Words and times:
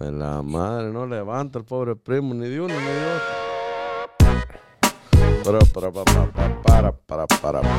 Pues 0.00 0.12
la 0.14 0.40
madre 0.40 0.90
no 0.90 1.06
levanta 1.06 1.58
el 1.58 1.66
pobre 1.66 1.94
primo, 1.94 2.32
ni 2.32 2.48
de 2.48 2.58
uno 2.58 2.72
ni 2.72 2.86
de 2.86 3.06
otro. 3.12 3.28
Para, 5.44 5.58
para, 5.58 5.92
para, 5.92 6.32
para, 6.32 6.92
para, 6.92 7.26
para, 7.26 7.60
para. 7.60 7.70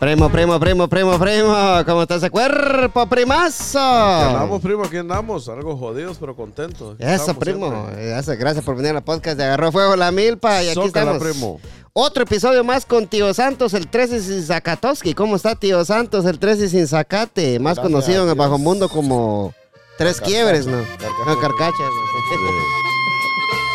Primo, 0.00 0.28
primo, 0.28 0.58
primo, 0.58 0.88
primo, 0.88 1.16
primo. 1.16 1.54
¿Cómo 1.86 2.02
está 2.02 2.16
ese 2.16 2.28
cuerpo, 2.28 3.06
primazo? 3.06 3.78
Aquí 3.78 4.34
andamos, 4.34 4.60
primo, 4.60 4.82
aquí 4.82 4.96
andamos. 4.96 5.48
Algo 5.48 5.76
jodidos, 5.76 6.16
pero 6.18 6.34
contentos. 6.34 6.96
Aquí 6.96 7.04
Eso, 7.04 7.32
primo. 7.34 7.86
Eso, 7.96 8.32
gracias 8.36 8.64
por 8.64 8.74
venir 8.74 8.96
al 8.96 9.04
podcast 9.04 9.38
de 9.38 9.44
Agarró 9.44 9.70
Fuego 9.70 9.94
la 9.94 10.10
Milpa. 10.10 10.60
Y 10.64 10.70
aquí 10.70 10.74
Zócala, 10.74 11.12
estamos. 11.12 11.22
primo. 11.22 11.60
Otro 11.92 12.24
episodio 12.24 12.64
más 12.64 12.84
con 12.84 13.06
Tío 13.06 13.32
Santos, 13.32 13.74
el 13.74 13.86
13 13.86 14.20
sin 14.22 14.42
Zacatoski. 14.42 15.14
¿Cómo 15.14 15.36
está 15.36 15.54
Tío 15.54 15.84
Santos, 15.84 16.24
el 16.24 16.40
13 16.40 16.68
sin 16.68 16.88
Zacate? 16.88 17.60
Más 17.60 17.76
Gracias 17.76 17.92
conocido 17.92 18.22
en 18.24 18.28
el 18.30 18.34
Dios. 18.34 18.44
bajo 18.48 18.58
mundo 18.58 18.88
como 18.88 19.54
Tres 20.00 20.16
Carcacha. 20.16 20.24
Quiebres, 20.32 20.66
¿no? 20.66 20.78
Carcacha. 20.78 21.24
No, 21.26 21.38
Carcachas. 21.40 21.90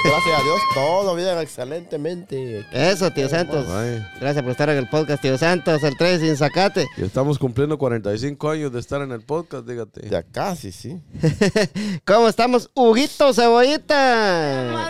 Gracias 0.04 0.40
a 0.40 0.44
Dios, 0.44 0.62
todo 0.74 1.16
bien, 1.16 1.38
excelentemente. 1.38 2.66
Eso, 2.72 3.12
Tío 3.12 3.30
Santos. 3.30 3.68
Ay, 3.70 4.04
Gracias 4.20 4.42
por 4.42 4.52
estar 4.52 4.68
en 4.72 4.78
el 4.78 4.90
podcast, 4.90 5.22
Tío 5.22 5.38
Santos, 5.38 5.84
el 5.84 5.96
13 5.96 6.26
sin 6.26 6.36
Zacate. 6.36 6.88
y 6.98 7.04
estamos 7.04 7.38
cumpliendo 7.38 7.78
45 7.78 8.50
años 8.50 8.74
de 8.74 8.80
estar 8.80 9.04
en 9.04 9.12
el 9.12 9.22
podcast, 9.22 9.68
dígate. 9.68 10.10
Ya 10.10 10.24
casi, 10.24 10.72
sí. 10.72 11.00
¿Cómo 12.06 12.28
estamos, 12.28 12.72
Huguito 12.74 13.32
Cebollita? 13.32 14.90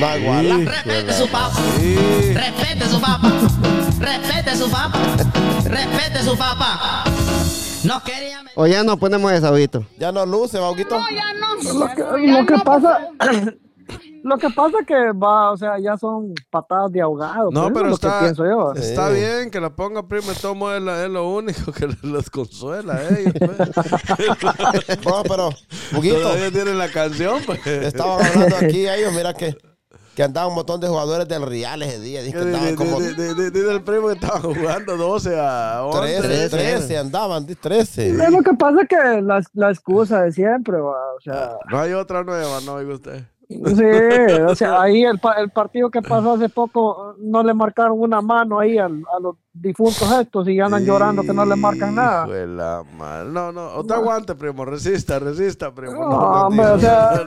Nagualá. 0.00 0.56
Respete 0.64 1.12
su 1.12 1.28
papá. 1.28 1.60
Sí. 1.78 1.96
Respete 2.34 2.88
su 2.88 3.00
papá. 3.00 3.32
Respete 4.00 4.56
su 4.56 4.68
papá. 4.68 5.16
Respete 5.64 6.22
su 6.24 6.36
papá. 6.36 7.04
No 7.84 8.02
quería. 8.02 8.42
O 8.54 8.66
ya 8.66 8.82
no 8.84 8.96
ponemos 8.98 9.32
esa, 9.32 9.50
Huguito. 9.52 9.84
Ya 9.98 10.12
no 10.12 10.24
luce, 10.26 10.58
Bauquito. 10.58 10.96
Lo 10.98 11.88
que, 11.94 12.26
lo 12.26 12.46
que 12.46 12.54
pasa, 12.64 13.08
lo 14.22 14.38
que 14.38 14.50
pasa 14.50 14.78
que 14.86 14.94
va, 15.12 15.50
o 15.52 15.56
sea, 15.56 15.78
ya 15.78 15.96
son 15.96 16.34
patadas 16.50 16.92
de 16.92 17.00
ahogado. 17.00 17.50
No, 17.50 17.62
pues, 17.62 17.72
pero 17.74 17.84
es 17.86 17.90
lo 17.90 17.94
está, 17.94 18.18
que 18.18 18.24
pienso 18.24 18.44
yo. 18.44 18.72
está 18.74 19.08
Sí. 19.08 19.14
bien 19.14 19.50
que 19.50 19.60
la 19.60 19.70
ponga 19.70 20.02
todo 20.40 20.54
modo 20.54 20.76
es, 20.76 20.82
la- 20.82 21.04
es 21.04 21.10
lo 21.10 21.28
único 21.28 21.72
que 21.72 21.88
los 22.02 22.30
consuela 22.30 22.94
a 22.94 23.08
ellos. 23.08 23.32
pues. 23.38 23.58
No, 25.06 25.22
pero, 25.24 25.50
Buguito, 25.92 26.20
Todavía 26.20 26.50
tienen 26.50 26.78
la 26.78 26.88
canción, 26.90 27.40
pues. 27.46 27.66
estaban 27.66 28.24
hablando 28.24 28.56
aquí 28.56 28.86
ellos, 28.88 29.12
mira 29.12 29.34
que, 29.34 29.56
que 30.14 30.22
andaban 30.22 30.50
un 30.50 30.56
montón 30.56 30.80
de 30.80 30.88
jugadores 30.88 31.26
del 31.26 31.42
Real 31.46 31.82
ese 31.82 31.98
día. 32.00 32.22
Dice 32.22 32.36
que 32.36 32.42
andaban 32.44 32.76
como 32.76 33.00
di- 33.00 33.14
di- 33.14 33.34
di- 33.34 33.50
Dice 33.50 33.70
el 33.72 33.82
primo 33.82 34.08
que 34.08 34.14
estaba 34.14 34.40
jugando 34.40 34.96
12 34.96 35.40
a 35.40 35.84
11. 35.84 36.00
13, 36.00 36.28
trece. 36.28 36.48
13, 36.56 36.98
andaban, 36.98 37.46
di 37.46 37.54
13. 37.54 38.10
Es 38.10 38.30
lo 38.30 38.42
que 38.42 38.52
pasa 38.54 38.84
que 38.88 39.22
la, 39.22 39.42
la 39.54 39.70
excusa 39.70 40.22
de 40.22 40.32
siempre, 40.32 40.78
va, 40.78 40.96
o 41.16 41.20
sea, 41.22 41.56
No 41.70 41.78
hay 41.80 41.92
otra 41.92 42.22
nueva, 42.24 42.60
no 42.64 42.74
oiga 42.74 42.94
usted. 42.94 43.24
sí, 43.48 43.84
o 44.48 44.54
sea, 44.54 44.80
ahí 44.80 45.02
el, 45.04 45.18
pa- 45.18 45.34
el 45.40 45.50
partido 45.50 45.90
que 45.90 46.00
pasó 46.02 46.32
hace 46.34 46.48
poco 46.48 47.14
no 47.18 47.42
le 47.42 47.52
marcaron 47.54 48.00
una 48.00 48.20
mano 48.22 48.58
ahí 48.58 48.78
al- 48.78 49.04
a 49.14 49.20
los 49.20 49.36
difuntos 49.54 50.10
estos 50.20 50.48
y 50.48 50.58
andan 50.60 50.84
llorando 50.84 51.22
que 51.22 51.32
no 51.32 51.44
le 51.44 51.56
marcan 51.56 51.94
nada. 51.94 52.26
La 52.26 52.82
madre. 52.96 53.28
No, 53.30 53.52
no, 53.52 53.66
otra 53.74 53.96
aguante, 53.98 54.34
primo. 54.34 54.64
Resista, 54.64 55.18
resista, 55.18 55.72
primo. 55.74 55.92
No, 56.08 56.18
hombre, 56.46 56.66
o 56.66 56.78
sea, 56.80 57.26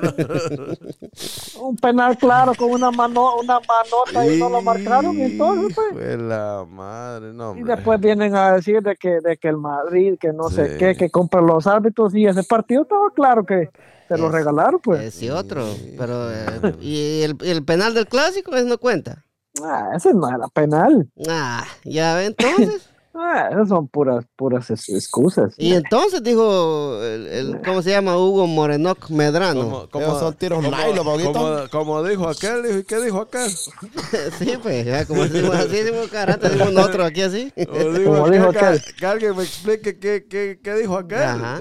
un 1.61 1.75
penal 1.77 2.17
claro 2.17 2.53
con 2.55 2.71
una 2.71 2.91
mano, 2.91 3.35
una 3.37 3.59
manota 3.59 4.27
y 4.27 4.39
no 4.39 4.49
lo 4.49 4.61
marcaron 4.61 5.17
y 5.17 5.23
entonces 5.23 5.77
pues, 5.93 6.19
la 6.19 6.65
madre, 6.69 7.33
no, 7.33 7.55
Y 7.55 7.63
después 7.63 7.99
vienen 7.99 8.35
a 8.35 8.53
decir 8.53 8.81
de 8.81 8.95
que, 8.95 9.19
de 9.21 9.37
que 9.37 9.47
el 9.47 9.57
Madrid, 9.57 10.15
que 10.19 10.33
no 10.33 10.49
Sí. 10.49 10.55
sé 10.55 10.77
qué, 10.77 10.95
que 10.95 11.09
compra 11.09 11.41
los 11.41 11.67
árbitros 11.67 12.13
y 12.15 12.25
ese 12.25 12.43
partido 12.43 12.83
estaba 12.83 13.09
claro 13.15 13.45
que 13.45 13.69
se 14.07 14.17
lo 14.17 14.27
Es- 14.27 14.31
regalaron, 14.33 14.79
pues. 14.83 15.01
Ese 15.01 15.31
otro. 15.31 15.65
Pero, 15.97 16.31
eh, 16.31 16.75
¿y 16.81 17.21
el, 17.23 17.35
el 17.41 17.63
penal 17.65 17.93
del 17.93 18.07
clásico? 18.07 18.55
Eso 18.55 18.67
no 18.67 18.77
cuenta. 18.77 19.23
Ah, 19.63 19.91
ese 19.95 20.13
no 20.13 20.27
era 20.29 20.47
penal. 20.49 21.07
Ah, 21.27 21.65
ya 21.83 22.15
ve 22.15 22.25
entonces. 22.25 22.89
Ah, 23.17 23.47
esas 23.49 23.69
son 23.69 23.87
puras, 23.87 24.25
puras 24.35 24.69
excusas. 24.69 25.53
Y 25.57 25.73
entonces 25.73 26.21
dijo, 26.21 27.01
el, 27.01 27.27
el- 27.27 27.61
¿cómo 27.61 27.81
se 27.81 27.91
llama? 27.91 28.17
Hugo 28.17 28.45
Morenoc 28.45 29.09
Medrano. 29.09 29.87
Como, 29.89 30.19
son 30.19 30.33
tiros 30.33 30.61
Boguito. 30.61 31.31
como, 31.31 31.69
como 31.71 32.03
dijo 32.03 32.27
aquel, 32.27 32.63
dijo, 32.63 32.77
¿y 32.79 32.83
qué 32.83 32.99
dijo 32.99 33.21
aquel? 33.21 33.49
sí, 34.37 34.57
pues, 34.61 34.85
ya, 34.85 35.05
como 35.05 35.25
decimos 35.25 35.55
así, 35.55 35.69
decimos 35.69 36.09
carata, 36.09 36.49
decimos 36.49 36.73
nosotros 36.73 37.07
aquí 37.07 37.21
así. 37.21 37.53
Como 37.65 37.93
dijo 37.93 38.03
Como 38.11 38.25
aquel, 38.25 38.33
dijo 38.33 38.51
que, 38.51 38.59
aquel. 38.59 38.95
que 38.99 39.05
alguien 39.05 39.37
me 39.37 39.43
explique 39.43 39.97
qué, 39.97 40.25
qué, 40.29 40.59
qué 40.61 40.73
dijo 40.73 40.97
aquel. 40.97 41.21
Ajá. 41.23 41.59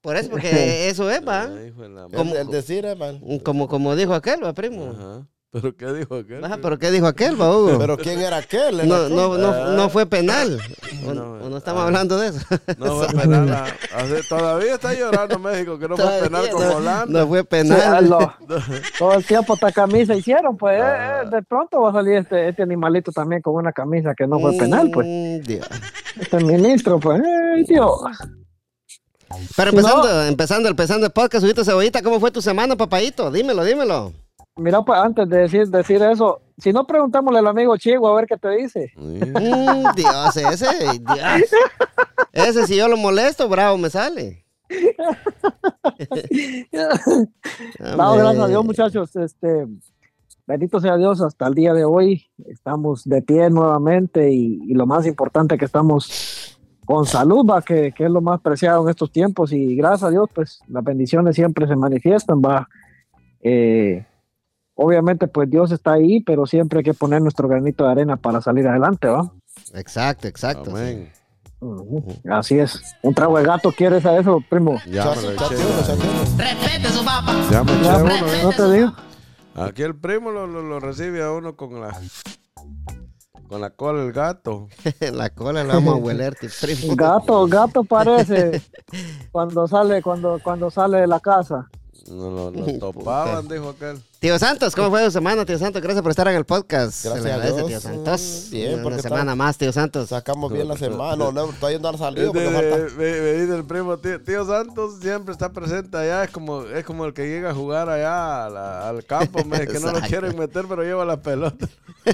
Por 0.00 0.16
eso, 0.16 0.30
porque 0.30 0.88
eso 0.88 1.10
es, 1.10 1.20
va. 1.28 1.44
El, 1.44 2.36
el 2.36 2.46
decir, 2.48 2.86
hermano. 2.86 3.20
Como, 3.44 3.68
como 3.68 3.94
dijo 3.94 4.14
aquel, 4.14 4.42
va, 4.42 4.54
primo. 4.54 4.94
Ajá. 4.98 5.26
¿Pero 5.52 5.74
qué 5.76 5.92
dijo 5.92 6.14
aquel? 6.14 6.44
Ajá, 6.44 6.58
pero 6.62 6.78
¿qué 6.78 6.92
dijo 6.92 7.06
aquel, 7.08 7.40
va, 7.40 7.50
Hugo? 7.56 7.76
Pero 7.76 7.96
¿quién 7.98 8.20
era 8.20 8.36
aquel? 8.36 8.86
No, 8.88 9.08
no, 9.08 9.36
no, 9.36 9.72
no 9.72 9.90
fue 9.90 10.06
penal. 10.06 10.60
O 11.06 11.14
No, 11.14 11.32
o 11.32 11.48
no 11.48 11.56
estamos 11.56 11.80
ah. 11.82 11.86
hablando 11.86 12.18
de 12.18 12.28
eso. 12.28 12.40
No 12.76 12.96
fue 12.96 13.06
penal. 13.22 13.50
ah, 13.50 13.64
así- 13.94 14.28
Todavía 14.28 14.74
está 14.74 14.92
llorando 14.92 15.38
México 15.38 15.78
que 15.78 15.88
no 15.88 15.96
fue 15.96 16.20
penal 16.20 16.50
con 16.50 16.62
Holanda. 16.66 17.20
No 17.20 17.26
fue 17.26 17.42
penal. 17.42 18.12
ah, 18.12 18.38
todo 18.98 19.14
el 19.14 19.24
tiempo 19.24 19.54
esta 19.54 19.72
camisa 19.72 20.14
hicieron, 20.14 20.56
pues 20.58 20.78
Ah. 20.80 21.22
eh, 21.22 21.26
eh, 21.26 21.30
de 21.36 21.42
pronto 21.42 21.80
va 21.80 21.90
a 21.90 21.92
salir 21.94 22.14
este, 22.18 22.48
este 22.50 22.62
animalito 22.62 23.10
también 23.12 23.40
con 23.40 23.54
una 23.54 23.72
camisa 23.72 24.14
que 24.14 24.26
no 24.26 24.38
fue 24.38 24.56
penal, 24.58 24.90
pues. 24.92 25.06
Mm, 25.08 25.40
Dios. 25.46 25.66
Este 26.20 26.44
ministro, 26.44 27.00
pues, 27.00 27.20
ay, 27.56 27.64
Dios. 27.64 27.90
Pero 29.56 29.70
empezando, 29.70 30.22
empezando, 30.26 30.68
empezando 30.68 31.06
el 31.06 31.12
podcast, 31.12 31.44
Huguito 31.44 31.64
Cebollita, 31.64 32.02
¿cómo 32.02 32.20
fue 32.20 32.30
tu 32.30 32.42
semana, 32.42 32.76
papayito? 32.76 33.30
Dímelo, 33.30 33.64
dímelo. 33.64 34.12
Mira, 34.60 34.82
pues 34.82 35.00
antes 35.00 35.28
de 35.28 35.38
decir, 35.38 35.66
decir 35.68 36.02
eso, 36.02 36.42
si 36.58 36.72
no 36.72 36.86
preguntémosle 36.86 37.38
al 37.38 37.46
amigo 37.46 37.76
Chigo 37.76 38.08
a 38.08 38.16
ver 38.16 38.26
qué 38.26 38.36
te 38.36 38.50
dice. 38.50 38.92
Mm, 38.96 39.94
Dios, 39.96 40.36
ese, 40.36 40.66
Dios. 40.98 41.50
Ese, 42.32 42.66
si 42.66 42.76
yo 42.76 42.86
lo 42.86 42.96
molesto, 42.96 43.48
bravo 43.48 43.78
me 43.78 43.90
sale. 43.90 44.44
No, 47.96 48.14
gracias 48.14 48.44
a 48.44 48.48
Dios, 48.48 48.64
muchachos. 48.64 49.16
Este, 49.16 49.66
bendito 50.46 50.80
sea 50.80 50.96
Dios, 50.96 51.20
hasta 51.22 51.46
el 51.46 51.54
día 51.54 51.72
de 51.72 51.84
hoy 51.84 52.26
estamos 52.46 53.04
de 53.04 53.22
pie 53.22 53.50
nuevamente 53.50 54.30
y, 54.30 54.60
y 54.66 54.74
lo 54.74 54.86
más 54.86 55.06
importante 55.06 55.58
que 55.58 55.64
estamos 55.64 56.58
con 56.84 57.06
salud, 57.06 57.46
va, 57.48 57.62
que, 57.62 57.92
que 57.92 58.04
es 58.04 58.10
lo 58.10 58.20
más 58.20 58.40
preciado 58.40 58.82
en 58.82 58.90
estos 58.90 59.10
tiempos 59.10 59.52
y 59.52 59.76
gracias 59.76 60.04
a 60.04 60.10
Dios, 60.10 60.28
pues 60.34 60.60
las 60.68 60.84
bendiciones 60.84 61.36
siempre 61.36 61.66
se 61.66 61.76
manifiestan, 61.76 62.40
va. 62.40 62.68
Eh, 63.42 64.04
obviamente, 64.80 65.28
pues 65.28 65.50
Dios 65.50 65.70
está 65.72 65.92
ahí, 65.92 66.20
pero 66.22 66.46
siempre 66.46 66.78
hay 66.78 66.84
que 66.84 66.94
poner 66.94 67.20
nuestro 67.20 67.46
granito 67.48 67.84
de 67.84 67.90
arena 67.90 68.16
para 68.16 68.40
salir 68.40 68.66
adelante, 68.66 69.08
va. 69.08 69.30
Exacto, 69.74 70.26
exacto. 70.26 70.70
Amén. 70.70 71.12
Así 72.30 72.58
es. 72.58 72.80
Un 73.02 73.12
trago 73.14 73.36
de 73.36 73.44
gato, 73.44 73.70
¿quieres 73.70 74.06
a 74.06 74.18
eso, 74.18 74.42
primo? 74.48 74.78
Ya 74.90 75.10
me 75.14 75.22
lo 75.22 75.30
eché. 75.32 75.56
Respete 76.38 76.88
su 76.88 77.04
papá. 77.04 77.34
Ya 77.50 77.62
me 77.62 77.72
eché 77.72 77.84
Ya, 77.84 77.96
uno. 77.98 78.10
¿eh? 78.14 78.40
no 78.42 78.52
te 78.52 78.72
digo. 78.72 78.92
Aquí 79.54 79.82
el 79.82 79.94
primo 79.94 80.30
lo, 80.30 80.46
lo, 80.46 80.62
lo 80.62 80.80
recibe 80.80 81.22
a 81.22 81.32
uno 81.32 81.56
con 81.56 81.78
la 81.80 81.94
con 83.46 83.60
la 83.60 83.70
cola 83.70 84.02
del 84.04 84.12
gato. 84.12 84.68
La 85.12 85.28
cola 85.30 85.64
la 85.64 85.74
vamos 85.74 85.94
a 85.94 85.96
hueler, 85.96 86.36
tío, 86.36 86.48
primo. 86.60 86.94
Gato, 86.94 87.46
gato 87.48 87.82
parece 87.84 88.62
cuando 89.32 89.66
sale, 89.66 90.00
cuando, 90.02 90.38
cuando 90.42 90.70
sale 90.70 90.98
de 90.98 91.06
la 91.08 91.18
casa. 91.18 91.68
No 92.08 92.30
lo, 92.30 92.50
lo 92.52 92.78
topaban, 92.78 93.48
dijo 93.48 93.70
aquel. 93.70 94.00
Tío 94.20 94.38
Santos, 94.38 94.76
¿cómo 94.76 94.90
fue 94.90 95.02
tu 95.02 95.10
semana, 95.10 95.46
tío 95.46 95.58
Santos? 95.58 95.80
Gracias 95.80 96.02
por 96.02 96.10
estar 96.10 96.28
en 96.28 96.36
el 96.36 96.44
podcast. 96.44 97.06
Gracias 97.06 97.22
Se 97.22 97.28
le 97.28 97.32
agradece, 97.32 97.62
tío 97.66 97.80
Santos. 97.80 98.48
Bien, 98.50 98.74
Una 98.74 98.82
porque 98.82 99.00
semana 99.00 99.34
más, 99.34 99.56
tío 99.56 99.72
Santos. 99.72 100.10
Sacamos 100.10 100.52
bien 100.52 100.68
la 100.68 100.76
semana, 100.76 101.16
no, 101.16 101.32
no 101.32 101.88
ha 101.88 101.96
salido 101.96 102.30
porque 102.30 102.44
Este, 102.44 102.70
falta. 102.70 102.94
me, 102.98 103.12
me 103.12 103.32
dice 103.32 103.56
el 103.56 103.64
primo, 103.64 103.96
tío, 103.96 104.20
tío 104.22 104.44
Santos 104.46 104.96
siempre 105.00 105.32
está 105.32 105.48
presente 105.50 105.96
allá, 105.96 106.24
es 106.24 106.30
como, 106.32 106.64
es 106.64 106.84
como 106.84 107.06
el 107.06 107.14
que 107.14 107.28
llega 107.28 107.48
a 107.52 107.54
jugar 107.54 107.88
allá 107.88 108.88
al 108.90 109.02
campo, 109.06 109.42
me, 109.46 109.66
que 109.66 109.80
no 109.80 109.90
lo 109.90 110.00
quieren 110.02 110.38
meter, 110.38 110.66
pero 110.68 110.82
lleva 110.82 111.06
la 111.06 111.16
pelota. 111.16 111.66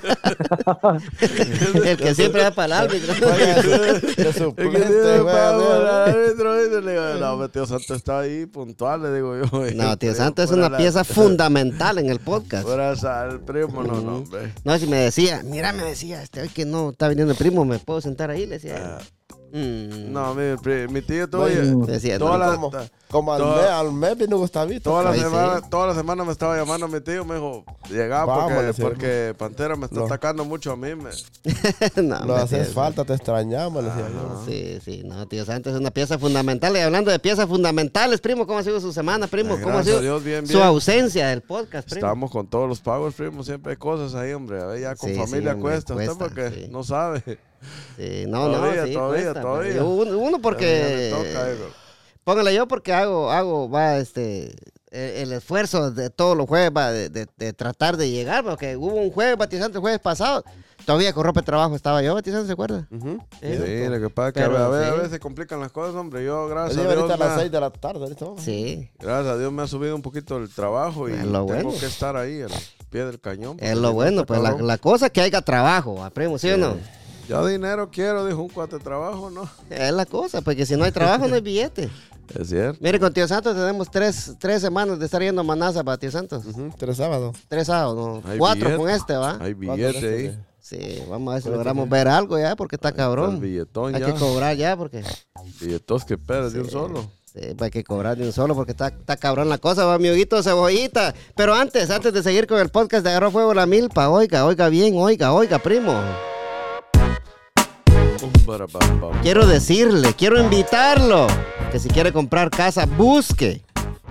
el 1.84 1.96
que 1.96 2.14
siempre 2.14 2.42
va 2.44 2.52
para 2.52 2.66
el 2.84 2.88
árbitro. 2.88 3.14
Que 4.14 4.32
suplente, 4.32 5.18
güey, 5.18 5.34
al 5.36 5.56
güey. 5.56 5.88
árbitro, 6.14 6.64
y 6.66 6.82
le 6.84 6.92
digo, 6.92 7.04
no, 7.18 7.48
tío 7.48 7.66
Santos 7.66 7.96
está 7.96 8.20
ahí 8.20 8.46
puntual, 8.46 9.02
le 9.02 9.12
digo 9.12 9.34
yo. 9.36 9.74
No, 9.74 9.96
tío 9.98 10.10
El 10.10 10.16
Santos 10.16 10.44
es 10.44 10.56
una 10.56 10.76
pieza 10.76 11.00
la- 11.00 11.95
en 12.00 12.10
el 12.10 12.20
podcast. 12.20 12.68
Esa, 12.68 13.26
el 13.26 13.40
primo, 13.40 13.82
no, 13.82 14.00
no, 14.00 14.16
hombre. 14.18 14.52
No, 14.64 14.78
si 14.78 14.86
me 14.86 14.96
decía, 14.96 15.42
mira, 15.44 15.72
me 15.72 15.82
decía, 15.82 16.22
este 16.22 16.42
hoy 16.42 16.48
que 16.48 16.64
no 16.64 16.90
está 16.90 17.08
viniendo 17.08 17.32
el 17.32 17.38
primo, 17.38 17.64
¿me 17.64 17.78
puedo 17.78 18.00
sentar 18.00 18.30
ahí? 18.30 18.46
Le 18.46 18.58
decía. 18.58 18.98
Ah, 18.98 19.02
Mm, 19.56 20.12
No, 20.12 20.34
mi, 20.34 20.42
mi 20.90 21.00
tío 21.02 21.28
todavía. 21.28 21.60
Bueno, 21.72 21.86
toda 22.18 22.36
la- 22.38 22.54
como, 22.56 22.70
como 23.10 23.32
al, 23.32 23.38
toda- 23.40 23.56
mes, 23.62 23.70
al 23.70 23.92
mes 23.92 24.18
vino 24.18 24.36
Gustavito. 24.36 24.90
Toda 24.90 25.04
la, 25.04 25.14
semana, 25.14 25.60
sí. 25.62 25.66
toda 25.70 25.86
la 25.86 25.94
semana 25.94 26.24
me 26.24 26.32
estaba 26.32 26.56
llamando 26.56 26.88
mi 26.88 27.00
tío, 27.00 27.24
me 27.24 27.36
dijo, 27.36 27.64
llegá 27.88 28.24
Vamos, 28.26 28.52
porque, 28.52 28.82
porque 28.82 29.34
Pantera 29.38 29.76
me 29.76 29.86
está 29.86 30.00
No. 30.00 30.04
atacando 30.06 30.44
mucho 30.44 30.72
a 30.72 30.76
mí. 30.76 30.94
me- 30.94 31.10
no, 32.02 32.26
me 32.26 32.34
haces 32.34 32.74
falta, 32.74 33.04
te 33.04 33.14
extrañamos, 33.14 33.82
le 33.82 33.88
decía 33.90 34.08
yo. 34.10 34.42
Sí, 34.46 34.78
sí, 34.84 35.02
no, 35.04 35.26
tío 35.26 35.44
Santos 35.44 35.72
es 35.74 35.80
una 35.80 35.90
pieza 35.90 36.18
fundamental. 36.18 36.76
Y 36.76 36.80
hablando 36.80 37.10
de 37.10 37.18
piezas 37.18 37.48
fundamentales, 37.48 38.20
primo, 38.20 38.46
¿cómo 38.46 38.58
ha 38.58 38.62
sido 38.62 38.80
su 38.80 38.92
semana, 38.92 39.26
primo? 39.26 39.54
Ay, 39.54 39.62
¿Cómo 39.62 39.78
ha 39.78 39.84
sido 39.84 39.98
a 39.98 40.02
Dios, 40.02 40.22
bien, 40.22 40.46
su 40.46 40.62
ausencia 40.62 41.28
del 41.28 41.40
podcast, 41.40 41.88
primo? 41.88 42.06
Estamos 42.06 42.30
con 42.30 42.46
todos 42.46 42.68
los 42.68 42.80
powers, 42.80 43.14
primo. 43.14 43.42
Siempre 43.42 43.72
hay 43.72 43.76
cosas 43.78 44.14
ahí, 44.14 44.32
hombre. 44.32 44.60
A 44.60 44.66
ver, 44.66 44.80
ya 44.80 44.94
con 44.96 45.08
Sí, 45.08 45.14
sí, 45.14 45.20
familia 45.20 45.52
hombre, 45.54 45.70
cuesta. 45.72 45.94
Usted 45.94 46.06
cuesta, 46.06 46.24
porque 46.24 46.50
sí. 46.50 46.68
no 46.70 46.82
sabe. 46.82 47.22
Sí, 47.96 48.24
no, 48.28 48.46
Todavía, 48.46 48.80
no, 48.82 48.86
sí, 48.86 48.92
todavía, 48.94 49.24
cuesta, 49.24 49.40
todavía. 49.40 49.84
uno, 49.84 50.38
porque... 50.40 51.10
toca, 51.12 51.52
hijo. 51.52 51.64
Póngale 52.24 52.54
yo 52.54 52.66
porque 52.66 52.92
hago, 52.92 53.30
hago, 53.30 53.70
va, 53.70 53.98
este, 53.98 54.54
el, 54.90 55.10
el 55.28 55.32
esfuerzo 55.32 55.92
de 55.92 56.10
todos 56.10 56.36
los 56.36 56.46
jueves, 56.48 56.72
va, 56.76 56.90
de, 56.90 57.08
de- 57.08 57.28
de 57.36 57.52
tratar 57.52 57.96
de 57.96 58.10
llegar, 58.10 58.42
porque 58.44 58.76
hubo 58.76 58.94
un 58.94 59.12
jueves 59.12 59.36
batizante 59.38 59.78
el 59.78 59.80
jueves 59.80 60.00
pasado, 60.00 60.42
todavía 60.84 61.12
con 61.12 61.22
ropa 61.22 61.40
de 61.40 61.46
trabajo 61.46 61.76
estaba 61.76 62.02
yo 62.02 62.14
batizante, 62.14 62.48
¿se 62.48 62.52
acuerda? 62.54 62.88
Ujú. 62.90 63.20
Sí. 63.40 63.56
Sí, 63.64 63.86
lo 63.88 64.00
que 64.00 64.10
pasa 64.10 64.28
es 64.28 64.34
que 64.34 64.40
a 64.40 64.46
Pero 64.48 64.52
ver, 64.54 64.62
a, 64.62 64.68
ver, 64.70 64.84
sí. 64.86 64.90
a 64.90 64.94
veces 64.94 65.10
se 65.12 65.20
complican 65.20 65.60
las 65.60 65.70
cosas, 65.70 65.94
hombre. 65.94 66.24
Yo, 66.24 66.48
gracias 66.48 66.78
a 66.78 66.82
Dios, 66.82 66.94
ahorita 66.96 67.14
a 67.14 67.16
las 67.16 67.28
me 67.28 67.34
ha- 67.34 67.38
6 67.38 67.52
de 67.52 67.60
la 67.60 67.70
tarde. 67.70 68.00
ahorita. 68.02 68.26
Sí, 68.38 68.90
gracias 68.98 69.34
a 69.34 69.38
Dios 69.38 69.52
me 69.52 69.62
ha 69.62 69.66
subido 69.68 69.94
un 69.94 70.02
poquito 70.02 70.36
el 70.38 70.52
trabajo 70.52 71.08
y 71.08 71.12
tengo 71.12 71.30
lo 71.30 71.44
bueno. 71.44 71.70
que 71.78 71.86
estar 71.86 72.16
ahí 72.16 72.42
al 72.42 72.50
pie 72.90 73.04
del 73.04 73.20
cañón. 73.20 73.56
es 73.60 73.76
lo 73.76 73.82
no, 73.82 73.92
bueno, 73.92 74.26
pues 74.26 74.40
la, 74.40 74.50
la 74.60 74.78
cosa 74.78 75.06
es 75.06 75.12
que 75.12 75.20
haya 75.20 75.42
trabajo, 75.42 75.94
¿va, 75.94 76.10
primo, 76.10 76.38
¿sí 76.38 76.50
o 76.50 76.56
no? 76.56 76.76
Ya 77.28 77.44
dinero 77.46 77.90
quiero, 77.90 78.24
dijo 78.26 78.40
un 78.42 78.48
cuate 78.48 78.76
de 78.78 78.84
trabajo, 78.84 79.30
¿no? 79.30 79.48
Es 79.70 79.92
la 79.92 80.06
cosa, 80.06 80.40
porque 80.42 80.64
si 80.66 80.76
no 80.76 80.84
hay 80.84 80.92
trabajo 80.92 81.26
no 81.28 81.34
hay 81.34 81.40
billete. 81.40 81.88
Es 82.34 82.48
cierto. 82.48 82.78
Mire, 82.82 82.98
con 82.98 83.12
Tío 83.12 83.28
Santos 83.28 83.54
tenemos 83.54 83.88
tres, 83.88 84.34
tres 84.40 84.60
semanas 84.60 84.98
de 84.98 85.04
estar 85.04 85.22
yendo 85.22 85.42
a 85.42 85.44
Manaza 85.44 85.84
para 85.84 85.96
Tío 85.96 86.10
Santos. 86.10 86.42
Tres 86.76 86.96
sábados. 86.96 87.36
Tres 87.46 87.68
sábados, 87.68 87.94
¿no? 88.24 88.28
Hay 88.30 88.36
Cuatro 88.36 88.64
billete. 88.64 88.76
con 88.82 88.90
este, 88.90 89.14
¿va? 89.16 89.38
Hay 89.40 89.54
¿Cuánto 89.54 89.58
billete 89.76 90.00
de 90.10 90.16
ahí. 90.16 90.26
este? 90.26 90.44
Sí, 90.58 91.04
vamos 91.08 91.30
a 91.30 91.34
ver 91.34 91.42
si 91.44 91.48
logramos 91.50 91.88
ver 91.88 92.08
algo 92.08 92.36
ya, 92.36 92.56
porque 92.56 92.74
está 92.74 92.88
Está 92.88 93.02
el 93.02 93.06
cabrón. 93.06 93.40
billetón 93.40 93.94
Hay 93.94 94.00
ya. 94.00 94.06
que 94.12 94.14
cobrar 94.18 94.56
ya, 94.56 94.76
porque... 94.76 95.04
Billetos 95.60 96.04
que 96.04 96.18
pedas 96.18 96.52
de 96.52 96.62
un 96.62 96.68
solo. 96.68 97.08
Sí, 97.32 97.40
pues 97.56 97.62
hay 97.62 97.70
que 97.70 97.84
cobrar 97.84 98.16
de 98.16 98.24
un 98.26 98.32
solo 98.32 98.56
porque 98.56 98.72
está, 98.72 98.88
está 98.88 99.16
cabrón 99.16 99.48
la 99.48 99.58
cosa, 99.58 99.84
va, 99.84 99.96
mi 100.00 100.08
amiguito 100.08 100.42
cebollita. 100.42 101.14
Pero 101.36 101.54
antes, 101.54 101.88
antes 101.90 102.12
de 102.12 102.24
seguir 102.24 102.48
con 102.48 102.58
el 102.58 102.70
podcast 102.70 103.04
de 103.04 103.10
Agarró 103.10 103.30
Fuego 103.30 103.54
la 103.54 103.66
Milpa, 103.66 104.08
oiga, 104.08 104.44
oiga 104.46 104.68
bien, 104.68 104.94
oiga, 104.96 105.32
oiga, 105.32 105.60
primo. 105.60 105.94
Quiero 109.22 109.46
decirle, 109.46 110.14
quiero 110.14 110.40
invitarlo, 110.40 111.26
que 111.72 111.78
si 111.78 111.88
quiere 111.88 112.12
comprar 112.12 112.50
casa, 112.50 112.86
busque 112.86 113.62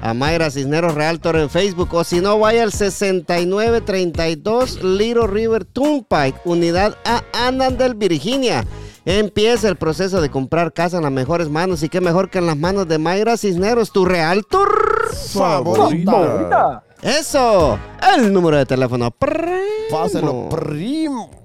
a 0.02 0.14
Mayra 0.14 0.52
Cisneros 0.52 0.94
Realtor 0.94 1.38
en 1.38 1.50
Facebook 1.50 1.94
o 1.94 2.04
si 2.04 2.20
no, 2.20 2.38
vaya 2.38 2.64
al 2.64 2.74
6932 2.74 4.84
Little 4.84 5.28
River 5.28 5.66
Turnpike, 5.66 6.40
unidad 6.44 6.98
A, 7.06 7.24
Annandale, 7.34 7.96
Virginia. 7.96 8.66
Empieza 9.06 9.70
el 9.70 9.78
proceso 9.78 10.20
de 10.20 10.30
comprar 10.30 10.74
casa 10.74 10.98
en 10.98 11.04
las 11.04 11.12
mejores 11.12 11.50
manos 11.50 11.84
y 11.84 11.90
qué 11.90 12.02
mejor 12.02 12.30
que 12.30 12.40
en 12.40 12.48
las 12.48 12.58
manos 12.58 12.88
de 12.88 12.98
Mayra 12.98 13.38
Cisneros, 13.38 13.92
tu 13.92 14.06
Realtor. 14.06 15.12
Favorita. 15.32 16.12
Favorita. 16.12 16.84
Eso, 17.02 17.78
el 18.16 18.34
número 18.34 18.58
de 18.58 18.66
teléfono. 18.66 19.12
primo. 19.12 19.62
Páselo, 19.92 20.50
primo. 20.50 21.45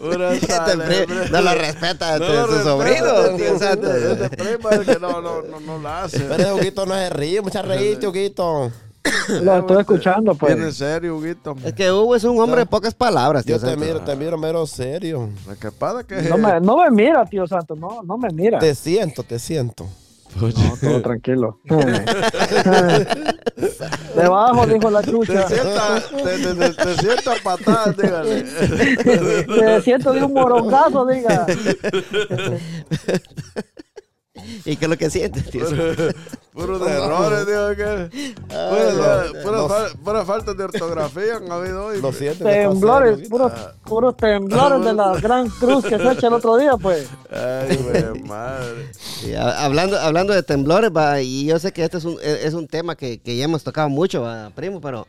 Una 0.00 0.34
Este 0.34 0.46
sale, 0.46 1.06
no 1.32 1.40
lo 1.42 1.54
respeta 1.54 2.16
No 2.20 2.26
de 2.26 2.32
lo 2.32 2.46
su 2.46 2.52
respeta, 2.52 2.62
sobrino, 2.62 3.20
este- 3.26 3.44
tío 3.44 3.58
Santos. 3.58 3.94
Este 3.94 4.30
primo 4.36 4.70
es 4.70 4.78
que 4.86 4.98
no, 5.00 5.20
no, 5.20 5.42
no, 5.42 5.58
no 5.60 5.78
la 5.82 6.04
hace. 6.04 6.20
Pero 6.20 6.54
Huguito 6.56 6.86
no 6.86 6.94
se 6.94 7.10
ríe, 7.10 7.40
mucha 7.42 7.60
reíste, 7.62 8.06
Huguito. 8.06 8.70
Lo 9.42 9.58
estoy 9.58 9.80
escuchando, 9.80 10.34
pues. 10.34 10.54
Viene 10.56 10.72
serio, 10.72 11.16
Huguito. 11.16 11.54
Es 11.64 11.72
que 11.74 11.90
Hugo 11.90 12.16
es 12.16 12.24
un 12.24 12.40
hombre 12.40 12.60
de 12.60 12.66
pocas 12.66 12.94
palabras, 12.94 13.44
tío 13.44 13.58
Yo 13.58 13.66
te 13.66 13.76
miro, 13.76 14.00
te 14.00 14.16
miro 14.16 14.36
mero 14.38 14.66
serio. 14.66 15.28
La 15.46 15.54
capada 15.56 16.02
que 16.04 16.22
No 16.22 16.38
me, 16.38 16.60
no 16.60 16.78
me 16.78 16.90
mira, 16.90 17.24
tío 17.26 17.46
Santos, 17.46 17.78
no, 17.78 18.02
no 18.02 18.16
me 18.18 18.28
mira. 18.30 18.58
Te 18.58 18.74
siento, 18.74 19.22
te 19.22 19.38
siento. 19.38 19.86
No, 20.40 20.52
todo 20.80 21.00
tranquilo. 21.02 21.58
Debajo, 24.14 24.66
dijo 24.72 24.90
la 24.90 25.00
Te 25.02 25.10
chucha. 25.10 25.48
sienta, 25.48 26.02
te, 26.10 26.38
te, 26.38 26.54
te, 26.54 26.70
te 26.74 26.94
sienta 26.96 27.32
patadas, 27.42 27.96
dígale. 27.96 28.44
Me 29.48 29.80
siento 29.80 30.12
de 30.12 30.24
un 30.24 30.32
morongazo, 30.34 31.06
diga. 31.06 31.46
¿Y 34.64 34.76
qué 34.76 34.84
es 34.84 34.88
lo 34.90 34.96
que 34.96 35.10
siente, 35.10 35.40
tío? 35.42 35.64
Puros 36.52 36.86
errores, 36.88 37.46
digo 37.46 37.68
que. 37.76 38.10
Pura, 38.48 39.24
pura, 39.44 39.68
fa- 39.68 39.98
pura 40.04 40.24
falta 40.24 40.54
de 40.54 40.64
ortografía 40.64 41.36
han 41.36 41.50
habido 41.52 41.86
hoy. 41.86 42.00
Lo 42.00 42.12
siento. 42.12 42.44
Temblores, 42.44 43.28
puros, 43.28 43.52
puros 43.84 44.16
temblores 44.16 44.84
de 44.84 44.92
la 44.92 45.12
gran 45.20 45.48
cruz 45.48 45.84
que 45.84 45.96
se 45.98 46.12
echa 46.12 46.26
el 46.26 46.32
otro 46.34 46.56
día, 46.56 46.76
pues. 46.76 47.08
Ay, 47.30 47.76
güey, 47.76 48.22
madre. 48.24 48.90
Hablando, 49.38 49.98
hablando 49.98 50.32
de 50.32 50.42
temblores, 50.42 50.90
va, 50.96 51.20
y 51.20 51.46
yo 51.46 51.58
sé 51.58 51.72
que 51.72 51.84
este 51.84 51.98
es 51.98 52.04
un, 52.04 52.18
es 52.22 52.44
es 52.46 52.54
un 52.54 52.66
tema 52.66 52.96
que, 52.96 53.18
que 53.20 53.36
ya 53.36 53.44
hemos 53.44 53.62
tocado 53.62 53.88
mucho, 53.88 54.22
va, 54.22 54.50
primo, 54.54 54.80
pero 54.80 55.06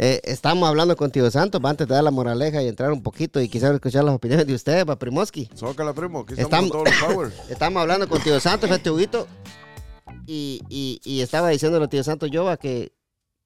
eh, 0.00 0.20
estamos 0.24 0.68
hablando 0.68 0.96
con 0.96 1.10
Tío 1.10 1.28
Santos, 1.30 1.60
va, 1.64 1.70
antes 1.70 1.88
de 1.88 1.94
dar 1.94 2.04
la 2.04 2.10
moraleja 2.12 2.62
y 2.62 2.68
entrar 2.68 2.92
un 2.92 3.02
poquito 3.02 3.40
y 3.40 3.48
quizás 3.48 3.74
escuchar 3.74 4.04
las 4.04 4.14
opiniones 4.14 4.46
de 4.46 4.54
ustedes, 4.54 4.88
va, 4.88 4.96
Primoski. 4.96 5.50
Zócala, 5.56 5.92
primo. 5.92 6.20
Aquí 6.20 6.34
Estamos- 6.40 6.66
estamos 6.66 6.70
con 6.70 7.08
todos 7.08 7.24
los. 7.24 7.32
Estamos 7.50 7.80
hablando 7.82 8.08
con 8.08 8.22
Tío 8.22 8.38
Santos, 8.38 8.70
este 8.70 8.90
Huguito, 8.90 9.26
y, 10.26 10.60
y, 10.68 11.00
y 11.04 11.20
estaba 11.20 11.48
diciéndole 11.48 11.86
a 11.86 11.88
Tío 11.88 12.04
Santos 12.04 12.30
yo, 12.30 12.56
que, 12.58 12.92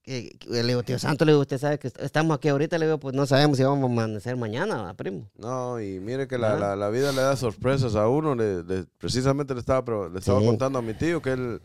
le 0.05 0.63
digo, 0.65 0.83
Tío 0.83 0.99
Santos, 0.99 1.25
le 1.25 1.33
digo, 1.33 1.41
usted 1.43 1.59
sabe 1.59 1.79
que 1.79 1.89
est- 1.89 2.01
estamos 2.03 2.37
aquí 2.37 2.49
ahorita, 2.49 2.77
le 2.77 2.87
digo, 2.87 2.99
pues 2.99 3.15
no 3.15 3.25
sabemos 3.25 3.57
si 3.57 3.63
vamos 3.65 3.89
a 3.89 3.93
amanecer 3.93 4.37
mañana, 4.37 4.83
va, 4.83 4.95
primo. 4.95 5.31
No, 5.39 5.81
y 5.81 6.01
mire 6.01 6.27
que 6.29 6.37
la, 6.39 6.49
Ajá. 6.51 6.59
la, 6.59 6.77
la 6.77 6.91
vida 6.91 7.13
le 7.13 7.23
da 7.23 7.35
sorpresas 7.37 7.95
a 7.95 8.09
uno. 8.09 8.35
Le, 8.35 8.63
le- 8.65 8.85
precisamente 8.99 9.55
le 9.55 9.61
estaba, 9.61 10.09
le 10.09 10.19
estaba 10.19 10.41
Sí. 10.41 10.47
contando 10.47 10.79
a 10.79 10.83
mi 10.83 10.93
tío 10.95 11.23
que 11.23 11.31
él, 11.31 11.63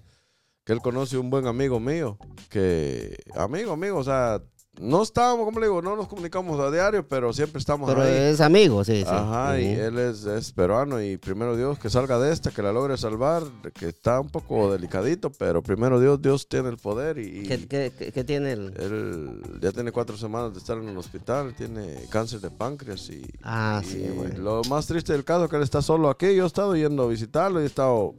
que 0.64 0.72
él 0.74 0.80
conoce 0.82 1.18
un 1.18 1.30
buen 1.30 1.46
amigo 1.48 1.80
mío. 1.80 2.18
Que, 2.50 3.18
amigo, 3.36 3.72
amigo, 3.74 3.98
o 3.98 4.04
sea, 4.04 4.40
no 4.80 5.02
estábamos, 5.04 5.46
como 5.46 5.60
le 5.60 5.66
digo, 5.68 5.82
no 5.82 5.96
nos 5.96 6.08
comunicamos 6.08 6.60
a 6.60 6.70
diario, 6.72 7.08
pero 7.08 7.34
siempre 7.34 7.60
estamos 7.60 7.90
Pero 7.90 8.04
ahí. 8.04 8.12
es 8.14 8.42
amigo, 8.42 8.84
sí, 8.84 8.98
sí. 9.00 9.06
Ajá, 9.08 9.60
y 9.60 9.66
él 9.74 9.98
es, 9.98 10.26
es 10.26 10.52
peruano 10.52 11.02
y 11.02 11.18
primero 11.18 11.58
Dios 11.58 11.80
que 11.80 11.90
salga 11.90 12.20
de 12.20 12.32
esta, 12.32 12.52
que 12.52 12.62
la 12.62 12.72
logre 12.72 12.96
salvar, 12.98 13.44
que 13.74 13.88
está 13.90 14.20
un 14.20 14.30
poco 14.30 14.72
delicadito, 14.72 15.32
pero 15.32 15.62
primero 15.64 16.00
Dios, 16.00 16.22
Dios 16.22 16.48
tiene 16.48 16.70
el 16.70 16.78
poder 16.78 17.18
y, 17.18 17.44
¿Qué, 17.48 17.68
qué- 17.68 17.92
qué- 17.98 18.12
qué 18.12 18.24
tiene 18.24 18.52
el...? 18.54 18.74
él 18.78 19.42
ya 19.62 19.72
tiene 19.72 19.92
cuatro 19.92 20.16
semanas 20.16 20.54
de 20.54 20.60
estar 20.60 20.78
en 20.78 20.88
el 20.90 20.98
hospital, 20.98 21.54
tiene 21.56 22.06
cáncer 22.10 22.40
de 22.40 22.52
páncreas 22.52 23.10
y, 23.10 23.24
Ah, 23.44 23.82
y 23.84 23.88
sí, 23.88 24.06
lo 24.38 24.62
más 24.70 24.86
triste 24.88 25.12
del 25.14 25.24
caso 25.26 25.46
es 25.46 25.50
que 25.50 25.56
él 25.58 25.64
está 25.64 25.82
solo 25.82 26.10
aquí, 26.10 26.36
yo 26.36 26.44
he 26.44 26.48
estado 26.48 26.76
yendo 26.76 27.04
a 27.04 27.08
visitarlo 27.08 27.60
y 27.60 27.64
he 27.64 27.68
estado 27.68 28.14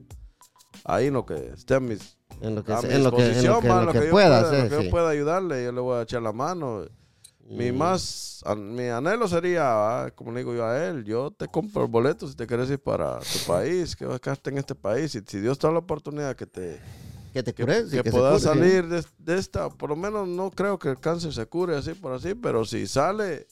ahí 0.85 1.07
en 1.07 1.15
lo 1.15 1.25
que 1.25 1.53
esté 1.55 1.75
a 1.75 1.81
mis 1.81 2.18
En 2.41 2.55
lo 2.55 2.65
que, 2.65 2.73
a 2.73 2.81
se- 2.81 2.89
mi 2.89 2.95
en 2.95 3.03
lo 3.05 3.11
que, 3.13 3.27
en 3.27 3.47
lo 3.47 3.61
que, 3.61 3.69
en 3.69 3.87
lo 3.87 3.93
yo 3.93 4.11
pueda 4.11 4.11
pueda, 4.11 4.41
lo 4.43 4.47
hacer, 4.49 4.69
que 4.69 4.85
yo 4.85 4.91
pueda 4.91 5.09
ayudarle, 5.11 5.65
yo 5.65 5.73
le 5.73 5.81
voy 5.81 5.99
a 5.99 6.03
echar 6.03 6.23
la 6.23 6.33
mano. 6.33 6.85
Mi 7.51 7.73
más, 7.73 8.43
an- 8.45 8.75
mi 8.75 8.89
anhelo 8.89 9.27
sería, 9.27 9.63
ah, 10.05 10.11
como 10.15 10.33
le 10.33 10.41
digo 10.41 10.55
yo 10.55 10.67
a 10.67 10.87
él, 10.87 11.05
yo 11.05 11.31
te 11.31 11.49
compro 11.49 11.83
el 11.85 11.89
boleto 11.89 12.29
si 12.29 12.35
te 12.37 12.47
quieres 12.47 12.69
ir 12.71 12.79
para 12.79 13.19
tu 13.21 13.39
país, 13.47 13.97
que 13.97 14.05
vas 14.05 14.17
a 14.17 14.19
quedarte 14.19 14.51
en 14.51 14.59
este 14.59 14.75
país. 14.75 15.15
Y 15.15 15.23
si 15.27 15.41
Dios 15.41 15.59
te 15.59 15.67
da 15.67 15.73
la 15.73 15.79
oportunidad 15.79 16.37
que 16.37 16.47
te 16.47 16.79
Que 17.33 17.43
te 17.43 17.55
que, 17.55 17.63
cures 17.65 17.91
que 17.91 18.03
que 18.03 18.11
puedas 18.11 18.43
salir 18.43 18.87
de, 18.89 19.03
de 19.19 19.39
esta, 19.39 19.71
por 19.71 19.89
lo 19.89 19.97
menos 19.97 20.29
no 20.29 20.51
creo 20.51 20.79
que 20.79 20.91
el 20.91 21.01
cáncer 21.01 21.33
se 21.33 21.47
cure 21.47 21.75
así 21.77 21.95
por 21.95 22.13
así, 22.13 22.35
pero 22.35 22.65
si 22.67 22.87
sale, 22.87 23.47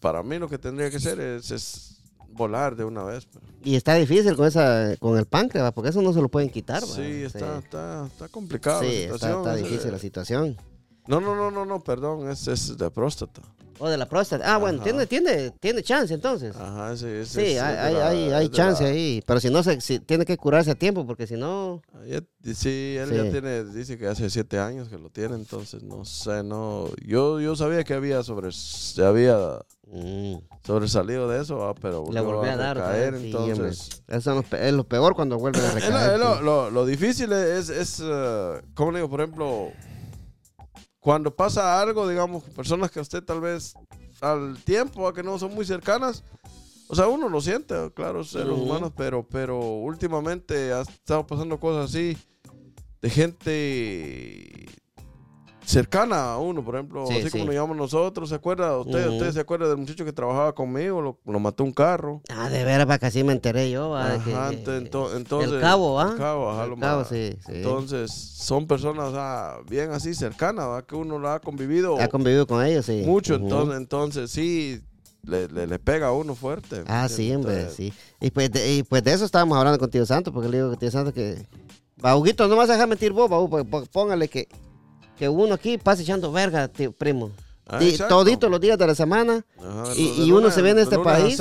para 0.00 0.22
mí 0.22 0.38
lo 0.38 0.48
que 0.48 0.58
tendría 0.58 0.90
que 0.90 0.98
ser 1.00 1.20
es, 1.20 1.50
es 1.50 1.97
volar 2.32 2.76
de 2.76 2.84
una 2.84 3.02
vez. 3.04 3.26
pues. 3.26 3.44
Y 3.64 3.76
está 3.76 3.94
difícil 3.94 4.36
con 4.36 4.46
esa 4.46 4.94
con 4.98 5.18
el 5.18 5.26
páncreas, 5.26 5.66
¿va? 5.66 5.72
porque 5.72 5.90
eso 5.90 6.02
no 6.02 6.12
se 6.12 6.20
lo 6.20 6.28
pueden 6.28 6.50
quitar. 6.50 6.82
¿va? 6.82 6.86
Sí, 6.86 7.22
está, 7.24 7.58
está, 7.58 8.06
está 8.06 8.28
complicado. 8.28 8.80
Sí, 8.80 8.86
la 8.86 8.92
está, 8.92 9.14
situación. 9.14 9.38
está 9.38 9.56
Es, 9.56 9.62
difícil 9.62 9.88
eh, 9.88 9.92
la 9.92 9.98
situación. 9.98 10.56
No, 11.08 11.20
no, 11.20 11.34
no, 11.34 11.50
no, 11.50 11.64
no, 11.64 11.80
perdón, 11.82 12.30
es, 12.30 12.46
es 12.48 12.76
de 12.76 12.90
próstata. 12.90 13.40
O 13.80 13.88
de 13.88 13.96
la 13.96 14.08
próstata. 14.08 14.52
Ah, 14.52 14.58
bueno, 14.58 14.82
tiene, 14.82 15.06
tiene, 15.06 15.52
tiene 15.52 15.82
chance 15.84 16.12
entonces. 16.12 16.54
Ajá, 16.56 16.92
ese, 16.92 17.20
ese 17.22 17.40
Sí, 17.44 17.52
es 17.52 17.62
hay, 17.62 17.94
la- 17.94 18.08
hay, 18.08 18.30
hay 18.32 18.48
chance 18.48 18.82
la- 18.82 18.90
ahí. 18.90 19.22
Pero 19.24 19.38
si 19.38 19.50
no, 19.50 19.62
se, 19.62 19.80
si, 19.80 20.00
tiene 20.00 20.24
que 20.24 20.36
curarse 20.36 20.72
a 20.72 20.74
tiempo, 20.74 21.06
porque 21.06 21.28
si 21.28 21.36
no. 21.36 21.80
Ya- 22.04 22.20
sí, 22.54 22.96
él 22.98 23.08
Sí. 23.10 23.14
ya 23.16 23.30
tiene, 23.30 23.64
dice 23.66 23.96
que 23.96 24.08
hace 24.08 24.28
siete 24.30 24.58
años 24.58 24.88
que 24.88 24.98
lo 24.98 25.10
tiene, 25.10 25.36
entonces 25.36 25.82
no 25.84 26.04
sé, 26.04 26.42
no. 26.42 26.88
Yo, 27.06 27.40
yo 27.40 27.54
sabía 27.54 27.84
que 27.84 27.94
había 27.94 28.24
sobre, 28.24 28.50
se 28.50 29.04
había 29.04 29.60
mm, 29.86 30.34
sobresalido 30.66 31.28
de 31.28 31.40
eso, 31.40 31.64
ah, 31.68 31.74
pero 31.80 32.04
le 32.10 32.20
volvió 32.20 32.38
volví 32.38 32.48
a 32.50 32.56
dar. 32.56 32.78
vez, 33.12 33.20
sí, 33.20 33.26
entonces. 33.28 34.02
Eso 34.08 34.44
es 34.60 34.72
lo 34.72 34.84
peor 34.88 35.14
cuando 35.14 35.38
vuelven 35.38 35.62
a 35.64 35.68
Es 35.68 35.74
lo, 35.74 35.80
recaer. 35.80 36.12
es 36.14 36.18
lo- 36.20 36.36
sí. 36.38 36.42
lo- 36.44 36.70
lo 36.72 36.84
difícil 36.84 37.32
es, 37.32 37.68
es 37.68 38.02
eh, 38.04 38.60
¿cómo 38.74 38.90
le 38.90 38.98
digo? 38.98 39.08
Por 39.08 39.20
ejemplo, 39.20 39.70
cuando 41.08 41.34
pasa 41.34 41.80
algo, 41.80 42.06
digamos, 42.06 42.44
personas 42.44 42.90
que 42.90 42.98
a 42.98 43.02
usted 43.02 43.24
tal 43.24 43.40
vez 43.40 43.72
al 44.20 44.62
tiempo, 44.62 45.08
a 45.08 45.14
que 45.14 45.22
no 45.22 45.38
son 45.38 45.54
muy 45.54 45.64
cercanas, 45.64 46.22
o 46.86 46.94
sea, 46.94 47.08
uno 47.08 47.30
lo 47.30 47.40
siente, 47.40 47.74
claro, 47.94 48.22
seres 48.24 48.52
humanos, 48.52 48.92
pero, 48.94 49.26
pero 49.26 49.58
últimamente 49.58 50.70
ha 50.70 50.82
estado 50.82 51.26
pasando 51.26 51.58
cosas 51.58 51.88
así 51.88 52.14
de 53.00 53.08
gente 53.08 54.66
cercana 55.68 56.32
a 56.32 56.38
uno, 56.38 56.64
por 56.64 56.76
ejemplo, 56.76 57.06
Sí, 57.06 57.14
así 57.14 57.24
sí. 57.24 57.30
como 57.30 57.44
lo 57.44 57.52
llamamos 57.52 57.76
nosotros, 57.76 58.30
¿se 58.30 58.34
acuerda? 58.34 58.78
¿Usted, 58.78 59.06
Ujú. 59.06 59.16
usted 59.16 59.32
se 59.32 59.40
acuerda 59.40 59.68
del 59.68 59.76
muchacho 59.76 60.04
que 60.04 60.12
trabajaba 60.12 60.54
conmigo? 60.54 61.02
Lo, 61.02 61.18
lo 61.26 61.38
mató 61.40 61.62
un 61.62 61.72
carro. 61.72 62.22
Ah, 62.30 62.48
de 62.48 62.64
veras, 62.64 62.86
para 62.86 62.98
que 62.98 63.06
así 63.06 63.22
me 63.22 63.32
enteré 63.34 63.70
yo. 63.70 63.92
que- 64.24 64.32
Ajá, 64.34 64.50
ento- 64.50 64.78
ento- 64.80 65.14
entonces... 65.16 65.52
el 65.52 65.60
cabo, 65.60 65.94
¿va? 65.94 66.12
El 66.12 66.16
cabo, 66.16 66.50
ajá, 66.50 66.64
El 66.64 66.70
lo 66.70 66.76
cabo, 66.78 67.04
sí. 67.04 67.36
Entonces, 67.48 68.10
son 68.12 68.66
personas 68.66 69.12
ah, 69.14 69.58
bien 69.68 69.90
así 69.92 70.14
cercanas, 70.14 70.66
¿va? 70.66 70.86
que 70.86 70.96
uno 70.96 71.18
lo 71.18 71.28
ha 71.30 71.38
convivido 71.40 72.00
ha 72.00 72.08
convivido 72.08 72.46
con 72.46 72.64
ellos, 72.64 72.86
sí. 72.86 73.02
mucho, 73.04 73.34
entonces, 73.34 73.76
entonces 73.76 74.30
sí, 74.30 74.80
le, 75.22 75.48
le, 75.48 75.66
le 75.66 75.78
pega 75.78 76.06
a 76.06 76.12
uno 76.12 76.34
fuerte. 76.34 76.82
Ah, 76.86 77.08
sí, 77.10 77.34
hombre, 77.34 77.68
sí. 77.70 77.92
Y 78.20 78.30
pues, 78.30 78.50
de, 78.50 78.72
y 78.76 78.82
pues 78.84 79.04
de 79.04 79.12
eso 79.12 79.26
estábamos 79.26 79.58
hablando 79.58 79.78
con 79.78 79.90
Tío 79.90 80.06
Santo, 80.06 80.32
porque 80.32 80.48
le 80.48 80.56
digo 80.56 80.70
que 80.70 80.76
Tío 80.78 80.90
Santo 80.90 81.12
que... 81.12 81.46
Bauguito, 81.96 82.46
no 82.48 82.56
vas 82.56 82.70
a 82.70 82.74
dejar 82.74 82.88
mentir 82.88 83.12
vos, 83.12 83.28
Baú, 83.28 83.50
pues, 83.50 83.66
pues, 83.68 83.88
póngale 83.88 84.28
que, 84.28 84.48
que 85.18 85.28
uno 85.28 85.54
aquí 85.54 85.78
pasa 85.78 86.02
echando 86.02 86.30
verga, 86.32 86.68
tío, 86.68 86.92
primo. 86.92 87.30
Ah, 87.70 87.80
toditos 88.08 88.50
los 88.50 88.60
días 88.60 88.78
de 88.78 88.86
la 88.86 88.94
semana. 88.94 89.44
Ajá, 89.58 89.92
y- 89.94 90.30
uno 90.32 90.40
lunes- 90.40 90.54
se 90.54 90.62
ve 90.62 90.70
en 90.70 90.78
este 90.78 90.98
país. 90.98 91.38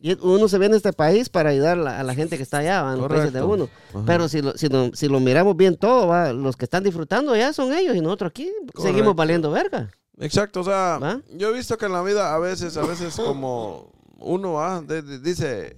Y 0.00 0.16
uno 0.24 0.46
se 0.48 0.58
viene 0.60 0.74
a 0.74 0.76
este 0.76 0.92
país 0.92 1.28
para 1.28 1.50
ayudar 1.50 1.76
a 1.80 2.02
la, 2.04 2.14
gente 2.14 2.36
que 2.36 2.44
está 2.44 2.58
allá, 2.58 2.82
¿va? 2.82 2.92
en 2.92 3.00
los 3.00 3.08
países 3.08 3.32
de 3.32 3.42
uno. 3.42 3.68
Ajá. 3.92 4.02
Pero 4.06 4.28
si 4.28 4.42
lo, 4.42 4.56
si, 4.56 4.68
lo, 4.68 4.94
si 4.94 5.08
lo 5.08 5.18
miramos 5.18 5.56
bien 5.56 5.76
todo, 5.76 6.06
¿va? 6.06 6.32
los 6.32 6.56
que 6.56 6.66
están 6.66 6.84
disfrutando 6.84 7.34
ya 7.34 7.52
son 7.52 7.72
ellos 7.72 7.96
y 7.96 8.00
nosotros 8.00 8.30
aquí 8.30 8.48
seguimos 8.80 9.16
valiendo 9.16 9.50
verga. 9.50 9.90
Exacto, 10.20 10.60
o 10.60 10.64
sea, 10.64 10.98
¿Va? 11.02 11.20
yo 11.36 11.50
he 11.50 11.52
visto 11.52 11.76
que 11.76 11.86
en 11.86 11.92
la 11.92 12.02
vida 12.02 12.32
a 12.32 12.38
veces, 12.38 12.76
a 12.76 12.82
veces 12.86 13.16
como 13.16 13.90
uno 14.20 14.82
de- 14.82 15.02
de- 15.02 15.18
dice, 15.18 15.76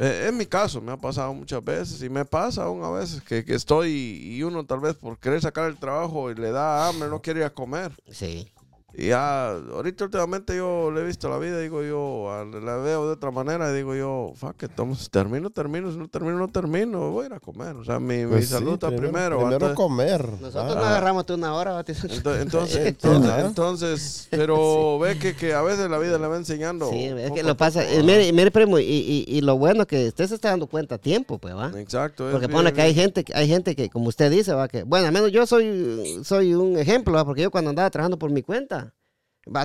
eh, 0.00 0.26
en 0.28 0.36
mi 0.36 0.46
caso 0.46 0.80
me 0.80 0.92
ha 0.92 0.96
pasado 0.96 1.34
muchas 1.34 1.62
veces 1.62 2.02
y 2.02 2.08
me 2.08 2.24
pasa 2.24 2.64
aún 2.64 2.82
a 2.82 2.90
veces 2.90 3.22
que, 3.22 3.44
que 3.44 3.54
estoy 3.54 3.90
y 3.90 4.42
uno 4.42 4.64
tal 4.64 4.80
vez 4.80 4.94
por 4.96 5.18
querer 5.18 5.42
sacar 5.42 5.68
el 5.68 5.76
trabajo 5.76 6.30
y 6.30 6.34
le 6.34 6.50
da 6.50 6.88
hambre, 6.88 7.08
no 7.10 7.20
quiere 7.20 7.40
ir 7.40 7.46
a 7.46 7.50
comer. 7.50 7.92
Sí. 8.10 8.50
Y 8.94 9.08
ya, 9.08 9.50
ahorita 9.50 10.04
últimamente 10.04 10.56
yo 10.56 10.90
le 10.90 11.00
he 11.02 11.04
visto 11.04 11.28
la 11.28 11.38
vida, 11.38 11.58
digo 11.60 11.82
yo, 11.82 12.28
la 12.62 12.76
veo 12.76 13.06
de 13.06 13.12
otra 13.12 13.30
manera, 13.30 13.72
digo 13.72 13.94
yo, 13.94 14.32
fuck 14.34 14.62
it, 14.64 14.72
vamos, 14.76 15.08
termino, 15.10 15.48
termino, 15.50 15.90
si 15.92 15.96
no 15.98 16.08
termino, 16.08 16.36
no 16.38 16.48
termino, 16.48 17.10
voy 17.10 17.24
a 17.24 17.26
ir 17.28 17.32
a 17.34 17.40
comer. 17.40 17.76
O 17.76 17.84
sea, 17.84 18.00
mi, 18.00 18.18
mi 18.24 18.26
Pues 18.32 18.48
sí, 18.48 18.54
salud 18.54 18.74
está 18.74 18.88
primero. 18.88 19.36
Primero 19.38 19.52
entonces- 19.54 19.76
comer. 19.76 20.24
Nosotros 20.40 20.76
Ah, 20.76 20.80
no 20.80 20.84
agarramos 20.86 21.24
tú 21.26 21.34
una 21.34 21.54
hora, 21.54 21.78
entonces, 21.86 22.76
entonces, 22.76 23.44
entonces, 23.44 24.28
pero 24.30 24.98
ve 25.00 25.18
que, 25.18 25.34
que 25.36 25.54
a 25.54 25.62
veces 25.62 25.88
la 25.90 25.98
vida 25.98 26.18
le 26.18 26.26
va 26.26 26.36
enseñando. 26.36 26.90
Sí, 26.90 27.04
es 27.04 27.30
que 27.32 27.42
lo 27.42 27.56
pasa. 27.56 27.82
eh, 27.88 28.02
mire, 28.02 28.32
mire, 28.32 28.50
primo, 28.50 28.78
y, 28.78 28.84
y, 28.84 29.24
y 29.28 29.40
lo 29.40 29.56
bueno 29.56 29.86
que 29.86 30.08
usted 30.08 30.26
se 30.26 30.34
está 30.34 30.50
dando 30.50 30.66
cuenta 30.66 30.96
a 30.96 30.98
tiempo, 30.98 31.38
pues, 31.38 31.54
¿va? 31.56 31.70
Exacto. 31.78 32.28
Porque 32.30 32.46
bien- 32.46 32.56
pone 32.58 32.72
que 32.72 32.82
hay 32.82 32.94
gente, 32.94 33.24
que- 33.24 33.34
hay 33.34 33.48
gente 33.48 33.74
que, 33.76 33.88
como 33.88 34.08
usted 34.08 34.30
dice, 34.30 34.52
va, 34.52 34.68
que, 34.68 34.82
bueno, 34.82 35.06
al 35.06 35.12
menos 35.12 35.30
yo 35.32 35.46
soy, 35.46 36.20
soy 36.24 36.54
un 36.54 36.76
ejemplo, 36.78 37.14
¿va? 37.14 37.24
porque 37.24 37.42
yo 37.42 37.50
cuando 37.50 37.70
andaba 37.70 37.90
trabajando 37.90 38.18
por 38.18 38.30
mi 38.30 38.42
cuenta, 38.42 38.89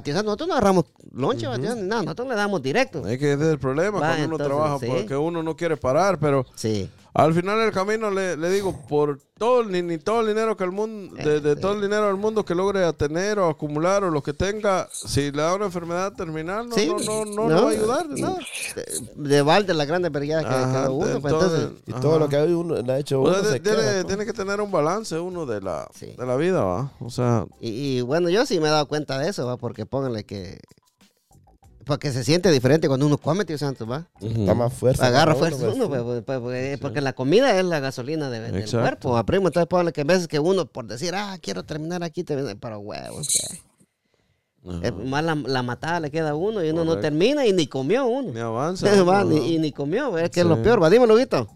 tío, 0.03 0.13
nosotros 0.23 0.47
no 0.47 0.53
agarramos 0.55 0.85
lonche, 1.11 1.47
va, 1.47 1.57
tío, 1.57 1.75
no, 1.75 2.01
nosotros 2.03 2.27
le 2.27 2.35
damos 2.35 2.61
directo. 2.61 3.07
Es 3.07 3.19
que 3.19 3.33
ese 3.33 3.43
es 3.43 3.49
el 3.49 3.59
problema 3.59 3.99
Va, 3.99 4.07
cuando 4.15 4.35
uno 4.35 4.37
trabaja, 4.37 4.79
sí. 4.79 4.87
porque 4.87 5.15
uno 5.15 5.43
no 5.43 5.55
quiere 5.55 5.77
parar, 5.77 6.17
pero 6.19 6.45
Sí, 6.55 6.89
al 7.17 7.33
final 7.33 7.57
del 7.59 7.71
camino 7.71 8.11
le, 8.11 8.35
le 8.35 8.49
digo, 8.49 8.77
por 8.89 9.19
todo, 9.37 9.63
ni, 9.63 9.81
ni 9.81 9.97
todo 9.97 10.19
el 10.21 10.27
dinero 10.27 10.55
que 10.57 10.63
el 10.65 10.71
mundo, 10.71 11.15
de, 11.15 11.39
de 11.39 11.51
Eh, 11.53 11.55
todo 11.55 11.73
el 11.73 11.81
dinero 11.81 12.07
del 12.07 12.17
mundo 12.17 12.43
que 12.45 12.53
logre 12.55 12.91
tener 12.93 13.39
o 13.39 13.47
acumular 13.49 14.03
o 14.03 14.11
lo 14.11 14.21
que 14.21 14.33
tenga, 14.33 14.87
si 14.91 15.31
le 15.31 15.41
da 15.41 15.55
una 15.55 15.65
enfermedad 15.65 16.13
terminal, 16.13 16.67
no, 16.69 16.75
sí. 16.75 16.87
no, 16.87 17.25
no, 17.25 17.25
no, 17.25 17.47
le 17.49 17.53
va 17.55 17.67
a 17.67 17.71
ayudar 17.71 18.07
de 18.09 18.21
nada. 18.21 18.37
De, 18.75 19.29
de 19.29 19.41
balde 19.41 19.73
las 19.73 19.87
grandes 19.87 20.11
verguillas 20.11 20.43
que 20.43 20.49
Ajá, 20.49 20.71
cada 20.73 20.89
uno, 20.91 21.19
pues, 21.21 21.33
entonces, 21.33 21.59
entonces, 21.61 21.83
Y 21.87 21.91
todo 22.01 22.11
ajá. 22.11 22.19
lo 22.19 22.29
que 22.29 22.35
hay 22.35 22.51
uno, 22.53 22.75
le 22.81 22.91
ha 22.93 22.99
hecho 22.99 23.19
O 23.21 23.23
uno 23.23 23.33
sea, 23.35 23.43
se 23.51 23.59
tiene, 23.61 23.77
queda, 23.77 23.91
pues. 23.93 24.07
tiene 24.07 24.25
que 24.25 24.33
tener 24.33 24.59
un 24.61 24.71
balance 24.71 25.17
uno 25.19 25.45
de 25.45 25.61
la, 25.61 25.87
Sí. 25.93 26.13
de 26.17 26.25
la 26.25 26.35
vida, 26.35 26.63
¿va? 26.63 26.91
O 26.99 27.09
sea, 27.09 27.45
y, 27.61 27.69
y 27.97 28.01
bueno, 28.01 28.29
yo 28.29 28.45
sí 28.45 28.59
me 28.59 28.67
he 28.67 28.71
dado 28.71 28.87
cuenta 28.87 29.17
de 29.19 29.29
eso, 29.29 29.45
va, 29.45 29.55
porque 29.57 29.85
pónganle 29.85 30.25
que, 30.25 30.59
porque 31.85 32.11
se 32.11 32.23
siente 32.23 32.51
diferente 32.51 32.87
cuando 32.87 33.05
uno 33.05 33.17
come, 33.17 33.45
tío 33.45 33.57
Santos, 33.57 33.89
va. 33.89 34.07
Está 34.21 34.53
más 34.53 34.73
fuerza. 34.73 35.05
Agarra 35.07 35.35
para 35.35 35.51
fuerza 35.51 35.67
uno, 35.69 35.75
uno, 35.75 35.87
pues, 35.89 36.01
pues, 36.03 36.23
pues, 36.25 36.39
pues, 36.41 36.79
porque 36.79 37.01
la 37.01 37.13
comida 37.13 37.57
es 37.57 37.65
la 37.65 37.79
gasolina 37.79 38.29
de- 38.29 38.39
del 38.41 38.55
Exacto. 38.55 38.81
cuerpo, 38.81 39.09
va, 39.11 39.23
primo. 39.25 39.47
Entonces, 39.47 39.67
póngale 39.67 39.93
que 39.93 40.01
a 40.01 40.05
veces 40.05 40.27
que 40.27 40.39
uno, 40.39 40.65
por 40.65 40.85
decir, 40.87 41.13
ah, 41.15 41.37
quiero 41.41 41.63
terminar 41.63 42.03
aquí, 42.03 42.23
termina, 42.23 42.53
pero 42.59 42.79
huevos, 42.79 43.27
que. 43.27 43.57
ajá, 44.69 44.87
Es 44.87 44.93
más 44.95 45.23
la, 45.23 45.35
la 45.35 45.61
matada 45.63 45.99
le 45.99 46.09
queda 46.11 46.31
a 46.31 46.35
uno 46.35 46.63
y 46.63 46.69
uno 46.71 46.83
no 46.85 46.99
termina 46.99 47.45
y 47.45 47.53
ni 47.53 47.67
comió 47.67 48.05
uno. 48.07 48.31
ni 48.33 48.39
avanza. 48.39 48.87
Y 49.45 49.59
ni 49.59 49.71
comió, 49.71 50.17
es 50.17 50.29
que 50.31 50.39
es 50.41 50.45
lo 50.45 50.61
peor, 50.63 50.81
va, 50.81 50.89
dímelo, 50.89 51.15
Guito. 51.15 51.47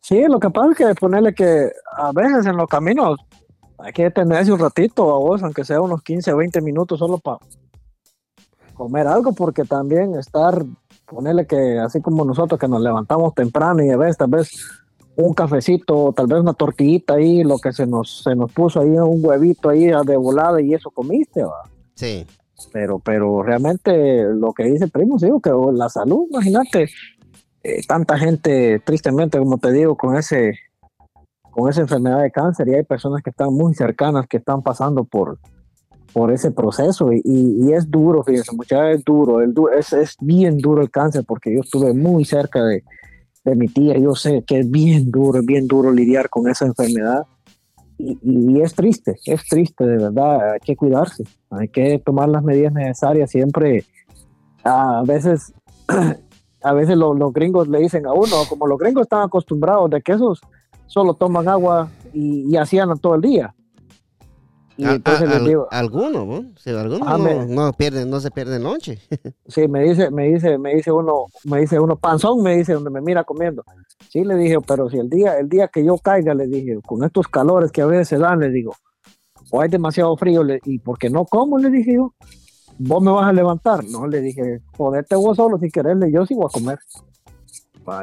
Sí, 0.00 0.22
lo 0.28 0.38
que 0.38 0.50
pasa 0.50 0.70
es 0.72 0.76
que 0.76 0.94
ponerle 1.00 1.34
que 1.34 1.70
a 1.96 2.12
veces 2.12 2.46
en 2.46 2.56
los 2.56 2.68
caminos 2.68 3.18
hay 3.78 3.92
que 3.92 4.04
detenerse 4.04 4.52
un 4.52 4.58
ratito 4.60 5.02
a 5.14 5.18
vos, 5.18 5.42
aunque 5.42 5.64
sea 5.64 5.80
unos 5.80 6.02
15 6.02 6.32
o 6.32 6.36
20 6.36 6.60
minutos 6.60 6.98
solo 6.98 7.18
para 7.18 7.38
comer 8.74 9.06
algo, 9.06 9.32
porque 9.32 9.64
también 9.64 10.14
estar, 10.16 10.64
ponerle 11.06 11.46
que 11.46 11.78
así 11.78 12.00
como 12.00 12.24
nosotros 12.24 12.58
que 12.58 12.68
nos 12.68 12.82
levantamos 12.82 13.34
temprano 13.34 13.82
y 13.82 13.90
a 13.90 13.96
veces 13.96 14.18
tal 14.18 14.30
vez 14.30 14.50
un 15.16 15.32
cafecito, 15.32 16.12
tal 16.12 16.26
vez 16.26 16.40
una 16.40 16.54
tortillita 16.54 17.14
ahí, 17.14 17.44
lo 17.44 17.58
que 17.58 17.72
se 17.72 17.86
nos, 17.86 18.22
se 18.22 18.34
nos 18.34 18.52
puso 18.52 18.80
ahí, 18.80 18.90
un 18.90 19.24
huevito 19.24 19.68
ahí 19.68 19.86
de 19.86 20.16
volada 20.16 20.60
y 20.60 20.74
eso 20.74 20.90
comiste, 20.90 21.44
va. 21.44 21.62
Sí, 21.94 22.26
pero 22.72 22.98
pero 22.98 23.42
realmente 23.42 24.24
lo 24.24 24.52
que 24.52 24.64
dice 24.64 24.84
el 24.84 24.90
primo 24.90 25.18
sí 25.18 25.28
que 25.42 25.50
la 25.72 25.88
salud 25.88 26.26
imagínate 26.30 26.88
eh, 27.62 27.80
tanta 27.86 28.18
gente 28.18 28.80
tristemente 28.84 29.38
como 29.38 29.58
te 29.58 29.72
digo 29.72 29.96
con 29.96 30.16
ese 30.16 30.58
con 31.50 31.70
esa 31.70 31.82
enfermedad 31.82 32.22
de 32.22 32.30
cáncer 32.30 32.68
y 32.68 32.74
hay 32.74 32.82
personas 32.82 33.22
que 33.22 33.30
están 33.30 33.52
muy 33.52 33.74
cercanas 33.74 34.26
que 34.26 34.38
están 34.38 34.62
pasando 34.62 35.04
por 35.04 35.38
por 36.14 36.32
ese 36.32 36.50
proceso 36.52 37.12
y, 37.12 37.20
y- 37.24 37.72
es 37.72 37.90
duro 37.90 38.22
fíjense 38.22 38.54
muchachos 38.56 38.98
es 39.00 39.04
duro, 39.04 39.40
el 39.42 39.52
du- 39.52 39.68
es, 39.68 39.92
es 39.92 40.16
bien 40.20 40.58
duro 40.58 40.80
el 40.80 40.90
cáncer 40.90 41.24
porque 41.26 41.52
yo 41.52 41.60
estuve 41.60 41.92
muy 41.92 42.24
cerca 42.24 42.64
de, 42.64 42.84
de 43.44 43.56
mi 43.56 43.66
tía 43.68 43.98
yo 43.98 44.14
sé 44.14 44.42
que 44.46 44.60
es 44.60 44.70
bien 44.70 45.10
duro 45.10 45.40
es 45.40 45.44
bien 45.46 45.66
duro 45.66 45.90
lidiar 45.90 46.30
con 46.30 46.48
esa 46.48 46.64
enfermedad 46.66 47.24
y, 47.98 48.18
y 48.22 48.60
es 48.60 48.74
triste, 48.74 49.16
es 49.26 49.46
triste, 49.48 49.84
de 49.86 49.96
verdad, 49.98 50.52
hay 50.54 50.60
que 50.60 50.74
cuidarse, 50.74 51.22
hay 51.50 51.68
que 51.68 52.00
tomar 52.04 52.28
las 52.28 52.42
medidas 52.42 52.72
necesarias 52.72 53.30
siempre. 53.30 53.84
A 54.64 55.02
veces, 55.06 55.52
a 56.62 56.72
veces 56.72 56.96
lo- 56.96 57.14
los 57.14 57.32
gringos 57.32 57.68
le 57.68 57.78
dicen 57.78 58.04
a 58.06 58.12
uno, 58.12 58.26
como 58.48 58.66
los 58.66 58.78
gringos 58.78 59.02
están 59.02 59.22
acostumbrados 59.22 59.88
de 59.90 60.02
que 60.02 60.10
esos 60.12 60.40
solo 60.86 61.14
toman 61.14 61.48
agua 61.48 61.88
y, 62.12 62.52
y 62.52 62.56
andan 62.56 62.98
todo 62.98 63.14
el 63.14 63.20
día. 63.20 63.54
Y 64.76 64.84
A- 64.84 64.92
entonces 64.94 65.22
a- 65.28 65.30
les 65.30 65.40
al- 65.40 65.46
digo, 65.46 65.68
algunos, 65.70 66.26
¿no? 66.26 66.44
Sí, 66.56 66.70
algunos 66.70 67.06
Ah, 67.06 67.16
no, 67.16 67.24
me- 67.24 67.46
no 67.46 67.72
pierden, 67.72 68.10
no 68.10 68.18
se 68.20 68.30
pierden 68.30 68.62
noche. 68.62 68.98
sí, 69.46 69.68
me 69.68 69.82
dice, 69.84 70.10
me 70.10 70.28
dice, 70.32 70.58
me 70.58 70.74
dice 70.74 70.90
uno, 70.90 71.26
me 71.44 71.60
dice 71.60 71.78
uno, 71.78 71.96
panzón, 71.96 72.42
me 72.42 72.56
dice, 72.56 72.72
donde 72.72 72.90
me 72.90 73.00
mira 73.00 73.22
comiendo. 73.24 73.62
Sí, 74.08 74.24
le 74.24 74.34
dije, 74.36 74.56
pero 74.66 74.90
si 74.90 74.98
el 74.98 75.08
día, 75.08 75.38
el 75.38 75.48
día 75.48 75.68
que 75.68 75.84
yo 75.84 75.96
caiga, 75.98 76.34
le 76.34 76.46
dije, 76.46 76.78
con 76.86 77.04
estos 77.04 77.28
calores 77.28 77.70
que 77.70 77.82
a 77.82 77.86
veces 77.86 78.08
se 78.08 78.18
dan, 78.18 78.40
le 78.40 78.50
digo, 78.50 78.74
o 79.50 79.60
hay 79.60 79.68
demasiado 79.68 80.16
frío, 80.16 80.42
le- 80.42 80.60
y 80.64 80.78
porque 80.80 81.08
no 81.10 81.24
como, 81.24 81.58
le 81.58 81.70
dije 81.70 81.94
yo, 81.94 82.12
vos 82.78 83.00
me 83.02 83.12
vas 83.12 83.26
a 83.28 83.32
levantar. 83.32 83.84
No, 83.84 84.06
le 84.08 84.20
dije, 84.20 84.60
jodete 84.76 85.14
vos 85.14 85.36
solo 85.36 85.58
si 85.58 85.70
querés, 85.70 85.96
yo 86.12 86.26
sí 86.26 86.34
voy 86.34 86.46
a 86.46 86.52
comer. 86.52 86.78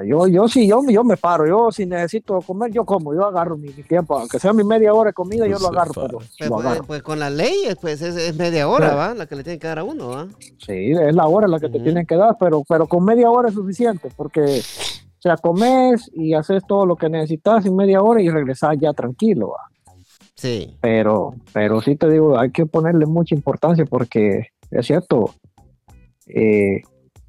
Yo, 0.06 0.28
yo 0.28 0.48
sí, 0.48 0.68
yo, 0.68 0.82
yo 0.90 1.04
me 1.04 1.18
paro, 1.18 1.48
yo 1.48 1.72
si 1.72 1.86
necesito 1.86 2.40
comer, 2.42 2.72
yo 2.72 2.86
como, 2.86 3.14
yo 3.14 3.26
agarro 3.26 3.58
mi, 3.58 3.70
mi 3.70 3.84
tiempo, 3.84 4.18
aunque 4.18 4.38
sea 4.40 4.54
mi 4.54 4.64
media 4.64 4.94
hora 4.94 5.10
de 5.10 5.14
comida, 5.14 5.48
yo 5.48 5.58
lo 5.60 5.68
agarro, 5.70 5.94
pero 5.96 6.18
Pues, 6.20 6.50
lo 6.50 6.60
agarro. 6.60 6.86
con 7.04 7.20
las 7.20 7.32
leyes, 7.32 7.76
pues 7.82 8.02
es, 8.02 8.16
es 8.16 8.36
media 8.36 8.68
hora, 8.70 8.90
Sí. 8.92 8.96
¿va? 8.96 9.14
La 9.14 9.26
que 9.26 9.36
le 9.36 9.44
tienen 9.44 9.60
que 9.60 9.68
dar 9.68 9.80
a 9.80 9.84
uno, 9.84 10.10
¿va? 10.10 10.28
Sí, 10.60 10.92
es 10.92 11.16
la 11.16 11.28
hora 11.28 11.48
la 11.48 11.60
que 11.60 11.70
te 11.70 11.80
tienen 11.80 12.06
que 12.06 12.16
dar, 12.16 12.36
pero, 12.40 12.64
pero 12.68 12.86
con 12.88 13.04
media 13.04 13.30
hora 13.30 13.50
es 13.50 13.56
suficiente, 13.56 14.10
porque, 14.16 14.42
o 14.62 15.22
sea, 15.22 15.38
comes 15.38 16.10
y 16.14 16.34
haces 16.34 16.64
todo 16.68 16.86
lo 16.86 16.96
que 16.96 17.10
necesitas 17.10 17.66
en 17.66 17.76
media 17.76 18.02
hora 18.02 18.22
y 18.22 18.30
regresas 18.30 18.76
ya 18.80 18.94
tranquilo, 18.94 19.50
¿va? 19.50 19.68
Sí. 20.36 20.76
Pero, 20.82 21.34
pero 21.54 21.82
sí 21.82 21.96
te 21.96 22.10
digo, 22.10 22.38
hay 22.40 22.52
que 22.52 22.66
ponerle 22.66 23.06
mucha 23.06 23.36
importancia 23.36 23.86
porque 23.86 24.48
es 24.72 24.86
cierto, 24.88 25.32
eh, 26.28 26.82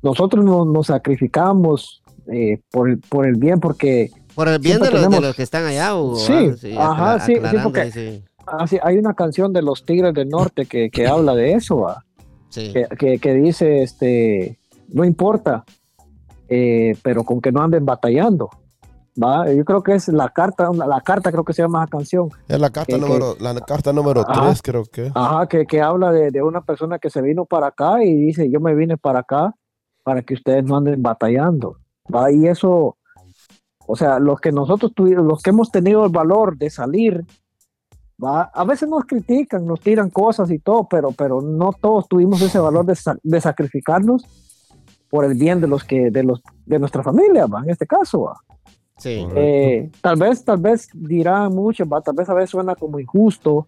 nosotros 0.02 0.44
nos, 0.44 0.66
nos 0.66 0.86
sacrificamos 0.88 2.01
eh, 2.28 2.60
por, 2.70 2.90
el, 2.90 2.98
por 3.00 3.26
el 3.26 3.34
bien, 3.36 3.60
porque 3.60 4.10
Por 4.34 4.48
el 4.48 4.58
bien 4.58 4.80
de 4.80 4.90
los, 4.90 5.10
de 5.10 5.20
los 5.20 5.34
que 5.36 5.42
están 5.42 5.64
allá, 5.64 5.94
Hugo, 5.96 6.16
Sí, 6.16 6.74
¿va? 6.76 6.92
ajá, 6.92 7.20
sí, 7.20 7.34
sí, 7.36 7.56
porque- 7.62 7.80
ahí, 7.80 7.90
sí. 7.92 8.24
así, 8.46 8.78
hay 8.82 8.96
una 8.98 9.14
canción 9.14 9.52
de 9.52 9.62
los 9.62 9.84
Tigres 9.84 10.14
del 10.14 10.28
Norte 10.28 10.66
que, 10.66 10.90
que 10.90 11.06
habla 11.06 11.34
de 11.34 11.54
eso, 11.54 11.80
¿va? 11.80 12.04
Sí. 12.48 12.72
que, 12.72 12.86
que- 12.98 13.18
que 13.18 13.34
dice, 13.34 13.82
este, 13.82 14.58
no 14.88 15.04
importa, 15.04 15.64
eh, 16.48 16.96
pero 17.02 17.24
con 17.24 17.40
que 17.40 17.50
no 17.52 17.62
anden 17.62 17.84
batallando. 17.84 18.50
¿va? 19.22 19.50
Yo 19.52 19.62
creo 19.66 19.82
que 19.82 19.92
es 19.94 20.08
la 20.08 20.30
carta, 20.30 20.70
la 20.72 21.00
carta 21.02 21.30
creo 21.30 21.44
que 21.44 21.52
se 21.52 21.60
llama 21.60 21.82
esa 21.82 21.90
canción, 21.90 22.30
Es 22.48 22.58
la 22.58 22.70
carta 22.70 22.94
Que- 22.94 23.00
número, 23.00 23.36
la 23.40 23.54
carta 23.60 23.92
número 23.92 24.22
Ajá. 24.26 24.46
3, 24.46 24.62
creo 24.62 24.84
que. 24.84 25.10
ajá, 25.14 25.46
que, 25.48 25.66
que 25.66 25.82
habla 25.82 26.10
de, 26.12 26.30
de 26.30 26.42
una 26.42 26.62
persona 26.62 26.98
que 26.98 27.10
se 27.10 27.20
vino 27.20 27.44
para 27.44 27.66
acá 27.66 28.02
y 28.02 28.14
dice, 28.14 28.50
yo 28.50 28.58
me 28.60 28.74
vine 28.74 28.96
para 28.96 29.18
acá 29.20 29.54
para 30.02 30.22
que 30.22 30.32
ustedes 30.34 30.64
no 30.64 30.78
anden 30.78 31.02
batallando. 31.02 31.76
¿Va? 32.14 32.30
Y 32.30 32.46
eso, 32.46 32.96
o 33.86 33.96
sea, 33.96 34.18
los 34.18 34.40
que 34.40 34.52
nosotros 34.52 34.92
tuvimos, 34.94 35.24
los 35.24 35.42
que 35.42 35.50
hemos 35.50 35.70
tenido 35.70 36.04
el 36.04 36.10
valor 36.10 36.56
de 36.56 36.70
salir, 36.70 37.24
¿va? 38.22 38.50
a 38.54 38.64
veces 38.64 38.88
nos 38.88 39.04
critican, 39.04 39.66
nos 39.66 39.80
tiran 39.80 40.10
cosas 40.10 40.50
y 40.50 40.58
todo, 40.58 40.86
pero, 40.88 41.12
pero 41.12 41.40
no 41.40 41.72
todos 41.72 42.08
tuvimos 42.08 42.40
ese 42.42 42.58
valor 42.58 42.86
de, 42.86 42.96
de 43.22 43.40
sacrificarnos 43.40 44.24
por 45.10 45.24
el 45.24 45.34
bien 45.34 45.60
de 45.60 45.68
los 45.68 45.84
que, 45.84 46.10
de 46.10 46.22
los, 46.22 46.40
de 46.64 46.78
nuestra 46.78 47.02
familia, 47.02 47.46
¿va? 47.46 47.62
en 47.62 47.70
este 47.70 47.86
caso. 47.86 48.22
¿va? 48.22 48.36
Sí. 48.96 49.26
Eh, 49.34 49.90
tal 50.00 50.16
vez, 50.16 50.44
tal 50.44 50.58
vez 50.58 50.88
dirán 50.94 51.54
muchos, 51.54 51.86
¿va? 51.86 52.00
tal 52.00 52.14
vez 52.14 52.28
a 52.28 52.34
veces 52.34 52.50
suena 52.50 52.74
como 52.74 52.98
injusto 52.98 53.66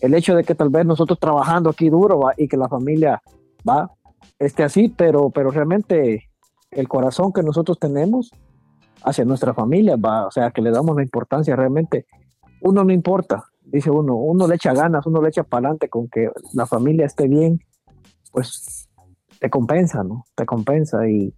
el 0.00 0.14
hecho 0.14 0.34
de 0.34 0.44
que 0.44 0.54
tal 0.54 0.68
vez 0.68 0.84
nosotros 0.86 1.18
trabajando 1.18 1.70
aquí 1.70 1.88
duro 1.88 2.20
¿va? 2.20 2.34
y 2.36 2.48
que 2.48 2.56
la 2.56 2.68
familia 2.68 3.20
va 3.68 3.90
esté 4.38 4.64
así, 4.64 4.88
pero, 4.88 5.30
pero 5.30 5.50
realmente 5.50 6.28
el 6.70 6.88
corazón 6.88 7.32
que 7.32 7.42
nosotros 7.42 7.78
tenemos 7.78 8.30
hacia 9.04 9.24
nuestra 9.24 9.54
familia 9.54 9.96
va, 9.96 10.26
o 10.26 10.30
sea, 10.30 10.50
que 10.50 10.62
le 10.62 10.70
damos 10.70 10.96
la 10.96 11.02
importancia 11.02 11.54
realmente. 11.56 12.06
Uno 12.62 12.82
no 12.84 12.92
importa, 12.92 13.44
dice 13.62 13.90
uno, 13.90 14.16
uno 14.16 14.46
le 14.48 14.56
echa 14.56 14.72
ganas, 14.72 15.06
uno 15.06 15.20
le 15.22 15.28
echa 15.28 15.42
para 15.44 15.68
adelante 15.68 15.88
con 15.88 16.08
que 16.08 16.28
la 16.54 16.66
familia 16.66 17.06
esté 17.06 17.28
bien, 17.28 17.60
pues 18.32 18.88
te 19.38 19.50
compensa, 19.50 20.02
¿no? 20.02 20.24
Te 20.34 20.44
compensa 20.46 21.06
y, 21.08 21.32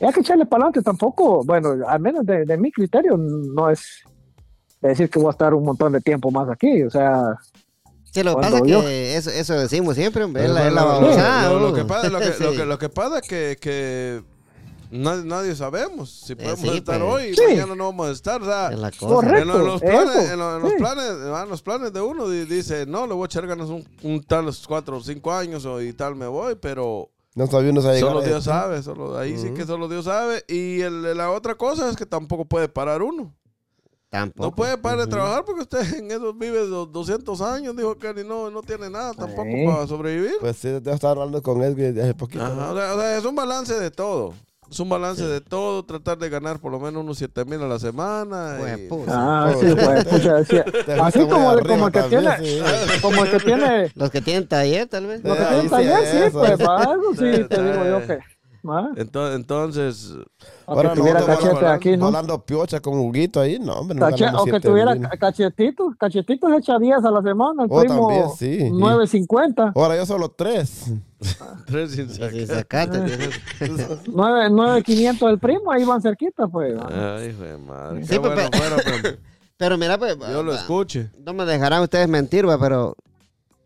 y 0.00 0.04
hay 0.04 0.12
que 0.12 0.20
echarle 0.20 0.46
para 0.46 0.64
adelante 0.64 0.82
tampoco, 0.82 1.42
bueno, 1.44 1.74
al 1.86 2.00
menos 2.00 2.24
de, 2.24 2.44
de 2.44 2.56
mi 2.58 2.70
criterio 2.70 3.16
no 3.16 3.70
es 3.70 4.02
decir 4.80 5.10
que 5.10 5.18
voy 5.18 5.28
a 5.28 5.30
estar 5.32 5.54
un 5.54 5.64
montón 5.64 5.92
de 5.92 6.00
tiempo 6.00 6.30
más 6.30 6.48
aquí, 6.48 6.82
o 6.84 6.90
sea, 6.90 7.34
Sí, 8.10 8.22
lo 8.22 8.36
que 8.36 8.40
pasa 8.42 8.56
es 8.58 8.62
yo- 8.64 8.80
que 8.80 9.16
eso, 9.16 9.30
eso 9.30 9.54
decimos 9.54 9.94
siempre, 9.96 10.24
hombre, 10.24 10.44
es 10.44 10.50
la, 10.50 10.68
es 10.68 10.72
la 10.72 10.82
lo- 10.82 11.00
lo- 11.60 11.74
que 11.74 11.84
pasa, 11.84 12.08
lo, 12.08 12.18
que, 12.20 12.26
lo, 12.40 12.52
que, 12.56 12.64
lo 12.66 12.78
que 12.78 12.88
pasa 12.88 13.18
es 13.18 13.28
que, 13.28 13.56
que 13.60 14.22
nadie, 14.90 15.24
nadie 15.24 15.54
sabemos 15.56 16.10
si 16.10 16.34
podemos 16.34 16.60
sí, 16.60 16.68
estar 16.78 17.00
pues. 17.00 17.12
hoy 17.12 17.30
y 17.30 17.34
Sí. 17.34 17.42
mañana 17.48 17.74
no 17.74 17.84
vamos 17.84 18.08
a 18.08 18.10
estar. 18.12 18.42
o 18.42 18.44
sea, 18.44 18.70
Es 18.72 18.78
la 18.78 18.90
cosa. 18.90 19.06
Correcto. 19.06 19.38
en, 19.42 19.48
lo- 19.48 19.58
en 19.60 19.66
los 19.66 19.80
planes, 19.80 20.16
eso, 20.16 20.32
en, 20.32 20.38
lo- 20.38 20.56
en 20.56 20.62
los 20.62 20.70
sí. 20.72 20.76
planes, 20.78 21.04
en 21.44 21.48
los 21.48 21.62
planes 21.62 21.92
de 21.92 22.00
uno 22.00 22.28
di- 22.28 22.44
dice, 22.44 22.86
no, 22.86 23.06
le 23.06 23.14
voy 23.14 23.22
a 23.24 23.26
echar 23.26 23.46
ganas 23.46 23.68
un, 23.68 23.86
un 24.02 24.22
tal 24.22 24.44
los 24.46 24.66
cuatro 24.66 24.96
o 24.96 25.00
cinco 25.02 25.32
años 25.32 25.64
o, 25.64 25.80
y 25.80 25.92
tal 25.92 26.14
me 26.16 26.26
voy, 26.26 26.54
pero 26.60 27.10
No 27.34 27.46
sabía 27.46 27.72
se 27.72 27.80
llegar 27.80 27.98
solo 28.00 28.22
Dios 28.22 28.44
sabe, 28.44 28.82
solo, 28.82 29.16
ahí 29.18 29.36
sí 29.38 29.50
que 29.54 29.64
solo 29.66 29.88
Dios 29.88 30.04
sabe. 30.06 30.44
Y 30.48 30.80
el- 30.80 31.16
la 31.16 31.30
otra 31.30 31.54
cosa 31.54 31.88
es 31.90 31.96
que 31.96 32.06
tampoco 32.06 32.44
puede 32.44 32.68
parar 32.68 33.02
uno. 33.02 33.34
Tampoco. 34.10 34.42
No 34.48 34.54
puede 34.56 34.78
parar 34.78 35.00
de 35.00 35.04
Ujú. 35.04 35.10
trabajar 35.10 35.44
porque 35.44 35.60
usted 35.60 35.80
en 35.98 36.10
esos 36.10 36.36
vive 36.38 36.66
dos- 36.66 36.90
200 36.90 37.42
años, 37.42 37.76
dijo 37.76 37.94
que 37.98 38.14
ni 38.14 38.24
no, 38.24 38.50
no 38.50 38.62
tiene 38.62 38.88
nada 38.88 39.12
tampoco 39.12 39.50
Sí. 39.52 39.66
para 39.66 39.86
sobrevivir. 39.86 40.32
Pues 40.40 40.56
sí, 40.56 40.68
debo 40.68 40.92
estar 40.92 41.10
hablando 41.10 41.42
con 41.42 41.62
él 41.62 41.76
desde 41.76 42.00
hace 42.02 42.14
poquito. 42.14 42.42
Ajá, 42.42 42.54
¿no? 42.54 42.72
o, 42.72 42.74
sea, 42.76 42.94
o 42.94 42.98
sea, 42.98 43.18
es 43.18 43.24
un 43.26 43.34
balance 43.36 43.74
de 43.78 43.90
todo. 43.90 44.32
Es 44.70 44.80
un 44.80 44.88
balance 44.90 45.24
de 45.26 45.40
todo, 45.40 45.82
tratar 45.84 46.18
de 46.18 46.28
ganar 46.28 46.58
por 46.58 46.70
lo 46.70 46.78
menos 46.78 47.02
unos 47.02 47.16
7 47.18 47.44
mil 47.46 47.62
a 47.62 47.66
la 47.68 47.78
semana. 47.78 48.56
Pues, 48.58 48.78
y-. 48.78 48.88
Ah, 49.08 49.52
sí, 49.58 49.66
pues, 49.74 50.04
pucha, 50.04 50.44
sí. 50.44 50.56
Así 51.00 51.20
como, 51.26 51.50
arriba 51.50 51.68
como 51.68 51.86
el 51.86 51.92
que 51.92 52.00
también, 52.00 52.22
tiene, 52.38 52.46
sí. 52.46 53.00
como 53.00 53.24
el 53.24 53.30
que 53.30 53.38
tiene, 53.40 53.92
Los 53.94 54.10
que 54.10 54.20
tienen 54.20 54.46
taller, 54.46 54.86
tal 54.88 55.06
vez. 55.06 55.22
lo 55.24 55.34
que 55.34 55.42
Eh, 55.42 55.46
tiene 55.46 55.60
ahí 55.62 55.68
taller, 55.68 56.06
sí, 56.06 56.18
sí, 56.24 56.30
pues, 56.32 56.58
para 56.58 56.90
algo 56.92 57.14
sí, 57.14 57.34
Sí, 57.34 57.44
te 57.44 57.62
digo 57.62 57.84
yo 57.84 58.00
sí. 58.00 58.06
que, 58.08 58.18
¿va? 58.66 58.88
Ento- 58.96 59.34
entonces, 59.34 60.14
Aunque 60.66 60.88
tuviera 60.90 61.20
nosotros 61.20 61.38
cachete 61.38 61.54
volando- 61.54 61.68
aquí, 61.68 61.96
¿no? 61.96 62.44
Piocha 62.44 62.80
con 62.80 62.98
Huguito 62.98 63.40
ahí, 63.40 63.58
no, 63.58 63.74
hombre. 63.74 63.98
Cache- 63.98 64.30
o 64.34 64.44
que 64.44 64.60
tuviera 64.60 64.96
cachetitos, 65.18 65.94
cachetitos 65.98 66.50
echa 66.58 66.78
10 66.78 67.04
a 67.04 67.10
la 67.10 67.22
semana, 67.22 67.64
el 67.64 67.68
Oh, 67.70 67.80
primo 67.80 68.08
también, 68.08 68.28
sí. 68.38 68.70
9.50, 68.72 69.72
Ahora 69.74 69.96
yo 69.96 70.06
solo 70.06 70.28
tres. 70.30 70.92
tres 71.66 71.90
sin 71.92 72.08
sacate, 72.08 72.98
tienes- 73.58 74.00
9 74.06 74.50
9.500 74.50 75.30
el 75.30 75.38
primo, 75.38 75.70
ahí 75.72 75.84
van 75.84 76.00
cerquita, 76.00 76.46
pues. 76.46 76.74
Ay, 76.90 77.28
hijo 77.30 77.42
de 77.42 77.58
madre. 77.58 78.02
Sí, 78.04 78.08
Qué 78.10 78.20
pues, 78.20 78.34
bueno 78.34 78.50
pe- 78.50 78.58
fuera, 78.58 78.76
pero 78.84 79.16
Pero 79.56 79.76
mira, 79.76 79.98
pues, 79.98 80.16
yo 80.30 80.42
lo 80.44 80.52
va- 80.52 80.58
escuche. 80.58 81.10
no 81.24 81.32
me 81.34 81.44
dejarán 81.44 81.82
ustedes 81.82 82.08
mentir, 82.08 82.48
va, 82.48 82.58
pero 82.60 82.94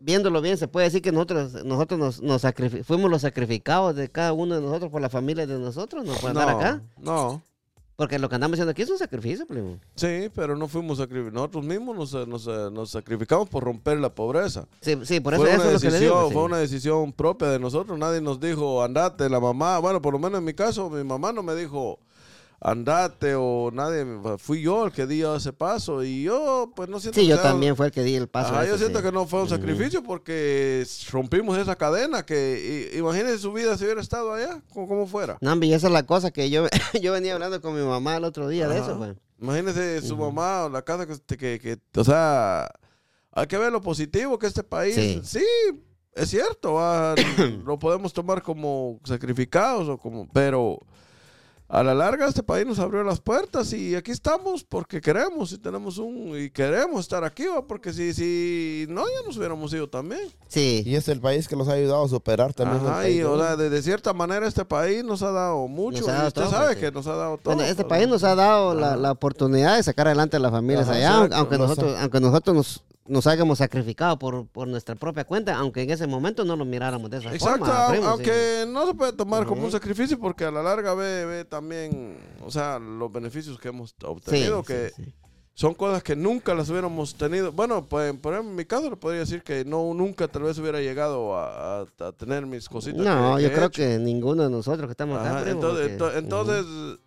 viéndolo 0.03 0.41
bien, 0.41 0.57
se 0.57 0.67
puede 0.67 0.87
decir 0.87 1.01
que 1.01 1.11
nosotros, 1.11 1.63
nosotros 1.63 1.99
nos, 1.99 2.21
nos 2.21 2.41
fuimos 2.85 3.09
los 3.09 3.21
sacrificados 3.21 3.95
de 3.95 4.09
cada 4.09 4.33
uno 4.33 4.55
de 4.55 4.61
nosotros 4.61 4.91
por 4.91 5.01
la 5.01 5.09
familia 5.09 5.47
de 5.47 5.57
nosotros, 5.57 6.05
no 6.05 6.13
por 6.15 6.29
andar 6.31 6.49
acá. 6.49 6.81
no. 6.97 7.41
Porque 7.95 8.17
lo 8.17 8.27
que 8.27 8.35
andamos 8.35 8.55
haciendo 8.55 8.71
aquí 8.71 8.81
es 8.81 8.89
un 8.89 8.97
sacrificio, 8.97 9.45
primo. 9.45 9.77
Sí, 9.95 10.29
pero 10.33 10.57
no 10.57 10.67
fuimos 10.67 10.97
sacrificados. 10.97 11.33
Nosotros 11.33 11.63
mismos 11.63 11.95
nos, 11.95 12.27
nos, 12.27 12.47
nos 12.73 12.89
sacrificamos 12.89 13.47
por 13.47 13.63
romper 13.63 13.99
la 13.99 14.13
pobreza. 14.13 14.67
Sí, 14.81 14.97
sí, 15.03 15.19
por 15.19 15.35
eso, 15.35 15.43
fue, 15.43 15.51
eso 15.51 15.61
una 15.61 15.67
es 15.71 15.73
lo 15.75 15.79
que 15.79 15.91
le 15.91 15.99
digo. 15.99 16.15
decisión, 16.15 16.27
sí. 16.29 16.33
fue 16.33 16.43
una 16.43 16.57
decisión 16.57 17.13
propia 17.13 17.49
de 17.49 17.59
nosotros. 17.59 17.97
Nadie 17.99 18.19
nos 18.19 18.39
dijo, 18.39 18.83
andate, 18.83 19.29
la 19.29 19.39
mamá. 19.39 19.77
Bueno, 19.77 20.01
por 20.01 20.11
lo 20.11 20.17
menos 20.17 20.39
en 20.39 20.43
mi 20.43 20.55
caso, 20.55 20.89
mi 20.89 21.03
mamá 21.03 21.31
no 21.31 21.43
me 21.43 21.53
dijo, 21.53 21.99
andate 22.65 23.35
o 23.35 23.69
nadie. 23.73 24.05
Fui 24.37 24.61
yo 24.61 24.85
el 24.85 24.91
que 24.93 25.05
di 25.05 25.21
ese 25.21 25.51
paso 25.51 26.01
y 26.03 26.23
yo, 26.23 26.71
pues 26.75 26.87
no 26.87 26.99
siento 26.99 27.19
Sí, 27.19 27.25
que 27.25 27.29
yo 27.31 27.35
sea- 27.35 27.51
también 27.51 27.75
fue 27.75 27.87
el 27.87 27.91
que 27.91 28.03
di 28.03 28.15
el 28.15 28.29
paso. 28.29 28.53
Ajá, 28.53 28.61
a 28.61 28.65
yo 28.65 28.77
siento 28.77 28.99
sí. 28.99 29.05
que 29.05 29.11
no 29.11 29.27
fue 29.27 29.41
un 29.41 29.49
sacrificio 29.49 30.01
porque 30.01 30.85
rompimos 31.11 31.57
esa 31.57 31.75
cadena 31.75 32.25
que 32.25 32.89
i- 32.93 32.97
imagínese 32.97 33.37
su 33.39 33.51
vida 33.51 33.77
si 33.77 33.83
hubiera 33.83 33.99
estado 34.01 34.33
allá, 34.33 34.61
como, 34.73 34.87
como 34.87 35.07
fuera. 35.07 35.37
No, 35.41 35.53
y 35.61 35.73
esa 35.73 35.87
es 35.87 35.93
la 35.93 36.03
cosa 36.05 36.31
que 36.31 36.49
yo, 36.49 36.65
yo 37.01 37.11
venía 37.11 37.33
hablando 37.33 37.59
con 37.61 37.75
mi 37.75 37.85
mamá 37.85 38.15
el 38.15 38.23
otro 38.23 38.47
día 38.47 38.67
de 38.69 38.79
eso, 38.79 38.97
pues. 38.97 39.15
Imagínese 39.41 40.01
su 40.01 40.15
mamá 40.15 40.65
o 40.65 40.69
la 40.69 40.81
casa 40.83 41.05
que, 41.05 41.37
que, 41.37 41.59
que- 41.59 41.99
o 41.99 42.03
sea, 42.05 42.71
hay 43.33 43.47
que 43.47 43.57
ver 43.57 43.73
lo 43.73 43.81
positivo 43.81 44.39
que 44.39 44.47
este 44.47 44.63
país, 44.63 44.95
Sí. 44.95 45.19
sí, 45.23 45.45
es 46.15 46.29
cierto, 46.29 46.75
va, 46.75 47.13
lo 47.65 47.77
podemos 47.77 48.13
tomar 48.13 48.41
como 48.41 49.01
sacrificados 49.03 49.89
o 49.89 49.97
como, 49.97 50.29
pero 50.31 50.79
a 51.73 51.81
la 51.81 51.95
larga 51.95 52.27
este 52.27 52.43
país 52.43 52.67
nos 52.67 52.77
abrió 52.77 53.03
las 53.03 53.19
puertas 53.19 53.73
y 53.73 53.95
aquí 53.95 54.11
estamos 54.11 54.63
porque 54.63 55.01
queremos 55.01 55.51
y 55.53 55.57
tenemos 55.57 55.97
un 55.97 56.39
y 56.39 56.51
queremos 56.51 57.01
estar 57.01 57.23
aquí, 57.23 57.47
¿va? 57.47 57.65
porque 57.65 57.91
si 57.91 58.13
si 58.13 58.85
no 58.89 59.01
ya 59.01 59.25
nos 59.25 59.37
hubiéramos 59.37 59.73
ido 59.73 59.89
también. 59.89 60.21
Sí. 60.47 60.83
Y 60.85 60.93
es 60.93 61.07
el 61.07 61.19
país 61.19 61.47
que 61.47 61.55
los 61.55 61.67
ha 61.67 61.73
ayudado 61.73 62.05
a 62.05 62.07
superar 62.07 62.53
también. 62.53 62.85
Ajá, 62.85 62.97
país 62.97 63.15
y 63.15 63.17
de 63.19 63.25
o 63.25 63.39
sea, 63.39 63.55
de, 63.55 63.71
de 63.71 63.81
cierta 63.81 64.13
manera 64.13 64.47
este 64.47 64.63
país 64.65 65.03
nos 65.03 65.23
ha 65.23 65.31
dado 65.31 65.67
mucho 65.67 66.01
Nos 66.01 66.09
ha 66.09 66.25
y 66.25 66.27
usted 66.27 66.41
todo, 66.43 66.51
sabe 66.51 66.77
que 66.77 66.91
nos 66.91 67.07
ha 67.07 67.15
dado 67.15 67.37
todo. 67.39 67.55
Bueno, 67.55 67.63
este 67.63 67.81
¿verdad? 67.81 67.89
país 67.97 68.07
nos 68.07 68.23
ha 68.23 68.35
dado 68.35 68.75
la, 68.75 68.95
la 68.95 69.11
oportunidad 69.11 69.77
de 69.77 69.81
sacar 69.81 70.05
adelante 70.05 70.37
a 70.37 70.41
las 70.41 70.51
familias 70.51 70.87
Ajá, 70.87 70.97
allá, 70.97 71.37
aunque 71.37 71.57
Nos 71.57 71.69
nosotros, 71.69 71.97
aunque 71.99 72.19
nosotros 72.19 72.55
nos, 72.55 72.83
nos 73.07 73.27
hayamos 73.27 73.57
sacrificado 73.57 74.17
por, 74.17 74.47
por 74.47 74.67
nuestra 74.67 74.95
propia 74.95 75.25
cuenta, 75.25 75.55
aunque 75.57 75.81
en 75.81 75.89
ese 75.91 76.07
momento 76.07 76.45
no 76.45 76.55
lo 76.55 76.63
miráramos 76.65 77.09
de 77.09 77.17
esa 77.17 77.33
Exacto, 77.33 77.65
forma. 77.65 77.95
sí. 77.95 78.01
aunque 78.03 78.65
no 78.67 78.87
se 78.87 78.93
puede 78.93 79.13
tomar 79.13 79.45
como 79.45 79.65
un 79.65 79.71
sacrificio 79.71 80.17
porque 80.19 80.45
a 80.45 80.51
la 80.51 80.63
larga 80.63 80.93
ve, 80.93 81.25
ve 81.25 81.45
también, 81.45 82.17
o 82.45 82.49
sea, 82.49 82.79
los 82.79 83.11
beneficios 83.11 83.59
que 83.59 83.67
hemos 83.69 83.93
obtenido, 84.03 84.61
Sí, 84.61 84.67
que, 84.67 84.91
sí, 84.95 85.13
son 85.55 85.73
cosas 85.75 86.01
que 86.01 86.15
nunca 86.15 86.55
las 86.55 86.69
hubiéramos 86.69 87.13
tenido. 87.15 87.51
Bueno, 87.51 87.85
pues, 87.85 88.11
por 88.17 88.33
ejemplo, 88.33 88.51
en 88.51 88.55
mi 88.55 88.65
caso 88.65 88.89
le 88.89 88.95
podría 88.95 89.19
decir 89.19 89.43
que 89.43 89.63
no 89.65 89.93
nunca 89.93 90.27
tal 90.27 90.43
vez 90.43 90.57
hubiera 90.57 90.79
llegado 90.79 91.35
a, 91.37 91.81
a- 91.81 91.85
a 92.07 92.11
tener 92.13 92.45
mis 92.47 92.67
cositas. 92.69 93.01
No, 93.05 93.35
que- 93.35 93.43
yo 93.43 93.49
que 93.49 93.55
creo 93.55 93.69
que 93.69 93.99
ninguno 93.99 94.43
de 94.43 94.49
nosotros 94.49 94.87
que 94.87 94.91
estamos 94.91 95.19
acá. 95.19 95.43
Entonces, 95.49 96.97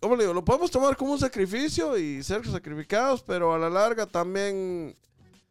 ¿cómo 0.00 0.16
le 0.16 0.24
digo? 0.24 0.34
Lo 0.34 0.44
podemos 0.44 0.70
tomar 0.70 0.96
como 0.96 1.12
un 1.12 1.18
sacrificio 1.18 1.96
y 1.98 2.22
ser 2.22 2.46
sacrificados, 2.46 3.22
pero 3.22 3.54
a 3.54 3.58
la 3.58 3.70
larga 3.70 4.06
también 4.06 4.94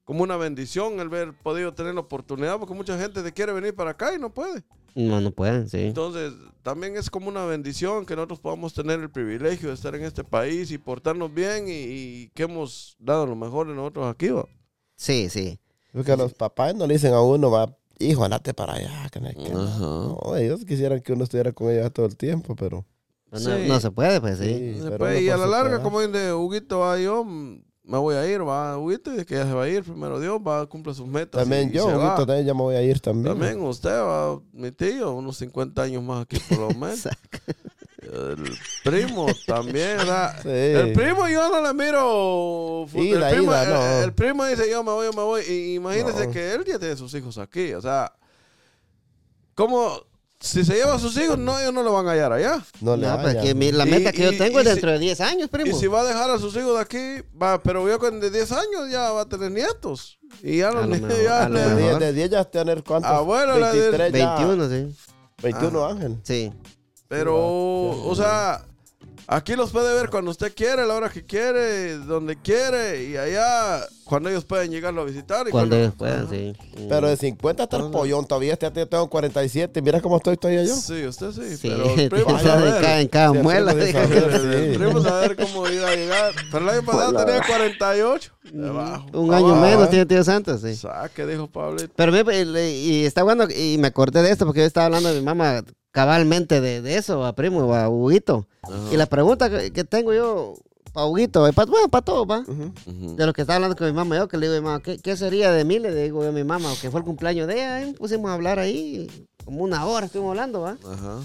como 0.03 0.23
una 0.23 0.38
bendición 0.38 0.99
el 0.99 1.07
haber 1.07 1.33
podido 1.33 1.73
tener 1.73 1.93
la 1.93 2.01
oportunidad, 2.01 2.57
porque 2.57 2.73
mucha 2.73 2.97
gente 2.97 3.21
te 3.21 3.33
quiere 3.33 3.51
venir 3.51 3.75
para 3.75 3.91
acá 3.91 4.15
y 4.15 4.19
no 4.19 4.33
puede. 4.33 4.63
No, 4.95 5.21
no 5.21 5.31
pueden, 5.31 5.69
sí. 5.69 5.79
Entonces, 5.79 6.33
también 6.63 6.95
es 6.97 7.10
como 7.10 7.27
una 7.27 7.45
bendición 7.45 8.05
que 8.05 8.15
nosotros 8.15 8.39
podamos 8.39 8.73
tener 8.73 8.99
el 8.99 9.12
privilegio 9.12 9.67
de 9.67 9.75
estar 9.75 9.93
en 9.93 10.03
este 10.03 10.23
país 10.23 10.71
y 10.71 10.77
portarnos 10.77 11.31
bien 11.31 11.67
y, 11.67 11.71
y 11.71 12.31
que 12.33 12.43
hemos 12.43 12.95
dado 12.97 13.27
lo 13.27 13.36
mejor 13.36 13.67
de 13.67 13.75
nosotros 13.75 14.07
aquí. 14.07 14.29
¿va? 14.29 14.47
Sí, 14.95 15.29
sí. 15.29 15.60
Porque 15.91 16.15
los 16.17 16.33
papás 16.33 16.73
no 16.73 16.88
le 16.88 16.95
dicen 16.95 17.13
a 17.13 17.21
uno, 17.21 17.51
va, 17.51 17.77
hijo, 17.99 18.23
andate 18.23 18.53
para 18.53 18.73
allá. 18.73 19.10
Que 19.12 19.19
no, 19.19 19.29
que 19.29 19.49
no". 19.49 19.62
Ajá. 19.62 19.79
No, 19.79 20.36
ellos 20.38 20.65
quisieran 20.65 21.01
que 21.01 21.13
uno 21.13 21.25
estuviera 21.25 21.51
con 21.51 21.69
ellos 21.69 21.91
todo 21.93 22.05
el 22.05 22.17
tiempo, 22.17 22.55
pero... 22.55 22.86
Pero 23.29 23.43
No, 23.43 23.57
Sí. 23.57 23.65
no 23.67 23.79
se 23.79 23.91
puede, 23.91 24.21
pues 24.21 24.37
sí. 24.39 24.45
Sí, 24.45 24.77
Se 24.79 24.83
pero 24.85 24.97
puede, 24.99 25.17
uno 25.17 25.21
y 25.25 25.29
a 25.29 25.37
la 25.37 25.47
larga, 25.47 25.81
como 25.81 26.01
dice 26.01 26.31
Huguito, 26.33 26.79
va 26.79 26.97
yo, 26.97 27.25
me 27.25 27.97
voy 27.97 28.15
a 28.15 28.25
ir, 28.27 28.45
va 28.47 28.77
Huguito, 28.77 29.13
y 29.13 29.17
de 29.17 29.25
que 29.25 29.35
ya 29.35 29.45
se 29.45 29.53
va 29.53 29.63
a 29.63 29.69
ir, 29.69 29.83
primero 29.83 30.19
Dios, 30.19 30.39
va 30.45 30.61
a 30.61 30.65
cumplir 30.65 30.95
sus 30.95 31.07
metas. 31.07 31.41
También 31.41 31.69
y- 31.69 31.71
y 31.73 31.75
yo, 31.75 31.87
va. 31.87 31.95
Huguito, 31.97 32.25
también 32.25 32.45
ya 32.45 32.53
me 32.53 32.61
voy 32.61 32.75
a 32.75 32.81
ir 32.81 32.99
también. 33.01 33.37
También 33.37 33.61
usted 33.61 33.99
va, 34.01 34.39
mi 34.53 34.71
tío, 34.71 35.13
unos 35.13 35.37
50 35.37 35.81
años 35.83 36.01
más 36.03 36.23
aquí 36.23 36.37
por 36.49 36.57
lo 36.59 36.69
menos. 36.71 37.07
El 38.01 38.37
primo 38.85 39.25
también, 39.45 39.97
¿verdad? 39.97 40.39
Sí. 40.41 40.47
El 40.49 40.93
primo 40.93 41.27
yo 41.27 41.49
no 41.49 41.61
le 41.61 41.73
miro. 41.73 42.85
Ida, 42.93 43.29
el, 43.31 43.35
primo, 43.35 43.51
ida, 43.51 43.63
el- 43.63 43.69
no. 43.69 44.03
el 44.05 44.13
primo 44.13 44.45
dice 44.45 44.69
yo 44.71 44.81
me 44.81 44.91
voy, 44.91 45.07
yo 45.07 45.11
me 45.13 45.23
voy. 45.23 45.41
Y 45.45 45.75
imagínese 45.75 46.27
No. 46.27 46.31
que 46.31 46.53
él 46.53 46.63
ya 46.65 46.79
tiene 46.79 46.95
sus 46.95 47.13
hijos 47.15 47.37
aquí. 47.37 47.73
O 47.73 47.81
sea, 47.81 48.13
¿cómo? 49.55 49.91
Si 50.39 50.63
se 50.63 50.76
lleva 50.76 50.93
a 50.93 51.00
sus 51.00 51.17
hijos, 51.17 51.38
no, 51.38 51.58
ellos 51.60 51.73
no 51.73 51.82
lo 51.82 51.91
van 51.93 52.08
a 52.08 52.12
hallar 52.12 52.32
allá. 52.32 52.63
No 52.82 52.95
le 52.95 53.08
No, 53.08 53.19
pues 53.21 53.38
que 53.38 53.56
mi- 53.56 53.71
la 53.71 53.88
Y- 53.88 53.89
meta 53.91 54.12
que 54.12 54.21
y- 54.21 54.26
yo 54.32 54.38
tengo 54.38 54.60
y 54.60 54.62
es 54.62 54.67
si- 54.67 54.73
dentro 54.76 54.91
de 54.91 55.00
10 55.00 55.19
años, 55.19 55.50
primo. 55.50 55.76
Y 55.76 55.80
si 55.80 55.88
va 55.88 56.02
a 56.02 56.04
dejar 56.06 56.30
a 56.30 56.38
sus 56.38 56.56
hijos 56.56 56.76
de 56.76 56.80
aquí, 56.82 57.26
va, 57.41 57.62
pero 57.63 57.88
yo 57.88 57.97
con 57.97 58.19
de 58.19 58.30
10 58.30 58.52
años 58.52 58.89
ya 58.91 59.12
va 59.12 59.21
a 59.21 59.26
tener 59.26 59.52
nietos. 59.52 60.19
Y 60.43 60.58
ya 60.58 60.69
A 60.69 60.71
los 60.73 60.88
mejor, 60.88 61.23
ya 61.23 61.50
De 61.50 61.50
mejor. 61.50 61.78
10, 61.78 62.00
de 62.00 62.13
10 62.13 62.30
ya 62.30 62.43
tener 62.45 62.84
cuántos? 62.84 63.12
Ah, 63.12 63.21
bueno, 63.21 63.58
la 63.58 63.73
de- 63.73 63.80
23 63.89 64.13
ya. 64.13 64.36
21, 64.36 64.69
sí. 64.69 64.95
21 65.41 65.86
Ángel. 65.88 66.17
Sí. 66.23 66.54
Pero, 67.08 67.36
o 67.38 68.13
sea, 68.15 68.63
aquí 69.27 69.55
los 69.55 69.71
puede 69.71 69.93
ver 69.93 70.09
cuando 70.09 70.31
usted 70.31 70.53
quiere, 70.55 70.81
a 70.81 70.85
la 70.85 70.95
hora 70.95 71.09
que 71.09 71.25
quiere, 71.25 71.97
donde 71.97 72.35
quiere, 72.41 73.03
y 73.05 73.17
allá 73.17 73.85
cuando 74.05 74.29
ellos 74.29 74.45
pueden 74.45 74.71
llegarlo 74.71 75.01
a 75.01 75.05
visitar. 75.05 75.47
Y 75.47 75.51
Cuando 75.51 75.75
cuando- 75.75 75.75
ellos 75.77 75.93
puedan, 75.97 76.29
sí. 76.29 76.53
Pero 76.87 77.09
de 77.09 77.17
50 77.17 77.63
hasta 77.63 77.75
el 77.77 77.91
pollón 77.91 78.25
todavía. 78.25 78.53
Este 78.53 78.71
yo 78.73 78.87
tengo 78.87 79.09
47. 79.09 79.81
Mira 79.81 79.99
cómo 79.99 80.15
estoy 80.17 80.37
todavía 80.37 80.63
yo. 80.63 80.75
Sí, 80.75 81.05
usted 81.05 81.31
sí, 81.31 81.57
Sí, 81.57 81.67
pero 81.69 81.93
el 81.93 82.09
primo 82.09 82.29
en 82.39 82.43
cada, 82.45 83.01
en 83.01 83.07
cada 83.09 83.31
Sí, 83.31 83.37
el 83.37 83.43
muela. 83.43 83.73
primo 83.73 83.99
El 83.99 84.71
sí. 84.73 84.77
primo 84.77 85.01
saber 85.03 85.35
cómo 85.35 85.67
iba 85.67 85.89
a 85.89 85.95
llegar. 85.95 86.31
Pero 86.51 86.63
el 86.63 86.69
año 86.69 86.83
pasado 86.85 87.25
tenía 87.25 87.41
48. 87.45 88.31
Debajo. 88.53 89.05
Un 89.11 89.33
año 89.33 89.55
Ah. 89.55 89.61
menos 89.61 89.89
tiene 89.89 90.05
tío 90.05 90.23
Santos, 90.23 90.61
sí. 90.61 90.73
Saque, 90.75 91.25
dijo 91.25 91.47
Pablo. 91.47 91.77
Pero 91.95 92.13
y 92.69 93.03
está 93.05 93.23
bueno, 93.23 93.45
y 93.49 93.77
me 93.77 93.87
acordé 93.87 94.21
de 94.21 94.31
esto 94.31 94.45
porque 94.45 94.61
yo 94.61 94.65
estaba 94.67 94.85
hablando 94.85 95.09
de 95.13 95.19
mi 95.19 95.25
mamá 95.25 95.63
cabalmente 95.97 96.62
de, 96.62 96.83
de 96.83 96.95
eso, 96.97 97.25
a 97.25 97.33
primo, 97.33 97.73
a 97.73 97.89
Huguito. 97.89 98.45
Y 98.93 98.97
la 98.97 99.07
pregunta 99.07 99.49
que, 99.49 99.71
que 99.73 99.83
tengo 99.83 100.13
yo 100.13 100.53
para 100.93 101.07
Huguito, 101.07 101.49
y 101.49 101.51
pa- 101.53 101.65
bueno, 101.65 101.89
para 101.89 102.05
todos, 102.05 102.27
va. 102.29 102.43
De 103.15 103.25
lo 103.25 103.33
que 103.33 103.41
estaba 103.41 103.55
hablando 103.55 103.75
con 103.75 103.88
mi 103.88 103.93
mamá 103.93 104.15
yo, 104.15 104.27
que 104.27 104.38
le 104.38 104.47
digo, 104.47 104.62
mamá, 104.62 104.79
¿qué, 104.83 104.99
qué 104.99 105.17
sería 105.17 105.51
de 105.51 105.65
mí? 105.65 105.79
Le 105.79 105.91
digo 105.95 106.21
yo 106.21 106.29
a 106.29 106.31
mi 106.31 106.43
mamá, 106.43 106.71
que 106.79 106.91
fue 106.91 106.99
el 106.99 107.03
cumpleaños 107.05 107.47
de 107.47 107.55
ella, 107.55 107.75
ahí 107.77 107.93
pusimos 107.93 108.29
a 108.29 108.36
hablar 108.36 108.60
ahí, 108.60 109.07
como 109.43 109.63
una 109.63 109.88
hora 109.88 110.05
estuvimos 110.05 110.29
hablando, 110.31 110.62
va. 110.62 110.77
Ajá. 110.86 111.19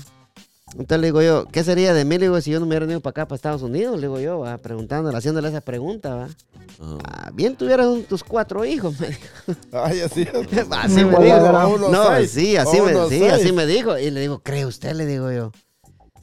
Entonces 0.72 1.00
le 1.00 1.06
digo 1.08 1.20
yo, 1.22 1.46
¿qué 1.52 1.62
sería 1.64 1.92
de 1.92 2.04
mí? 2.04 2.16
Le 2.18 2.26
digo, 2.26 2.40
si 2.40 2.50
yo 2.50 2.58
no 2.58 2.66
me 2.66 2.70
hubiera 2.70 2.86
venido 2.86 3.00
para 3.00 3.10
acá, 3.10 3.26
para 3.28 3.36
Estados 3.36 3.62
Unidos, 3.62 3.96
le 3.96 4.02
digo 4.06 4.18
yo, 4.20 4.38
va, 4.40 4.56
preguntándole, 4.58 5.16
haciéndole 5.18 5.48
esa 5.48 5.60
pregunta, 5.60 6.14
va. 6.14 6.28
Ah, 7.04 7.30
bien 7.34 7.56
tuvieras 7.56 7.86
un- 7.88 8.04
tus 8.04 8.24
cuatro 8.24 8.64
hijos, 8.64 8.98
me 8.98 9.08
dijo. 9.08 9.20
Ay, 9.72 10.00
así. 10.00 10.22
Así 10.70 10.94
me 11.04 11.10
dijo. 11.24 11.36
No, 11.90 12.04
sí, 12.26 12.56
me, 12.80 12.92
así 13.34 13.52
me 13.52 13.66
dijo. 13.66 13.98
Y 13.98 14.10
le 14.10 14.20
digo, 14.20 14.38
¿cree 14.42 14.64
usted? 14.66 14.94
Le 14.94 15.04
digo 15.06 15.30
yo. 15.30 15.52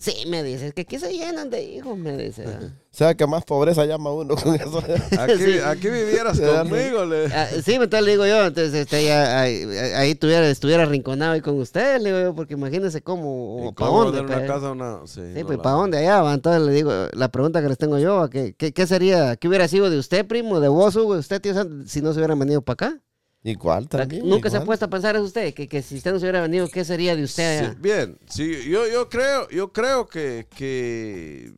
Sí, 0.02 0.14
me 0.28 0.42
dice, 0.44 0.72
que 0.72 0.82
aquí 0.82 0.98
se 0.98 1.12
llenan 1.12 1.50
de 1.50 1.62
hijos, 1.62 1.98
me 1.98 2.16
dice. 2.18 2.46
O 2.48 2.72
sea, 2.90 3.16
que 3.16 3.28
más 3.28 3.44
pobreza 3.44 3.84
llama 3.86 4.14
uno 4.14 4.34
con 4.36 4.56
eso. 4.56 4.80
Aquí, 5.20 5.36
Sí. 5.38 5.60
aquí 5.64 5.90
vivieras 5.90 6.40
conmigo. 6.40 7.04
Le... 7.04 7.26
Ah, 7.26 7.48
sí, 7.64 7.74
entonces 7.74 8.04
le 8.04 8.12
digo 8.12 8.26
yo, 8.26 8.46
entonces 8.48 8.74
este, 8.74 9.04
ya, 9.04 9.42
ahí, 9.42 9.64
ahí 9.96 10.16
tuviera, 10.16 10.48
estuviera 10.50 10.84
arrinconado 10.84 11.34
ahí 11.34 11.42
con 11.42 11.60
usted, 11.60 12.00
le 12.02 12.12
digo 12.14 12.22
yo, 12.30 12.34
porque 12.34 12.54
imagínense 12.54 13.02
cómo, 13.02 13.60
¿Y 13.62 13.68
o 13.68 13.72
para 13.74 13.90
cómo 13.90 14.06
dónde. 14.06 14.22
una 14.22 14.36
pues. 14.38 14.48
casa, 14.48 14.72
una... 14.72 15.00
Sí, 15.06 15.22
Sí, 15.22 15.42
no 15.42 15.46
pues 15.46 15.58
la- 15.58 15.64
para 15.64 15.76
dónde 15.76 15.98
allá 15.98 16.22
va. 16.22 16.34
Entonces 16.34 16.62
le 16.62 16.72
digo, 16.72 16.92
la 17.12 17.28
pregunta 17.30 17.62
que 17.62 17.68
les 17.68 17.78
tengo 17.78 18.00
yo, 18.00 18.22
¿a 18.22 18.30
¿qué, 18.30 18.56
qué, 18.58 18.72
qué 18.72 18.88
sería, 18.88 19.36
qué 19.36 19.50
hubiera 19.50 19.68
sido 19.68 19.90
de 19.90 20.00
usted, 20.00 20.26
primo, 20.26 20.62
de 20.62 20.70
vos, 20.70 20.96
Hugo, 20.96 21.16
de 21.16 21.20
usted, 21.20 21.42
tío, 21.42 21.54
si 21.86 22.02
no 22.02 22.14
se 22.14 22.20
hubieran 22.20 22.40
venido 22.40 22.62
para 22.62 22.74
acá? 22.88 23.02
Igual 23.44 23.88
también. 23.88 24.28
Nunca 24.28 24.50
se 24.50 24.58
ha 24.58 24.60
igual. 24.60 24.66
puesto 24.68 24.86
a 24.86 24.90
pensar 24.90 25.16
en 25.16 25.22
usted, 25.22 25.54
que, 25.54 25.68
que 25.68 25.82
si 25.82 25.96
usted 25.96 26.12
no 26.12 26.20
se 26.20 26.26
hubiera 26.26 26.42
venido, 26.42 26.68
¿qué 26.70 26.84
sería 26.84 27.16
de 27.16 27.24
usted 27.24 27.60
Sí, 27.60 27.66
allá? 27.66 27.76
bien, 27.80 28.20
sí, 28.30 28.70
yo, 28.70 28.86
yo 28.88 29.08
creo, 29.10 29.48
yo 29.50 29.72
creo 29.72 30.08
que, 30.08 30.48
que 30.56 31.54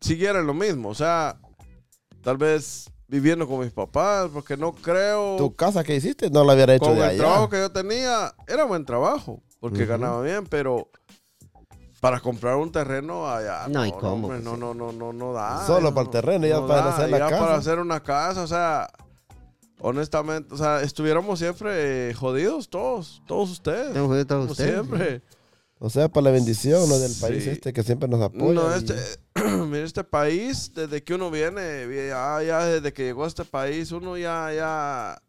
siguiera 0.00 0.42
lo 0.42 0.52
mismo. 0.52 0.90
O 0.90 0.94
sea, 0.94 1.38
tal 2.22 2.36
vez 2.36 2.90
viviendo 3.08 3.46
con 3.48 3.60
mis 3.60 3.72
papás, 3.72 4.30
porque 4.32 4.56
no 4.56 4.72
creo... 4.72 5.36
Tu 5.38 5.54
casa 5.56 5.82
que 5.84 5.94
hiciste 5.96 6.28
no 6.30 6.44
la 6.44 6.54
hubiera 6.54 6.74
hecho 6.74 6.86
con 6.86 6.94
de 6.96 7.00
el 7.00 7.08
allá. 7.10 7.18
trabajo 7.18 7.48
que 7.48 7.58
yo 7.58 7.72
tenía, 7.72 8.34
era 8.46 8.64
buen 8.64 8.84
trabajo, 8.84 9.42
porque 9.58 9.82
Ujú. 9.82 9.90
ganaba 9.90 10.22
bien, 10.22 10.46
pero 10.46 10.88
para 12.00 12.20
comprar 12.20 12.56
un 12.56 12.70
terreno 12.72 13.28
allá, 13.30 13.68
No, 13.68 13.80
no, 13.80 13.86
¿y 13.86 13.90
no, 13.92 13.98
cómo? 13.98 14.26
hombre, 14.28 14.40
no, 14.40 14.56
no, 14.56 14.74
no, 14.74 14.92
no, 14.92 15.12
no 15.12 15.32
da. 15.32 15.66
Solo 15.66 15.90
para 15.94 16.00
el 16.02 16.06
no- 16.06 16.10
terreno, 16.10 16.46
ya 16.46 16.60
no 16.60 16.66
para 16.66 16.82
da, 16.82 16.88
hacer 16.96 17.10
la 17.10 17.18
ya 17.18 17.28
casa. 17.28 17.38
para 17.38 17.54
hacer 17.56 17.78
una 17.78 18.00
casa, 18.02 18.42
o 18.42 18.46
sea, 18.46 18.88
honestamente, 19.82 20.54
o 20.54 20.56
sea, 20.56 20.82
estuviéramos 20.82 21.38
siempre 21.38 22.10
eh, 22.10 22.14
jodidos 22.14 22.68
todos, 22.68 23.22
todos 23.26 23.50
ustedes, 23.50 23.96
jodido 23.98 24.26
todos 24.26 24.40
como 24.42 24.52
ustedes. 24.52 24.72
siempre. 24.72 25.22
O 25.78 25.90
sea, 25.90 26.08
para 26.08 26.26
la 26.26 26.30
bendición 26.30 26.88
¿no? 26.88 26.96
del 26.98 27.10
Sí. 27.10 27.20
país 27.20 27.46
este 27.46 27.72
que 27.72 27.82
siempre 27.82 28.08
nos 28.08 28.22
apoya. 28.22 28.52
No, 28.54 28.70
y- 28.70 28.78
este, 28.78 28.94
mira, 29.66 29.84
este 29.84 30.04
país, 30.04 30.70
desde 30.74 31.02
que 31.02 31.14
uno 31.14 31.30
viene, 31.30 31.86
ya, 32.08 32.40
ya 32.42 32.64
desde 32.66 32.92
que 32.92 33.02
llegó 33.02 33.24
a 33.24 33.28
este 33.28 33.44
país, 33.44 33.90
uno 33.90 34.16
ya, 34.16 34.52
ya, 34.54 35.20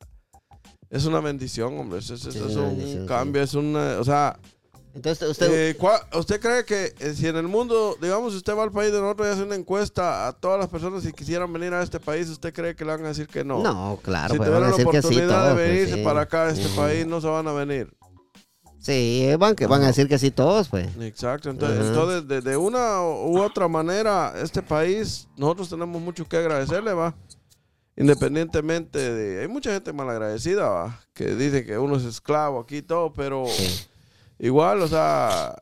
es 0.91 1.05
una 1.05 1.19
bendición, 1.21 1.75
hombre, 1.79 1.99
es, 1.99 2.09
es- 2.11 2.25
es 2.27 2.33
Sí, 2.35 2.39
un 2.59 2.79
sí. 2.79 3.05
cambio, 3.07 3.41
es 3.41 3.55
una, 3.55 3.99
o 3.99 4.03
sea, 4.03 4.37
Entonces 4.95 5.27
usted, 5.27 5.51
eh, 5.71 5.75
¿cuál- 5.75 6.01
¿usted 6.15 6.39
cree 6.39 6.63
que 6.65 6.93
eh, 6.99 7.13
si 7.15 7.27
en 7.27 7.35
el 7.35 7.47
mundo, 7.47 7.97
digamos, 7.99 8.35
usted 8.35 8.55
va 8.55 8.61
al 8.63 8.71
país 8.71 8.91
de 8.91 9.01
nosotros 9.01 9.27
y 9.27 9.31
hace 9.31 9.41
una 9.43 9.55
encuesta 9.55 10.27
a 10.27 10.33
todas 10.33 10.59
las 10.59 10.69
personas 10.69 11.01
si 11.03 11.11
quisieran 11.11 11.51
venir 11.51 11.73
a 11.73 11.81
este 11.81 11.99
país, 11.99 12.29
¿usted 12.29 12.53
cree 12.53 12.75
que 12.75 12.85
le 12.85 12.91
van 12.91 13.03
a 13.05 13.07
decir 13.07 13.27
que 13.27 13.43
no? 13.43 13.63
no, 13.63 13.99
claro, 14.03 14.33
si 14.33 14.37
pues 14.37 14.47
tuvieran 14.49 14.69
la 14.69 14.77
decir 14.77 14.91
que 14.91 15.01
sí 15.01 15.07
oportunidad 15.07 15.29
todos. 15.29 15.47
de 15.47 15.53
pues, 15.55 15.67
venirse 15.71 15.95
sí. 15.95 16.03
para 16.03 16.21
acá 16.21 16.43
a 16.45 16.49
este 16.51 16.67
Ujú. 16.67 16.75
país, 16.75 17.07
no 17.07 17.19
se 17.21 17.27
van 17.27 17.47
a 17.47 17.53
venir. 17.53 17.91
Sí, 18.79 19.29
van, 19.39 19.55
que 19.55 19.65
van 19.65 19.81
a 19.81 19.87
decir 19.87 20.07
que 20.09 20.19
sí 20.19 20.29
todos, 20.29 20.67
pues. 20.69 20.89
Exacto, 20.99 21.49
entonces, 21.49 21.87
entonces 21.87 22.27
de, 22.27 22.41
de 22.41 22.57
una 22.57 23.01
u 23.01 23.39
otra 23.41 23.67
manera, 23.67 24.33
este 24.43 24.61
país, 24.61 25.27
nosotros 25.37 25.69
tenemos 25.69 25.99
mucho 26.01 26.25
que 26.27 26.37
agradecerle, 26.37 26.93
va. 26.93 27.15
Independientemente 27.95 28.99
de. 28.99 29.41
Hay 29.41 29.47
mucha 29.47 29.71
gente 29.71 29.93
malagradecida, 29.93 30.67
va. 30.67 30.99
Que 31.13 31.33
dice 31.35 31.65
que 31.65 31.77
uno 31.77 31.95
es 31.95 32.03
esclavo 32.03 32.59
aquí 32.59 32.77
y 32.77 32.81
todo, 32.81 33.13
pero 33.13 33.45
Sí. 33.47 33.87
Igual, 34.39 34.81
o 34.81 34.87
sea, 34.87 35.55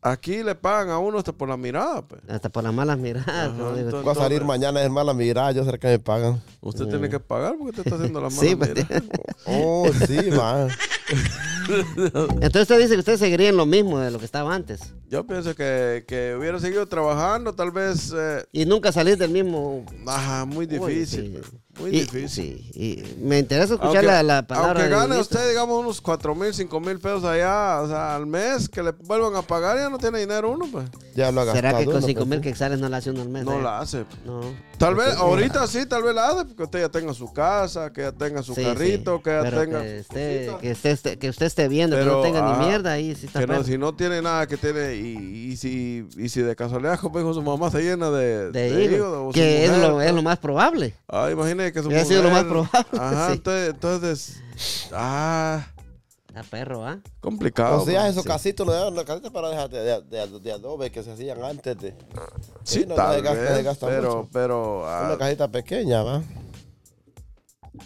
aquí 0.00 0.42
le 0.42 0.54
pagan 0.54 0.90
a 0.90 0.98
uno 0.98 1.18
hasta 1.18 1.32
por 1.32 1.48
la 1.48 1.56
mirada, 1.56 2.02
pues. 2.02 2.20
Hasta 2.28 2.48
por 2.48 2.62
las 2.64 2.72
malas 2.74 2.98
miradas. 2.98 3.28
Ajá, 3.28 3.46
entonces- 3.76 4.06
Va 4.06 4.12
a 4.12 4.14
salir 4.14 4.44
mañana, 4.44 4.82
es 4.82 4.90
mala 4.90 5.14
mirada, 5.14 5.52
yo 5.52 5.64
sé 5.64 5.78
que 5.78 5.86
me 5.88 5.98
pagan. 5.98 6.40
Usted 6.60 6.86
tiene 6.86 7.08
que 7.08 7.20
pagar 7.20 7.54
porque 7.58 7.70
usted 7.70 7.82
está 7.86 7.96
haciendo 7.96 8.20
la 8.20 8.28
mala 8.30 8.40
Sí, 8.42 8.56
pues, 8.56 8.74
mirada. 8.74 9.02
Oh, 9.46 9.88
sí, 10.06 10.30
va. 10.30 10.68
Entonces 12.40 12.62
usted 12.62 12.78
dice 12.80 12.94
que 12.94 12.98
usted 13.00 13.16
seguiría 13.16 13.48
en 13.50 13.56
lo 13.56 13.66
mismo 13.66 13.98
de 14.00 14.10
lo 14.10 14.18
que 14.18 14.24
estaba 14.24 14.52
antes. 14.54 14.92
Yo 15.08 15.26
pienso 15.26 15.54
que, 15.54 16.04
que 16.08 16.34
hubiera 16.38 16.58
seguido 16.58 16.86
trabajando, 16.86 17.54
tal 17.54 17.70
vez. 17.70 18.12
eh, 18.16 18.44
Y 18.52 18.64
nunca 18.66 18.90
salir 18.92 19.16
del 19.18 19.30
mismo... 19.30 19.84
ajá, 20.06 20.44
muy 20.44 20.66
difícil. 20.66 21.40
sí. 21.44 21.58
Muy 21.80 21.88
Y- 21.90 22.00
difícil. 22.00 22.28
Sí, 22.28 22.70
y 22.74 23.22
me 23.22 23.38
interesa 23.38 23.74
escuchar 23.74 23.96
Aunque, 23.96 24.06
la, 24.06 24.22
la 24.22 24.46
palabra. 24.46 24.80
aunque 24.82 24.88
gane 24.94 25.18
usted, 25.18 25.48
digamos, 25.48 25.80
unos 25.80 26.00
4 26.02 26.34
mil, 26.34 26.52
5 26.52 26.80
mil 26.80 26.98
pesos 26.98 27.24
allá, 27.24 27.80
o 27.80 27.88
sea, 27.88 28.14
al 28.14 28.26
mes, 28.26 28.68
que 28.68 28.82
le 28.82 28.90
vuelvan 28.90 29.34
a 29.36 29.42
pagar, 29.42 29.78
ya 29.78 29.88
no 29.88 29.96
tiene 29.96 30.18
dinero 30.20 30.50
uno, 30.50 30.66
pues. 30.70 30.84
Ya 31.14 31.32
lo 31.32 31.40
ha 31.40 31.52
¿Será 31.52 31.76
que 31.78 31.86
con 31.86 31.96
uno, 31.96 32.06
5 32.06 32.18
pues, 32.20 32.28
mil 32.28 32.38
sí. 32.40 32.42
quexales 32.44 32.78
no 32.78 32.88
la 32.90 32.98
hace 32.98 33.10
uno 33.10 33.22
al 33.22 33.28
mes? 33.30 33.44
No 33.44 33.58
eh? 33.58 33.62
la 33.62 33.80
hace. 33.80 34.04
No. 34.26 34.40
Tal 34.76 34.94
vez, 34.96 35.14
ahorita 35.16 35.66
sí, 35.66 35.86
tal 35.86 36.02
vez 36.02 36.14
la 36.14 36.28
hace, 36.28 36.44
porque 36.44 36.62
usted 36.64 36.80
ya 36.80 36.88
tenga 36.90 37.14
su 37.14 37.32
casa, 37.32 37.90
que 37.92 38.02
ya 38.02 38.12
tenga 38.12 38.42
su 38.42 38.54
Sí, 38.54 38.62
carrito, 38.64 39.16
sí. 39.18 39.22
que 39.22 39.30
ya 39.30 39.40
Pero 39.42 39.60
tenga. 39.60 39.80
Que 39.82 39.98
esté, 40.00 40.50
que, 40.60 40.72
usted 40.72 40.90
esté, 40.90 41.18
que 41.18 41.28
usted 41.30 41.46
esté 41.46 41.68
viendo, 41.68 41.96
que 41.96 42.02
Pero, 42.02 42.16
no 42.16 42.22
tenga 42.22 42.40
ajá, 42.50 42.58
ni 42.60 42.66
mierda 42.66 42.92
ahí, 42.92 43.14
sí 43.14 43.26
está 43.26 43.40
Que 43.40 43.46
no, 43.46 43.62
si 43.64 43.78
no 43.78 43.94
tiene 43.94 44.20
nada 44.20 44.46
que 44.46 44.56
tiene, 44.58 44.96
y, 44.96 45.50
y 45.52 45.56
si, 45.56 46.06
y 46.18 46.28
si 46.28 46.42
de 46.42 46.54
casualidad 46.56 46.98
como 47.00 47.18
dijo 47.18 47.32
su 47.32 47.42
mamá 47.42 47.70
se 47.70 47.80
llena 47.82 48.10
de, 48.10 48.50
De 48.50 48.70
de 48.70 48.84
hígado, 48.84 49.30
que 49.30 49.64
es 49.64 49.70
mujer, 49.70 49.88
lo, 49.88 50.02
es 50.02 50.12
lo 50.12 50.22
más 50.22 50.38
probable. 50.38 50.94
Ah, 51.08 51.28
imagínate 51.62 51.72
que 51.72 51.82
su 51.82 51.88
Hubiera 51.88 52.04
sido 52.04 52.22
lo 52.22 52.30
más 52.30 52.44
mujer- 52.44 52.68
probable, 52.70 52.98
Ajá, 53.16 53.26
sí. 53.28 53.32
entonces, 53.34 53.68
entonces, 53.70 54.42
ah, 54.92 55.66
A 56.34 56.42
perro, 56.44 56.86
¿ah? 56.86 56.98
complicado. 57.20 57.82
O 57.82 57.84
sea, 57.84 58.02
man. 58.02 58.10
esos 58.10 58.24
casitos, 58.24 58.66
lo 58.66 58.72
dejaron, 58.72 58.94
las 58.96 59.04
casitas 59.04 59.30
para 59.30 59.50
dejar 59.50 59.68
de, 59.70 59.80
de, 59.82 60.00
de- 60.02 60.40
de 60.40 60.52
adobe 60.52 60.90
que 60.90 61.02
se 61.02 61.12
hacían 61.12 61.42
antes 61.44 61.78
de. 61.78 61.90
Sí, 62.64 62.80
Sí, 62.80 62.86
no, 62.86 62.94
tal 62.94 63.08
no 63.08 63.12
desgasta- 63.22 63.40
vez, 63.42 63.54
desgasta 63.56 63.86
pero, 63.86 64.16
mucho. 64.16 64.28
pero, 64.32 64.88
ah, 64.88 65.02
Una 65.08 65.18
cajita 65.18 65.48
pequeña, 65.48 66.02
¿va? 66.02 66.22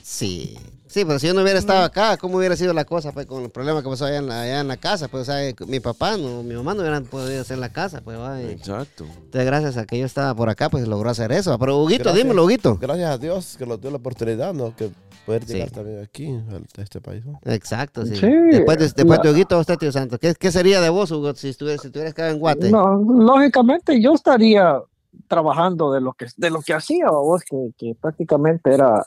Sí. 0.02 0.58
Sí, 0.88 1.04
pero 1.04 1.18
si 1.18 1.26
yo 1.26 1.34
no 1.34 1.42
hubiera 1.42 1.58
estado 1.58 1.82
acá, 1.84 2.16
¿cómo 2.16 2.38
hubiera 2.38 2.54
sido 2.56 2.72
la 2.72 2.84
cosa 2.84 3.10
pues, 3.12 3.26
con 3.26 3.42
el 3.42 3.50
problema 3.50 3.82
que 3.82 3.88
pasó 3.88 4.04
allá 4.04 4.18
en 4.18 4.28
la, 4.28 4.42
allá 4.42 4.60
en 4.60 4.68
la 4.68 4.76
casa? 4.76 5.08
Pues, 5.08 5.22
o 5.28 5.32
sea, 5.32 5.52
mi 5.66 5.80
papá, 5.80 6.16
no, 6.16 6.42
mi 6.42 6.54
mamá 6.54 6.74
no 6.74 6.80
hubieran 6.80 7.04
podido 7.04 7.40
hacer 7.40 7.58
la 7.58 7.70
casa, 7.72 8.00
pues, 8.02 8.18
va, 8.18 8.40
y- 8.40 8.46
exacto. 8.50 9.04
Entonces, 9.04 9.44
gracias 9.46 9.76
a 9.76 9.84
que 9.84 9.98
yo 9.98 10.06
estaba 10.06 10.34
por 10.34 10.48
acá, 10.48 10.70
pues 10.70 10.86
logró 10.86 11.10
hacer 11.10 11.32
eso. 11.32 11.58
Pero, 11.58 11.78
Huguito, 11.82 12.04
Gracias. 12.04 12.22
dímelo, 12.24 12.44
Huguito. 12.44 12.76
Gracias 12.80 13.10
a 13.10 13.18
Dios 13.18 13.56
que 13.58 13.66
nos 13.66 13.80
dio 13.80 13.90
la 13.90 13.96
oportunidad, 13.96 14.54
¿no? 14.54 14.74
Que 14.76 14.90
poder 15.26 15.44
Sí. 15.44 15.54
llegar 15.54 15.70
también 15.72 16.02
aquí, 16.02 16.38
a 16.78 16.82
este 16.82 17.00
país. 17.00 17.26
¿no? 17.26 17.40
Exacto, 17.44 18.06
sí. 18.06 18.14
Sí, 18.14 18.26
después 18.52 18.78
de, 18.78 18.84
después 18.94 19.20
de 19.22 19.30
Huguito, 19.32 19.58
usted, 19.58 19.76
tío 19.78 19.90
Santo. 19.90 20.18
¿Qué, 20.18 20.34
qué 20.38 20.52
sería 20.52 20.80
de 20.80 20.88
vos, 20.88 21.10
Hugo, 21.10 21.34
si 21.34 21.48
estuvieras, 21.48 21.80
si 21.82 21.88
estuvieras 21.88 22.14
quedado 22.14 22.32
en 22.32 22.38
Guate? 22.38 22.70
No, 22.70 22.96
lógicamente 22.96 24.00
yo 24.00 24.14
estaría 24.14 24.80
trabajando 25.26 25.90
de 25.92 26.00
lo 26.00 26.12
que 26.12 26.26
de 26.36 26.50
lo 26.50 26.60
que 26.60 26.74
hacía 26.74 27.06
vos 27.10 27.42
que, 27.42 27.70
que 27.76 27.96
prácticamente 28.00 28.72
era 28.72 29.04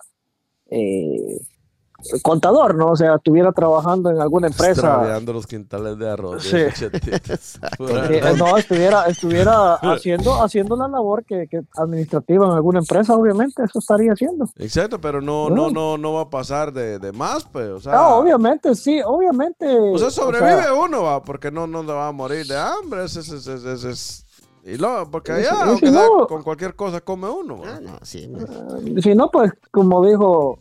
eh, 0.72 1.40
contador, 2.22 2.76
¿no? 2.76 2.92
O 2.92 2.96
sea, 2.96 3.16
estuviera 3.16 3.52
trabajando 3.52 4.10
en 4.10 4.20
alguna 4.22 4.48
empresa. 4.48 4.72
Extraviando 4.72 5.34
los 5.34 5.46
quintales 5.48 5.98
de 5.98 6.10
arroz. 6.10 6.44
Sí. 6.44 6.58
de 6.58 6.70
eh, 8.20 8.34
no, 8.38 8.58
estuviera, 8.58 9.06
estuviera 9.08 9.76
haciendo, 9.76 10.42
haciendo 10.44 10.76
la 10.76 10.88
labor 10.88 11.24
que, 11.26 11.48
que 11.50 11.62
administrativa 11.78 12.46
en 12.48 12.52
alguna 12.54 12.80
empresa, 12.80 13.14
obviamente, 13.16 13.64
eso 13.64 13.80
estaría 13.80 14.14
haciendo. 14.14 14.46
Exacto, 14.58 15.00
pero 15.00 15.22
no, 15.22 15.50
no, 15.50 15.70
no, 15.70 15.98
no 15.98 16.14
va 16.14 16.22
a 16.22 16.30
pasar 16.30 16.72
de, 16.74 17.00
de 17.00 17.12
más, 17.12 17.44
pues. 17.46 17.70
O 17.70 17.80
sea, 17.80 17.94
No, 17.94 18.16
obviamente, 18.18 18.76
sí, 18.76 19.02
obviamente. 19.06 19.66
o 19.68 19.98
sea, 19.98 20.10
sobrevive 20.10 20.62
sea, 20.64 20.74
uno, 20.74 21.04
va, 21.04 21.22
porque 21.24 21.52
no, 21.52 21.68
no 21.68 21.84
le 21.84 21.94
va 21.94 22.08
a 22.08 22.12
morir 22.12 22.46
de 22.48 22.58
hambre. 22.58 23.04
Ese, 23.06 23.20
ese- 23.20 23.36
ese 23.74 23.90
es- 23.90 24.26
y 24.64 24.78
luego, 24.78 25.10
porque 25.10 25.32
allá, 25.32 25.50
si- 25.52 25.56
y 25.56 25.70
aunque 25.70 25.88
si 25.88 25.94
sea 25.94 26.06
no- 26.08 26.28
con 26.28 26.44
cualquier 26.44 26.76
cosa, 26.76 27.02
come 27.02 27.30
uno. 27.30 27.62
Ah, 27.66 27.80
no, 27.82 27.92
sí. 28.04 28.30
si 29.02 29.16
no, 29.16 29.30
pues, 29.32 29.52
como 29.72 30.06
dijo, 30.06 30.60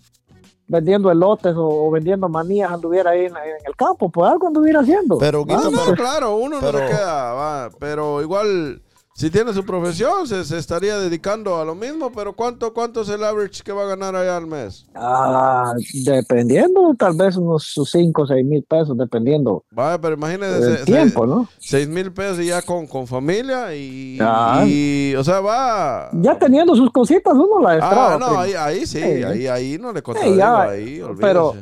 vendiendo 0.68 1.10
elotes 1.10 1.54
o, 1.56 1.66
o 1.86 1.90
vendiendo 1.90 2.28
manías, 2.28 2.70
anduviera 2.70 3.10
ahí 3.10 3.20
en, 3.24 3.36
en 3.36 3.66
el 3.66 3.74
campo, 3.76 4.08
pues 4.10 4.30
algo 4.30 4.46
anduviera 4.48 4.80
haciendo. 4.80 5.18
Pero, 5.18 5.44
Ah, 5.48 5.60
no, 5.64 5.70
pero- 5.84 5.96
claro, 5.96 6.36
uno 6.36 6.60
no 6.60 6.66
pero- 6.66 6.78
le 6.78 6.86
queda, 6.86 7.32
va, 7.32 7.70
pero 7.78 8.20
igual, 8.22 8.80
si 9.18 9.30
tiene 9.30 9.52
su 9.52 9.64
profesión, 9.64 10.28
se, 10.28 10.44
se 10.44 10.58
estaría 10.58 10.96
dedicando 10.96 11.56
a 11.60 11.64
lo 11.64 11.74
mismo, 11.74 12.12
pero 12.12 12.34
¿cuánto, 12.34 12.72
¿cuánto 12.72 13.00
es 13.00 13.08
el 13.08 13.24
average 13.24 13.64
que 13.64 13.72
va 13.72 13.82
a 13.82 13.86
ganar 13.86 14.14
allá 14.14 14.36
al 14.36 14.46
mes? 14.46 14.86
Ah, 14.94 15.72
dependiendo, 16.04 16.94
tal 16.96 17.16
vez 17.16 17.36
unos 17.36 17.74
5 17.84 18.22
o 18.22 18.26
6 18.28 18.46
mil 18.46 18.62
pesos, 18.62 18.96
dependiendo 18.96 19.64
Vaya, 19.72 20.00
pero 20.00 20.14
imagínese, 20.14 20.76
se- 20.78 20.84
tiempo, 20.84 21.26
¿no? 21.26 21.48
seis 21.58 21.88
mil 21.88 22.12
pesos 22.12 22.38
y 22.40 22.46
ya 22.46 22.62
con, 22.62 22.86
con 22.86 23.06
familia 23.08 23.74
y, 23.74 24.18
Ah. 24.20 24.64
y, 24.64 25.14
o 25.16 25.24
sea, 25.24 25.40
va... 25.40 26.10
Ya 26.12 26.38
teniendo 26.38 26.76
sus 26.76 26.90
cositas, 26.92 27.34
uno 27.34 27.60
la 27.60 27.72
destraba. 27.72 28.14
Ah, 28.14 28.18
no, 28.18 28.38
ahí, 28.38 28.52
ahí 28.54 28.86
sí, 28.86 28.98
Sí. 29.00 29.22
ahí, 29.24 29.46
ahí 29.48 29.78
no 29.78 29.92
le 29.92 30.00
contradigo, 30.00 30.36
ya, 30.36 30.62
ahí, 30.62 31.02
pero-. 31.20 31.54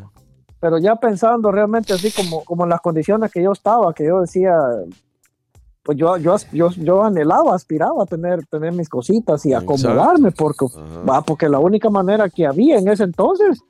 Pero 0.59 0.79
ya 0.79 0.97
pensando 0.97 1.53
realmente 1.53 1.93
así 1.93 2.11
como, 2.11 2.43
como 2.45 2.65
en 2.65 2.71
las 2.71 2.81
condiciones 2.81 3.31
que 3.31 3.43
yo 3.43 3.53
estaba, 3.53 3.93
que 3.93 4.07
yo 4.07 4.21
decía, 4.23 4.53
pues 5.87 5.97
yo, 5.97 6.17
yo, 6.17 6.35
yo, 6.53 6.71
yo 6.71 7.05
anhelaba, 7.05 7.55
aspiraba 7.55 8.03
a 8.03 8.07
tener, 8.07 8.45
tener 8.47 8.73
mis 8.73 8.89
cositas 8.89 9.47
y 9.47 9.53
Exacto. 9.53 9.75
acomodarme, 9.75 10.33
porque, 10.33 10.67
va, 11.09 11.23
porque 11.23 11.49
la 11.49 11.61
única 11.61 11.89
manera 11.91 12.29
que 12.29 12.45
había 12.45 12.77
en 12.77 12.89
ese 12.89 13.05
entonces, 13.05 13.61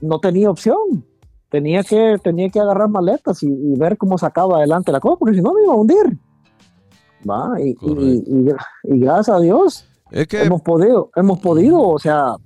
no 0.00 0.20
tenía 0.20 0.48
opción. 0.50 1.04
Tenía 1.50 1.82
que, 1.82 2.16
tenía 2.22 2.48
que 2.48 2.60
agarrar 2.60 2.88
maletas 2.88 3.42
y, 3.42 3.48
y 3.48 3.76
ver 3.76 3.98
cómo 3.98 4.16
sacaba 4.18 4.58
adelante 4.58 4.92
la 4.92 5.00
cosa, 5.00 5.16
porque 5.18 5.34
si 5.34 5.42
no 5.42 5.52
me 5.52 5.64
iba 5.64 5.72
a 5.72 5.76
hundir. 5.76 6.18
Va, 7.28 7.60
y, 7.60 7.76
y, 7.80 8.24
y- 8.84 9.00
gracias 9.00 9.36
a 9.36 9.40
Dios 9.40 9.84
Es 10.12 10.28
que, 10.28 10.42
hemos 10.44 10.62
podido, 10.62 11.10
hemos 11.16 11.40
podido, 11.40 11.80
o 11.80 11.98
sea, 11.98 12.36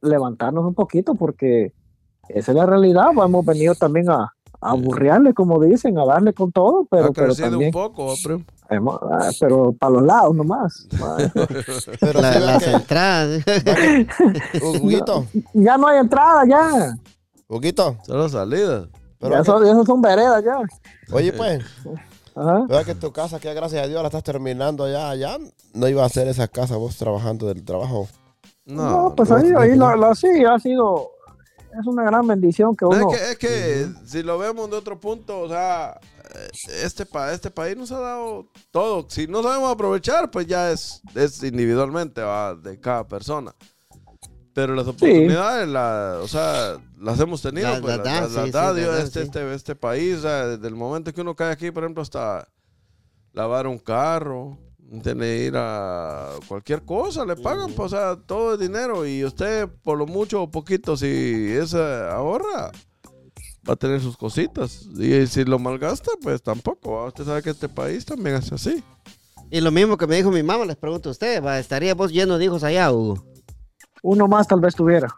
levantarnos 0.00 0.64
un 0.64 0.74
poquito 0.74 1.14
porque 1.14 1.72
esa 2.30 2.52
es 2.52 2.56
la 2.56 2.64
realidad. 2.64 3.10
hemos 3.12 3.44
venido 3.44 3.74
también 3.74 4.08
a, 4.10 4.32
a 4.70 5.32
como 5.34 5.60
dicen, 5.62 5.98
a 5.98 6.04
darle 6.04 6.32
con 6.32 6.50
todo, 6.52 6.86
pero, 6.90 7.06
ha 7.06 7.10
pero 7.12 7.26
crecido 7.26 7.50
también, 7.50 7.68
un 7.68 7.72
poco, 7.72 8.14
ah, 9.10 9.30
pero 9.40 9.72
para 9.72 9.92
los 9.92 10.02
lados 10.02 10.34
nomás. 10.34 10.88
pero 12.00 12.20
La- 12.20 12.38
las 12.40 12.66
entradas. 12.66 13.42
Huguito, 14.62 15.26
ya 15.54 15.76
no 15.76 15.86
hay 15.88 15.98
entrada, 15.98 16.42
ya. 16.48 16.96
Huguito, 17.48 17.96
Solo 18.04 18.28
salidas. 18.28 18.88
pero 19.18 19.32
ya 19.34 19.38
que- 19.40 19.44
son, 19.44 19.64
esos 19.66 19.86
son 19.86 20.00
veredas, 20.02 20.42
ya. 20.44 20.58
oye, 21.14 21.32
pues, 21.32 21.62
Ajá. 22.34 22.66
vea 22.68 22.84
que 22.84 22.94
tu 22.94 23.12
casa, 23.12 23.38
que 23.38 23.52
gracias 23.54 23.84
a 23.84 23.88
Dios 23.88 24.02
la 24.02 24.08
estás 24.08 24.24
terminando 24.24 24.84
allá, 24.84 25.10
allá 25.10 25.38
no 25.72 25.88
iba 25.88 26.04
a 26.04 26.08
ser 26.08 26.28
esa 26.28 26.48
casa 26.48 26.76
vos 26.76 26.96
trabajando 26.96 27.46
del 27.46 27.64
trabajo. 27.64 28.08
No, 28.64 28.90
No, 29.08 29.14
pues 29.14 29.30
no, 29.30 29.36
ahí, 29.36 29.52
ahí 29.56 29.76
la, 29.76 29.94
la- 29.96 30.14
sí, 30.14 30.26
ha 30.44 30.58
sido, 30.58 31.10
es 31.80 31.86
una 31.86 32.04
gran 32.04 32.26
bendición 32.26 32.74
que 32.76 32.84
No, 32.84 32.90
uno... 32.90 33.10
es 33.12 33.18
que, 33.18 33.30
es 33.30 33.38
que 33.38 33.88
si 34.06 34.22
lo 34.22 34.38
vemos 34.38 34.70
de 34.70 34.76
otro 34.76 34.98
punto, 34.98 35.40
o 35.40 35.48
sea, 35.48 35.98
este, 36.82 37.06
pa, 37.06 37.32
este 37.32 37.50
país 37.50 37.76
nos 37.76 37.92
ha 37.92 38.00
dado 38.00 38.50
todo. 38.70 39.06
Si 39.08 39.26
no 39.26 39.42
sabemos 39.42 39.72
aprovechar, 39.72 40.30
pues 40.30 40.46
ya 40.46 40.70
es, 40.70 41.00
es 41.14 41.42
individualmente 41.42 42.20
va, 42.22 42.54
de 42.54 42.78
cada 42.80 43.06
persona. 43.06 43.54
Pero 44.52 44.74
las 44.74 44.86
oportunidades, 44.86 45.68
la, 45.68 46.18
o 46.22 46.28
sea, 46.28 46.78
las 46.98 47.20
hemos 47.20 47.42
tenido. 47.42 47.68
Pues, 47.82 47.98
las 47.98 48.06
las, 48.06 48.32
da, 48.32 48.42
las- 48.72 48.74
sí, 48.76 48.80
da, 48.80 49.02
este, 49.02 49.22
este, 49.22 49.54
este 49.54 49.74
país. 49.76 50.16
o 50.16 50.22
sea, 50.22 50.46
desde 50.46 50.66
el 50.66 50.74
momento 50.74 51.12
que 51.12 51.20
uno 51.20 51.36
cae 51.36 51.52
aquí, 51.52 51.70
por 51.70 51.82
ejemplo, 51.82 52.02
hasta 52.02 52.48
lavar 53.34 53.66
un 53.66 53.78
carro, 53.78 54.58
tener 55.02 55.46
ir 55.48 55.54
a 55.56 56.30
cualquier 56.48 56.82
cosa, 56.84 57.24
le 57.24 57.36
pagan, 57.36 57.72
pues, 57.72 57.92
o 57.92 57.96
sea, 57.96 58.16
todo 58.16 58.54
es 58.54 58.60
dinero. 58.60 59.06
Y 59.06 59.24
usted, 59.24 59.68
por 59.82 59.98
lo 59.98 60.06
mucho 60.06 60.42
o 60.42 60.50
poquito, 60.50 60.96
si 60.96 61.06
es 61.06 61.74
eh, 61.74 62.08
ahorra, 62.10 62.70
va 63.68 63.72
a 63.72 63.76
tener 63.76 64.00
sus 64.00 64.16
cositas. 64.16 64.82
Y 64.98 65.26
si 65.26 65.44
lo 65.44 65.58
malgasta, 65.58 66.10
pues 66.22 66.42
tampoco. 66.42 66.92
¿va? 66.92 67.06
Usted 67.06 67.24
sabe 67.24 67.42
que 67.42 67.50
este 67.50 67.68
país 67.68 68.04
también 68.04 68.36
es 68.36 68.52
así. 68.52 68.82
Y 69.50 69.60
lo 69.60 69.70
mismo 69.70 69.96
que 69.96 70.06
me 70.06 70.16
dijo 70.16 70.30
mi 70.30 70.42
mamá, 70.42 70.64
les 70.64 70.76
pregunto 70.76 71.08
a 71.08 71.12
usted, 71.12 71.42
¿va? 71.42 71.58
¿estaría 71.58 71.94
vos 71.94 72.12
lleno 72.12 72.36
de 72.38 72.44
hijos 72.46 72.64
allá, 72.64 72.90
Hugo? 72.92 73.24
Uno 74.02 74.26
más 74.28 74.46
tal 74.48 74.60
vez 74.60 74.74
tuviera. 74.74 75.08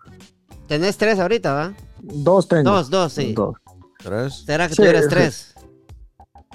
Tenés 0.67 0.97
tres 0.99 1.19
ahorita, 1.19 1.53
¿va? 1.53 1.75
Dos 2.01 2.47
tengo. 2.47 2.71
Dos, 2.71 2.91
dos, 2.91 3.13
sí. 3.13 3.33
Dos. 3.33 3.57
Tres. 3.99 4.45
¿Será 4.47 4.69
que 4.69 4.75
Sí, 4.75 4.83
tuvieras 4.83 5.05
sí. 5.05 5.11
tres? 5.11 5.55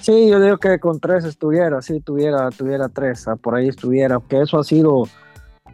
Sí, 0.04 0.28
yo 0.28 0.38
digo 0.38 0.58
que 0.58 0.78
con 0.78 1.00
tres 1.00 1.24
estuviera, 1.24 1.80
sí, 1.80 1.98
tuviera, 2.00 2.50
tuviera 2.50 2.90
tres, 2.90 3.26
ah, 3.26 3.36
por 3.36 3.54
ahí 3.54 3.68
estuviera, 3.68 4.20
que 4.28 4.42
eso 4.42 4.58
ha 4.58 4.64
sido, 4.64 5.04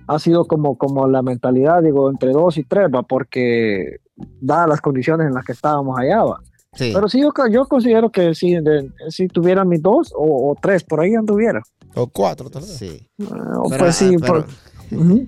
ha 0.07 0.19
sido 0.21 0.45
como, 0.45 0.79
como 0.79 1.09
la 1.09 1.21
mentalidad, 1.21 1.83
digo, 1.83 2.09
entre 2.09 2.31
dos 2.31 2.57
y 2.57 2.63
tres, 2.63 2.87
va, 2.95 3.03
porque 3.03 3.97
dadas 4.41 4.69
las 4.69 4.81
condiciones 4.81 5.27
en 5.27 5.35
las 5.35 5.45
que 5.45 5.51
estábamos 5.51 5.99
allá, 5.99 6.23
va. 6.23 6.41
Sí. 6.75 6.93
Pero 6.95 7.09
sí, 7.09 7.21
yo, 7.21 7.33
yo 7.51 7.67
considero 7.67 8.11
que 8.11 8.23
de- 8.31 8.93
si 9.09 9.27
tuviera 9.27 9.65
mis 9.65 9.83
dos 9.83 10.13
o, 10.17 10.53
o 10.53 10.57
tres, 10.63 10.85
por 10.85 11.01
ahí 11.01 11.17
anduviera. 11.17 11.61
O 11.97 12.07
cuatro, 12.07 12.49
tal 12.49 12.63
vez. 12.63 12.77
Sí. 12.77 13.05
Ah, 13.29 13.63
Pero, 13.69 13.79
pues 13.81 13.97
sí, 13.97 14.15
ah, 14.15 14.19
pero- 14.21 14.33
por- 14.47 14.47
Ujú. 14.97 15.27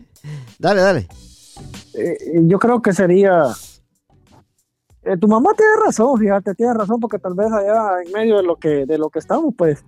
Dale, 0.60 0.80
dale. 0.80 1.08
Eh, 1.94 2.42
yo 2.46 2.60
creo 2.60 2.80
que 2.80 2.92
sería. 2.92 3.46
Eh, 5.04 5.16
tu 5.16 5.28
mamá 5.28 5.50
tiene 5.56 5.72
razón, 5.84 6.18
fíjate, 6.18 6.54
tiene 6.54 6.74
razón, 6.74 7.00
porque 7.00 7.18
tal 7.18 7.34
vez 7.34 7.52
allá 7.52 8.02
en 8.04 8.12
medio 8.12 8.36
de 8.36 8.42
lo 8.42 8.56
que, 8.56 8.86
de 8.86 8.98
lo 8.98 9.10
que 9.10 9.18
estamos, 9.18 9.54
pues, 9.56 9.84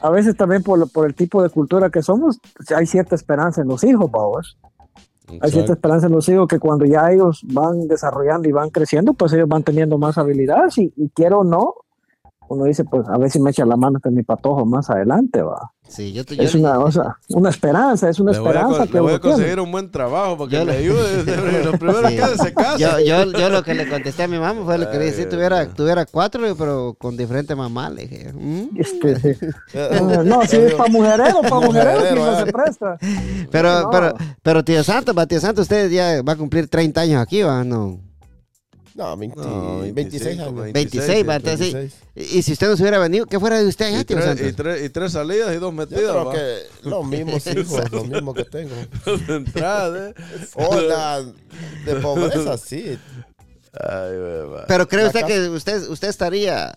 a 0.00 0.10
veces 0.10 0.36
también 0.36 0.62
por, 0.62 0.90
por 0.90 1.06
el 1.06 1.14
tipo 1.14 1.42
de 1.42 1.50
cultura 1.50 1.90
que 1.90 2.02
somos, 2.02 2.40
pues, 2.56 2.70
hay 2.72 2.86
cierta 2.86 3.14
esperanza 3.14 3.62
en 3.62 3.68
los 3.68 3.84
hijos, 3.84 4.10
vamos. 4.10 4.58
Hay 5.40 5.50
cierta 5.50 5.72
esperanza 5.72 6.06
en 6.06 6.12
los 6.12 6.28
hijos 6.28 6.46
que 6.46 6.58
cuando 6.58 6.84
ya 6.84 7.10
ellos 7.10 7.42
van 7.50 7.88
desarrollando 7.88 8.46
y 8.46 8.52
van 8.52 8.68
creciendo, 8.68 9.14
pues 9.14 9.32
ellos 9.32 9.48
van 9.48 9.62
teniendo 9.62 9.96
más 9.96 10.18
habilidades 10.18 10.76
y, 10.76 10.92
y 10.96 11.08
quiero 11.08 11.40
o 11.40 11.44
no, 11.44 11.74
uno 12.48 12.64
dice, 12.64 12.84
pues 12.84 13.08
a 13.08 13.16
ver 13.16 13.30
si 13.30 13.40
me 13.40 13.50
echa 13.50 13.64
la 13.64 13.76
mano 13.76 13.98
de 14.02 14.10
mi 14.10 14.22
patojo 14.22 14.66
más 14.66 14.90
adelante, 14.90 15.40
va. 15.42 15.72
Sí, 15.86 16.12
yo, 16.12 16.24
te- 16.24 16.34
yo 16.34 16.42
Es 16.42 16.54
una, 16.54 16.78
o 16.78 16.90
sea, 16.90 17.18
una 17.28 17.50
esperanza, 17.50 18.08
es 18.08 18.18
una 18.18 18.32
Le 18.32 18.38
voy, 18.38 18.48
a, 18.48 18.50
esperanza 18.52 18.86
que 18.86 18.92
le 18.94 19.00
voy 19.00 19.12
a 19.12 19.18
conseguir 19.20 19.46
tiene. 19.48 19.62
un 19.62 19.70
buen 19.70 19.90
trabajo 19.90 20.38
para 20.38 20.50
que 20.50 20.56
Yo 20.56 20.64
le 20.64 20.76
ayude. 20.78 21.62
Lo 21.64 21.72
primero 21.72 22.08
Sí. 22.08 22.16
que 22.16 22.22
hace 22.22 22.38
se 22.38 22.54
casa. 22.54 22.78
yo, 22.78 23.00
yo, 23.00 23.32
yo 23.32 23.50
lo 23.50 23.62
que 23.62 23.74
le 23.74 23.88
contesté 23.88 24.22
a 24.24 24.28
mi 24.28 24.38
mamá 24.38 24.64
fue 24.64 24.78
lo 24.78 24.90
que 24.90 24.98
le 24.98 25.04
dije, 25.12 25.26
tuviera, 25.26 25.68
tuviera 25.68 26.06
cuatro, 26.06 26.40
pero 26.56 26.96
con 26.98 27.16
diferente 27.16 27.54
mamá, 27.54 27.90
le 27.90 28.06
dije. 28.06 28.32
"Mm". 28.32 28.68
Este, 28.76 29.20
sí. 29.34 29.46
Ah, 29.78 30.22
no, 30.24 30.42
si 30.46 30.56
es 30.56 30.74
para 30.74 30.90
mujerero, 30.90 31.42
para 31.42 31.60
mujerero, 31.66 32.14
no 32.16 32.32
eh. 32.40 32.44
se 32.46 32.52
presta. 32.52 32.98
Pero, 33.50 33.82
No. 33.82 33.90
pero, 33.90 34.14
pero 34.42 34.64
tío 34.64 34.82
Santo, 34.82 35.14
tío 35.26 35.38
Santo, 35.40 35.62
usted 35.62 35.90
ya 35.90 36.22
va 36.22 36.32
a 36.32 36.36
cumplir 36.36 36.66
30 36.66 37.02
años 37.02 37.20
aquí, 37.22 37.42
¿va? 37.42 37.62
No. 37.62 38.00
No, 38.94 39.16
20 39.16 39.36
No, 39.40 39.80
26 39.80 39.94
25, 39.94 40.42
años. 40.60 40.72
26, 40.72 41.28
va, 41.28 41.34
entonces 41.36 41.66
sí. 41.66 41.74
26. 41.74 42.02
Y, 42.14 42.38
y 42.38 42.42
si 42.42 42.52
usted 42.52 42.68
no 42.68 42.76
se 42.76 42.82
hubiera 42.84 42.98
venido, 42.98 43.26
¿qué 43.26 43.40
fuera 43.40 43.60
de 43.60 43.66
usted 43.66 44.00
Y 44.00 44.04
tres, 44.04 44.40
y, 44.40 44.52
tres, 44.52 44.84
y 44.84 44.88
tres 44.88 45.12
salidas 45.12 45.50
y 45.52 45.58
dos 45.58 45.62
Yo 45.62 45.72
metidas. 45.72 46.00
creo 46.02 46.24
va. 46.26 46.32
que 46.32 46.58
los 46.82 47.04
mismos 47.06 47.46
hijos, 47.48 47.90
los 47.92 48.06
mismos 48.08 48.34
que 48.36 48.44
tengo. 48.44 48.74
De 49.26 49.34
entrada, 49.36 50.10
¿eh? 50.10 50.14
O 50.54 50.80
la 50.80 51.22
de 51.22 51.94
pobreza, 52.00 52.56
sí. 52.56 52.96
Ay. 53.72 54.12
Pero 54.68 54.86
cree 54.86 55.06
usted 55.06 55.24
que 55.26 55.48
usted, 55.48 55.88
usted 55.88 56.08
estaría 56.08 56.72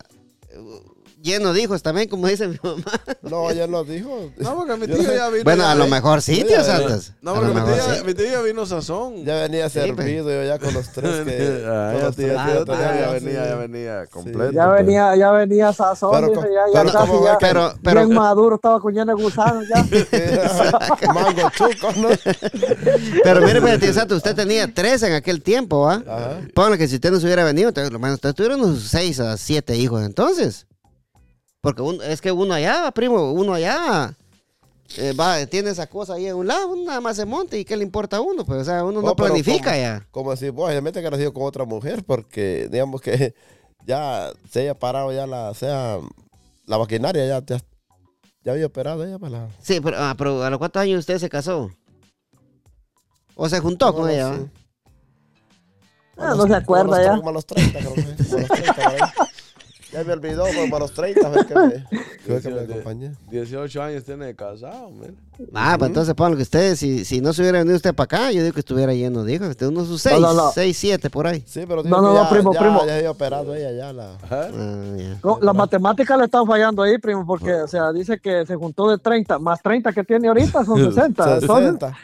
lleno 1.22 1.52
de 1.54 1.62
hijos 1.62 1.82
también, 1.84 2.08
como 2.10 2.28
dice 2.28 2.48
mi 2.48 2.58
mamá. 2.64 2.84
No, 3.22 3.52
ya 3.52 3.68
nos 3.68 3.88
dijo. 3.88 4.32
No, 4.38 4.56
porque 4.56 4.76
mi 4.78 4.86
tío 4.94 5.14
ya 5.14 5.30
vino. 5.30 5.44
Bueno, 5.44 5.64
ya, 5.64 5.72
a 5.72 5.76
lo 5.76 5.86
¿eh? 5.86 5.90
mejor 5.90 6.22
sí, 6.22 6.38
tío 6.44 6.58
Ya, 6.58 6.64
Santos. 6.64 7.12
No, 7.22 7.34
porque 7.36 7.54
mi 7.54 7.62
tío, 7.62 7.76
sí. 7.96 8.04
mi 8.06 8.14
tío 8.14 8.26
ya 8.26 8.42
vino 8.42 8.66
sazón. 8.66 9.26
Ya 9.26 9.36
venía 9.42 9.70
Sí, 9.70 9.80
pues. 9.80 9.96
servido 9.98 10.30
yo 10.30 10.44
ya 10.44 10.60
con 10.60 10.74
los 10.74 10.90
tres 10.90 11.12
que. 11.26 11.64
Ah, 11.68 11.90
con 11.92 12.00
ya, 12.02 12.06
los 12.08 12.16
tío, 12.16 12.28
ya, 12.28 12.64
tío, 12.64 12.66
ya 12.76 13.20
sí. 13.20 13.26
venía, 13.26 13.46
ya 13.48 13.56
venía 13.56 14.06
completo. 14.08 14.52
Ya 14.52 14.68
pues. 14.70 14.86
venía, 14.86 15.16
ya 15.16 15.32
venía 15.32 15.74
sazón, 15.74 16.12
Pero 16.12 16.28
dice, 16.28 16.42
ya, 16.54 16.74
ya 16.74 16.82
pero 16.84 16.94
casi 16.94 17.08
¿cómo 17.12 17.26
ya, 17.26 17.38
que- 17.38 17.46
Pero, 17.48 17.74
pero, 17.84 18.06
bien 18.06 18.18
maduro, 18.18 18.56
estaba 18.56 18.80
con 18.80 18.94
lleno 18.94 19.16
de 19.16 19.22
gusanos 19.24 19.66
ya. 19.68 19.84
Mango 21.14 21.50
chuco, 21.52 21.92
¿no? 21.98 22.10
pero 23.24 23.42
mire, 23.42 23.62
pues, 23.62 23.80
tío 23.80 23.94
Santos, 23.94 24.18
usted 24.18 24.36
tenía 24.36 24.72
tres 24.74 25.02
en 25.04 25.14
aquel 25.14 25.42
tiempo, 25.42 25.82
¿va? 25.82 25.96
Ajá. 26.08 26.42
Póngale 26.54 26.78
que 26.78 26.88
si 26.88 26.96
usted 26.96 27.12
no 27.12 27.20
se 27.20 27.26
hubiera 27.26 27.44
venido, 27.44 27.70
entonces, 27.70 27.92
lo 27.92 28.00
menos 28.00 28.16
usted 28.16 28.34
tuvieron 28.34 28.62
unos 28.62 28.84
seis 28.84 29.20
a 29.20 29.36
siete 29.38 29.76
hijos 29.76 30.04
entonces. 30.06 30.67
Porque 31.62 31.82
un- 31.82 32.02
es 32.02 32.22
que 32.22 32.32
uno 32.32 32.54
allá, 32.54 32.90
primo, 32.92 33.32
uno 33.32 33.54
allá 33.54 34.16
eh, 34.98 35.14
va, 35.14 35.46
tiene 35.48 35.72
esa 35.72 35.88
cosa 35.88 36.14
ahí 36.14 36.28
a 36.28 36.36
un 36.36 36.48
lado, 36.48 36.70
uno 36.70 36.86
nada 36.86 37.02
más 37.02 37.18
se 37.18 37.26
monta 37.26 37.58
y 37.58 37.66
qué 37.66 37.76
le 37.76 37.84
importa 37.84 38.18
a 38.18 38.22
uno, 38.22 38.46
pues, 38.46 38.62
o 38.62 38.66
sea, 38.66 38.84
uno 38.86 39.02
no 39.02 39.08
No, 39.08 39.16
planifica 39.16 39.72
como- 39.72 39.82
ya. 39.82 40.08
Como 40.12 40.32
decir, 40.32 40.52
vos, 40.52 40.70
obviamente 40.70 41.02
que 41.02 41.08
ha 41.08 41.12
nacido 41.12 41.34
con 41.34 41.44
otra 41.44 41.66
mujer, 41.66 42.04
porque 42.06 42.70
digamos 42.72 43.02
que 43.02 43.34
ya 43.86 44.32
se 44.50 44.62
haya 44.62 44.76
parado 44.76 45.12
ya 45.12 45.28
la, 45.28 45.54
sea, 45.54 45.98
la 46.66 46.78
maquinaria, 46.78 47.26
ya, 47.28 47.44
ya, 47.46 47.62
ya 48.44 48.52
había 48.54 48.68
operado 48.68 49.04
ella 49.04 49.20
para 49.20 49.32
la. 49.32 49.50
Sí, 49.62 49.82
pero, 49.82 49.98
ah, 50.00 50.16
pero 50.18 50.44
¿a 50.44 50.50
los 50.50 50.60
cuántos 50.60 50.82
años 50.82 51.00
usted 51.00 51.18
se 51.18 51.28
casó? 51.30 51.70
¿O 53.36 53.50
se 53.50 53.60
juntó 53.60 53.94
con 53.94 54.10
ella? 54.10 54.36
sí. 54.36 54.46
Ah, 56.20 56.34
no 56.36 56.48
se 56.48 56.56
acuerda 56.56 57.04
ya. 57.04 57.16
Como 57.18 57.30
a 57.30 57.34
los 57.34 57.46
30, 57.46 57.78
creo 57.80 57.94
que. 57.94 58.02
Como 58.24 58.38
a 58.38 58.40
los 58.42 58.50
30, 58.50 58.74
por 58.74 58.86
ahí. 58.94 59.00
Ya 59.92 60.04
me 60.04 60.14
olvidó, 60.14 60.46
como 60.54 60.76
a 60.76 60.80
los 60.80 60.92
30 60.94 61.32
fue 61.32 61.46
que 61.48 61.56
me, 61.56 61.88
fue 62.26 62.42
que 62.42 62.50
me 62.50 62.62
acompañé. 62.62 63.12
18 63.30 63.82
años 63.82 64.04
tiene 64.04 64.26
de 64.26 64.36
casado, 64.36 64.90
mira. 64.92 65.14
Ah, 65.54 65.76
pues 65.78 65.90
entonces 65.90 66.14
ponle 66.16 66.38
que 66.38 66.44
usted, 66.44 66.76
si, 66.76 67.06
si 67.06 67.22
no 67.22 67.34
se 67.34 67.42
hubiera 67.42 67.60
venido 67.60 67.76
usted 67.76 67.94
para 67.94 68.06
acá, 68.06 68.32
yo 68.32 68.42
digo 68.42 68.54
que 68.54 68.62
estuviera 68.62 68.94
lleno 68.94 69.24
de 69.24 69.34
hijos. 69.34 69.50
Usted 69.50 69.68
unos 69.68 69.88
sus 69.88 70.02
seis, 70.02 70.20
no, 70.20 70.34
no. 70.34 70.52
seis, 70.52 70.78
siete 70.78 71.10
por 71.10 71.28
ahí. 71.28 71.44
Sí, 71.46 71.64
pero 71.68 71.84
No, 71.84 72.02
no, 72.02 72.10
que 72.10 72.14
no, 72.16 72.24
ya, 72.24 72.30
primo, 72.30 72.54
ya, 72.54 72.60
primo. 72.60 72.86
ya 72.86 72.96
había 72.96 73.12
operado 73.12 73.54
ella 73.56 73.72
ya 73.72 73.94
la. 73.94 74.18
Ah, 74.30 74.48
ya. 74.98 75.20
No, 75.24 75.40
las 75.42 75.56
matemáticas 75.56 76.18
le 76.18 76.26
están 76.26 76.46
fallando 76.46 76.82
ahí, 76.84 76.98
primo, 76.98 77.26
porque, 77.26 77.54
o 77.54 77.68
sea, 77.68 77.92
dice 77.92 78.20
que 78.20 78.46
se 78.46 78.56
juntó 78.56 78.90
de 78.90 78.98
30, 78.98 79.40
más 79.40 79.62
30 79.62 79.94
que 79.94 80.04
tiene 80.04 80.28
ahorita 80.28 80.66
son 80.66 80.78
60. 80.78 81.06
Entonces, 81.06 81.50
60. 81.50 81.98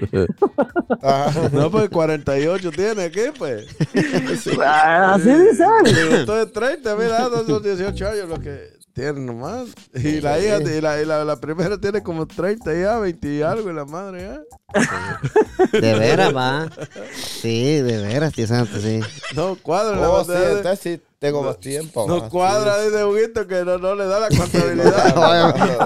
Ajá. 1.01 1.49
No, 1.51 1.71
pues 1.71 1.89
48 1.89 2.71
tiene 2.71 3.03
aquí, 3.03 3.21
pues. 3.37 3.65
ah, 4.63 5.13
así 5.15 5.29
dice 5.29 5.63
él. 5.85 5.93
Le 5.93 6.17
gustó 6.17 6.35
de 6.35 6.45
30, 6.47 6.95
mira, 6.95 7.29
son 7.47 7.63
18 7.63 8.07
años 8.07 8.29
lo 8.29 8.39
que 8.39 8.72
tiene 8.93 9.19
nomás. 9.19 9.67
Y 9.95 10.21
la 10.21 10.39
hija, 10.39 10.59
y 10.61 10.81
la, 10.81 11.01
y 11.01 11.05
la, 11.05 11.23
la 11.25 11.35
primera 11.37 11.77
tiene 11.79 12.01
como 12.03 12.25
30 12.27 12.73
ya, 12.79 12.97
20 12.99 13.27
y 13.33 13.41
algo, 13.41 13.69
y 13.69 13.73
la 13.73 13.85
madre 13.85 14.21
ya. 14.21 14.41
De 15.79 15.93
veras, 15.99 16.35
va. 16.35 16.67
Sí, 17.15 17.79
de 17.79 18.01
veras, 18.01 18.33
tío 18.33 18.47
Santos, 18.47 18.81
sí. 18.81 18.99
No 19.35 19.55
cuadra 19.61 19.95
la 19.97 20.09
Oh, 20.09 20.23
sí, 20.23 20.31
bandera. 20.31 20.51
entonces 20.57 20.79
sí 20.79 21.01
tengo 21.19 21.43
más 21.43 21.59
tiempo. 21.59 22.05
No 22.07 22.19
más, 22.21 22.29
cuadra, 22.29 22.79
sí. 22.79 22.89
dice 22.89 23.03
Huguito, 23.05 23.47
que 23.47 23.63
no, 23.63 23.77
no 23.77 23.95
le 23.95 24.05
da 24.07 24.19
la 24.19 24.27
contabilidad. 24.37 25.13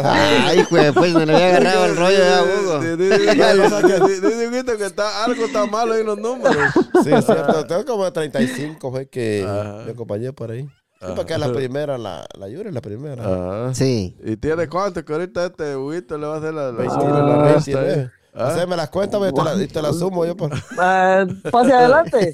Ay, 0.03 0.65
pues, 0.69 0.93
pues 0.93 1.13
me 1.13 1.25
le 1.25 1.33
había 1.33 1.47
agarrado 1.57 1.85
el 1.85 1.95
rollo 1.97 2.17
ya, 2.17 2.43
Hugo. 2.43 2.79
Dice 2.97 4.47
Huguito 4.47 4.77
que 4.77 4.85
está, 4.85 5.25
algo 5.25 5.45
está 5.45 5.65
malo 5.65 5.93
ahí 5.93 6.01
en 6.01 6.07
los 6.07 6.17
números. 6.17 6.55
Sí, 7.03 7.11
es 7.13 7.25
cierto. 7.25 7.65
Tengo 7.67 7.85
como 7.85 8.11
35, 8.11 8.89
fue 8.91 9.07
que 9.09 9.45
me 9.85 9.91
acompañé 9.91 10.31
por 10.33 10.51
ahí. 10.51 10.67
Sí, 10.99 11.07
porque 11.15 11.33
es 11.33 11.39
la 11.39 11.51
primera, 11.53 11.97
la, 11.97 12.25
la 12.37 12.47
Yuri 12.49 12.69
es 12.69 12.73
la 12.73 12.81
primera. 12.81 13.23
Ajá. 13.23 13.73
Sí. 13.75 14.15
¿Y 14.23 14.35
tiene 14.37 14.67
cuánto? 14.67 15.05
Que 15.05 15.13
ahorita 15.13 15.45
este 15.45 15.75
Huguito 15.75 16.17
le 16.17 16.25
va 16.25 16.35
a 16.35 16.37
hacer 16.37 16.53
la, 16.53 16.71
la, 16.71 16.77
29, 16.79 17.11
la 17.19 17.43
resta. 17.53 17.79
29. 17.79 17.93
¿eh? 18.01 18.09
¿Ah? 18.33 18.47
Haceme 18.49 18.75
las 18.75 18.89
cuentas 18.89 19.19
pues, 19.19 19.31
y 19.31 19.35
te 19.35 19.43
la, 19.43 19.63
y 19.63 19.67
te 19.67 19.81
la 19.81 19.93
sumo 19.93 20.25
yo. 20.25 20.35
Por... 20.35 20.51
Eh, 20.53 21.27
pase 21.51 21.73
adelante. 21.73 22.33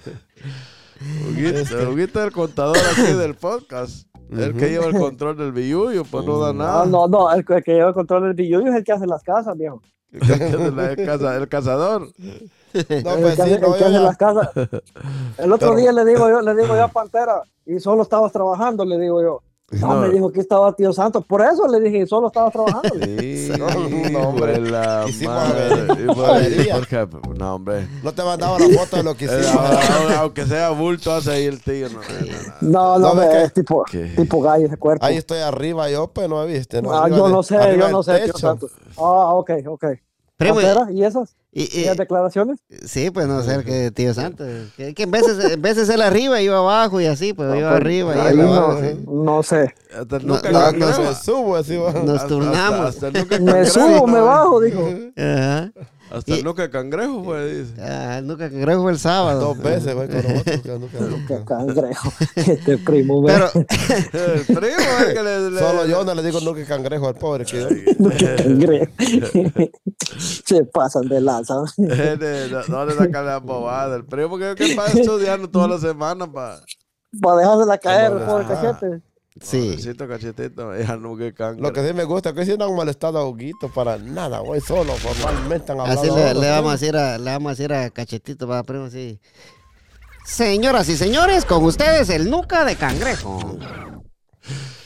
Huguito, 1.30 1.90
Huguito 1.92 2.20
es 2.20 2.26
el 2.26 2.32
contador 2.32 2.78
aquí 2.78 3.14
del 3.14 3.36
podcast. 3.36 4.08
El 4.32 4.56
que 4.58 4.70
lleva 4.70 4.88
el 4.88 4.98
control 4.98 5.38
del 5.38 5.52
billuyo, 5.54 6.04
pues 6.04 6.26
no 6.26 6.38
da 6.40 6.52
No, 6.52 6.64
nada. 6.64 6.86
no, 6.86 7.08
no, 7.08 7.32
el 7.32 7.46
que 7.46 7.62
lleva 7.66 7.90
el 7.90 7.94
control 7.94 8.24
del 8.24 8.34
billuyo 8.34 8.68
es 8.70 8.76
el 8.76 8.84
que 8.84 8.92
hace 8.92 9.08
las 9.08 9.24
casas, 9.24 9.56
viejo. 9.58 9.82
El, 10.12 10.20
caza- 11.06 11.38
el 11.38 11.48
cazador. 11.48 12.10
No, 13.04 13.12
el 13.16 13.22
pues 13.22 13.36
que, 13.36 13.36
sí, 13.36 13.42
hace, 13.42 13.54
el 13.56 13.62
no, 13.62 13.74
que 13.74 13.80
yo 13.80 13.86
hace 13.86 13.94
ya- 13.94 14.00
las 14.02 14.18
casas. 14.18 14.50
El 15.38 15.52
otro 15.54 15.70
Pero- 15.70 15.76
día 15.76 15.92
le 15.92 16.06
digo 16.06 16.30
yo, 16.30 16.42
le 16.42 16.56
digo 16.56 16.76
yo 16.76 16.84
a 16.84 16.88
Pantera, 16.88 17.42
y 17.66 17.80
solo 17.80 18.04
estabas 18.04 18.32
trabajando, 18.32 18.86
le 18.86 18.98
digo 18.98 19.22
yo. 19.22 19.42
No, 19.70 19.96
No. 19.96 20.00
me 20.00 20.10
dijo 20.12 20.32
que 20.32 20.40
estaba 20.40 20.72
tío 20.74 20.94
Santos. 20.94 21.26
Por 21.26 21.42
eso 21.42 21.68
le 21.68 21.82
dije, 21.82 22.08
solo 22.08 22.28
estabas 22.28 22.54
trabajando. 22.54 22.88
Sí, 23.04 23.52
No, 23.60 23.68
no, 24.10 24.30
hombre. 24.30 24.62
la 24.62 25.06
madre. 25.26 25.64
avería. 25.66 26.04
Y 26.04 26.06
por- 26.16 26.26
Avería. 26.30 26.76
¿Por 26.76 26.88
qué? 26.88 27.08
No, 27.38 27.56
hombre. 27.56 27.86
No 28.02 28.14
te 28.14 28.24
mandaba 28.24 28.58
la 28.60 28.80
foto 28.80 28.96
de 28.96 29.04
lo 29.04 29.16
que 29.18 29.26
hicimos. 29.26 29.60
aunque 30.20 30.46
sea 30.46 30.70
bulto, 30.70 31.12
hace 31.12 31.32
ahí 31.32 31.46
el 31.48 31.62
tío. 31.62 31.90
No, 31.90 32.00
no, 32.00 32.00
no, 32.62 32.62
No, 32.62 33.00
no, 33.00 33.08
No, 33.10 33.14
me- 33.16 33.44
es 33.44 33.52
tipo, 33.54 33.84
¿Qué? 33.92 34.06
tipo 34.16 34.42
gallo 34.42 34.68
ese 34.68 34.78
cuerpo. 34.78 35.06
Ahí 35.06 35.18
estoy 35.18 35.40
arriba 35.40 35.90
yo, 35.90 36.08
pues 36.14 36.30
no 36.30 36.46
viste. 36.46 36.82
¿no? 36.82 36.94
Ah, 36.98 37.10
yo 37.10 37.28
no 37.28 37.44
sé, 37.44 37.58
arriba 37.58 37.88
yo 37.88 37.92
no 37.92 38.04
sé, 38.04 38.20
tío. 38.22 38.38
Santos. 38.38 38.72
Ah, 38.98 39.34
ok, 39.34 39.52
ok. 39.68 39.86
Primo, 40.38 40.60
¿Y 40.92 41.04
esas? 41.04 41.36
y- 41.52 41.64
¿Y 41.80 41.82
y- 41.82 41.86
las 41.86 41.98
declaraciones? 41.98 42.60
sí, 42.86 43.10
pues 43.10 43.26
no 43.28 43.42
ser 43.42 43.64
que 43.66 43.90
tío 43.90 44.14
Santos. 44.14 44.48
Que, 44.78 44.94
que 44.94 45.04
en 45.04 45.10
veces, 45.12 45.44
en 45.44 45.60
veces 45.62 45.90
él 45.90 46.02
arriba, 46.04 46.40
yo 46.42 46.56
abajo 46.56 47.02
y 47.02 47.08
así, 47.08 47.34
pues 47.34 47.60
yo 47.60 47.68
arriba 47.68 48.16
y 48.16 48.20
Ahí 48.20 48.32
él 48.34 48.38
no, 48.46 48.54
abajo. 48.54 48.80
sí. 48.82 49.00
no 49.08 49.42
sé. 49.44 49.74
Hasta 50.00 50.20
No, 50.20 50.36
nunca 50.36 50.52
no, 50.52 50.60
cangrejo. 50.60 51.02
Me 51.02 51.16
subo 51.16 51.56
así, 51.56 51.76
va. 51.78 51.92
Nos 51.92 52.18
Hasta- 52.18 52.28
turnamos. 52.28 52.80
Hasta, 52.88 53.08
hasta 53.08 53.20
nunca 53.20 53.40
Me 53.40 53.66
subo, 53.66 54.06
me 54.06 54.20
¿no? 54.20 54.26
bajo, 54.26 54.62
dijo. 54.62 54.88
Ajá. 55.18 55.72
Hasta 56.10 56.34
el 56.34 56.40
Y- 56.40 56.44
nunca 56.44 56.70
cangrejo, 56.70 57.24
pues, 57.24 57.70
dice. 57.70 57.82
Ah, 57.82 58.22
nunca 58.24 58.50
cangrejo 58.50 58.82
fue 58.84 58.92
el 58.94 59.00
sábado. 59.00 59.40
Dos 59.40 59.58
veces, 59.60 59.94
güey, 59.94 60.08
con 60.10 60.24
nosotros. 60.34 60.80
nunca. 61.10 61.46
cangrejo. 61.46 62.10
Este 62.36 62.78
primo, 62.78 63.22
ve. 63.22 63.34
Pero, 63.34 63.50
El 64.34 64.46
primo 64.46 64.78
es 65.00 65.14
que 65.14 65.24
le, 65.24 65.50
le- 65.52 65.60
Solo 65.60 65.86
yo 65.86 66.04
no 66.06 66.16
le 66.16 66.24
digo 66.24 66.40
nunca 66.42 66.66
cangrejo 66.66 67.08
al 67.10 67.16
pobre. 67.16 67.46
Que 67.46 67.86
Qué 68.18 68.36
cangrejo. 68.38 68.92
Se 70.20 70.64
pasan 70.66 71.08
de 71.10 71.22
lanza. 71.22 71.56
Eh, 71.78 72.50
no, 72.52 72.64
no 72.68 72.86
le 72.86 72.94
saca 72.94 73.22
la 73.22 73.40
bobada. 73.40 73.96
El 73.96 74.06
primo 74.06 74.38
que, 74.38 74.56
que 74.56 74.66
está 74.72 74.86
estudiando 74.88 75.50
toda 75.50 75.68
la 75.68 75.78
semana 75.78 76.32
para. 76.32 76.62
Para 77.22 77.38
dejársela 77.38 77.78
caer, 77.78 78.12
Como 78.14 78.26
pobre 78.26 78.44
de- 78.46 78.54
cachete. 78.54 79.02
Sí. 79.42 79.78
Cachetito. 79.98 80.72
Lo 81.58 81.74
que 81.74 81.88
sí 81.88 81.94
me 81.94 82.04
gusta 82.04 82.30
es 82.30 82.36
que 82.36 82.46
si 82.46 82.58
no 82.58 82.66
han 82.66 82.76
molestado 82.76 83.20
a 83.20 83.28
Huguito 83.28 83.70
para 83.70 83.98
nada, 83.98 84.40
güey. 84.40 84.62
Solo 84.62 84.94
formalmente 84.94 85.72
han 85.72 85.80
hablado. 85.80 86.02
Así 86.02 86.10
le, 86.10 86.50
vamos 86.50 86.70
a 86.70 86.74
decir 86.74 86.96
a, 86.96 87.18
le 87.18 87.32
vamos 87.32 87.48
a 87.48 87.56
decir 87.56 87.74
a 87.74 87.90
Cachetito, 87.90 88.48
va, 88.48 88.64
primo, 88.64 88.90
sí. 88.90 89.20
Señoras 90.26 90.90
y 90.90 90.98
señores, 90.98 91.46
con 91.46 91.64
ustedes 91.64 92.10
el 92.10 92.30
nuca 92.30 92.66
de 92.66 92.76
cangrejo. 92.76 93.58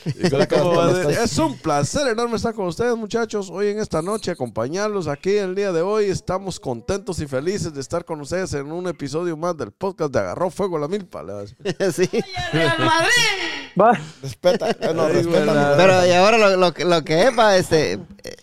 Es 0.04 1.38
un 1.38 1.56
placer 1.58 2.08
enorme 2.08 2.36
estar 2.36 2.54
con 2.54 2.66
ustedes, 2.66 2.96
muchachos. 2.96 3.50
Hoy 3.50 3.68
en 3.68 3.78
esta 3.78 4.02
noche, 4.02 4.32
acompañarlos 4.32 5.06
aquí 5.06 5.36
el 5.36 5.54
día 5.54 5.72
de 5.72 5.82
hoy. 5.82 6.06
Estamos 6.06 6.58
contentos 6.58 7.20
y 7.20 7.26
felices 7.26 7.72
de 7.72 7.80
estar 7.80 8.04
con 8.04 8.20
ustedes 8.20 8.52
en 8.54 8.72
un 8.72 8.88
episodio 8.88 9.36
más 9.36 9.56
del 9.56 9.72
podcast 9.72 10.12
de 10.12 10.20
Agarró 10.20 10.50
Fuego 10.50 10.78
la 10.78 10.88
Milpa. 10.88 11.22
le 11.22 11.46
sí. 11.92 12.08
Real 12.52 12.78
Madrid. 12.78 13.61
Va. 13.80 13.92
Respeta, 14.22 14.76
no, 14.94 15.04
Ay, 15.06 15.12
respeta. 15.14 15.74
Pero 15.76 16.06
y 16.06 16.10
ahora 16.12 16.38
lo, 16.38 16.56
lo, 16.56 16.72
que- 16.74 16.84
lo 16.84 17.02
que 17.04 17.22
es, 17.22 17.38
va, 17.38 17.56
este. 17.56 17.92
eh, 17.92 18.00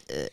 eh, 0.07 0.29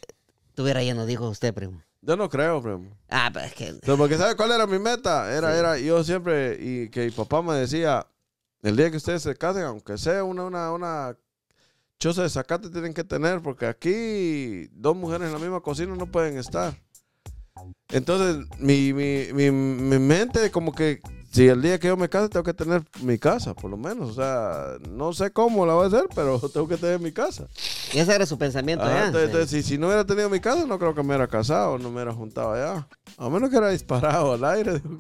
tuviera 0.55 0.83
lleno, 0.83 1.07
dijo 1.07 1.29
usted, 1.29 1.53
primo. 1.55 1.83
Yo 2.03 2.17
no 2.17 2.29
creo, 2.29 2.63
primo. 2.63 2.97
Ah, 3.11 3.31
pero 3.33 3.47
es 3.47 3.55
que. 3.55 3.75
Porque 3.97 4.17
¿sabe 4.17 4.37
cuál 4.37 4.53
era 4.53 4.67
mi 4.67 4.79
meta? 4.79 5.33
Era, 5.33 5.57
era, 5.57 5.79
yo 5.79 6.03
siempre, 6.05 6.57
y 6.61 6.89
que 6.89 7.07
mi 7.07 7.11
papá 7.11 7.43
me 7.43 7.55
decía, 7.55 8.07
el 8.63 8.77
día 8.77 8.91
que 8.91 8.97
ustedes 8.99 9.23
se 9.23 9.35
casen, 9.35 9.65
aunque 9.65 9.99
sea 9.99 10.23
una, 10.25 10.45
una, 10.45 10.73
una 10.73 11.17
choza 11.99 12.23
de 12.23 12.31
zacate 12.31 12.71
tienen 12.71 12.95
que 12.95 13.05
tener, 13.05 13.41
porque 13.43 13.67
aquí 13.67 14.69
dos 14.73 14.95
mujeres 14.97 15.27
en 15.27 15.33
la 15.33 15.39
misma 15.41 15.61
cocina 15.61 15.95
no 15.97 16.07
pueden 16.07 16.39
estar. 16.39 16.75
Entonces, 17.89 18.47
mi, 18.59 18.93
mi, 18.93 19.33
mi, 19.33 19.51
mi 19.51 19.99
mente 19.99 20.51
como 20.51 20.73
que 20.73 21.01
si 21.37 21.49
el 21.49 21.61
día 21.61 21.79
que 21.79 21.89
yo 21.89 21.97
me 21.99 22.09
case 22.09 22.29
tengo 22.31 22.45
que 22.45 22.55
tener 22.55 22.83
mi 23.03 23.19
casa, 23.19 23.53
por 23.55 23.71
lo 23.71 23.77
menos. 23.77 24.11
O 24.11 24.15
sea, 24.15 24.77
no 24.89 25.13
sé 25.13 25.31
cómo 25.31 25.67
la 25.67 25.75
voy 25.75 25.85
a 25.85 25.89
hacer, 25.89 26.07
pero 26.15 26.39
tengo 26.53 26.67
que 26.67 26.77
tener 26.79 26.99
mi 26.99 27.13
casa. 27.13 27.45
Y 27.93 27.99
ese 27.99 28.15
era 28.15 28.25
su 28.27 28.37
pensamiento, 28.39 28.85
Ajá, 28.85 28.95
¿ya? 28.95 29.07
entonces, 29.07 29.51
si, 29.51 29.63
si 29.63 29.77
no 29.79 29.87
hubiera 29.89 30.05
tenido 30.05 30.29
mi 30.31 30.41
casa, 30.41 30.65
no 30.67 30.79
creo 30.79 30.95
que 30.95 31.03
me 31.03 31.09
hubiera 31.09 31.29
casado, 31.29 31.79
no 31.79 31.89
me 31.91 31.97
hubiera 31.97 32.13
juntado 32.15 32.53
allá. 32.55 32.87
A 33.19 33.29
menos 33.31 33.49
que 33.51 33.57
era 33.57 33.69
disparado 33.71 34.33
al 34.33 34.45
aire. 34.45 34.81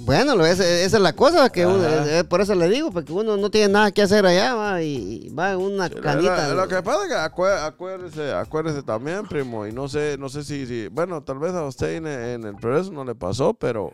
Bueno, 0.00 0.36
lo- 0.36 0.46
esa, 0.46 0.64
esa 0.64 0.96
es 0.96 1.02
la 1.02 1.12
cosa, 1.14 1.50
que 1.50 1.66
uno- 1.66 1.84
Ajá. 1.86 2.18
eh, 2.20 2.24
por 2.24 2.40
eso 2.40 2.54
le 2.54 2.68
digo, 2.68 2.90
porque 2.90 3.12
uno 3.12 3.36
no 3.36 3.50
tiene 3.50 3.72
nada 3.72 3.92
que 3.92 4.02
hacer 4.02 4.24
allá, 4.26 4.54
va, 4.54 4.82
y, 4.82 5.28
va 5.30 5.52
en 5.52 5.58
una 5.58 5.90
canita. 5.90 6.48
Lo, 6.48 6.54
lo 6.62 6.68
que 6.68 6.82
pasa 6.82 7.02
es 7.04 7.08
que 7.08 7.48
acuérdese, 7.58 8.32
acuérdese 8.32 8.82
también, 8.82 9.26
primo, 9.26 9.66
y 9.66 9.72
no 9.72 9.88
sé, 9.88 10.16
no 10.18 10.28
sé 10.28 10.44
si, 10.44 10.66
si- 10.66 10.88
bueno, 10.88 11.22
tal 11.22 11.38
vez 11.38 11.52
a 11.52 11.64
usted 11.64 11.94
en, 11.96 12.06
en 12.06 12.44
el 12.44 12.56
progreso 12.56 12.90
no 12.92 13.04
le 13.04 13.14
pasó, 13.14 13.54
pero 13.54 13.92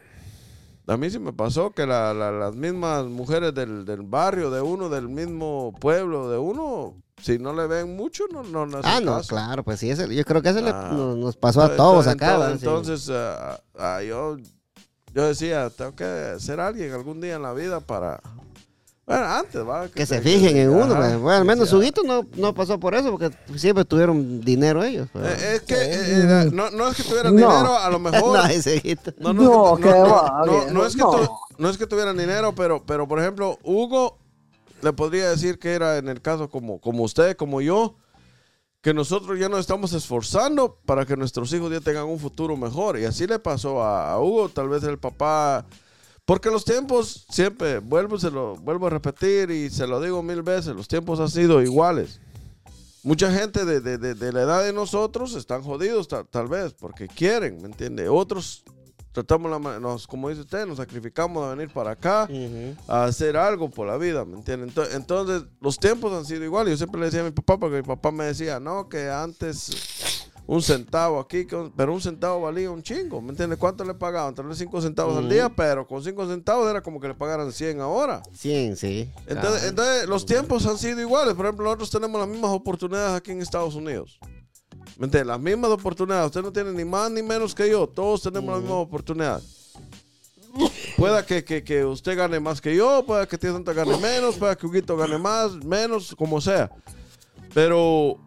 a 0.87 0.97
mí 0.97 1.09
sí 1.11 1.18
me 1.18 1.33
pasó 1.33 1.70
que 1.70 1.87
la- 1.87 2.12
la- 2.14 2.33
las 2.33 2.55
mismas 2.57 3.05
mujeres 3.07 3.55
del, 3.55 3.85
del 3.85 4.03
barrio 4.03 4.51
de 4.51 4.61
uno, 4.61 4.89
del 4.89 5.09
mismo 5.09 5.72
pueblo 5.81 6.28
de 6.31 6.39
uno, 6.39 6.95
si 7.22 7.39
no 7.39 7.53
le 7.53 7.66
ven 7.66 7.97
mucho, 7.97 8.24
no, 8.33 8.43
no, 8.43 8.66
no 8.66 8.81
Ah, 8.83 9.01
no, 9.01 9.16
caso. 9.16 9.28
claro, 9.28 9.62
pues 9.62 9.78
sí, 9.81 9.91
ese- 9.91 10.12
yo 10.14 10.24
creo 10.24 10.43
que 10.43 10.49
eso 10.49 10.61
Ah. 10.64 10.91
nos, 10.93 11.16
nos 11.16 11.37
pasó 11.37 11.61
a 11.61 11.64
Entonces- 11.70 11.76
todos 11.76 12.07
entonces- 12.07 12.28
acá. 12.28 12.39
va, 12.39 12.49
sí. 12.49 12.55
Entonces, 12.64 13.11
ah, 13.11 13.61
ah, 13.78 14.03
yo, 14.03 14.37
yo 15.14 15.26
decía, 15.26 15.70
tengo 15.70 15.95
que 15.95 16.37
ser 16.39 16.61
alguien 16.61 16.93
algún 16.93 17.20
día 17.20 17.37
en 17.37 17.43
la 17.43 17.53
vida 17.53 17.81
para... 17.81 18.20
Bueno, 19.11 19.26
antes, 19.26 19.66
¿va? 19.66 19.88
que 19.88 20.06
se 20.06 20.20
fijen 20.20 20.56
en 20.56 20.70
uno, 20.70 20.84
Ajá, 20.94 20.96
pues. 20.98 21.18
bueno, 21.18 21.38
al 21.38 21.44
menos 21.44 21.72
hito 21.84 22.02
no, 22.04 22.24
no 22.36 22.54
pasó 22.54 22.78
por 22.78 22.94
eso, 22.94 23.11
porque 23.11 23.30
siempre 23.56 23.84
tuvieron 23.84 24.40
dinero 24.40 24.84
ellos. 24.84 25.08
pues. 25.12 25.26
Eh, 25.42 25.54
es 25.56 25.61
que 25.62 25.74
eh, 25.74 26.22
era- 26.22 26.44
no, 26.44 26.70
no 26.70 26.86
es 26.88 26.96
que 26.96 27.02
tuvieran 27.02 27.34
No. 27.34 27.40
dinero, 27.50 27.76
a 27.76 27.90
lo 27.90 27.98
mejor. 27.98 28.38
no, 28.38 28.46
ese. 28.46 28.80
No, 29.18 29.32
No, 29.32 29.74
es 29.76 29.84
que 29.84 29.88
que, 29.88 30.72
no, 30.72 30.86
es 30.86 30.94
que 30.94 31.02
no. 31.02 31.11
tu- 31.11 31.28
no 31.58 31.68
es 31.70 31.76
que 31.76 31.86
tuvieran 31.88 32.16
dinero, 32.16 32.54
pero, 32.54 32.84
pero 32.86 33.08
por 33.08 33.18
ejemplo, 33.18 33.58
Hugo 33.64 34.16
le 34.80 34.92
podría 34.92 35.28
decir 35.30 35.58
que 35.58 35.72
era 35.74 35.98
en 35.98 36.08
el 36.08 36.22
caso 36.22 36.48
como, 36.48 36.80
como 36.80 37.02
usted, 37.02 37.36
como 37.36 37.61
yo, 37.61 37.96
que 38.82 38.94
nosotros 38.94 39.38
ya 39.40 39.48
nos 39.48 39.58
estamos 39.58 39.92
esforzando 39.92 40.78
para 40.86 41.04
que 41.04 41.16
nuestros 41.16 41.52
hijos 41.52 41.70
ya 41.72 41.80
tengan 41.80 42.04
un 42.04 42.20
futuro 42.20 42.56
mejor. 42.56 42.96
Y 42.98 43.06
así 43.06 43.26
le 43.26 43.40
pasó 43.40 43.82
a, 43.82 44.12
a 44.12 44.20
Hugo, 44.20 44.48
tal 44.50 44.68
vez 44.68 44.84
el 44.84 44.98
papá. 44.98 45.66
Porque 46.31 46.49
los 46.49 46.64
tiempos, 46.64 47.26
siempre, 47.28 47.81
vuelvo, 47.81 48.16
se 48.16 48.31
lo, 48.31 48.55
vuelvo 48.55 48.87
a 48.87 48.91
repetir 48.91 49.51
y 49.51 49.68
se 49.68 49.85
lo 49.85 50.01
digo 50.01 50.22
mil 50.22 50.43
veces, 50.43 50.76
los 50.76 50.87
tiempos 50.87 51.18
han 51.18 51.28
sido 51.28 51.61
iguales. 51.61 52.20
Mucha 53.03 53.33
gente 53.33 53.64
de, 53.64 53.81
de- 53.81 53.99
de- 53.99 54.14
de 54.14 54.33
la 54.33 54.43
edad 54.43 54.62
de 54.64 54.72
nosotros 54.72 55.35
están 55.35 55.62
jodidos 55.64 56.07
ta- 56.07 56.22
tal 56.22 56.47
vez 56.47 56.72
porque 56.72 57.09
quieren, 57.09 57.61
¿me 57.61 57.66
entiende? 57.66 58.09
Otros 58.09 58.62
tratamos, 59.11 59.51
la, 59.51 59.81
nos, 59.81 60.07
como 60.07 60.28
dice 60.28 60.43
usted, 60.43 60.66
nos 60.66 60.76
sacrificamos 60.76 61.45
a 61.45 61.57
venir 61.57 61.72
para 61.74 61.91
acá 61.91 62.28
a 62.87 63.05
hacer 63.07 63.37
algo 63.37 63.68
por 63.68 63.89
la 63.89 63.97
vida, 63.97 64.24
¿me 64.24 64.37
entiende? 64.37 64.68
Entonces, 64.68 64.95
entonces, 64.95 65.43
los 65.61 65.78
tiempos 65.81 66.12
han 66.12 66.24
sido 66.24 66.45
iguales. 66.45 66.70
Yo 66.74 66.76
siempre 66.76 67.01
le 67.01 67.07
decía 67.07 67.22
a 67.22 67.24
mi 67.24 67.33
papá 67.33 67.59
porque 67.59 67.78
mi 67.78 67.83
papá 67.83 68.12
me 68.12 68.26
decía, 68.26 68.61
no, 68.61 68.89
que 68.89 69.11
antes 69.11 69.68
un 70.51 70.62
centavo 70.62 71.20
aquí, 71.20 71.46
pero 71.76 71.94
un 71.94 72.01
centavo 72.01 72.40
valía 72.40 72.72
un 72.72 72.82
chingo, 72.82 73.22
¿me 73.22 73.30
entiende? 73.30 73.57
¿Cuánto 73.57 73.84
le 73.84 73.94
pagaban? 73.94 74.34
Tal 74.34 74.46
vez 74.46 74.59
cinco 74.59 74.80
centavos 74.80 75.16
al 75.16 75.28
día, 75.28 75.48
pero 75.48 75.86
con 75.86 76.03
cinco 76.03 76.26
centavos 76.26 76.68
era 76.68 76.80
como 76.82 76.98
que 76.98 77.07
le 77.07 77.14
pagaran 77.14 77.53
100 77.53 77.80
ahora. 77.80 78.20
100, 78.32 78.76
sí. 78.76 79.09
Entonces, 79.28 80.09
los 80.09 80.26
tiempos 80.26 80.66
han 80.66 80.76
sido 80.76 81.01
iguales. 81.01 81.34
Por 81.34 81.46
ejemplo, 81.46 81.66
nosotros 81.66 81.88
tenemos 81.90 82.20
las 82.20 82.28
mismas 82.28 82.51
oportunidades 82.51 83.12
aquí 83.12 83.30
en 83.30 83.40
Estados 83.40 83.76
Unidos. 83.76 84.18
¿Me 84.98 85.05
entiendes? 85.05 85.28
Las 85.28 85.38
mismas 85.38 85.70
oportunidades. 85.70 86.26
Usted 86.26 86.42
no 86.42 86.53
tiene 86.53 86.72
ni 86.72 86.84
más 86.84 87.12
ni 87.12 87.22
menos 87.22 87.55
que 87.55 87.70
yo. 87.70 87.86
Todos 87.86 88.20
tenemos 88.22 88.53
las 88.53 88.61
mismas 88.61 88.78
oportunidades. 88.78 89.72
Pueda 90.96 91.24
que, 91.24 91.44
que, 91.44 91.62
que 91.62 91.84
usted 91.84 92.18
gane 92.18 92.40
más 92.40 92.61
que 92.61 92.74
yo, 92.74 93.05
pueda 93.07 93.24
que 93.28 93.38
Tía 93.38 93.53
Santa 93.53 93.72
gane 93.72 93.96
menos, 93.98 94.34
pueda 94.34 94.57
que 94.57 94.66
Huguito 94.66 94.96
gane 94.96 95.16
más, 95.16 95.55
menos, 95.64 96.12
como 96.18 96.40
sea. 96.40 96.72
Pero 97.55 98.18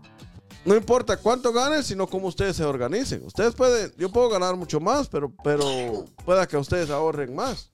no 0.66 0.76
importa 0.76 1.18
cuánto 1.18 1.52
gane, 1.54 1.84
sino 1.84 2.08
cómo 2.08 2.28
ustedes 2.28 2.56
se 2.56 2.64
organicen. 2.64 3.26
Ustedes 3.26 3.54
pueden, 3.56 3.92
yo 3.98 4.10
puedo 4.12 4.30
ganar 4.30 4.56
mucho 4.56 4.80
más, 4.80 5.08
pero, 5.08 5.34
pero 5.44 6.06
pueda 6.26 6.48
que 6.48 6.58
ustedes 6.58 6.90
ahorren 6.90 7.36
más. 7.36 7.70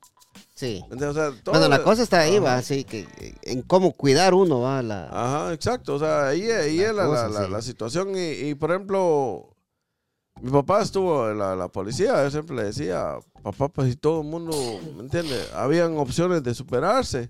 Sí. 0.55 0.83
¿Me 0.89 0.93
entiendes? 0.93 1.09
O 1.09 1.13
sea, 1.13 1.43
todo 1.43 1.53
Bueno, 1.53 1.67
la 1.69 1.83
cosa 1.83 2.03
está 2.03 2.19
ahí, 2.19 2.35
Ajá. 2.35 2.45
va, 2.45 2.55
así 2.55 2.83
que 2.83 3.07
en 3.43 3.61
cómo 3.61 3.93
cuidar 3.93 4.33
uno, 4.33 4.59
va, 4.61 4.81
la... 4.81 5.05
Ajá, 5.09 5.53
exacto. 5.53 5.95
O 5.95 5.99
sea, 5.99 6.27
ahí, 6.27 6.43
ahí 6.51 6.77
La 6.77 6.89
es 6.89 6.95
la, 6.95 7.05
cosa, 7.05 7.29
la- 7.29 7.45
sí. 7.45 7.51
la 7.51 7.61
situación. 7.61 8.09
Y, 8.17 8.49
y, 8.49 8.55
por 8.55 8.71
ejemplo, 8.71 9.55
mi 10.41 10.51
papá 10.51 10.81
estuvo 10.81 11.29
en 11.29 11.37
la, 11.39 11.55
la 11.55 11.67
policía. 11.69 12.23
Yo 12.23 12.31
siempre 12.31 12.55
le 12.57 12.63
decía, 12.65 13.15
papá, 13.41 13.69
pues 13.69 13.89
si 13.89 13.95
todo 13.95 14.21
el 14.21 14.27
mundo, 14.27 14.51
¿me 14.95 15.03
entiende? 15.03 15.41
Habían 15.53 15.97
opciones 15.97 16.43
de 16.43 16.53
superarse. 16.53 17.29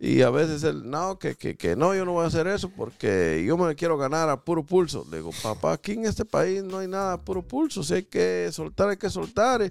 Y 0.00 0.22
a 0.22 0.30
veces 0.30 0.62
él, 0.62 0.88
no, 0.88 1.18
que, 1.18 1.34
que, 1.34 1.56
que 1.56 1.74
no, 1.74 1.92
yo 1.94 2.04
no 2.04 2.12
voy 2.12 2.24
a 2.24 2.28
hacer 2.28 2.46
eso 2.46 2.70
porque 2.70 3.42
yo 3.46 3.56
me 3.56 3.74
quiero 3.74 3.98
ganar 3.98 4.28
a 4.28 4.40
puro 4.40 4.62
pulso. 4.62 5.04
Le 5.10 5.16
digo, 5.16 5.30
papá, 5.42 5.72
aquí 5.72 5.92
en 5.92 6.04
este 6.06 6.24
país 6.24 6.62
no 6.62 6.78
hay 6.78 6.86
nada 6.86 7.14
a 7.14 7.20
puro 7.20 7.42
pulso. 7.42 7.82
Si 7.82 7.94
hay 7.94 8.02
que 8.04 8.48
soltar, 8.52 8.90
hay 8.90 8.96
que 8.96 9.10
soltar. 9.10 9.62
Y- 9.62 9.70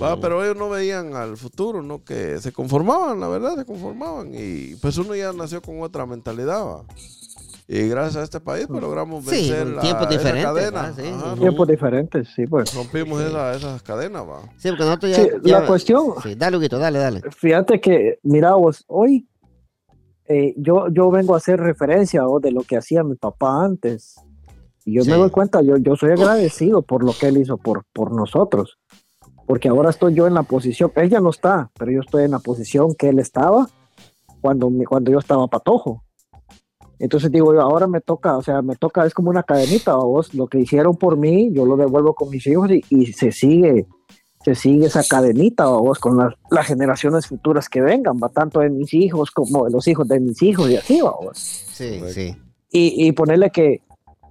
Va, 0.00 0.18
pero 0.20 0.42
ellos 0.44 0.56
no 0.56 0.70
veían 0.70 1.14
al 1.16 1.36
futuro, 1.36 1.82
¿no? 1.82 2.02
Que 2.04 2.38
se 2.40 2.52
conformaban, 2.52 3.18
la 3.18 3.26
verdad, 3.28 3.56
se 3.56 3.64
conformaban. 3.64 4.30
Y 4.32 4.76
pues 4.76 4.96
uno 4.98 5.14
ya 5.16 5.32
nació 5.32 5.60
con 5.60 5.82
otra 5.82 6.06
mentalidad, 6.06 6.64
va. 6.64 6.84
Y 7.66 7.88
gracias 7.88 8.16
a 8.16 8.22
este 8.22 8.40
país, 8.40 8.66
pues 8.68 8.80
logramos 8.80 9.24
Sí, 9.24 9.30
vencer 9.50 9.66
en 9.66 9.76
la, 9.76 9.82
tiempos 9.82 10.02
esa 10.06 10.10
diferentes, 10.18 10.44
cadena. 10.44 10.94
sí. 10.94 11.02
Ajá, 11.12 11.34
Tiempos 11.34 11.66
diferentes, 11.68 12.28
sí, 12.36 12.46
pues. 12.46 12.72
rompimos 12.74 13.20
esa, 13.22 13.54
esas 13.54 13.82
cadenas, 13.82 14.22
va. 14.22 14.42
Sí, 14.58 14.68
porque 14.68 14.84
nosotros 14.84 15.10
ya... 15.16 15.22
Sí, 15.24 15.28
ya- 15.42 15.60
la 15.60 15.66
cuestión, 15.66 16.04
Sí, 16.22 16.34
dale, 16.36 16.56
Huguito, 16.56 16.78
dale, 16.78 16.98
dale. 17.00 17.22
fíjate 17.36 17.80
que, 17.80 18.18
mira 18.22 18.54
vos, 18.54 18.84
hoy 18.86 19.26
eh, 20.26 20.54
yo, 20.56 20.88
yo 20.88 21.10
vengo 21.10 21.34
a 21.34 21.38
hacer 21.38 21.60
referencia 21.60 22.22
vos, 22.24 22.40
de 22.42 22.50
lo 22.52 22.62
que 22.62 22.76
hacía 22.76 23.02
mi 23.04 23.14
papá 23.16 23.64
antes. 23.64 24.16
Y 24.84 24.94
yo 24.94 25.02
Sí. 25.04 25.10
me 25.10 25.16
doy 25.16 25.30
cuenta, 25.30 25.62
yo, 25.62 25.76
yo 25.78 25.96
soy 25.96 26.10
agradecido 26.12 26.82
por 26.82 27.04
lo 27.04 27.12
que 27.12 27.28
él 27.28 27.38
hizo 27.38 27.56
por, 27.56 27.84
por 27.92 28.12
nosotros. 28.12 28.78
Porque 29.46 29.68
ahora 29.68 29.90
estoy 29.90 30.14
yo 30.14 30.26
en 30.26 30.34
la 30.34 30.42
posición, 30.42 30.90
él 30.96 31.10
ya 31.10 31.20
no 31.20 31.30
está, 31.30 31.70
pero 31.78 31.90
yo 31.92 32.00
estoy 32.00 32.24
en 32.24 32.30
la 32.30 32.38
posición 32.38 32.94
que 32.94 33.10
él 33.10 33.18
estaba 33.18 33.66
cuando, 34.40 34.70
cuando 34.88 35.10
yo 35.10 35.18
estaba 35.18 35.46
patojo. 35.46 36.02
Entonces 36.98 37.30
digo 37.30 37.52
yo, 37.52 37.60
ahora 37.60 37.86
me 37.86 38.00
toca, 38.00 38.36
o 38.36 38.42
sea, 38.42 38.62
me 38.62 38.76
toca, 38.76 39.04
es 39.04 39.12
como 39.12 39.28
una 39.28 39.42
cadenita, 39.42 39.96
vos, 39.96 40.32
lo 40.32 40.46
que 40.46 40.60
hicieron 40.60 40.96
por 40.96 41.16
mí, 41.16 41.50
yo 41.52 41.66
lo 41.66 41.76
devuelvo 41.76 42.14
con 42.14 42.30
mis 42.30 42.46
hijos 42.46 42.70
y, 42.70 42.82
y 42.88 43.06
se 43.06 43.32
sigue, 43.32 43.86
se 44.44 44.54
sigue 44.54 44.86
esa 44.86 45.02
cadenita, 45.02 45.66
vos, 45.66 45.98
con 45.98 46.18
las, 46.18 46.34
las 46.50 46.66
generaciones 46.66 47.26
futuras 47.26 47.68
que 47.68 47.80
vengan, 47.80 48.18
va 48.22 48.28
tanto 48.28 48.60
de 48.60 48.70
mis 48.70 48.92
hijos 48.92 49.30
como 49.30 49.64
de 49.64 49.70
los 49.70 49.88
hijos 49.88 50.06
de 50.06 50.20
mis 50.20 50.42
hijos 50.42 50.70
y 50.70 50.76
así, 50.76 51.00
vos. 51.00 51.36
Sí, 51.38 52.00
sí. 52.12 52.36
Y, 52.70 53.06
y 53.06 53.12
ponerle 53.12 53.50
que 53.50 53.82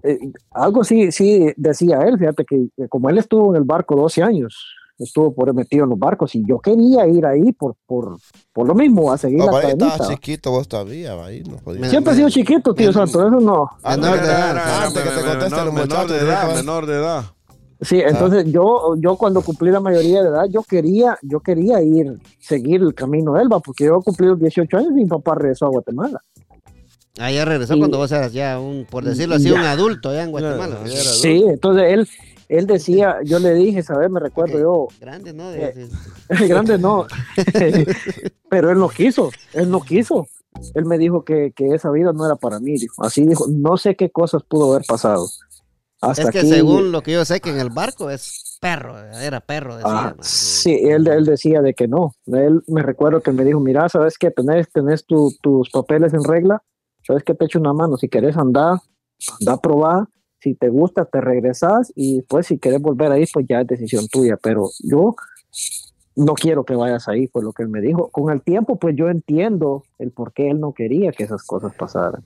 eh, 0.04 0.20
algo 0.52 0.84
sí, 0.84 1.12
sí 1.12 1.54
decía 1.56 2.02
él, 2.02 2.20
fíjate 2.20 2.46
que, 2.46 2.68
como 2.90 3.10
él 3.10 3.18
estuvo 3.18 3.52
en 3.52 3.62
el 3.62 3.64
barco 3.64 3.96
12 3.96 4.22
años, 4.22 4.76
estuvo 5.00 5.34
por 5.34 5.54
metido 5.54 5.86
en 5.86 5.92
los 5.92 6.00
barcos 6.00 6.36
y 6.36 6.46
yo 6.46 6.60
quería 6.60 7.08
ir 7.08 7.26
ahí 7.26 7.54
por, 7.54 7.76
por, 7.86 8.18
por 8.52 8.68
lo 8.68 8.76
mismo, 8.76 9.12
a 9.12 9.18
seguir 9.18 9.40
No, 9.40 9.46
la 9.46 9.62
cadenita. 9.62 10.08
chiquito 10.10 10.52
vos 10.52 10.68
todavía, 10.68 11.16
va, 11.16 11.28
ahí 11.28 11.42
no 11.44 11.56
podías. 11.58 11.90
Siempre 11.90 12.14
he 12.14 12.16
sido 12.18 12.30
chiquito, 12.30 12.74
tío 12.74 12.92
Santo, 12.92 13.26
eso 13.26 13.40
no. 13.40 13.70
Menor 13.84 14.20
de 14.20 14.26
edad, 14.26 14.84
antes 14.86 15.04
que 15.04 15.10
te 15.10 15.22
contesten 15.26 15.74
menor, 15.74 15.74
menor 15.74 16.08
de 16.10 16.18
edad, 16.20 16.56
menor 16.56 16.86
de 16.86 16.94
edad. 16.94 17.24
Sí, 17.84 18.00
entonces 18.00 18.46
yo, 18.52 18.96
yo 18.98 19.16
cuando 19.18 19.42
cumplí 19.42 19.70
la 19.72 19.80
mayoría 19.80 20.22
de 20.24 20.30
edad, 20.30 20.46
yo 20.50 20.64
quería, 20.64 21.18
yo 21.22 21.40
quería 21.40 21.82
ir, 21.82 22.18
seguir 22.40 22.82
el 22.82 22.94
camino 22.94 23.34
de 23.34 23.42
Elba, 23.44 23.60
porque 23.60 23.86
yo 23.86 24.00
cumplí 24.02 24.28
los 24.28 24.40
18 24.40 24.78
años 24.78 24.92
y 24.92 24.96
mi 24.96 25.06
papá 25.06 25.36
regresó 25.36 25.66
a 25.66 25.70
Guatemala. 25.70 26.22
Ah, 27.20 27.32
ya 27.32 27.46
regresó 27.46 27.76
Y- 27.76 27.80
cuando 27.80 27.98
vos 27.98 28.12
eras 28.12 28.34
ya 28.34 28.60
un, 28.60 28.86
por 28.90 29.04
decirlo 29.04 29.36
así, 29.36 29.50
Ya. 29.50 29.54
un 29.56 29.62
adulto 29.66 30.10
allá 30.10 30.24
en 30.24 30.32
Guatemala. 30.32 30.80
Ya, 30.86 30.94
ya 30.94 31.00
Sí, 31.02 31.44
entonces 31.48 31.84
él, 31.92 32.08
él 32.50 32.66
decía, 32.68 33.18
yo 33.24 33.38
le 33.40 33.54
dije, 33.54 33.84
¿sabes? 33.84 34.10
Me 34.10 34.20
recuerdo 34.20 34.58
yo, 34.60 34.88
Grande, 35.00 35.32
¿no? 35.34 35.52
Eh, 35.52 35.74
De- 36.30 36.48
grande 36.48 36.78
no. 36.78 37.06
Pero 38.50 38.72
él 38.72 38.80
no 38.80 38.90
quiso, 38.90 39.30
él 39.54 39.70
no 39.70 39.82
quiso. 39.82 40.28
Él 40.76 40.86
me 40.86 40.98
dijo 40.98 41.24
que, 41.24 41.52
que 41.56 41.74
esa 41.74 41.90
vida 41.92 42.14
no 42.14 42.26
era 42.26 42.36
para 42.36 42.60
mí, 42.60 42.74
dijo. 42.78 43.04
Así 43.04 43.26
dijo, 43.26 43.46
no 43.50 43.76
sé 43.76 43.96
qué 43.96 44.10
cosas 44.12 44.44
pudo 44.44 44.72
haber 44.74 44.86
pasado. 44.88 45.28
Hasta 46.10 46.24
Es 46.24 46.30
que 46.32 46.40
aquí- 46.40 46.50
según 46.50 46.92
lo 46.92 47.02
que 47.02 47.14
yo 47.14 47.24
sé 47.26 47.40
que 47.40 47.50
en 47.50 47.60
el 47.60 47.70
barco 47.70 48.10
es 48.10 48.58
perro, 48.60 48.98
era 49.00 49.40
perro, 49.40 49.76
decía. 49.78 49.92
Ah, 49.92 50.16
sí, 50.22 50.72
él, 50.84 51.08
él 51.08 51.26
decía 51.26 51.62
de 51.62 51.74
que 51.74 51.88
no. 51.88 52.14
Él 52.28 52.62
me 52.68 52.82
recuerdo 52.84 53.22
que 53.22 53.32
me 53.32 53.44
dijo, 53.46 53.60
mira, 53.60 53.88
¿sabes 53.90 54.18
qué? 54.18 54.32
Tenés, 54.32 54.72
tenés 54.72 55.06
tu- 55.06 55.34
tus 55.42 55.70
papeles 55.70 56.14
en 56.14 56.24
regla, 56.24 56.62
¿sabes 57.06 57.24
qué? 57.24 57.34
Te 57.34 57.46
echo 57.46 57.60
una 57.60 57.74
mano. 57.74 57.98
Si 57.98 58.10
querés 58.10 58.38
andar, 58.38 58.80
anda 59.40 59.54
a 59.54 59.58
probar. 59.62 60.08
Si 60.40 60.56
te 60.56 60.68
gusta, 60.68 61.06
te 61.06 61.22
regresas 61.22 61.92
y 61.96 62.18
después 62.18 62.48
si 62.48 62.58
querés 62.60 62.82
volver 62.82 63.12
ahí, 63.14 63.26
pues 63.34 63.46
ya 63.48 63.62
es 63.62 63.68
decisión 63.68 64.08
tuya. 64.10 64.36
Pero 64.42 64.70
yo 64.80 65.16
no 66.16 66.34
quiero 66.34 66.64
que 66.66 66.76
vayas 66.76 67.08
ahí, 67.08 67.28
fue 67.28 67.42
lo 67.44 67.54
que 67.54 67.64
él 67.64 67.70
me 67.70 67.80
dijo. 67.82 68.10
Con 68.10 68.32
el 68.32 68.42
tiempo, 68.42 68.78
pues 68.78 68.94
yo 68.98 69.10
entiendo 69.10 69.84
el 70.00 70.12
por 70.12 70.34
qué 70.34 70.50
él 70.50 70.60
no 70.60 70.74
quería 70.74 71.12
que 71.12 71.24
esas 71.24 71.44
cosas 71.44 71.74
pasaran. 71.76 72.26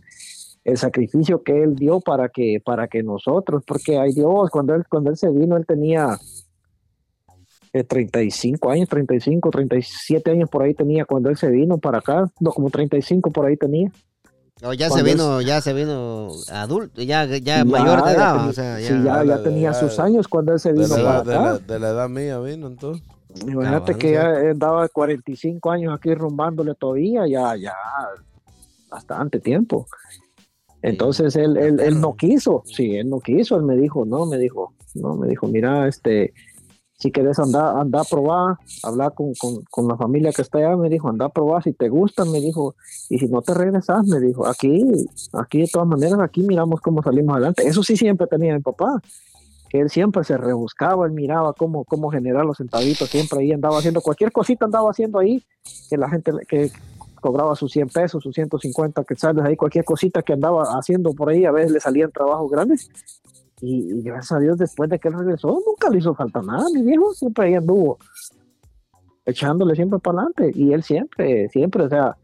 El 0.68 0.78
sacrificio 0.78 1.42
que 1.44 1.64
él 1.64 1.76
dio 1.76 2.02
para 2.02 2.28
que, 2.28 2.60
para 2.64 2.90
que 2.90 3.02
nosotros, 3.02 3.64
porque 3.66 3.98
ay 3.98 4.12
Dios, 4.12 4.50
cuando 4.50 4.76
él, 4.76 4.84
cuando 4.90 5.10
él 5.10 5.16
se 5.16 5.30
vino, 5.30 5.56
él 5.56 5.66
tenía 5.66 6.20
eh, 7.72 7.86
35 7.86 8.70
años, 8.70 8.90
35, 8.90 9.50
37 9.50 10.30
años 10.30 10.50
por 10.50 10.64
ahí 10.64 10.74
tenía 10.74 11.06
cuando 11.06 11.30
él 11.30 11.38
se 11.38 11.50
vino 11.50 11.78
para 11.78 12.00
acá, 12.00 12.26
no, 12.42 12.52
como 12.52 12.70
35 12.70 13.32
por 13.32 13.46
ahí 13.46 13.56
tenía. 13.56 13.90
Ya 14.78 14.90
se 14.90 15.04
vino, 15.04 15.40
ya 15.40 15.62
se 15.62 15.72
vino 15.72 16.32
adulto, 16.52 17.02
ya, 17.02 17.26
ya 17.38 17.64
mayor 17.64 18.04
de 18.04 18.12
edad, 18.12 18.34
tenía- 18.34 18.50
o 18.50 18.54
sea, 18.54 18.80
ya. 18.82 18.88
sí, 18.88 18.94
ya, 19.06 19.24
ya 19.24 19.38
Ya, 19.38 19.44
tenía 19.44 19.74
sus 19.74 20.00
años 20.00 20.28
cuando 20.28 20.52
él 20.52 20.60
se 20.60 20.74
De 20.74 20.82
vino 20.84 20.98
la, 20.98 21.04
para 21.04 21.24
de, 21.24 21.34
la, 21.34 21.52
acá. 21.54 21.60
de 21.66 21.80
la 21.80 21.90
edad 21.92 22.10
mía 22.10 22.40
vino 22.40 22.68
entonces. 22.68 23.04
Imagínate 23.48 23.96
que 23.98 24.12
ya 24.14 24.28
andaba 24.52 24.90
45 24.90 25.72
años 25.72 25.96
aquí 25.96 26.14
rumbándole 26.14 26.74
todavía, 26.76 27.26
ya, 27.26 27.56
ya, 27.56 27.74
bastante 28.90 29.40
tiempo. 29.40 29.88
Entonces 30.82 31.36
él, 31.36 31.58
él, 31.58 31.80
él 31.80 32.00
no 32.00 32.16
quiso, 32.16 32.64
sí, 32.66 32.96
él 32.96 33.10
no 33.10 33.20
quiso, 33.20 33.56
él 33.58 33.64
me 33.64 33.76
dijo, 33.76 34.06
no, 34.06 34.26
me 34.26 34.38
dijo, 34.38 34.74
no, 34.96 35.16
me 35.16 35.28
dijo, 35.28 35.48
mira, 35.48 35.88
este, 35.88 36.34
si 37.00 37.12
querés 37.12 37.38
andar, 37.40 37.78
andar 37.78 38.02
a 38.02 38.04
probar, 38.04 38.58
hablar 38.84 39.14
con, 39.14 39.34
con, 39.36 39.64
con 39.70 39.88
la 39.88 39.98
familia 39.98 40.32
que 40.32 40.42
está 40.42 40.58
allá, 40.58 40.76
me 40.76 40.90
dijo, 40.90 41.10
anda 41.10 41.26
a 41.26 41.30
probar, 41.30 41.64
si 41.64 41.74
te 41.74 41.90
gusta, 41.90 42.26
me 42.26 42.40
dijo, 42.40 42.76
y 43.10 43.20
si 43.20 43.28
no 43.28 43.42
te 43.42 43.54
regresas, 43.54 44.06
me 44.08 44.20
dijo, 44.20 44.48
aquí, 44.48 44.84
aquí 45.34 45.62
de 45.62 45.68
todas 45.68 45.88
maneras, 45.88 46.20
aquí 46.20 46.42
miramos 46.42 46.82
cómo 46.82 47.04
salimos 47.04 47.36
adelante. 47.36 47.68
Eso 47.68 47.84
sí 47.84 47.96
siempre 47.98 48.26
tenía 48.26 48.56
mi 48.56 48.62
papá, 48.62 49.00
que 49.70 49.80
él 49.80 49.90
siempre 49.90 50.24
se 50.24 50.38
rebuscaba, 50.38 51.06
él 51.06 51.12
miraba 51.12 51.54
cómo, 51.54 51.86
cómo 51.86 52.10
generar 52.10 52.46
los 52.46 52.58
centavitos, 52.58 53.10
siempre 53.10 53.42
ahí 53.42 53.52
andaba 53.52 53.78
haciendo 53.78 54.02
cualquier 54.02 54.32
cosita, 54.32 54.66
andaba 54.66 54.90
haciendo 54.90 55.20
ahí, 55.20 55.44
que 55.90 55.98
la 55.98 56.10
gente 56.10 56.32
que 56.48 56.72
cobraba 57.22 57.56
sus 57.56 57.72
100 57.72 57.90
pesos, 57.90 58.24
sus 58.24 58.34
150 58.36 59.04
quetzales, 59.04 59.44
ahí 59.46 59.56
cualquier 59.56 59.86
cosita 59.86 60.22
que 60.22 60.34
andaba 60.34 60.64
haciendo 60.78 61.14
por 61.14 61.30
ahí, 61.30 61.46
a 61.46 61.52
veces 61.52 61.72
le 61.72 61.80
salían 61.80 62.12
trabajos 62.12 62.50
grandes. 62.52 62.90
Y, 63.62 63.92
y 63.92 64.02
gracias 64.04 64.32
a 64.34 64.40
Dios, 64.40 64.58
después 64.58 64.90
de 64.90 65.00
que 65.00 65.08
él 65.08 65.16
regresó, 65.18 65.60
nunca 65.66 65.90
le 65.90 65.98
hizo 65.98 66.14
falta 66.14 66.42
nada, 66.42 66.66
mi 66.74 66.84
viejo, 66.84 67.14
siempre 67.14 67.48
ahí 67.48 67.56
anduvo 67.56 67.98
echándole 69.26 69.76
siempre 69.76 70.00
para 70.00 70.22
adelante. 70.22 70.52
Y 70.58 70.74
él 70.74 70.84
siempre, 70.84 71.50
siempre, 71.50 71.84
o 71.84 71.90
sea, 71.90 72.16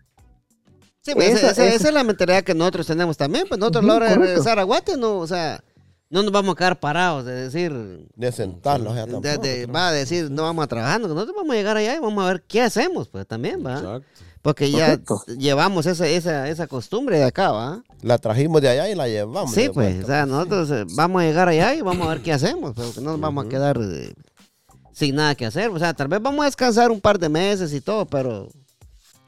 Sí, 1.01 1.11
pues, 1.15 1.29
esa, 1.35 1.37
Esa- 1.51 1.51
esa- 1.65 1.75
esa- 1.75 1.87
es 1.89 1.93
la 1.93 2.03
mentalidad 2.05 2.43
que 2.43 2.53
nosotros 2.55 2.87
tenemos 2.87 3.17
también. 3.17 3.45
Pues 3.49 3.59
nosotros 3.59 3.83
a 3.83 3.87
la 3.87 3.95
hora 3.95 4.05
de 4.05 4.13
correcto. 4.13 4.29
regresar 4.35 4.57
a 4.59 4.63
Guate, 4.63 4.95
no, 4.95 5.17
o 5.17 5.27
sea, 5.27 5.61
no 6.09 6.23
nos 6.23 6.31
vamos 6.31 6.53
a 6.53 6.57
quedar 6.57 6.79
parados, 6.79 7.25
de 7.25 7.33
decir, 7.33 7.73
De 8.15 8.31
sentarnos 8.31 8.95
ya 8.95 9.05
de- 9.05 9.11
tampoco. 9.11 9.41
de- 9.45 9.65
va 9.65 9.89
a 9.89 9.91
decir, 9.91 10.31
no 10.31 10.43
vamos 10.43 10.63
a 10.63 10.67
trabajar, 10.67 11.01
no, 11.01 11.09
nosotros 11.09 11.35
vamos 11.35 11.51
a 11.53 11.57
llegar 11.57 11.75
allá 11.75 11.93
y 11.97 11.99
vamos 11.99 12.23
a 12.23 12.27
ver 12.27 12.43
qué 12.47 12.61
hacemos, 12.61 13.09
pues 13.09 13.27
también, 13.27 13.65
va. 13.65 13.73
Exacto. 13.79 14.07
Porque 14.43 14.69
ya 14.69 14.99
llevamos 15.37 15.85
esa, 15.85 16.05
esa, 16.05 16.47
esa 16.49 16.67
costumbre 16.67 17.17
de 17.17 17.23
acá, 17.23 17.51
va. 17.51 17.81
La 18.01 18.17
trajimos 18.17 18.61
de 18.61 18.67
allá 18.69 18.89
y 18.89 18.93
la 18.95 19.07
llevamos. 19.07 19.51
Sí, 19.51 19.69
pues, 19.73 19.87
vuelta. 19.95 20.03
o 20.03 20.07
sea, 20.07 20.25
nosotros 20.25 20.69
eh, 20.71 20.83
vamos 20.95 21.21
a 21.21 21.25
llegar 21.25 21.47
allá 21.47 21.73
y 21.73 21.81
vamos 21.81 22.05
a 22.05 22.09
ver 22.11 22.21
qué 22.21 22.33
hacemos, 22.33 22.73
pero 22.75 22.91
que 22.93 22.99
no 23.01 23.11
nos 23.11 23.21
vamos 23.21 23.45
a 23.45 23.49
quedar 23.49 23.79
eh, 23.81 24.13
sin 24.91 25.15
nada 25.15 25.33
que 25.33 25.45
hacer. 25.45 25.69
O 25.69 25.79
sea, 25.79 25.93
tal 25.93 26.09
vez 26.09 26.21
vamos 26.21 26.41
a 26.43 26.45
descansar 26.45 26.91
un 26.91 26.99
par 26.99 27.17
de 27.17 27.29
meses 27.29 27.73
y 27.73 27.79
todo, 27.79 28.05
pero, 28.05 28.49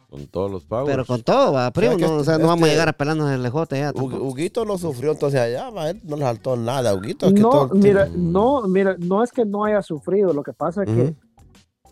Con 0.09 0.28
todos 0.28 0.51
los 0.51 0.63
pagos. 0.66 0.89
pero 0.89 1.05
con 1.05 1.24
todo, 1.24 1.53
va, 1.53 1.72
primo, 1.72 1.97
no, 1.97 2.07
o 2.07 2.20
este- 2.20 2.26
sea, 2.32 2.38
no 2.38 2.47
vamos 2.47 2.63
a 2.63 2.66
este- 2.66 2.72
llegar 2.76 2.89
a 2.89 2.93
pelarnos 2.93 3.32
el 3.32 3.41
lejote 3.41 3.80
ya. 3.80 3.93
Huguito 3.95 4.66
no 4.66 4.78
sufrió 4.78 5.13
entonces 5.13 5.39
allá, 5.39 5.70
va, 5.70 5.91
él 5.91 6.01
no 6.03 6.18
le 6.18 6.24
faltó 6.26 6.57
nada. 6.57 6.93
Huguito 6.93 7.28
es 7.28 7.34
que 7.34 7.39
no, 7.39 7.49
todo 7.51 7.70
mira, 7.76 8.05
tiempo- 8.07 8.22
no, 8.61 8.68
mira, 8.68 8.95
no 8.99 9.24
es 9.24 9.32
que 9.32 9.45
no 9.45 9.63
haya 9.63 9.82
sufrido, 9.82 10.34
lo 10.34 10.43
que 10.43 10.51
pasa 10.51 10.84
es 10.84 10.89
que 10.89 11.16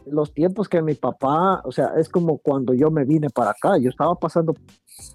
los 0.06 0.34
tiempos 0.34 0.68
que 0.70 0.82
mi 0.82 0.95
papá, 0.95 1.62
o 1.66 1.72
sea, 1.72 1.93
es 1.97 2.10
como 2.10 2.38
cuando 2.38 2.74
yo 2.74 2.91
me 2.91 3.06
vine 3.06 3.30
para 3.30 3.51
acá, 3.51 3.78
yo 3.78 3.89
estaba 3.89 4.16
pasando 4.16 4.54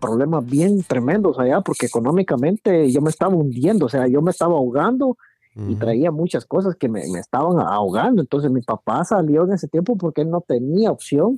problemas 0.01 0.45
bien 0.45 0.82
tremendos 0.82 1.39
allá 1.39 1.61
porque 1.61 1.86
económicamente 1.86 2.91
yo 2.91 3.01
me 3.01 3.11
estaba 3.11 3.34
hundiendo, 3.34 3.86
o 3.86 3.89
sea, 3.89 4.07
yo 4.07 4.22
me 4.22 4.30
estaba 4.30 4.55
ahogando 4.55 5.16
y 5.57 5.74
traía 5.74 6.12
muchas 6.12 6.45
cosas 6.47 6.76
que 6.76 6.89
me, 6.89 7.03
me 7.12 7.18
estaban 7.18 7.59
ahogando, 7.59 8.22
entonces 8.22 8.49
mi 8.49 8.61
papá 8.61 9.03
salió 9.05 9.45
en 9.45 9.55
ese 9.55 9.66
tiempo 9.66 9.97
porque 9.97 10.20
él 10.20 10.30
no 10.30 10.41
tenía 10.41 10.93
opción, 10.93 11.36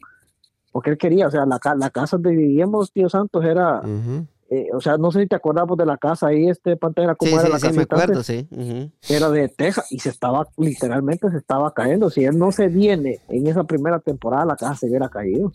porque 0.73 0.91
él 0.91 0.99
quería, 0.99 1.27
o 1.27 1.31
sea, 1.31 1.47
la, 1.47 1.59
la 1.77 1.91
casa 1.91 2.19
donde 2.19 2.37
vivíamos, 2.37 2.93
tío 2.93 3.09
Santos, 3.09 3.43
era, 3.45 3.81
Ujú. 3.81 4.27
Eh, 4.53 4.69
o 4.75 4.81
sea, 4.81 4.97
no 4.99 5.13
sé 5.13 5.21
si 5.21 5.27
te 5.29 5.37
acordamos 5.37 5.79
de 5.79 5.87
la 5.87 5.97
casa 5.97 6.27
ahí, 6.27 6.49
este 6.49 6.77
Pantera, 6.77 7.15
cómo 7.15 7.31
Sí, 7.31 7.37
era 7.37 7.47
sí, 7.47 7.53
la 7.53 7.59
sí, 7.61 7.67
me 7.79 7.87
antes? 8.03 8.27
sí. 8.27 8.49
era 9.09 9.31
de 9.31 9.49
Texas 9.49 9.87
y 9.93 10.01
se 10.01 10.09
estaba, 10.09 10.49
literalmente 10.57 11.31
se 11.31 11.37
estaba 11.37 11.73
cayendo. 11.73 12.11
Si 12.11 12.25
él 12.25 12.37
no 12.37 12.51
se 12.51 12.67
viene 12.67 13.21
en 13.29 13.47
esa 13.47 13.63
primera 13.63 14.01
temporada, 14.01 14.45
la 14.45 14.57
casa 14.57 14.75
se 14.75 14.89
hubiera 14.89 15.09
caído. 15.09 15.53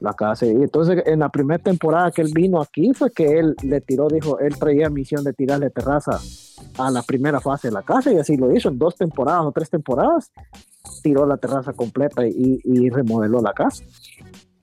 La 0.00 0.12
casa 0.14 0.44
y 0.46 0.50
Entonces, 0.50 1.02
en 1.06 1.20
la 1.20 1.28
primera 1.30 1.62
temporada 1.62 2.10
que 2.10 2.22
él 2.22 2.32
vino 2.34 2.60
aquí, 2.60 2.92
fue 2.92 3.10
que 3.10 3.38
él 3.38 3.54
le 3.62 3.80
tiró, 3.80 4.08
dijo, 4.08 4.38
él 4.40 4.58
traía 4.58 4.90
misión 4.90 5.24
de 5.24 5.32
tirarle 5.32 5.70
terraza 5.70 6.18
a 6.78 6.90
la 6.90 7.02
primera 7.02 7.40
fase 7.40 7.68
de 7.68 7.72
la 7.72 7.82
casa 7.82 8.12
y 8.12 8.18
así 8.18 8.36
lo 8.36 8.54
hizo 8.54 8.68
en 8.68 8.78
dos 8.78 8.96
temporadas 8.96 9.44
o 9.44 9.52
tres 9.52 9.70
temporadas. 9.70 10.30
Tiró 11.02 11.26
la 11.26 11.36
terraza 11.36 11.72
completa 11.72 12.26
y, 12.26 12.60
y 12.64 12.90
remodeló 12.90 13.40
la 13.40 13.52
casa. 13.52 13.84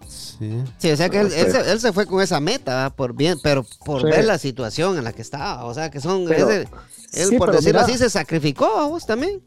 Sí. 0.08 0.64
Sí, 0.78 0.91
o 0.91 0.98
sea 0.98 1.10
que 1.10 1.20
él, 1.22 1.30
se, 1.32 1.72
él 1.72 1.80
se 1.80 1.93
fue 1.93 2.06
con 2.06 2.22
esa 2.22 2.39
meta, 2.39 2.91
por 2.96 3.14
bien, 3.16 3.38
pero 3.41 3.66
por 3.86 4.02
Sí. 4.02 4.08
ver 4.08 4.26
la 4.26 4.38
situación 4.38 4.98
en 4.98 5.04
la 5.04 5.14
que 5.14 5.22
estaba. 5.22 5.66
O 5.66 5.74
sea 5.74 5.89
que 5.89 6.00
son, 6.00 6.26
Pero- 6.26 6.50
ese- 6.50 6.68
él 7.14 7.28
sí, 7.30 7.38
por 7.38 7.52
decirlo 7.52 7.80
mira. 7.80 7.86
así 7.86 7.98
se 7.98 8.10
sacrificó 8.10 8.66
a 8.78 8.88
vos 8.88 9.06
también. 9.06 9.41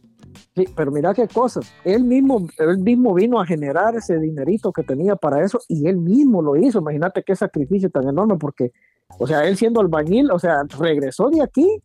Sí, 0.56 0.64
pero 0.74 0.90
mira 0.90 1.14
qué 1.14 1.28
cosas. 1.28 1.66
Él 1.84 2.04
mismo, 2.04 2.48
él 2.58 2.78
mismo 2.78 3.14
vino 3.14 3.40
a 3.40 3.46
generar 3.46 3.94
ese 3.96 4.18
dinerito 4.18 4.72
que 4.72 4.82
tenía 4.82 5.14
para 5.16 5.44
eso 5.44 5.60
y 5.68 5.86
él 5.88 5.96
mismo 5.96 6.42
lo 6.42 6.56
hizo. 6.56 6.78
Imagínate 6.80 7.22
qué 7.24 7.36
sacrificio 7.36 7.90
tan 7.90 8.08
enorme 8.08 8.36
porque, 8.36 8.72
o 9.18 9.26
sea, 9.26 9.44
él 9.46 9.56
siendo 9.56 9.80
albañil, 9.80 10.30
o 10.30 10.38
sea, 10.38 10.62
regresó 10.78 11.28
de 11.30 11.42
aquí 11.42 11.80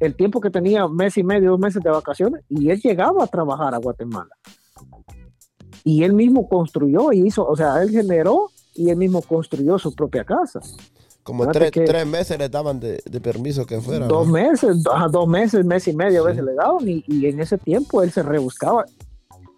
el 0.00 0.16
tiempo 0.16 0.40
que 0.40 0.50
tenía, 0.50 0.88
mes 0.88 1.16
y 1.16 1.22
medio, 1.22 1.50
dos 1.52 1.60
meses 1.60 1.82
de 1.82 1.90
vacaciones 1.90 2.42
y 2.48 2.70
él 2.70 2.80
llegaba 2.80 3.22
a 3.24 3.26
trabajar 3.28 3.74
a 3.74 3.78
Guatemala. 3.78 4.30
Y 5.84 6.04
él 6.04 6.12
mismo 6.12 6.48
construyó 6.48 7.12
y 7.12 7.26
hizo, 7.26 7.46
o 7.46 7.56
sea, 7.56 7.82
él 7.82 7.90
generó 7.90 8.50
y 8.74 8.90
él 8.90 8.96
mismo 8.96 9.20
construyó 9.22 9.78
su 9.78 9.94
propia 9.94 10.24
casa. 10.24 10.60
Como 11.22 11.46
tres, 11.48 11.70
que- 11.70 11.84
tres 11.84 12.04
meses 12.06 12.36
le 12.38 12.48
daban 12.48 12.80
de, 12.80 13.00
de 13.04 13.20
permiso 13.20 13.64
que 13.64 13.80
fuera. 13.80 14.06
Dos 14.08 14.26
¿no? 14.26 14.32
meses, 14.32 14.84
ajá, 14.92 15.06
dos 15.08 15.28
meses, 15.28 15.64
mes 15.64 15.86
y 15.86 15.92
medio 15.94 16.20
a 16.20 16.22
Sí. 16.24 16.28
veces 16.30 16.44
le 16.44 16.54
daban 16.54 16.88
y, 16.88 17.04
y 17.06 17.26
en 17.26 17.38
ese 17.40 17.58
tiempo 17.58 18.02
él 18.02 18.10
se 18.10 18.22
rebuscaba. 18.22 18.84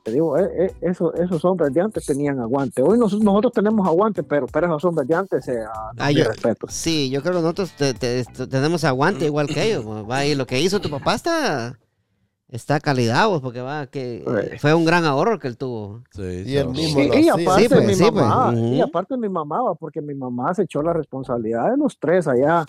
Te 0.03 0.13
digo, 0.13 0.37
eh, 0.37 0.51
eh, 0.59 0.75
eso- 0.83 1.15
esos 1.15 1.43
hombres 1.47 1.73
de 1.73 1.81
antes 1.81 2.05
tenían 2.05 2.39
aguante. 2.39 2.83
Hoy 2.83 2.99
nos- 2.99 3.19
nosotros 3.19 3.55
tenemos 3.55 3.87
aguante, 3.87 4.23
pero, 4.23 4.47
pero 4.47 4.67
esos 4.67 4.85
hombres 4.85 5.09
de 5.09 5.15
antes, 5.15 5.49
eh, 5.49 5.61
ah, 5.67 5.93
Ah, 5.97 6.11
yo- 6.11 6.25
respetos. 6.25 6.75
Sí, 6.75 7.09
yo 7.09 7.23
creo 7.23 7.33
que 7.37 7.41
nosotros 7.41 7.73
te- 7.79 7.95
te- 7.95 8.25
te- 8.25 8.47
tenemos 8.47 8.85
aguante 8.85 9.25
igual 9.25 9.47
que 9.47 9.63
ellos. 9.65 9.87
¿va? 9.87 10.27
Y 10.27 10.35
lo 10.35 10.47
que 10.47 10.61
hizo 10.61 10.79
tu 10.81 10.91
papá 10.91 11.15
está, 11.15 11.79
está 12.49 12.79
calidad, 12.81 13.27
vos, 13.29 13.41
porque 13.41 13.61
va, 13.61 13.87
que 13.87 14.19
Eh. 14.27 14.59
fue 14.61 14.75
un 14.75 14.85
gran 14.85 15.05
ahorro 15.05 15.39
que 15.39 15.49
él 15.49 15.57
tuvo. 15.57 16.03
Sí, 16.13 16.23
Y 16.47 16.57
él 16.57 16.69
sí. 16.75 16.81
mismo 16.83 17.01
Y, 17.03 17.29
aparte 17.29 17.63
Sí, 17.63 17.69
pues, 17.69 17.87
mi 17.87 17.95
sí, 17.95 18.03
pues, 18.03 18.15
mamá, 18.15 18.51
ujú. 18.53 18.75
y 18.75 18.81
aparte 18.81 19.17
mi 19.17 19.29
mamá, 19.29 19.63
va, 19.63 19.75
porque 19.75 20.01
mi 20.01 20.15
mamá 20.15 20.55
se 20.55 20.63
echó 20.63 20.83
la 20.83 20.93
responsabilidad 20.93 21.71
de 21.71 21.77
los 21.77 21.99
tres 21.99 22.29
allá, 22.29 22.65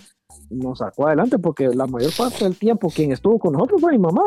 nos 0.50 0.80
sacó 0.80 1.08
adelante, 1.08 1.38
porque 1.40 1.68
la 1.70 1.86
mayor 1.88 2.12
parte 2.18 2.44
del 2.46 2.58
tiempo 2.58 2.90
quien 2.90 3.12
estuvo 3.12 3.38
con 3.38 3.54
nosotros 3.54 3.80
fue 3.82 3.92
mi 3.92 4.00
mamá. 4.00 4.24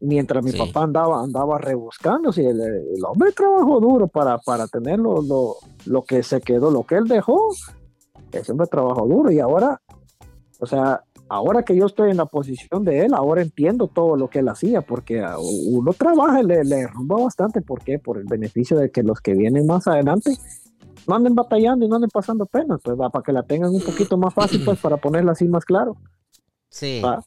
Mientras 0.00 0.44
mi 0.44 0.52
Sí. 0.52 0.58
papá 0.58 0.84
andaba, 0.84 1.22
andaba 1.24 1.58
rebuscándose, 1.58 2.46
el, 2.46 2.60
el 2.60 3.04
hombre 3.04 3.32
trabajó 3.32 3.80
duro 3.80 4.06
para, 4.06 4.38
para 4.38 4.68
tener 4.68 4.98
lo, 5.00 5.22
lo, 5.22 5.56
lo 5.86 6.02
que 6.04 6.22
se 6.22 6.40
quedó, 6.40 6.70
lo 6.70 6.84
que 6.84 6.94
él 6.96 7.04
dejó, 7.08 7.48
ese 8.30 8.52
hombre 8.52 8.68
trabajó 8.68 9.06
duro 9.08 9.32
y 9.32 9.40
ahora, 9.40 9.80
o 10.60 10.66
sea, 10.66 11.02
ahora 11.28 11.62
que 11.62 11.76
yo 11.76 11.86
estoy 11.86 12.10
en 12.10 12.16
la 12.16 12.26
posición 12.26 12.84
de 12.84 13.04
él, 13.04 13.14
ahora 13.14 13.42
entiendo 13.42 13.88
todo 13.88 14.16
lo 14.16 14.28
que 14.28 14.40
él 14.40 14.48
hacía, 14.48 14.82
porque 14.82 15.24
uno 15.66 15.92
trabaja 15.92 16.42
le, 16.42 16.64
le 16.64 16.86
rumba 16.86 17.16
bastante, 17.22 17.62
¿por 17.62 17.82
qué? 17.82 17.98
Por 17.98 18.18
el 18.18 18.24
beneficio 18.24 18.78
de 18.78 18.90
que 18.90 19.02
los 19.02 19.20
que 19.20 19.34
vienen 19.34 19.66
más 19.66 19.86
adelante 19.86 20.32
no 21.06 21.14
anden 21.14 21.34
batallando 21.34 21.84
y 21.84 21.88
no 21.88 21.96
anden 21.96 22.10
pasando 22.10 22.46
penas, 22.46 22.80
pues 22.82 22.98
va, 22.98 23.10
para 23.10 23.22
que 23.22 23.32
la 23.32 23.42
tengan 23.42 23.70
un 23.74 23.80
poquito 23.80 24.16
más 24.18 24.34
fácil, 24.34 24.62
pues 24.64 24.78
para 24.78 24.98
ponerla 24.98 25.32
así 25.32 25.48
más 25.48 25.64
claro. 25.64 25.96
Sí. 26.68 27.00
va. 27.02 27.24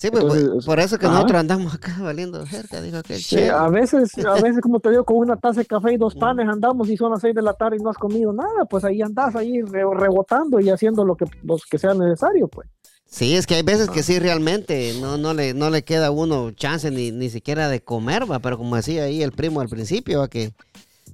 Sí, 0.00 0.10
pues, 0.10 0.22
Entonces, 0.22 0.48
por- 0.48 0.64
por 0.64 0.80
eso 0.80 0.98
que 0.98 1.04
ajá. 1.04 1.14
nosotros 1.16 1.40
andamos 1.40 1.74
acá 1.74 1.94
valiendo 2.00 2.44
cerca, 2.46 2.80
dijo 2.80 2.96
aquel 2.96 3.20
Sí, 3.22 3.36
a 3.42 3.68
veces, 3.68 4.16
a 4.24 4.34
veces, 4.40 4.62
como 4.62 4.80
te 4.80 4.88
digo, 4.90 5.04
con 5.04 5.18
una 5.18 5.36
taza 5.36 5.60
de 5.60 5.66
café 5.66 5.92
y 5.92 5.98
dos 5.98 6.14
panes 6.14 6.48
andamos 6.48 6.88
y 6.88 6.96
son 6.96 7.10
las 7.12 7.20
seis 7.20 7.34
de 7.34 7.42
la 7.42 7.52
tarde 7.52 7.76
y 7.78 7.82
no 7.82 7.90
has 7.90 7.98
comido 7.98 8.32
nada, 8.32 8.64
pues 8.64 8.82
ahí 8.84 9.02
andas 9.02 9.36
ahí 9.36 9.60
re- 9.60 9.84
rebotando 9.94 10.58
y 10.58 10.70
haciendo 10.70 11.04
lo 11.04 11.16
que, 11.16 11.26
lo 11.42 11.58
que 11.70 11.76
sea 11.78 11.92
necesario, 11.92 12.48
pues. 12.48 12.66
Sí, 13.04 13.34
es 13.34 13.46
que 13.46 13.56
hay 13.56 13.62
veces 13.62 13.90
que 13.90 14.02
sí 14.02 14.18
realmente 14.20 14.94
no, 15.02 15.18
no, 15.18 15.34
le, 15.34 15.52
no 15.52 15.68
le 15.68 15.82
queda 15.82 16.06
a 16.06 16.10
uno 16.12 16.50
chance 16.52 16.90
ni, 16.90 17.10
ni 17.10 17.28
siquiera 17.28 17.68
de 17.68 17.82
comer, 17.82 18.30
va, 18.30 18.38
pero 18.38 18.56
como 18.56 18.76
decía 18.76 19.02
ahí 19.02 19.22
el 19.22 19.32
primo 19.32 19.60
al 19.60 19.68
principio, 19.68 20.20
va, 20.20 20.28
que 20.28 20.52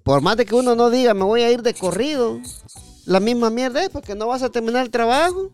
por 0.04 0.20
más 0.20 0.36
de 0.36 0.44
que 0.44 0.54
uno 0.54 0.76
no 0.76 0.90
diga 0.90 1.12
me 1.14 1.24
voy 1.24 1.40
a 1.42 1.50
ir 1.50 1.62
de 1.62 1.74
corrido, 1.74 2.38
la 3.06 3.18
misma 3.18 3.50
mierda 3.50 3.82
es 3.82 3.88
porque 3.88 4.14
no 4.14 4.28
vas 4.28 4.42
a 4.42 4.50
terminar 4.50 4.84
el 4.84 4.90
trabajo, 4.90 5.50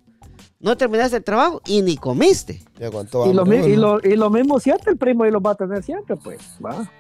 no 0.63 0.77
terminaste 0.77 1.19
el 1.19 1.25
trabajo 1.25 1.61
y 1.67 1.83
ni 1.83 1.97
comiste. 1.97 2.63
Y 2.81 2.85
Y 2.85 3.33
lo, 3.35 3.43
hambre 3.43 3.63
mi- 3.63 3.67
y, 3.69 3.73
uno. 3.77 3.99
lo, 3.99 4.09
y 4.09 4.17
lo 4.17 4.31
mismo 4.31 4.59
siempre 4.59 4.93
el 4.93 4.97
primo 4.97 5.27
y 5.27 5.31
lo 5.31 5.41
va 5.41 5.51
a 5.51 5.55
tener 5.57 5.83
siempre, 5.83 6.17
pues. 6.17 6.39
Va. 6.65 6.91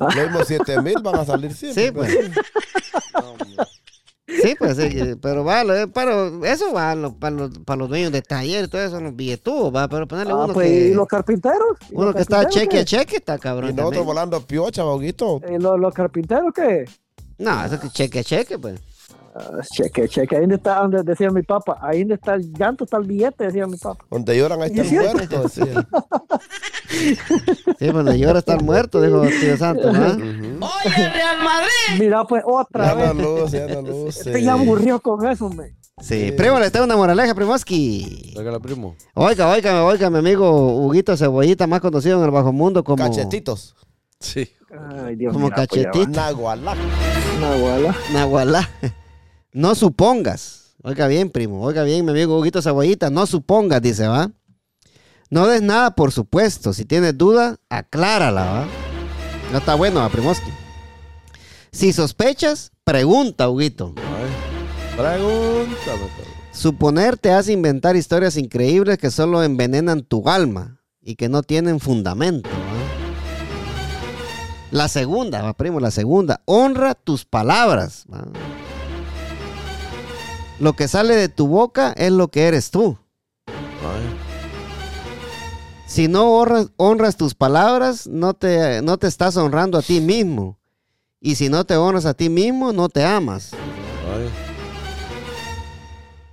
Los 0.00 0.16
mismos 0.16 0.42
7 0.46 0.82
mil 0.82 0.96
van 1.02 1.14
a 1.16 1.24
salir 1.24 1.54
siempre. 1.54 1.84
Sí, 1.86 1.90
pues. 1.92 2.30
Sí, 4.42 4.54
pues 4.58 4.76
sí, 4.76 5.14
pero 5.22 5.42
va, 5.42 5.64
lo- 5.64 5.90
pero 5.90 6.44
eso 6.44 6.72
va 6.74 6.94
para 7.18 7.34
los, 7.34 7.50
para 7.64 7.76
los 7.78 7.88
dueños 7.88 8.12
de 8.12 8.20
taller, 8.20 8.68
todo 8.68 8.82
eso 8.82 9.00
los 9.00 9.16
billetudos, 9.16 9.74
va, 9.74 9.88
pero 9.88 10.06
ponerle 10.06 10.32
Ah, 10.34 10.44
uno 10.44 10.52
pues, 10.52 10.68
que, 10.68 10.88
¿y 10.88 10.94
los 10.94 11.06
carpinteros? 11.08 11.78
¿Y 11.90 11.94
uno 11.94 12.04
los 12.06 12.14
que 12.14 12.22
está 12.22 12.46
cheque 12.46 12.80
a 12.80 12.84
cheque, 12.84 13.16
está 13.16 13.38
cabrón. 13.38 13.70
Y 13.70 13.72
nosotros 13.72 14.04
volando 14.04 14.40
piocha, 14.46 14.82
Boguito. 14.82 15.40
¿Y 15.48 15.58
los, 15.58 15.80
los 15.80 15.94
carpinteros 15.94 16.52
qué? 16.54 16.84
No, 17.38 17.64
eso 17.64 17.80
que 17.80 17.88
cheque 17.88 18.18
a 18.18 18.24
cheque, 18.24 18.58
pues. 18.58 18.78
Cheque, 19.72 20.08
cheque. 20.08 20.34
Ahí 20.36 20.40
donde 20.42 20.56
está, 20.56 20.80
donde 20.80 21.02
decía 21.02 21.30
mi 21.30 21.42
papá. 21.42 21.78
Ahí 21.80 22.00
donde 22.00 22.14
está 22.14 22.34
el 22.34 22.52
llanto, 22.52 22.84
está 22.84 22.96
el 22.98 23.04
billete, 23.06 23.44
decía 23.44 23.66
mi 23.66 23.76
papá. 23.76 24.04
Donde 24.10 24.36
lloran 24.36 24.62
ahí 24.62 24.70
está 24.70 24.82
el 24.82 25.14
muerto, 25.14 25.42
decía. 25.42 25.88
Sí, 26.90 27.14
pues 27.78 27.92
donde 27.92 28.18
llora 28.18 28.38
está 28.38 28.54
el 28.54 28.64
muerto, 28.64 29.00
dijo 29.00 29.20
tío 29.40 29.56
Santos, 29.56 29.94
¿ah? 29.94 30.16
Oye, 30.16 30.96
el 30.96 31.12
Real 31.12 31.36
Madrid. 31.44 32.00
Mira, 32.00 32.24
pues 32.24 32.42
otra 32.46 32.86
Ya 32.86 32.94
vez. 32.94 33.14
no 33.14 33.82
no 33.82 34.04
luce. 34.04 34.30
Este 34.30 34.42
ya 34.42 34.54
aburrió 34.54 34.98
con 35.00 35.26
eso, 35.26 35.48
me. 35.50 35.76
Sí, 36.00 36.32
primo, 36.32 36.58
le 36.58 36.70
tengo 36.70 36.86
una 36.86 36.96
moraleja, 36.96 37.34
Primoski. 37.34 38.32
Sácala, 38.34 38.58
primo. 38.60 38.96
Oiga, 39.14 39.48
oiga, 39.48 39.84
oiga, 39.84 40.10
mi 40.10 40.18
amigo 40.18 40.50
Huguito 40.86 41.16
Cebollita, 41.16 41.66
más 41.66 41.80
conocido 41.80 42.18
en 42.18 42.24
el 42.24 42.30
bajo 42.30 42.52
mundo 42.52 42.82
como, 42.84 43.04
Cachetitos. 43.04 43.74
Sí. 44.20 44.48
Ay, 45.04 45.16
Dios 45.16 45.32
como 45.32 45.46
mira, 45.46 45.56
cachetito. 45.56 46.06
Nagualá. 46.08 46.74
Una 47.36 47.52
abuela. 47.52 47.96
Nahualá. 48.12 48.68
No 49.52 49.74
supongas. 49.74 50.74
Oiga 50.82 51.08
bien, 51.08 51.30
primo. 51.30 51.62
Oiga 51.62 51.82
bien, 51.82 52.04
mi 52.04 52.10
amigo 52.10 52.38
Huguito 52.38 52.60
Cebollita. 52.62 53.10
No 53.10 53.26
supongas, 53.26 53.80
dice, 53.80 54.06
¿va? 54.06 54.30
No 55.30 55.46
des 55.46 55.62
nada 55.62 55.94
por 55.94 56.12
supuesto. 56.12 56.72
Si 56.72 56.84
tienes 56.84 57.16
duda, 57.16 57.56
aclárala, 57.68 58.44
¿va? 58.44 58.66
No 59.52 59.58
está 59.58 59.74
bueno, 59.74 60.00
¿va, 60.00 60.08
Primoski? 60.08 60.50
Si 61.72 61.92
sospechas, 61.92 62.72
pregunta, 62.84 63.48
Huguito. 63.48 63.94
Pregúntame. 64.96 66.08
Suponer 66.52 67.16
te 67.16 67.32
hace 67.32 67.52
inventar 67.52 67.96
historias 67.96 68.36
increíbles 68.36 68.98
que 68.98 69.10
solo 69.10 69.42
envenenan 69.42 70.02
tu 70.02 70.28
alma 70.28 70.80
y 71.00 71.14
que 71.14 71.28
no 71.28 71.42
tienen 71.42 71.80
fundamento. 71.80 72.50
¿va? 72.50 72.78
La 74.70 74.88
segunda, 74.88 75.40
va, 75.40 75.54
primo, 75.54 75.80
la 75.80 75.90
segunda. 75.90 76.42
Honra 76.44 76.94
tus 76.94 77.24
palabras. 77.24 78.04
¿va? 78.12 78.24
Lo 80.60 80.72
que 80.74 80.88
sale 80.88 81.14
de 81.14 81.28
tu 81.28 81.46
boca 81.46 81.92
es 81.96 82.10
lo 82.10 82.28
que 82.28 82.46
eres 82.48 82.70
tú. 82.70 82.98
Ay. 83.46 84.18
Si 85.86 86.08
no 86.08 86.32
honras, 86.32 86.68
honras 86.76 87.16
tus 87.16 87.34
palabras, 87.34 88.06
no 88.06 88.34
te, 88.34 88.82
no 88.82 88.98
te 88.98 89.06
estás 89.06 89.36
honrando 89.36 89.78
a 89.78 89.82
ti 89.82 90.00
mismo. 90.00 90.58
Y 91.20 91.36
si 91.36 91.48
no 91.48 91.64
te 91.64 91.76
honras 91.76 92.06
a 92.06 92.14
ti 92.14 92.28
mismo, 92.28 92.72
no 92.72 92.88
te 92.88 93.04
amas. 93.04 93.52
Ay. 93.52 94.28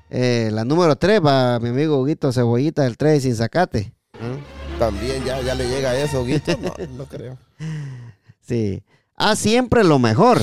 Eh, 0.10 0.50
la 0.52 0.64
número 0.66 0.96
3 0.96 1.20
va 1.26 1.60
mi 1.60 1.70
amigo 1.70 2.00
Huguito 2.00 2.32
Cebollita 2.32 2.84
del 2.84 2.98
3 2.98 3.24
sin 3.24 3.36
sacate. 3.36 3.94
¿ah? 4.14 4.38
También 4.80 5.24
ya, 5.24 5.42
ya 5.42 5.56
le 5.56 5.68
llega 5.68 5.98
eso, 5.98 6.24
Guito. 6.26 6.58
No, 6.58 6.74
no 6.98 7.06
creo. 7.06 7.38
Sí. 8.42 8.84
Haz 9.16 9.40
siempre 9.40 9.84
lo 9.84 9.98
mejor. 9.98 10.40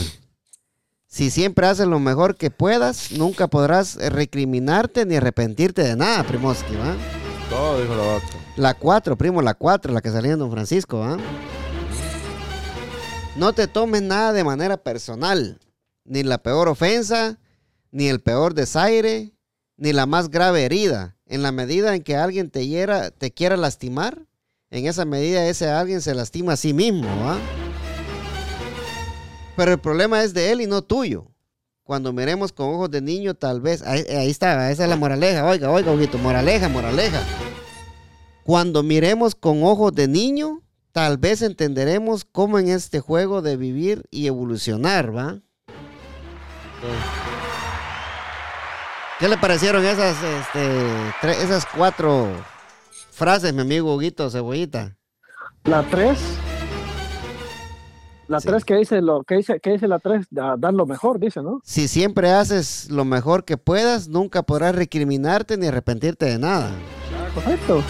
Si 1.12 1.30
siempre 1.30 1.66
haces 1.66 1.86
lo 1.86 2.00
mejor 2.00 2.36
que 2.36 2.50
puedas, 2.50 3.12
nunca 3.12 3.46
podrás 3.46 3.96
recriminarte 3.96 5.04
ni 5.04 5.16
arrepentirte 5.16 5.82
de 5.82 5.94
nada, 5.94 6.24
Primoski, 6.24 6.74
¿va? 6.74 6.96
Todo 7.50 7.82
dijo 7.82 7.94
la 7.94 8.14
vaca. 8.14 8.26
La 8.56 8.72
4, 8.72 9.18
primo, 9.18 9.42
la 9.42 9.52
4, 9.52 9.92
la 9.92 10.00
que 10.00 10.10
salía 10.10 10.32
en 10.32 10.38
Don 10.38 10.50
Francisco, 10.50 11.00
¿va? 11.00 11.18
No 13.36 13.52
te 13.52 13.66
tomes 13.66 14.00
nada 14.00 14.32
de 14.32 14.42
manera 14.42 14.78
personal. 14.78 15.60
Ni 16.06 16.22
la 16.22 16.38
peor 16.38 16.68
ofensa, 16.68 17.38
ni 17.90 18.08
el 18.08 18.20
peor 18.20 18.54
desaire, 18.54 19.34
ni 19.76 19.92
la 19.92 20.06
más 20.06 20.30
grave 20.30 20.64
herida. 20.64 21.18
En 21.26 21.42
la 21.42 21.52
medida 21.52 21.94
en 21.94 22.02
que 22.02 22.16
alguien 22.16 22.48
te, 22.48 22.66
hiera, 22.66 23.10
te 23.10 23.32
quiera 23.32 23.58
lastimar, 23.58 24.24
en 24.70 24.86
esa 24.86 25.04
medida 25.04 25.46
ese 25.46 25.68
alguien 25.68 26.00
se 26.00 26.14
lastima 26.14 26.54
a 26.54 26.56
sí 26.56 26.72
mismo, 26.72 27.06
¿va? 27.22 27.36
Pero 29.62 29.74
el 29.74 29.78
problema 29.78 30.24
es 30.24 30.34
de 30.34 30.50
él 30.50 30.60
y 30.60 30.66
no 30.66 30.82
tuyo. 30.82 31.30
Cuando 31.84 32.12
miremos 32.12 32.52
con 32.52 32.74
ojos 32.74 32.90
de 32.90 33.00
niño, 33.00 33.34
tal 33.34 33.60
vez. 33.60 33.80
Ahí, 33.82 34.04
está, 34.28 34.72
esa 34.72 34.82
es 34.82 34.88
la 34.88 34.96
moraleja. 34.96 35.46
Oiga, 35.46 35.70
oiga, 35.70 35.92
ojito, 35.92 36.18
moraleja, 36.18 36.68
moraleja. 36.68 37.22
Cuando 38.42 38.82
miremos 38.82 39.36
con 39.36 39.62
ojos 39.62 39.94
de 39.94 40.08
niño, 40.08 40.62
tal 40.90 41.16
vez 41.16 41.42
entenderemos 41.42 42.24
cómo 42.24 42.58
en 42.58 42.70
este 42.70 42.98
juego 42.98 43.40
de 43.40 43.56
vivir 43.56 44.02
y 44.10 44.26
evolucionar, 44.26 45.16
¿va? 45.16 45.38
¿Qué 49.20 49.28
le 49.28 49.38
parecieron 49.38 49.84
esas, 49.84 50.16
este, 50.24 51.40
esas 51.40 51.66
cuatro 51.66 52.26
frases, 53.12 53.54
mi 53.54 53.60
amigo 53.60 53.94
Huguito 53.94 54.28
Cebollita? 54.28 54.96
La 55.62 55.84
3. 55.84 56.18
La 58.33 58.41
Sí. 58.41 58.49
3 58.49 58.64
que 58.64 58.76
dice 58.76 59.01
lo 59.03 59.22
que 59.24 59.37
dice 59.37 59.61
que 59.61 59.70
dice 59.72 59.87
la 59.87 59.99
3 59.99 60.26
dar 60.30 60.72
lo 60.74 60.87
mejor, 60.87 61.20
dice, 61.20 61.43
¿no? 61.43 61.61
Si 61.64 61.87
siempre 61.87 62.30
haces 62.30 62.91
lo 62.91 63.05
mejor 63.05 63.45
que 63.45 63.57
puedas, 63.59 64.09
nunca 64.09 64.43
podrás 64.43 64.74
recriminarte 64.74 65.57
ni 65.57 65.66
arrepentirte 65.66 66.26
de 66.26 66.39
nada. 66.39 66.70
Correcto. 67.35 67.83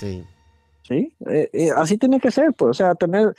Sí. 0.00 0.24
Sí, 0.86 1.14
eh, 1.30 1.48
eh, 1.52 1.70
así 1.76 1.96
tiene 1.96 2.18
que 2.20 2.30
ser, 2.30 2.52
pues, 2.52 2.70
o 2.70 2.74
sea, 2.74 2.94
tener 2.94 3.34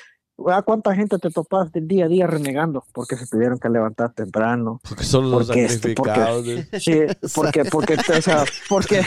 ¿a 0.48 0.62
cuánta 0.64 0.94
gente 0.96 1.18
te 1.20 1.30
topas 1.30 1.72
del 1.72 1.88
día 1.88 2.06
a 2.06 2.08
día 2.08 2.28
renegando 2.28 2.84
porque 2.94 3.16
se 3.16 3.26
tuvieron 3.28 3.58
que 3.60 3.70
levantar 3.70 4.14
temprano? 4.14 4.82
Porque 4.88 5.04
son 5.04 5.30
los 5.32 5.48
Porque 5.48 5.66
este, 5.66 5.78
sacrificados. 5.96 6.46
de- 6.72 6.80
Sí, 6.80 7.02
porque, 7.36 7.66
porque, 7.66 7.96
o 7.96 8.22
sea, 8.22 8.44
porque, 8.68 9.02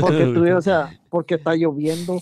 porque 0.00 0.24
tuvieron, 0.34 0.58
o 0.58 0.62
sea, 0.62 0.98
porque 1.08 1.36
está 1.36 1.54
lloviendo, 1.54 2.20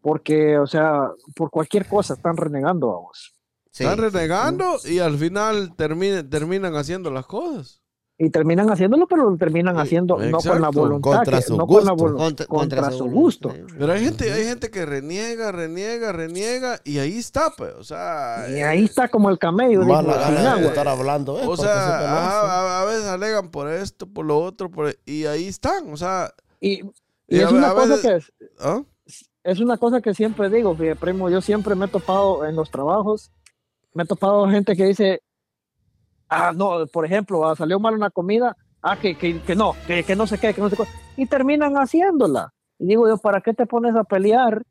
porque, 0.00 0.58
o 0.58 0.66
sea, 0.66 1.08
por 1.34 1.50
cualquier 1.50 1.86
cosa 1.86 2.14
están 2.14 2.36
renegando 2.36 2.90
a 2.92 2.98
vos. 3.00 3.34
Sí. 3.78 3.84
Están 3.84 3.98
renegando 3.98 4.76
y 4.84 4.98
al 4.98 5.16
final 5.16 5.74
termina- 5.76 6.28
terminan 6.28 6.74
haciendo 6.76 7.10
las 7.10 7.26
cosas. 7.26 7.80
Y 8.20 8.30
terminan 8.30 8.68
haciéndolo, 8.68 9.06
pero 9.06 9.30
lo 9.30 9.36
terminan 9.36 9.76
Sí, 9.76 9.80
haciendo 9.82 10.16
no 10.18 10.38
con 10.40 10.60
la 10.60 10.66
exacto, 10.66 10.80
voluntad, 10.80 11.10
contra 11.12 11.36
que- 11.38 11.42
su 11.44 11.56
no 11.56 11.66
con 11.68 11.84
la 11.84 11.92
gusto. 11.92 12.06
volu- 12.08 12.16
Contra, 12.16 12.46
contra, 12.46 12.76
contra 12.82 12.90
su 12.98 13.04
gusto. 13.04 13.50
Sí. 13.54 13.60
Pero 13.78 13.92
hay 13.92 14.04
gente, 14.04 14.32
hay 14.32 14.44
gente 14.44 14.70
que 14.72 14.84
reniega, 14.84 15.52
reniega, 15.52 16.10
reniega 16.10 16.80
y 16.84 16.98
ahí 16.98 17.16
está, 17.16 17.50
pues. 17.56 17.74
O 17.78 17.84
sea, 17.84 18.46
Y 18.50 18.54
ahí 18.62 18.84
está 18.86 19.06
como 19.08 19.30
el 19.30 19.38
camello, 19.38 19.86
gana 19.86 20.02
de 20.30 20.48
agua. 20.48 20.66
estar 20.66 20.88
hablando. 20.88 21.38
eh, 21.38 21.44
o 21.46 21.56
sea, 21.56 21.98
hacen. 21.98 22.50
a, 22.50 22.82
a 22.82 22.84
veces 22.86 23.04
alegan 23.04 23.50
por 23.52 23.70
esto, 23.70 24.08
por 24.08 24.26
lo 24.26 24.40
otro, 24.40 24.68
por, 24.68 24.96
y 25.06 25.26
ahí 25.26 25.46
están. 25.46 25.92
O 25.92 25.96
sea, 25.96 26.32
Y, 26.60 26.80
y 26.82 26.90
Y 27.28 27.38
a 27.38 27.44
es 27.44 27.52
ve- 27.52 27.58
una 27.58 27.70
a 27.70 27.74
cosa 27.74 27.86
veces- 27.86 28.02
que 28.02 28.16
es, 28.16 28.32
¿ah? 28.58 28.82
es 29.44 29.60
una 29.60 29.76
cosa 29.78 30.00
que 30.00 30.12
siempre 30.12 30.50
digo, 30.50 30.76
primo, 30.98 31.30
yo 31.30 31.40
siempre 31.40 31.76
me 31.76 31.84
he 31.86 31.88
topado 31.88 32.44
en 32.44 32.56
los 32.56 32.68
trabajos, 32.72 33.30
me 33.98 34.04
he 34.04 34.06
topado 34.06 34.48
gente 34.48 34.76
que 34.76 34.84
dice, 34.84 35.22
ah, 36.28 36.52
no, 36.54 36.86
por 36.86 37.04
ejemplo, 37.04 37.44
ah, 37.44 37.56
salió 37.56 37.80
mal 37.80 37.94
una 37.94 38.10
comida, 38.10 38.56
ah, 38.80 38.96
que, 38.96 39.16
que, 39.18 39.40
que 39.40 39.56
no, 39.56 39.74
que, 39.88 40.04
que 40.04 40.14
no 40.14 40.24
sé 40.28 40.38
qué, 40.38 40.54
que 40.54 40.60
no 40.60 40.70
sé 40.70 40.76
qué, 40.76 40.84
y 41.16 41.26
terminan 41.26 41.74
haciéndola. 41.74 42.54
Y 42.78 42.86
digo 42.86 43.08
yo, 43.08 43.18
¿para 43.18 43.40
qué 43.40 43.54
te 43.54 43.66
pones 43.66 43.96
a 43.96 44.04
pelear 44.04 44.62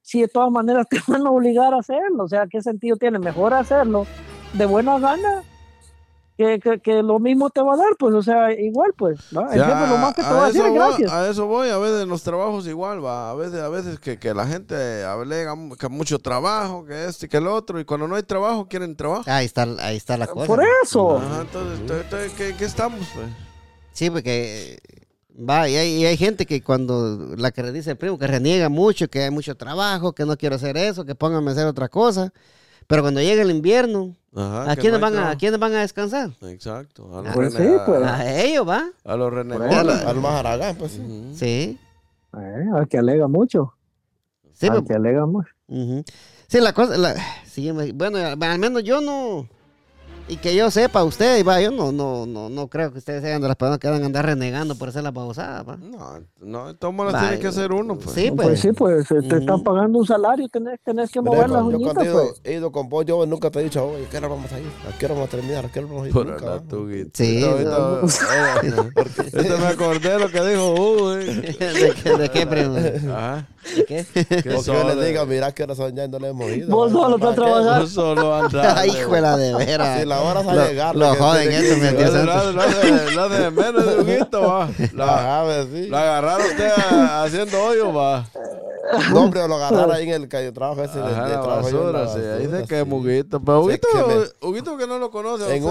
si 0.00 0.22
de 0.22 0.28
todas 0.28 0.50
maneras 0.50 0.86
te 0.90 1.00
van 1.06 1.26
a 1.26 1.30
obligar 1.30 1.74
a 1.74 1.80
hacerlo? 1.80 2.24
O 2.24 2.28
sea, 2.28 2.46
¿qué 2.46 2.62
sentido 2.62 2.96
tiene? 2.96 3.18
Mejor 3.18 3.52
hacerlo 3.52 4.06
de 4.54 4.64
buena 4.64 4.98
gana. 4.98 5.42
Que, 6.42 6.58
que, 6.58 6.80
que 6.80 7.02
lo 7.02 7.18
mismo 7.20 7.50
te 7.50 7.62
va 7.62 7.74
a 7.74 7.76
dar, 7.76 7.94
pues, 7.98 8.14
o 8.14 8.22
sea, 8.22 8.52
igual, 8.52 8.92
pues, 8.96 9.20
¿no? 9.30 9.48
El 9.50 9.58
Ya, 9.58 9.66
jefe 9.66 9.90
lo 9.92 9.96
más 9.98 10.14
que 10.14 10.22
te 10.22 10.28
va 10.32 10.44
a 10.44 10.46
decir 10.48 10.60
eso 10.62 10.66
es 10.66 10.70
voy- 10.72 10.88
gracias. 10.88 11.12
a 11.12 11.28
eso 11.30 11.46
voy, 11.46 11.68
a 11.68 11.78
veces 11.78 12.02
en 12.02 12.08
los 12.08 12.22
trabajos 12.22 12.66
igual, 12.66 13.04
va. 13.04 13.30
A 13.30 13.34
veces, 13.34 13.60
a 13.60 13.68
veces 13.68 14.00
que, 14.00 14.18
que 14.18 14.34
la 14.34 14.46
gente 14.46 15.04
alega 15.04 15.54
que 15.78 15.88
mucho 15.88 16.18
trabajo, 16.18 16.84
que 16.84 17.04
esto 17.06 17.26
y 17.26 17.28
que 17.28 17.36
el 17.36 17.46
otro, 17.46 17.78
y 17.78 17.84
cuando 17.84 18.08
no 18.08 18.16
hay 18.16 18.24
trabajo, 18.24 18.66
quieren 18.68 18.96
trabajo. 18.96 19.22
Ahí 19.26 19.46
está, 19.46 19.66
ahí 19.78 19.96
está 19.96 20.16
la 20.16 20.26
cosa. 20.26 20.46
Por 20.46 20.62
eso. 20.84 21.18
Ajá, 21.18 21.42
entonces, 21.42 21.78
entonces, 21.80 22.32
¿qué, 22.36 22.54
qué 22.56 22.64
estamos, 22.64 23.00
pues? 23.14 23.28
Sí, 23.92 24.10
porque 24.10 24.78
va, 25.38 25.68
y 25.68 25.76
hay, 25.76 25.88
y 26.02 26.06
hay 26.06 26.16
gente 26.16 26.44
que 26.46 26.62
cuando 26.62 27.34
la 27.36 27.50
que 27.52 27.62
le 27.62 27.72
dice 27.72 27.90
el 27.92 27.96
primo 27.96 28.18
que 28.18 28.26
reniega 28.26 28.68
mucho, 28.68 29.08
que 29.08 29.22
hay 29.22 29.30
mucho 29.30 29.54
trabajo, 29.56 30.12
que 30.12 30.24
no 30.24 30.36
quiero 30.36 30.56
hacer 30.56 30.76
eso, 30.76 31.04
que 31.04 31.14
pónganme 31.14 31.50
a 31.50 31.52
hacer 31.52 31.66
otra 31.66 31.88
cosa. 31.88 32.32
Pero 32.92 33.02
cuando 33.02 33.22
llega 33.22 33.40
el 33.40 33.50
invierno, 33.50 34.14
Ajá, 34.36 34.70
¿a 34.70 34.76
quiénes 34.76 35.00
no 35.00 35.06
van 35.06 35.16
a. 35.16 35.30
¿a 35.30 35.36
quiénes 35.38 35.58
van 35.58 35.72
a 35.72 35.80
descansar? 35.80 36.30
Exacto. 36.42 37.08
A 37.18 37.22
los, 37.22 37.32
Pues 37.34 37.54
sí, 37.54 37.66
pues. 37.86 38.02
A 38.02 38.42
ellos, 38.42 38.68
¿va? 38.68 38.84
a 39.02 39.16
los 39.16 39.32
eso. 39.32 40.08
Al 40.08 40.16
más 40.20 40.32
haragán, 40.34 40.76
pues 40.76 40.92
sí. 40.92 41.00
Ujú. 41.00 41.34
Sí. 41.34 41.78
Eh, 42.36 42.64
al 42.74 42.86
que 42.88 42.98
alega 42.98 43.26
mucho. 43.28 43.72
Sí, 44.52 44.66
al 44.66 44.72
pues, 44.74 44.88
que 44.88 44.94
alega 44.94 45.24
mucho. 45.24 45.48
Sí, 46.48 46.60
la 46.60 46.74
cosa, 46.74 46.98
la- 46.98 47.14
sí, 47.46 47.70
bueno, 47.94 48.18
al 48.18 48.58
menos 48.58 48.84
yo 48.84 49.00
no, 49.00 49.48
Y 50.28 50.36
que 50.36 50.54
yo 50.54 50.70
sepa, 50.70 51.02
usted, 51.04 51.44
va, 51.44 51.60
yo 51.60 51.70
no, 51.72 51.92
no, 51.92 52.24
no, 52.26 52.48
no 52.48 52.68
creo 52.68 52.90
que 52.92 52.98
ustedes 52.98 53.22
sean 53.22 53.42
de 53.42 53.48
las 53.48 53.56
personas 53.56 53.78
que 53.80 53.88
van 53.88 54.02
a 54.02 54.06
andar 54.06 54.24
renegando 54.24 54.76
por 54.76 54.88
hacer 54.88 55.02
las 55.02 55.12
babosadas, 55.12 55.68
va. 55.68 55.76
No, 55.76 56.20
no, 56.40 56.74
todas 56.76 57.12
las 57.12 57.22
tiene 57.22 57.38
que 57.40 57.48
hacer 57.48 57.70
uno, 57.72 57.98
pues. 57.98 58.14
Sí, 58.14 58.30
Pues, 58.30 58.48
pues. 58.48 58.60
sí, 58.60 58.72
pues 58.72 59.08
te 59.08 59.20
te 59.20 59.38
están 59.38 59.56
Ujú. 59.56 59.64
pagando 59.64 59.98
un 59.98 60.06
salario, 60.06 60.48
tenés, 60.48 60.80
tenés 60.82 61.10
que 61.10 61.20
Mira, 61.20 61.32
mover 61.32 61.50
las 61.50 61.60
yo 61.62 61.66
uñitas, 61.66 61.92
cuando 61.94 62.02
he 62.02 62.06
ido, 62.14 62.28
pues. 62.28 62.40
he 62.44 62.52
ido 62.54 62.72
con 62.72 62.88
vos, 62.88 63.04
yo 63.04 63.26
nunca 63.26 63.50
te 63.50 63.60
he 63.60 63.64
dicho, 63.64 63.84
oye, 63.86 64.06
¿a 64.06 64.08
qué 64.08 64.16
hora 64.16 64.28
vamos 64.28 64.52
a 64.52 64.60
ir? 64.60 64.66
¿A 64.88 64.96
qué 64.98 65.04
hora 65.06 65.14
vamos 65.14 65.28
a 65.28 65.30
terminar? 65.32 65.64
¿A 65.66 65.68
qué 65.68 65.78
hora 65.80 65.88
vamos 65.88 66.04
a 66.04 66.06
ir? 66.06 66.12
Por 66.14 66.26
Nunca, 66.26 66.44
la 66.46 66.60
tuguita. 66.62 67.10
Sí, 67.14 67.44
Ahorita- 67.44 67.70
no. 67.70 67.76
ahorita- 67.76 68.90
ahorita 69.36 69.56
me 69.58 69.66
acordé 69.66 70.08
de 70.12 70.18
lo 70.18 70.30
que 70.30 70.40
dijo 70.44 70.70
Hugo, 70.72 71.14
eh. 71.16 71.24
¿De 71.58 71.94
qué, 72.02 72.16
de 72.16 72.28
qué, 72.30 72.46
primo? 72.46 72.76
Ajá. 73.12 73.48
¿De 73.76 73.84
qué? 73.84 74.04
Que 74.12 74.42
que 74.42 74.62
yo 74.64 74.94
le 74.94 75.06
diga, 75.06 75.24
mira 75.24 75.52
qué 75.52 75.62
hora 75.64 75.74
son 75.74 75.94
ya 75.94 76.04
y 76.04 76.08
no 76.08 76.18
le 76.18 76.28
hemos 76.30 76.50
ido. 76.50 76.68
Vos 76.68 76.90
solo 76.90 77.16
estás 77.16 77.34
trabajando. 77.34 77.80
Vos 77.80 77.90
solo 77.90 78.34
andás. 78.34 78.86
Hijo 78.92 79.14
de 79.14 79.20
la 79.20 79.36
de 79.36 79.54
veras. 79.54 80.00
La 80.14 80.20
hora 80.22 80.42
Lo- 80.54 80.66
llegar, 80.68 80.96
Lo 80.96 81.08
lo 81.08 81.14
joden 81.16 81.48
mi 81.76 81.80
ser. 81.88 81.96
tío 81.96 82.10
Lo, 82.24 82.52
lo- 82.52 82.52
lo 82.52 83.28
de, 83.28 83.40
lo 83.40 83.52
menos 83.52 83.86
de 83.86 84.00
Huguito, 84.00 84.40
va. 84.42 84.70
La, 84.94 85.40
Ajá, 85.42 85.64
sí. 85.72 85.88
la 85.88 86.00
agarraron 86.02 86.46
usted 86.46 86.70
a- 86.70 87.22
haciendo 87.24 87.62
hoyo, 87.62 87.92
va. 87.92 88.26
No, 89.12 89.22
hombre, 89.24 89.46
lo 89.48 89.54
agarrar 89.56 89.90
ahí 89.92 90.04
en 90.10 90.22
el 90.22 90.28
yo 90.44 90.52
trabajo 90.52 90.82
ese 90.82 90.98
de, 90.98 91.04
basura, 91.46 92.08
sí. 92.08 92.18
Ahí 92.18 92.46
basura, 92.46 92.58
dice 92.58 92.68
que 92.68 92.78
es 92.80 92.84
sí. 92.84 92.90
Huguito. 92.92 93.40
Pero 93.44 93.60
Huguito, 93.60 93.86
que 94.76 94.86
no 94.86 94.98
lo 94.98 95.10
conoce. 95.10 95.54
En 95.56 95.64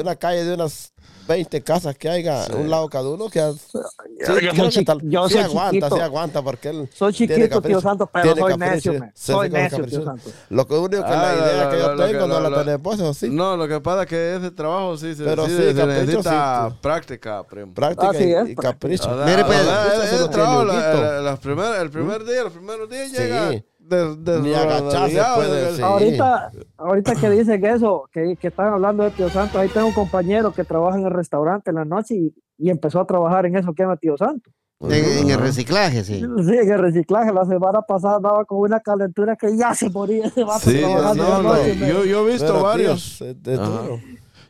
una 0.00 0.16
calle 0.16 0.44
de 0.44 0.54
unas 0.54 0.92
20 1.28 1.60
casas 1.62 1.96
que 1.98 2.08
haya, 2.08 2.46
un 2.56 2.70
lado 2.70 2.88
cada 2.88 3.08
uno, 3.08 3.28
que 3.28 3.40
sí, 3.40 3.78
yo 4.26 4.36
creo 4.36 4.70
que 4.70 4.84
tal- 4.84 5.00
yo 5.02 5.26
sí 5.26 5.34
soy 5.34 5.42
aguanta, 5.42 5.70
chiquito. 5.72 5.96
sí 5.96 6.00
aguanta, 6.00 6.42
porque 6.42 6.68
él 6.68 6.88
Soy 6.94 7.12
tiene 7.12 7.48
tío 7.48 7.80
Santos, 7.80 8.08
pero 8.12 8.24
tiene 8.34 8.40
soy 8.42 8.50
capricho, 8.52 8.92
necio, 8.92 9.10
necio, 9.50 9.84
tío 9.86 10.04
Santos. 10.04 10.32
Lo 10.50 10.68
que 10.68 10.74
único 10.74 11.02
que 11.02 11.08
Ah, 11.12 11.34
la 11.34 11.34
idea 11.34 11.64
lo- 11.64 11.70
que 11.70 11.78
yo 11.78 11.94
lo 11.94 11.96
que- 12.06 12.12
tengo 12.12 12.26
no 12.28 12.34
lo- 12.40 12.50
la 12.50 12.56
eso 12.94 13.12
sí. 13.12 13.28
No, 13.28 13.56
lo 13.56 13.66
que 13.66 13.80
pasa 13.80 14.02
es 14.02 14.08
que 14.08 14.36
ese 14.36 14.50
trabajo 14.52 14.96
sí 14.98 15.16
se, 15.16 15.24
Pero 15.24 15.46
sí 15.46 15.50
sí, 15.50 15.56
se 15.56 15.74
capricho, 15.74 16.00
necesita 16.06 16.68
sí. 16.70 16.76
práctica, 16.80 17.42
primo. 17.42 17.74
Práctica 17.74 18.10
Ah, 18.14 18.22
y- 18.22 18.32
es 18.32 18.48
y, 18.50 18.54
capricho. 18.54 19.10
Mire, 19.26 19.44
pues, 19.44 19.60
o 19.60 19.64
sea, 19.64 19.86
eso 19.94 20.02
ese 20.04 20.14
sí 20.14 20.20
lo 20.20 20.30
trabajo, 20.30 20.62
tiene 20.64 20.78
la- 20.80 20.88
Huguito. 20.90 21.02
la- 21.02 21.20
las 21.22 21.38
primer- 21.40 21.80
el 21.80 21.90
primer 21.90 22.24
día, 22.24 22.44
los 22.44 22.52
primeros 22.52 22.88
días 22.88 23.10
llega 23.10 23.50
Sí. 23.50 23.64
De, 23.88 24.16
de- 24.16 24.40
Ni 24.40 24.54
agacharse 24.54 25.20
puede. 25.36 25.82
Ahorita, 25.82 26.50
ahorita 26.76 27.14
que 27.14 27.30
dicen 27.30 27.64
eso, 27.64 28.08
que, 28.12 28.36
que 28.36 28.48
están 28.48 28.74
hablando 28.74 29.04
de 29.04 29.10
Tío 29.10 29.28
Santos, 29.30 29.56
ahí 29.60 29.68
tengo 29.68 29.86
un 29.88 29.92
compañero 29.94 30.52
que 30.52 30.64
trabaja 30.64 30.98
en 30.98 31.06
el 31.06 31.12
restaurante 31.12 31.70
en 31.70 31.76
la 31.76 31.84
noche 31.84 32.14
y, 32.14 32.34
y 32.58 32.70
empezó 32.70 33.00
a 33.00 33.06
trabajar 33.06 33.46
en 33.46 33.56
eso 33.56 33.72
que 33.72 33.82
llama 33.82 33.96
Tío 33.96 34.16
Santos. 34.16 34.52
En, 34.80 34.92
en 34.92 35.30
el 35.30 35.38
reciclaje, 35.38 36.04
sí. 36.04 36.20
Sí, 36.20 36.52
en 36.54 36.70
el 36.70 36.78
reciclaje. 36.78 37.32
La 37.32 37.46
semana 37.46 37.80
pasada 37.82 38.16
andaba 38.16 38.44
con 38.44 38.58
una 38.58 38.78
calentura 38.80 39.34
que 39.34 39.56
ya 39.56 39.74
se 39.74 39.88
moría 39.88 40.26
ese 40.26 40.44
vato 40.44 40.68
Sí, 40.70 40.80
trabajando 40.80 41.22
en 41.24 41.30
no, 41.30 41.42
no, 41.42 41.52
me- 41.54 41.88
yo, 41.88 42.04
yo 42.04 42.28
he 42.28 42.32
visto 42.32 42.46
Pero, 42.52 42.62
varios. 42.62 43.16
tío, 43.18 43.26
es- 43.30 43.36
es 43.46 43.58
Ajá. 43.58 43.70
duro. 43.82 44.00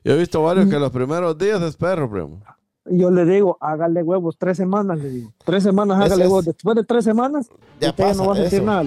Yo 0.05 0.13
he 0.13 0.17
visto 0.19 0.43
varios 0.43 0.69
que 0.69 0.79
los 0.81 0.91
primeros 0.91 1.37
días 1.39 1.63
es 1.63 1.77
perro, 1.77 2.11
primo. 2.11 2.41
Y 2.89 2.99
yo 2.99 3.11
le 3.11 3.25
digo, 3.25 3.57
hágale 3.61 4.03
huevos, 4.03 4.37
tres 4.39 4.57
semanas, 4.57 4.99
le 4.99 5.09
digo. 5.11 5.33
Tres 5.45 5.63
semanas, 5.63 5.97
hágale 5.99 6.25
es- 6.25 6.29
huevos. 6.31 6.45
Después 6.45 6.77
de 6.77 6.85
tres 6.85 7.05
semanas, 7.05 7.49
Ya 7.81 7.91
usted 7.91 8.15
no 8.17 8.27
va 8.27 8.33
a 8.33 8.37
sentir 8.37 8.55
eso. 8.61 8.67
nada. 8.67 8.85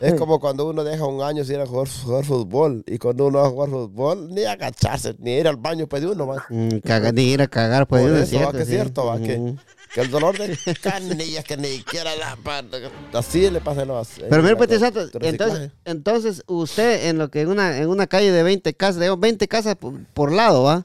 Es 0.00 0.12
Sí. 0.12 0.16
como 0.18 0.38
cuando 0.38 0.68
uno 0.68 0.84
deja 0.84 1.04
un 1.06 1.20
año 1.22 1.42
sin 1.44 1.56
ir 1.56 1.60
a 1.62 1.66
jugar, 1.66 1.88
jugar 1.88 2.24
fútbol. 2.24 2.84
Y 2.86 2.98
cuando 2.98 3.26
uno 3.26 3.40
va 3.40 3.46
a 3.48 3.50
jugar 3.50 3.68
fútbol, 3.70 4.32
ni 4.32 4.44
agacharse, 4.44 5.16
ni 5.18 5.32
ir 5.32 5.48
al 5.48 5.56
baño 5.56 5.88
puede 5.88 6.06
uno 6.06 6.24
más. 6.26 6.38
Mm, 6.50 6.78
cagar, 6.84 7.12
ni 7.14 7.22
ir 7.22 7.42
a 7.42 7.48
cagar, 7.48 7.88
pues 7.88 8.02
Por 8.02 8.12
es 8.12 8.32
eso, 8.32 8.44
va, 8.44 8.52
que 8.52 8.58
es 8.62 8.66
sí. 8.68 8.74
cierto, 8.74 9.06
va, 9.06 9.18
que-. 9.18 9.54
Que 9.94 10.02
el 10.02 10.10
dolor 10.10 10.36
de 10.38 10.56
canillas 10.82 11.42
que 11.44 11.56
ni 11.56 11.68
siquiera 11.68 12.14
la 12.14 12.36
parte. 12.36 12.76
Así 13.12 13.50
le 13.50 13.60
pasa 13.60 13.82
a 13.82 13.84
los. 13.86 14.08
Pero 14.28 14.42
mire, 14.42 14.54
pues, 14.54 14.70
en 14.70 14.78
tío 14.78 14.88
la- 14.90 14.94
Santos, 15.08 15.22
entonces, 15.22 15.70
entonces 15.84 16.42
usted 16.46 17.08
en 17.08 17.18
lo 17.18 17.30
que 17.30 17.40
en 17.40 17.48
una, 17.48 17.78
en 17.78 17.88
una 17.88 18.06
calle 18.06 18.30
de 18.30 18.42
20 18.42 18.74
casas, 18.74 19.00
digamos 19.00 19.18
20 19.20 19.48
casas 19.48 19.76
por, 19.76 19.94
por 20.14 20.30
lado, 20.30 20.62
¿va? 20.64 20.84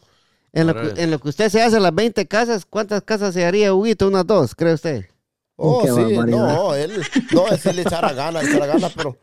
En 0.53 0.67
lo, 0.67 0.73
que, 0.73 1.01
en 1.03 1.11
lo 1.11 1.19
que 1.19 1.29
usted 1.29 1.49
se 1.49 1.61
hace 1.61 1.79
las 1.79 1.93
20 1.93 2.27
casas, 2.27 2.65
¿cuántas 2.69 3.01
casas 3.03 3.33
se 3.33 3.43
haría 3.45 3.73
Huguito? 3.73 4.07
Unas 4.07 4.25
dos, 4.25 4.55
¿cree 4.55 4.73
usted? 4.73 5.05
Oh, 5.55 5.81
sí, 5.83 6.17
no, 6.17 6.73
él. 6.75 7.01
No, 7.31 7.47
es 7.47 7.65
él 7.65 7.75
le 7.77 7.81
echara 7.83 8.11
ganas, 8.13 8.43
le 8.43 8.49
echara 8.49 8.65
ganas, 8.67 8.91
pero. 8.95 9.15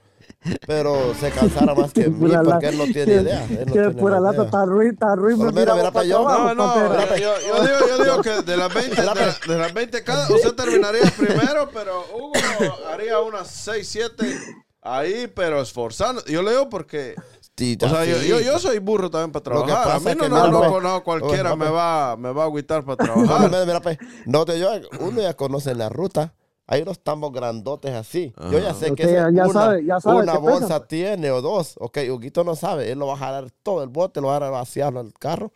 Pero 0.66 1.12
se 1.20 1.30
cansara 1.32 1.74
más 1.74 1.92
que 1.92 2.08
mí 2.08 2.32
porque 2.42 2.68
él 2.68 2.78
no 2.78 2.84
tiene 2.84 3.14
idea. 3.20 3.44
Él 3.44 3.64
no 3.66 3.72
tiene 3.72 3.90
pura 3.90 4.18
la 4.20 4.30
lata, 4.30 4.44
está 4.44 4.64
ruin, 4.64 4.92
está 4.92 5.14
ruin. 5.14 5.36
Mira, 5.36 5.52
mira, 5.52 5.74
para 5.74 5.90
pa' 5.92 6.04
yo. 6.04 6.22
No, 6.26 6.54
no, 6.54 6.64
papera. 6.74 7.18
yo, 7.18 7.34
yo- 7.40 7.56
yo 7.56 7.62
digo, 7.66 7.88
yo 7.88 8.04
digo 8.04 8.22
que 8.22 8.42
de 8.50 8.56
las 8.56 8.72
20, 8.72 8.96
de, 8.96 9.02
la- 9.06 9.14
de 9.14 9.58
las 9.58 9.74
20 9.74 10.02
cada, 10.02 10.32
usted 10.32 10.54
terminaría 10.54 11.02
primero, 11.18 11.68
pero 11.74 12.06
Hugo 12.14 12.32
haría 12.90 13.18
unas 13.20 13.48
6, 13.48 13.86
7 13.86 14.34
ahí, 14.80 15.30
pero 15.34 15.60
esforzando. 15.60 16.24
Yo 16.24 16.42
le 16.42 16.52
digo 16.52 16.70
porque, 16.70 17.16
O 17.86 17.88
sea, 17.90 18.04
yo, 18.04 18.16
yo, 18.22 18.40
yo 18.40 18.58
soy 18.58 18.78
burro 18.78 19.10
también 19.10 19.32
para 19.32 19.42
trabajar. 19.42 19.90
A 19.96 19.98
mí 20.00 20.04
no, 20.16 20.28
no, 20.28 20.36
no, 20.52 20.60
no, 20.70 20.80
no. 20.80 21.04
cualquiera 21.04 21.50
me 21.56 21.70
va, 21.70 22.16
me 22.16 22.32
va 22.32 22.42
a 22.42 22.46
agüitar 22.46 22.84
para 22.84 22.96
trabajar. 23.04 23.48
mira, 23.50 23.64
mira, 23.66 23.80
pues, 23.80 23.98
no 24.26 24.44
te 24.44 24.58
yo, 24.58 24.70
uno 25.00 25.20
ya 25.20 25.34
conoce 25.34 25.74
la 25.74 25.88
ruta. 25.88 26.34
Hay 26.66 26.82
unos 26.82 27.00
tambos 27.00 27.32
grandotes 27.32 27.92
así. 27.92 28.32
Yo 28.52 28.60
ya 28.60 28.72
sé 28.74 28.94
que 28.94 29.02
ya- 29.12 29.28
ya 29.32 29.44
una, 29.48 29.52
sabe- 29.52 29.84
ya 29.84 29.98
sabe 30.00 30.16
una 30.22 30.32
qué 30.34 30.38
pesa, 30.38 30.50
bolsa 30.52 30.86
tiene 30.86 31.30
o 31.32 31.42
dos. 31.42 31.74
Ok, 31.80 31.98
Huguito 32.12 32.44
no 32.44 32.54
sabe. 32.54 32.92
Él 32.92 32.98
lo 33.00 33.08
va 33.08 33.14
a 33.14 33.16
jalar 33.16 33.50
todo 33.64 33.82
el 33.82 33.88
bote, 33.88 34.20
lo 34.20 34.28
va 34.28 34.36
a 34.36 34.50
vaciar 34.50 34.96
al 34.96 35.12
carro 35.14 35.52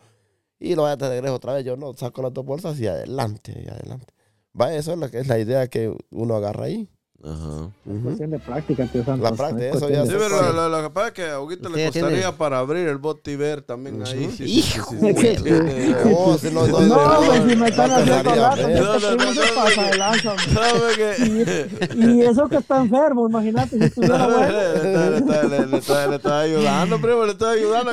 y 0.59 0.75
lo 0.75 0.83
va 0.83 0.91
a 0.93 0.97
de 0.97 1.09
regreso 1.09 1.35
otra 1.37 1.53
vez. 1.55 1.65
Yo 1.65 1.77
no 1.77 1.93
saco 1.95 2.21
las 2.21 2.33
dos 2.35 2.45
bolsas 2.45 2.81
y 2.81 2.89
adelante, 2.89 3.53
y 3.65 3.69
adelante. 3.69 4.13
Va, 4.61 4.75
eso 4.75 4.93
es 4.93 4.99
lo 4.99 5.09
que 5.09 5.19
es 5.21 5.29
la 5.29 5.39
idea 5.39 5.69
que 5.69 5.97
uno 6.11 6.35
agarra 6.35 6.65
ahí. 6.65 6.91
Ajá. 7.27 7.71
Ujú. 7.87 8.01
Cuestión 8.03 8.31
de 8.33 8.39
práctica, 8.39 8.87
tío 8.87 9.03
Santos. 9.03 9.31
La 9.31 9.35
práctica, 9.37 9.69
es 9.71 9.77
eso 9.77 9.89
ya 9.89 10.03
de- 10.03 10.09
Sí, 10.11 10.15
pero 10.19 10.69
lo, 10.69 10.83
que 10.83 10.91
pasa 10.91 11.07
es 11.09 11.13
que 11.15 11.31
a 11.31 11.41
Huguito 11.41 11.69
le 11.71 11.75
tiene- 11.77 11.91
costaría 12.01 12.33
para 12.37 12.59
abrir 12.59 12.87
el 12.87 12.99
bote 12.99 13.31
y 13.33 13.37
ver 13.37 13.63
también 13.63 14.03
ahí. 14.07 14.31
Sí, 14.37 14.45
Hijo 14.45 14.91
sí, 15.01 15.15
sí, 15.17 15.37
sí. 15.39 15.95
Oh, 16.15 16.37
si 16.37 16.51
no, 16.51 16.61
hombre, 16.61 17.51
si 17.51 17.57
me 17.57 17.69
están 17.69 17.91
haciendo. 17.93 18.35
No, 18.37 18.57
se 18.57 19.17
no, 19.17 19.25
pasa 19.55 19.81
no. 19.83 19.89
de 19.91 19.97
lanza, 19.97 20.31
hombre. 20.33 20.47
¿Sabe 20.53 20.95
que- 20.97 21.95
Y 21.97 22.21
eso 22.23 22.49
que 22.49 22.57
está 22.57 22.81
enfermo, 22.83 23.27
imagínate 23.29 23.79
si 23.79 23.85
estuviera 23.85 24.27
bueno. 24.27 25.69
le, 25.71 26.17
está, 26.17 26.41
ayudando, 26.41 27.01
primo, 27.01 27.25
le 27.25 27.33
está 27.33 27.51
ayudando. 27.53 27.93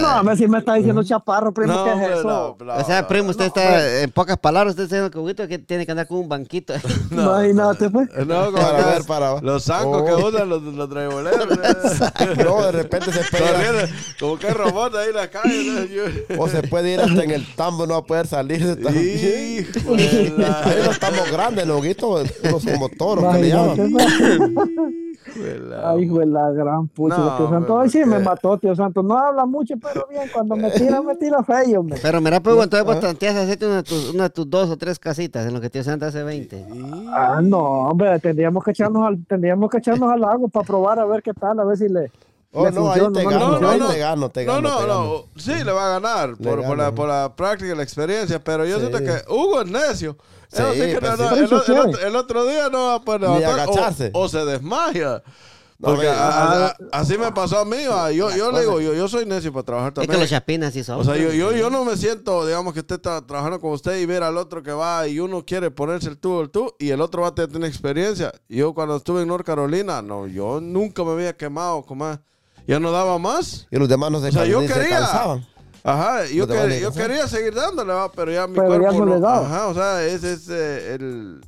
No, 0.00 0.08
a 0.08 0.22
ver 0.22 0.36
si 0.38 0.48
me 0.48 0.58
está 0.58 0.74
diciendo 0.74 1.02
chaparro, 1.02 1.52
primo, 1.52 1.84
¿qué 1.84 1.90
es 1.92 2.18
eso? 2.18 2.56
no, 2.58 2.64
no, 2.64 2.74
o 2.76 2.84
sea, 2.84 3.06
primo, 3.06 3.28
usted 3.30 3.44
está, 3.46 4.00
en 4.02 4.10
pocas 4.10 4.38
palabras, 4.38 4.72
usted 4.72 4.84
está 4.84 4.96
diciendo 4.96 5.10
que 5.10 5.18
Huguito 5.18 5.46
que 5.48 5.58
tiene 5.58 5.84
que 5.84 5.92
andar 5.92 6.06
con 6.06 6.18
un 6.18 6.28
banquito. 6.30 6.72
Imagínate, 7.10 7.90
pues. 7.90 8.08
No, 8.26 8.37
como 8.46 8.56
Para 8.58 8.86
ver, 8.86 9.04
para- 9.04 9.40
los 9.40 9.64
zancos 9.64 10.02
Oh. 10.02 10.04
que 10.04 10.12
usan 10.14 10.48
los, 10.48 10.62
los 10.62 10.88
traiboleros. 10.88 11.46
No, 12.44 12.62
de 12.66 12.72
repente 12.72 13.12
se 13.12 13.20
pega. 13.30 13.88
Como 14.18 14.38
que 14.38 14.50
robot 14.50 14.94
ahí 14.96 15.08
en 15.10 15.14
la 15.16 15.28
calle. 15.30 16.24
¿no? 16.28 16.42
O 16.42 16.48
se 16.48 16.62
puede 16.62 16.92
ir 16.94 17.00
hasta 17.00 17.24
en 17.24 17.30
el 17.30 17.54
tambo, 17.54 17.86
no 17.86 17.94
va 17.94 18.00
a 18.00 18.04
poder 18.04 18.26
salirse 18.26 18.76
también. 18.76 19.66
Hay 20.64 20.80
unos 20.82 20.98
tambos 20.98 21.30
grandes, 21.30 21.66
los 21.66 21.82
guitos, 21.82 22.28
unos 22.44 22.64
como 22.64 22.88
toros 22.88 23.34
que 23.34 23.42
le 23.42 23.48
llaman. 23.48 23.94
La- 25.36 25.90
Ay, 25.90 26.02
hijo 26.04 26.18
de 26.18 26.26
la 26.26 26.50
gran 26.50 26.88
pucha, 26.88 27.16
No, 27.16 27.36
tío 27.36 27.48
Santos. 27.48 27.92
sí, 27.92 28.04
me 28.04 28.18
mató, 28.18 28.58
tío 28.58 28.74
Santos. 28.74 29.04
No 29.04 29.16
habla 29.18 29.46
mucho, 29.46 29.74
pero 29.80 30.06
bien. 30.08 30.22
Cuando 30.32 30.56
me 30.56 30.70
tira, 30.70 31.00
me 31.02 31.14
tira 31.16 31.42
feo, 31.42 31.80
hombre. 31.80 31.98
Pero 32.02 32.20
mira, 32.20 32.40
pues, 32.40 32.54
entonces 32.56 32.84
vos 32.86 33.00
tanteas 33.00 33.36
hacerte 33.36 33.66
una 33.66 33.76
de, 33.76 33.82
tus, 33.82 34.14
una 34.14 34.24
de 34.24 34.30
tus 34.30 34.48
dos 34.48 34.70
o 34.70 34.76
tres 34.76 34.98
casitas 34.98 35.46
en 35.46 35.54
lo 35.54 35.60
que 35.60 35.70
tío 35.70 35.82
Santa 35.84 36.06
hace 36.08 36.22
20. 36.22 36.64
Ah, 37.12 37.40
no, 37.42 37.58
hombre, 37.58 38.18
tendríamos 38.20 38.62
que 38.64 38.70
echarnos 38.72 39.06
al, 39.06 39.24
tendríamos 39.26 39.70
que 39.70 39.78
echarnos 39.78 40.10
al 40.10 40.24
agua 40.24 40.48
para 40.48 40.66
probar 40.66 40.98
a 40.98 41.04
ver 41.06 41.22
qué 41.22 41.32
tal, 41.34 41.58
a 41.60 41.64
ver 41.64 41.76
si 41.76 41.88
le. 41.88 42.10
Oh, 42.50 42.70
no, 42.70 42.90
ahí 42.90 43.00
te 43.00 43.24
no 43.24 43.30
gano, 43.30 43.60
no, 43.60 43.76
no. 43.76 43.88
te 43.90 43.98
gano, 43.98 44.30
te 44.30 44.44
No, 44.46 44.54
gano. 44.54 44.68
no, 44.70 44.78
gano. 44.80 45.04
no. 45.04 45.24
Sí, 45.40 45.52
le 45.62 45.70
va 45.70 45.86
a 45.96 46.00
ganar 46.00 46.36
por, 46.36 46.64
por 46.64 46.78
la, 46.78 46.94
por 46.94 47.08
la 47.08 47.36
práctica 47.36 47.72
y 47.72 47.76
la 47.76 47.82
experiencia, 47.82 48.42
pero 48.42 48.64
yo 48.64 48.76
Sí. 48.78 48.86
siento 48.86 48.98
que 48.98 49.22
Hugo 49.32 49.60
es 49.62 49.70
necio. 49.70 50.16
Sí, 50.50 50.62
no, 50.62 50.68
no, 51.16 51.34
el, 51.36 51.52
otro, 51.52 51.98
el 52.06 52.16
otro 52.16 52.46
día 52.46 52.70
no 52.70 52.86
va 52.86 52.94
a 52.94 53.00
poder 53.02 53.20
Ni 53.28 53.38
levantar 53.40 54.10
o- 54.14 54.28
se 54.30 54.44
desmaya. 54.46 55.22
No, 55.80 55.90
Porque 55.90 56.06
ve, 56.06 56.10
a- 56.10 56.66
a- 56.68 56.76
así 56.90 57.16
me 57.18 57.30
pasó 57.30 57.58
a 57.58 57.64
mí. 57.64 57.86
va. 57.86 58.10
Yo, 58.10 58.34
yo 58.34 58.50
le 58.50 58.60
digo, 58.60 58.80
yo, 58.80 58.94
yo 58.94 59.06
soy 59.08 59.26
necio 59.26 59.52
para 59.52 59.62
trabajar 59.64 59.90
Es 59.90 59.94
también. 59.94 60.10
que 60.12 60.18
los 60.22 60.30
chapinas 60.30 60.72
sí 60.72 60.82
son. 60.82 60.98
O 61.00 61.04
sea, 61.04 61.16
yo, 61.16 61.30
yo, 61.32 61.52
yo 61.52 61.70
no 61.70 61.84
me 61.84 61.96
siento, 61.96 62.44
digamos, 62.46 62.72
que 62.74 62.80
usted 62.80 62.96
está 62.96 63.24
trabajando 63.24 63.60
con 63.60 63.70
usted 63.72 63.96
y 64.00 64.06
ver 64.06 64.24
al 64.24 64.38
otro 64.38 64.60
que 64.62 64.72
va 64.72 65.06
y 65.06 65.20
uno 65.20 65.44
quiere 65.46 65.70
ponerse 65.70 66.08
el 66.08 66.18
tú, 66.18 66.40
el 66.40 66.50
tú, 66.50 66.74
y 66.80 66.90
el 66.90 67.00
otro 67.00 67.22
va 67.22 67.28
a 67.28 67.34
tener 67.34 67.64
experiencia. 67.68 68.32
Yo 68.48 68.74
cuando 68.74 68.96
estuve 68.96 69.22
en 69.22 69.28
North 69.28 69.46
Carolina, 69.46 70.02
no, 70.02 70.26
yo 70.26 70.60
nunca 70.60 71.04
me 71.04 71.12
había 71.12 71.36
quemado, 71.36 71.82
como 71.82 72.18
ya 72.68 72.78
no 72.78 72.92
daba 72.92 73.18
más. 73.18 73.66
Y 73.70 73.76
los 73.78 73.88
demás 73.88 74.12
no 74.12 74.20
se, 74.20 74.28
O 74.28 74.32
sea, 74.32 74.44
yo 74.46 74.60
ni 74.60 74.68
se 74.68 74.74
quería. 74.74 74.98
cansaban. 75.00 75.44
Ajá, 75.82 76.26
yo, 76.26 76.46
quería 76.46 77.26
seguir 77.26 77.54
dándole, 77.54 77.92
va, 77.92 78.12
pero 78.12 78.30
ya 78.30 78.46
mi 78.46 78.54
Pero 78.54 78.72
ya 78.74 78.78
cuerpo 78.78 78.98
no 78.98 79.14
le 79.14 79.20
no- 79.20 79.26
daba. 79.26 79.46
Ajá, 79.46 79.66
o 79.68 79.74
sea, 79.74 80.04
ese 80.04 80.34
es 80.34 80.48
eh, 80.50 80.94
el... 80.94 81.40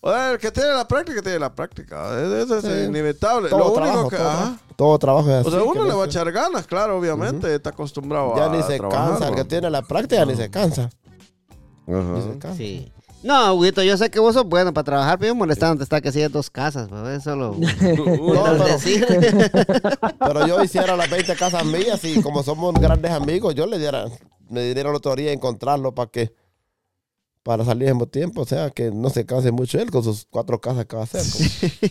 O 0.00 0.10
sea, 0.12 0.32
el 0.32 0.38
que 0.38 0.50
tiene 0.52 0.68
la 0.70 0.86
práctica, 0.86 1.22
tiene 1.22 1.38
la 1.38 1.54
práctica. 1.54 2.10
Eso 2.38 2.58
es 2.58 2.64
Sí. 2.64 2.70
inevitable. 2.88 3.48
Todo 3.48 3.58
Lo 3.60 3.66
único 3.72 3.80
trabajo, 3.80 4.08
que... 4.10 4.16
todo, 4.18 4.28
ajá. 4.28 4.56
todo 4.76 4.98
trabajo 4.98 5.30
es 5.30 5.34
así. 5.36 5.48
O 5.48 5.50
sea, 5.50 5.62
uno 5.62 5.84
le 5.86 5.94
va 5.94 6.02
a 6.04 6.06
echar 6.06 6.30
ganas, 6.30 6.66
claro, 6.66 6.98
obviamente. 6.98 7.54
Está 7.54 7.70
acostumbrado 7.70 8.36
Ya 8.36 8.44
a 8.44 8.48
ni 8.50 8.62
se 8.64 8.76
trabajar, 8.76 9.08
cansa, 9.12 9.28
el 9.28 9.34
que 9.34 9.44
tiene 9.46 9.70
la 9.70 9.80
práctica 9.80 10.26
ni 10.26 10.36
se 10.36 10.50
cansa. 10.50 10.90
Ni 11.86 11.94
se 11.94 12.00
Ajá. 12.28 12.38
cansa. 12.38 12.56
Sí. 12.58 12.92
No, 13.24 13.54
Huguito, 13.54 13.82
yo 13.82 13.96
sé 13.96 14.10
que 14.10 14.20
vos 14.20 14.34
sos 14.34 14.44
bueno 14.44 14.74
para 14.74 14.84
trabajar, 14.84 15.18
pero 15.18 15.30
yo 15.30 15.34
molestando 15.34 15.82
está 15.82 15.98
que 16.02 16.10
hacía 16.10 16.28
dos 16.28 16.50
casas, 16.50 16.88
pues 16.90 17.20
eso 17.20 17.34
lo... 17.34 17.54
No, 17.54 17.66
pero, 17.80 18.64
decir. 18.66 19.06
pero 20.18 20.46
yo 20.46 20.62
hiciera 20.62 20.94
las 20.94 21.08
20 21.08 21.34
casas 21.34 21.64
mías 21.64 22.04
y 22.04 22.20
como 22.20 22.42
somos 22.42 22.74
grandes 22.74 23.10
amigos, 23.12 23.54
yo 23.54 23.66
le 23.66 23.78
diera, 23.78 24.04
me 24.50 24.60
diera 24.74 24.90
la 24.90 24.96
autoría 24.96 25.28
de 25.28 25.32
encontrarlo 25.32 25.94
para 25.94 26.10
que 26.10 26.34
para 27.44 27.64
salir 27.64 27.88
en 27.90 27.98
buen 27.98 28.10
tiempo, 28.10 28.40
o 28.40 28.46
sea, 28.46 28.70
que 28.70 28.90
no 28.90 29.10
se 29.10 29.24
canse 29.26 29.52
mucho 29.52 29.78
él 29.78 29.90
con 29.90 30.02
sus 30.02 30.26
cuatro 30.28 30.60
casas 30.60 30.86
que 30.86 30.96
va 30.96 31.02
a 31.02 31.04
hacer. 31.04 31.22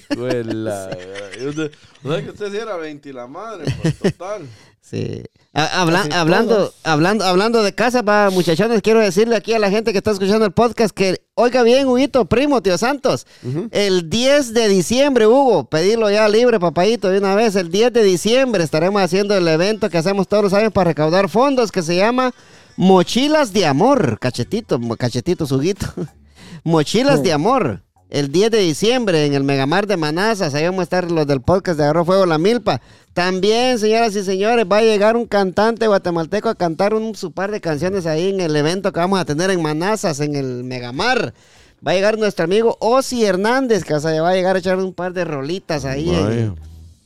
como- 0.10 0.24
Huela, 0.24 0.90
y 1.42 1.46
usted- 1.48 1.72
O 2.04 2.12
sea 2.12 2.22
que 2.24 2.30
usted 2.32 2.52
sí 2.52 2.58
era 2.58 2.76
20 2.76 3.08
y 3.10 3.14
la 3.14 3.28
madre, 3.28 3.66
pues 3.82 3.98
total. 4.00 4.48
Sí. 4.82 5.24
Ha- 5.54 5.80
habla- 5.82 6.08
hablando, 6.12 6.74
hablando, 6.84 7.24
hablando 7.24 7.62
de 7.64 7.74
casa, 7.74 8.02
va, 8.02 8.30
muchachones, 8.32 8.82
quiero 8.82 9.00
decirle 9.00 9.36
aquí 9.36 9.54
a 9.54 9.60
la 9.60 9.70
gente 9.70 9.92
que 9.92 10.00
está 10.00 10.10
escuchando 10.12 10.44
el 10.46 10.52
podcast 10.52 10.94
que, 10.94 11.22
oiga 11.36 11.62
bien, 11.62 11.88
Huguito, 11.88 12.26
primo, 12.26 12.62
tío 12.64 12.76
Santos, 12.80 13.28
Ujú. 13.48 13.68
el 13.72 14.10
10 14.10 14.54
de 14.56 14.68
diciembre, 14.68 15.28
Hugo, 15.28 15.66
pedirlo 15.70 16.10
ya 16.10 16.28
libre, 16.28 16.60
papayito, 16.60 17.10
de 17.10 17.20
una 17.20 17.36
vez, 17.36 17.56
el 17.56 17.70
10 17.70 17.94
de 17.94 18.04
diciembre 18.04 18.64
estaremos 18.64 19.00
haciendo 19.04 19.38
el 19.38 19.48
evento 19.48 19.90
que 19.92 20.00
hacemos 20.00 20.28
todos 20.28 20.44
los 20.44 20.54
años 20.54 20.74
para 20.74 20.90
recaudar 20.90 21.30
fondos, 21.30 21.72
que 21.72 21.84
se 21.84 21.96
llama 21.96 22.34
Mochilas 22.78 23.54
de 23.54 23.66
Amor, 23.66 24.18
cachetito, 24.20 24.80
cachetito, 24.98 25.46
Huguito. 25.46 25.88
Mochilas 26.64 27.22
de 27.24 27.32
Amor. 27.34 27.82
El 28.10 28.32
10 28.32 28.52
de 28.52 28.60
diciembre 28.60 29.26
en 29.26 29.34
el 29.34 29.44
Megamar 29.44 29.88
de 29.88 29.98
Manazas, 29.98 30.54
ahí 30.54 30.66
vamos 30.66 30.82
a 30.82 30.84
estar 30.84 31.10
los 31.10 31.26
del 31.26 31.42
podcast 31.42 31.78
de 31.80 31.84
Agarró 31.86 32.06
Fuego 32.06 32.28
la 32.28 32.38
Milpa. 32.38 32.80
También, 33.14 33.80
señoras 33.80 34.16
y 34.16 34.24
señores, 34.24 34.68
va 34.72 34.78
a 34.78 34.82
llegar 34.84 35.18
un 35.18 35.26
cantante 35.26 35.88
guatemalteco 35.88 36.48
a 36.48 36.54
cantar 36.54 36.94
un 36.94 37.16
su 37.16 37.32
par 37.32 37.50
de 37.50 37.60
canciones 37.60 38.06
ahí 38.06 38.30
en 38.30 38.40
el 38.40 38.56
evento 38.56 38.92
que 38.94 39.00
vamos 39.00 39.20
a 39.20 39.26
tener 39.26 39.50
en 39.50 39.64
Manazas, 39.64 40.20
en 40.20 40.36
el 40.36 40.64
Megamar. 40.64 41.34
Va 41.86 41.92
a 41.92 41.96
llegar 41.96 42.20
nuestro 42.20 42.46
amigo 42.46 42.78
Osi 42.80 43.26
Hernández, 43.26 43.84
que 43.84 43.96
o 43.96 44.00
sea, 44.00 44.22
va 44.22 44.30
a 44.30 44.36
llegar 44.36 44.56
a 44.56 44.60
echar 44.60 44.78
un 44.78 44.94
par 44.94 45.14
de 45.14 45.26
rolitas 45.26 45.84
ahí 45.84 46.10
en- 46.12 46.56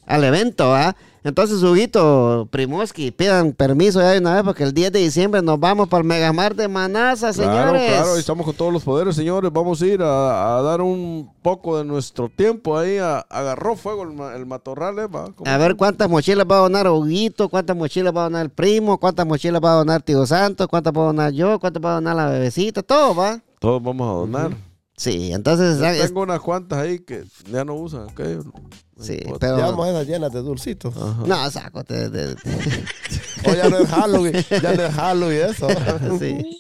al 0.06 0.24
evento, 0.26 0.76
¿ah? 0.76 0.94
Entonces, 1.28 1.62
Huguito, 1.62 2.48
Primoski, 2.50 3.12
pidan 3.12 3.52
permiso 3.52 4.00
ya 4.00 4.12
de 4.12 4.20
una 4.20 4.34
vez 4.36 4.44
porque 4.44 4.64
el 4.64 4.74
10 4.74 4.94
de 4.94 5.00
diciembre 5.00 5.42
nos 5.42 5.60
vamos 5.60 5.90
para 5.90 6.00
el 6.02 6.08
Megamar 6.08 6.56
de 6.56 6.70
Manazas, 6.70 7.36
Claro, 7.36 7.72
señores. 7.74 7.92
claro, 7.92 8.16
estamos 8.16 8.46
con 8.46 8.56
todos 8.56 8.72
los 8.72 8.84
poderes, 8.84 9.16
señores. 9.16 9.52
Vamos 9.52 9.82
a 9.82 9.86
ir 9.86 10.02
a, 10.02 10.58
a 10.58 10.62
dar 10.62 10.82
un 10.82 11.30
poco 11.42 11.78
de 11.78 11.84
nuestro 11.84 12.30
tiempo 12.30 12.78
ahí. 12.78 12.98
A, 12.98 13.20
agarró 13.30 13.76
fuego 13.76 14.04
el, 14.04 14.36
el 14.40 14.46
matorral, 14.46 15.00
¿eh? 15.00 15.08
A 15.46 15.58
ver 15.58 15.76
cuántas 15.76 16.10
mochilas 16.10 16.46
va 16.50 16.60
a 16.60 16.62
donar 16.62 16.88
Huguito, 16.88 17.50
cuántas 17.50 17.76
mochilas 17.76 18.16
va 18.16 18.22
a 18.22 18.24
donar 18.26 18.44
el 18.44 18.50
primo, 18.50 18.98
cuántas 18.98 19.28
mochilas 19.28 19.62
va 19.62 19.72
a 19.74 19.76
donar 19.76 20.02
Tío 20.04 20.26
Santos, 20.26 20.68
cuántas 20.70 20.94
va 20.94 21.02
a 21.02 21.06
donar 21.08 21.34
yo, 21.34 21.60
cuántas 21.60 21.84
va 21.84 21.92
a 21.92 21.96
donar 21.96 22.16
la 22.16 22.28
bebecita, 22.28 22.82
todo 22.84 23.14
va. 23.14 23.42
Todos 23.60 23.84
vamos 23.84 24.08
a 24.10 24.14
donar. 24.14 24.67
Sí, 24.98 25.32
entonces... 25.32 25.78
Yo 25.78 25.86
es- 25.86 26.08
tengo 26.08 26.22
unas 26.24 26.40
cuantas 26.40 26.80
ahí 26.80 27.00
que 27.00 27.24
ya 27.52 27.64
no 27.64 27.76
usan, 27.76 28.06
¿ok? 28.06 28.20
No 28.20 29.04
sí, 29.04 29.20
pero... 29.40 29.58
Llevamos 29.58 29.88
esas 29.90 30.08
llenas 30.08 30.32
de 30.34 30.42
dulcitos. 30.42 30.96
Ajá. 30.98 31.24
No, 31.26 31.52
saco. 31.52 31.84
te- 31.84 32.10
te- 32.10 32.36
O 33.48 33.54
ya 33.54 33.70
no 33.70 33.78
es 33.78 33.88
Halloween, 33.90 34.34
ya 34.50 34.74
no 34.74 34.84
es 34.84 34.94
Halloween 34.96 35.42
eso. 35.50 35.68
sí. 36.20 36.60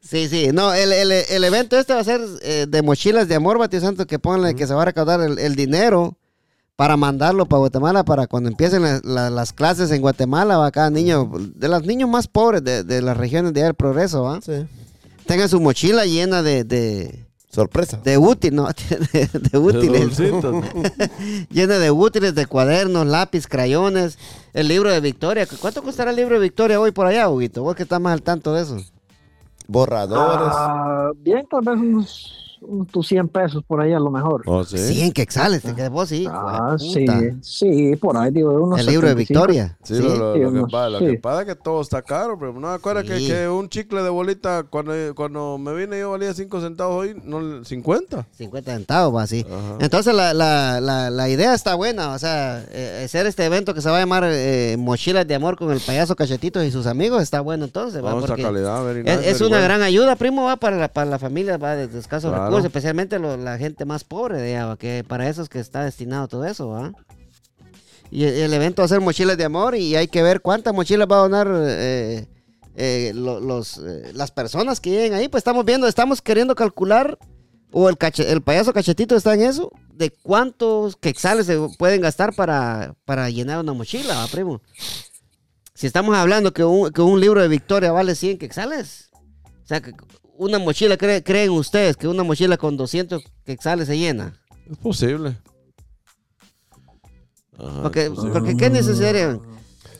sí, 0.00 0.28
sí. 0.28 0.48
No, 0.54 0.72
el, 0.72 0.90
el- 0.92 1.12
el 1.12 1.44
evento 1.44 1.78
este 1.78 1.92
va 1.92 2.00
a 2.00 2.04
ser 2.04 2.22
eh, 2.42 2.64
de 2.66 2.80
mochilas 2.82 3.28
de 3.28 3.34
amor, 3.34 3.58
Batio 3.58 3.80
Santo, 3.80 4.06
que 4.06 4.18
ponle 4.18 4.54
que 4.54 4.66
se 4.66 4.72
va 4.72 4.80
a 4.82 4.86
recaudar 4.86 5.20
el, 5.20 5.38
el 5.38 5.54
dinero 5.54 6.16
para 6.76 6.96
mandarlo 6.96 7.44
para 7.46 7.58
Guatemala 7.60 8.04
para 8.04 8.26
cuando 8.26 8.48
empiecen 8.48 8.82
la- 8.82 9.00
la- 9.04 9.28
las 9.30 9.52
clases 9.52 9.90
en 9.90 10.00
Guatemala, 10.00 10.56
va 10.56 10.70
cada 10.70 10.88
niño, 10.88 11.30
de 11.54 11.68
los 11.68 11.84
niños 11.84 12.08
más 12.08 12.26
pobres 12.26 12.64
de, 12.64 12.82
de 12.84 13.02
las 13.02 13.16
regiones 13.18 13.52
de 13.52 13.62
del 13.62 13.74
progreso, 13.74 14.22
¿va? 14.22 14.40
Sí. 14.40 14.66
Tengan 15.26 15.50
su 15.50 15.60
mochila 15.60 16.06
llena 16.06 16.42
de, 16.42 16.64
de, 16.64 17.25
Sorpresa. 17.50 17.98
de 18.04 18.18
útil, 18.18 18.54
¿no? 18.54 18.66
De, 19.12 19.26
de 19.26 19.48
De 19.50 19.58
útiles. 19.58 20.18
llena 21.50 21.78
de 21.78 21.90
útiles, 21.90 22.34
de 22.34 22.46
cuadernos, 22.46 23.06
lápiz, 23.06 23.46
crayones, 23.46 24.18
el 24.52 24.68
libro 24.68 24.90
de 24.90 25.00
Victoria. 25.00 25.46
¿Cuánto 25.60 25.82
costará 25.82 26.10
el 26.10 26.16
libro 26.16 26.34
de 26.34 26.40
Victoria 26.42 26.80
hoy 26.80 26.92
por 26.92 27.06
allá, 27.06 27.28
Huguito? 27.28 27.62
Vos 27.62 27.74
que 27.76 27.84
estás 27.84 28.00
más 28.00 28.12
al 28.12 28.22
tanto 28.22 28.52
de 28.52 28.62
eso. 28.62 28.76
Borradores. 29.68 30.52
Ah, 30.52 31.10
bien, 31.16 31.46
tal 31.50 31.62
vez 31.62 31.76
unos 31.76 32.45
tus 32.90 33.06
100 33.08 33.28
pesos 33.28 33.62
por 33.66 33.80
ahí 33.80 33.92
a 33.92 33.98
lo 33.98 34.10
mejor. 34.10 34.42
Oh, 34.46 34.64
sí. 34.64 34.78
100 34.78 35.12
quetzales, 35.12 35.62
te 35.62 35.74
quedas 35.74 35.90
vos, 35.90 36.08
sí. 36.08 36.26
Ah, 36.28 36.76
sí, 36.78 37.06
sí, 37.42 37.96
por 37.96 38.16
ahí 38.16 38.30
digo, 38.30 38.50
unos 38.52 38.80
El 38.80 38.86
libro 38.86 39.06
de 39.08 39.14
75. 39.14 39.26
Victoria. 39.46 39.76
Sí, 39.82 39.94
Sí, 39.96 40.02
Lo, 40.02 40.16
lo- 40.16 40.34
sí, 40.34 40.40
lo 40.40 40.52
que 40.52 40.70
pasa, 40.72 40.88
lo 40.90 40.98
sí. 40.98 41.06
que 41.06 41.18
pasa 41.18 41.40
es 41.42 41.46
que 41.48 41.54
todo 41.54 41.80
está 41.80 42.02
caro, 42.02 42.38
pero 42.38 42.52
no 42.52 42.60
me 42.68 42.74
acuerdo 42.74 43.02
que, 43.02 43.18
que 43.26 43.48
un 43.48 43.68
chicle 43.68 44.02
de 44.02 44.08
bolita 44.10 44.64
cuando, 44.64 44.92
cuando 45.14 45.58
me 45.58 45.74
vine 45.74 45.98
yo 46.00 46.10
valía 46.12 46.32
5 46.34 46.60
centavos 46.60 46.96
hoy, 46.96 47.20
no 47.24 47.64
50. 47.64 48.26
50 48.32 48.72
centavos, 48.74 49.14
va 49.14 49.22
así. 49.22 49.44
Entonces 49.80 50.14
la, 50.14 50.32
la, 50.34 50.80
la, 50.80 51.10
la 51.10 51.28
idea 51.28 51.54
está 51.54 51.74
buena, 51.74 52.12
o 52.14 52.18
sea, 52.18 52.64
eh, 52.70 53.02
hacer 53.04 53.26
este 53.26 53.44
evento 53.44 53.74
que 53.74 53.80
se 53.80 53.90
va 53.90 53.96
a 53.96 54.00
llamar 54.00 54.24
eh, 54.26 54.76
Mochilas 54.78 55.26
de 55.26 55.34
Amor 55.34 55.56
con 55.56 55.70
el 55.70 55.80
payaso 55.80 56.16
Cachetitos 56.16 56.64
y 56.64 56.70
sus 56.70 56.86
amigos 56.86 57.22
está 57.22 57.40
bueno 57.40 57.64
entonces, 57.64 58.02
¿va? 58.04 58.08
Vamos 58.10 58.24
a 58.24 58.28
Porque 58.28 58.42
calidad, 58.42 58.84
very 58.84 59.00
es, 59.00 59.04
nice, 59.18 59.30
es 59.30 59.38
very 59.40 59.52
una 59.52 59.60
gran 59.60 59.82
ayuda, 59.82 60.16
primo, 60.16 60.44
va 60.44 60.56
para 60.56 60.76
la, 60.76 60.88
para 60.88 61.10
la 61.10 61.18
familia 61.18 61.56
va 61.58 61.74
de 61.76 61.98
escasos 61.98 62.30
Claro. 62.32 62.45
Especialmente 62.66 63.18
la 63.18 63.58
gente 63.58 63.84
más 63.84 64.04
pobre, 64.04 64.40
de 64.40 64.56
allá, 64.56 64.66
¿va? 64.66 64.76
que 64.76 65.04
para 65.06 65.28
eso 65.28 65.42
es 65.42 65.48
que 65.48 65.58
está 65.60 65.84
destinado 65.84 66.28
todo 66.28 66.44
eso, 66.44 66.68
¿va? 66.68 66.92
Y 68.10 68.24
el, 68.24 68.52
evento 68.54 68.82
va 68.82 68.86
a 68.86 68.88
ser 68.88 69.00
Mochilas 69.00 69.36
de 69.36 69.44
Amor 69.44 69.74
y 69.74 69.96
hay 69.96 70.06
que 70.06 70.22
ver 70.22 70.40
cuántas 70.40 70.72
mochilas 70.72 71.08
va 71.10 71.16
a 71.16 71.22
donar 71.22 71.48
eh, 71.52 72.26
eh, 72.76 73.12
lo- 73.14 73.40
los, 73.40 73.78
eh, 73.78 74.12
las 74.14 74.30
personas 74.30 74.80
que 74.80 74.90
lleguen 74.90 75.14
ahí. 75.14 75.28
Pues 75.28 75.40
estamos 75.40 75.64
viendo, 75.64 75.88
estamos 75.88 76.22
queriendo 76.22 76.54
calcular, 76.54 77.18
o 77.72 77.88
el, 77.88 77.96
el 78.18 78.42
payaso 78.42 78.72
cachetito 78.72 79.16
está 79.16 79.34
en 79.34 79.42
eso, 79.42 79.72
de 79.92 80.10
cuántos 80.10 80.94
quexales 80.96 81.46
se 81.46 81.58
pueden 81.78 82.00
gastar 82.00 82.32
para, 82.34 82.94
para 83.04 83.28
llenar 83.28 83.58
una 83.58 83.72
mochila, 83.72 84.14
¿va, 84.14 84.26
primo? 84.28 84.62
Si 85.74 85.86
estamos 85.86 86.16
hablando 86.16 86.52
que 86.54 86.64
un, 86.64 86.90
que 86.92 87.02
un 87.02 87.20
libro 87.20 87.42
de 87.42 87.48
Victoria 87.48 87.90
vale 87.92 88.14
100 88.14 88.38
quexales, 88.38 89.10
o 89.44 89.66
sea, 89.66 89.80
que 89.80 89.92
una 90.38 90.58
mochila, 90.58 90.96
¿cree- 90.96 91.22
¿creen 91.22 91.50
ustedes 91.50 91.96
que 91.96 92.08
una 92.08 92.22
mochila 92.22 92.56
con 92.56 92.76
200 92.76 93.22
quexales 93.44 93.86
se 93.88 93.98
llena? 93.98 94.38
Es 94.70 94.76
posible. 94.78 95.36
Ajá, 97.58 97.82
Porque, 97.82 98.04
es 98.04 98.10
posible. 98.10 98.32
porque 98.32 98.56
¿qué 98.56 98.70
necesario? 98.70 99.42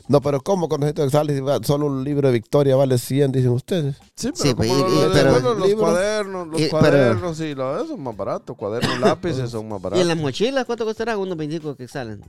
No, 0.09 0.21
pero 0.21 0.39
¿cómo 0.41 0.69
con 0.69 0.83
esto 0.83 1.09
sale? 1.09 1.41
Solo 1.63 1.87
un 1.87 2.03
libro 2.03 2.27
de 2.29 2.33
Victoria 2.35 2.75
vale 2.77 2.97
100, 2.97 3.31
dicen 3.31 3.49
ustedes. 3.51 3.97
Sí, 4.15 4.29
pero, 4.31 4.35
Sí, 4.35 4.47
y- 4.49 4.71
y- 4.71 5.09
bueno, 5.09 5.39
los 5.41 5.67
libros. 5.67 5.79
cuadernos, 5.89 6.47
los 6.47 6.61
Y- 6.61 6.63
pero- 6.65 6.79
cuadernos 6.79 7.39
y 7.41 7.55
lo 7.55 7.83
eso 7.83 7.93
es 7.93 7.99
más 7.99 8.15
barato. 8.15 8.55
Cuadernos, 8.55 8.99
lápices 9.01 9.49
son 9.49 9.67
más 9.67 9.73
¿Y 9.73 9.75
en 9.77 9.81
baratos. 9.83 10.07
las 10.07 10.17
mochilas 10.17 10.65
cuánto 10.65 10.85
costarán? 10.85 11.17
Unos 11.19 11.35
25 11.37 11.75
quexales. 11.75 12.19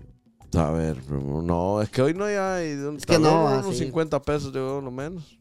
A 0.56 0.70
ver, 0.72 0.96
no, 1.12 1.80
es 1.82 1.90
que 1.90 2.00
hoy 2.02 2.14
no 2.14 2.24
hay, 2.24 2.34
Es 2.96 3.06
que 3.06 3.18
no, 3.18 3.44
unos 3.44 3.66
así. 3.66 3.78
50 3.84 4.20
pesos 4.22 4.52
yo 4.52 4.80
lo 4.80 4.90
menos. 4.90 5.38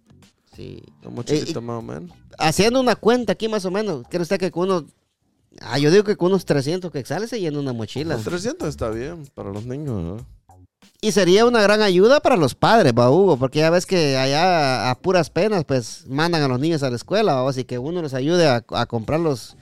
Sí. 0.57 0.83
Una 1.03 1.11
mochilita 1.11 1.59
y- 1.59 1.63
más 1.63 1.77
o 1.77 1.81
menos. 1.81 2.11
Haciendo 2.37 2.79
una 2.81 2.95
cuenta 2.97 3.31
aquí 3.33 3.47
más 3.47 3.63
o 3.63 3.71
menos, 3.71 4.05
¿cree 4.09 4.21
usted 4.21 4.37
que 4.39 4.51
con 4.51 4.63
unos... 4.69 4.83
Ah, 5.61 5.79
yo 5.79 5.89
digo 5.89 6.03
que 6.03 6.15
con 6.17 6.27
unos 6.31 6.43
300 6.45 6.91
quexales 6.91 7.29
se 7.29 7.39
llena 7.39 7.59
una 7.59 7.71
mochila. 7.73 8.15
Con 8.15 8.23
300 8.25 8.67
está 8.67 8.89
bien 8.89 9.25
para 9.33 9.51
los 9.51 9.65
niños, 9.65 10.03
¿no? 10.03 10.25
Y 11.01 11.11
sería 11.11 11.45
una 11.45 11.61
gran 11.61 11.81
ayuda 11.81 12.19
para 12.19 12.37
los 12.37 12.53
padres, 12.55 12.93
va 12.97 13.09
Hugo, 13.11 13.37
porque 13.37 13.59
ya 13.59 13.69
ves 13.69 13.85
que 13.85 14.17
allá 14.17 14.89
a 14.89 14.95
puras 14.95 15.29
penas, 15.29 15.63
pues 15.63 16.05
mandan 16.07 16.41
a 16.41 16.47
los 16.47 16.59
niños 16.59 16.81
a 16.83 16.89
la 16.89 16.95
escuela, 16.95 17.43
o 17.43 17.49
así 17.49 17.63
que 17.65 17.77
uno 17.77 18.01
les 18.01 18.13
ayude 18.15 18.47
a, 18.47 18.63
a 18.71 18.85
comprar 18.87 19.19
los, 19.19 19.55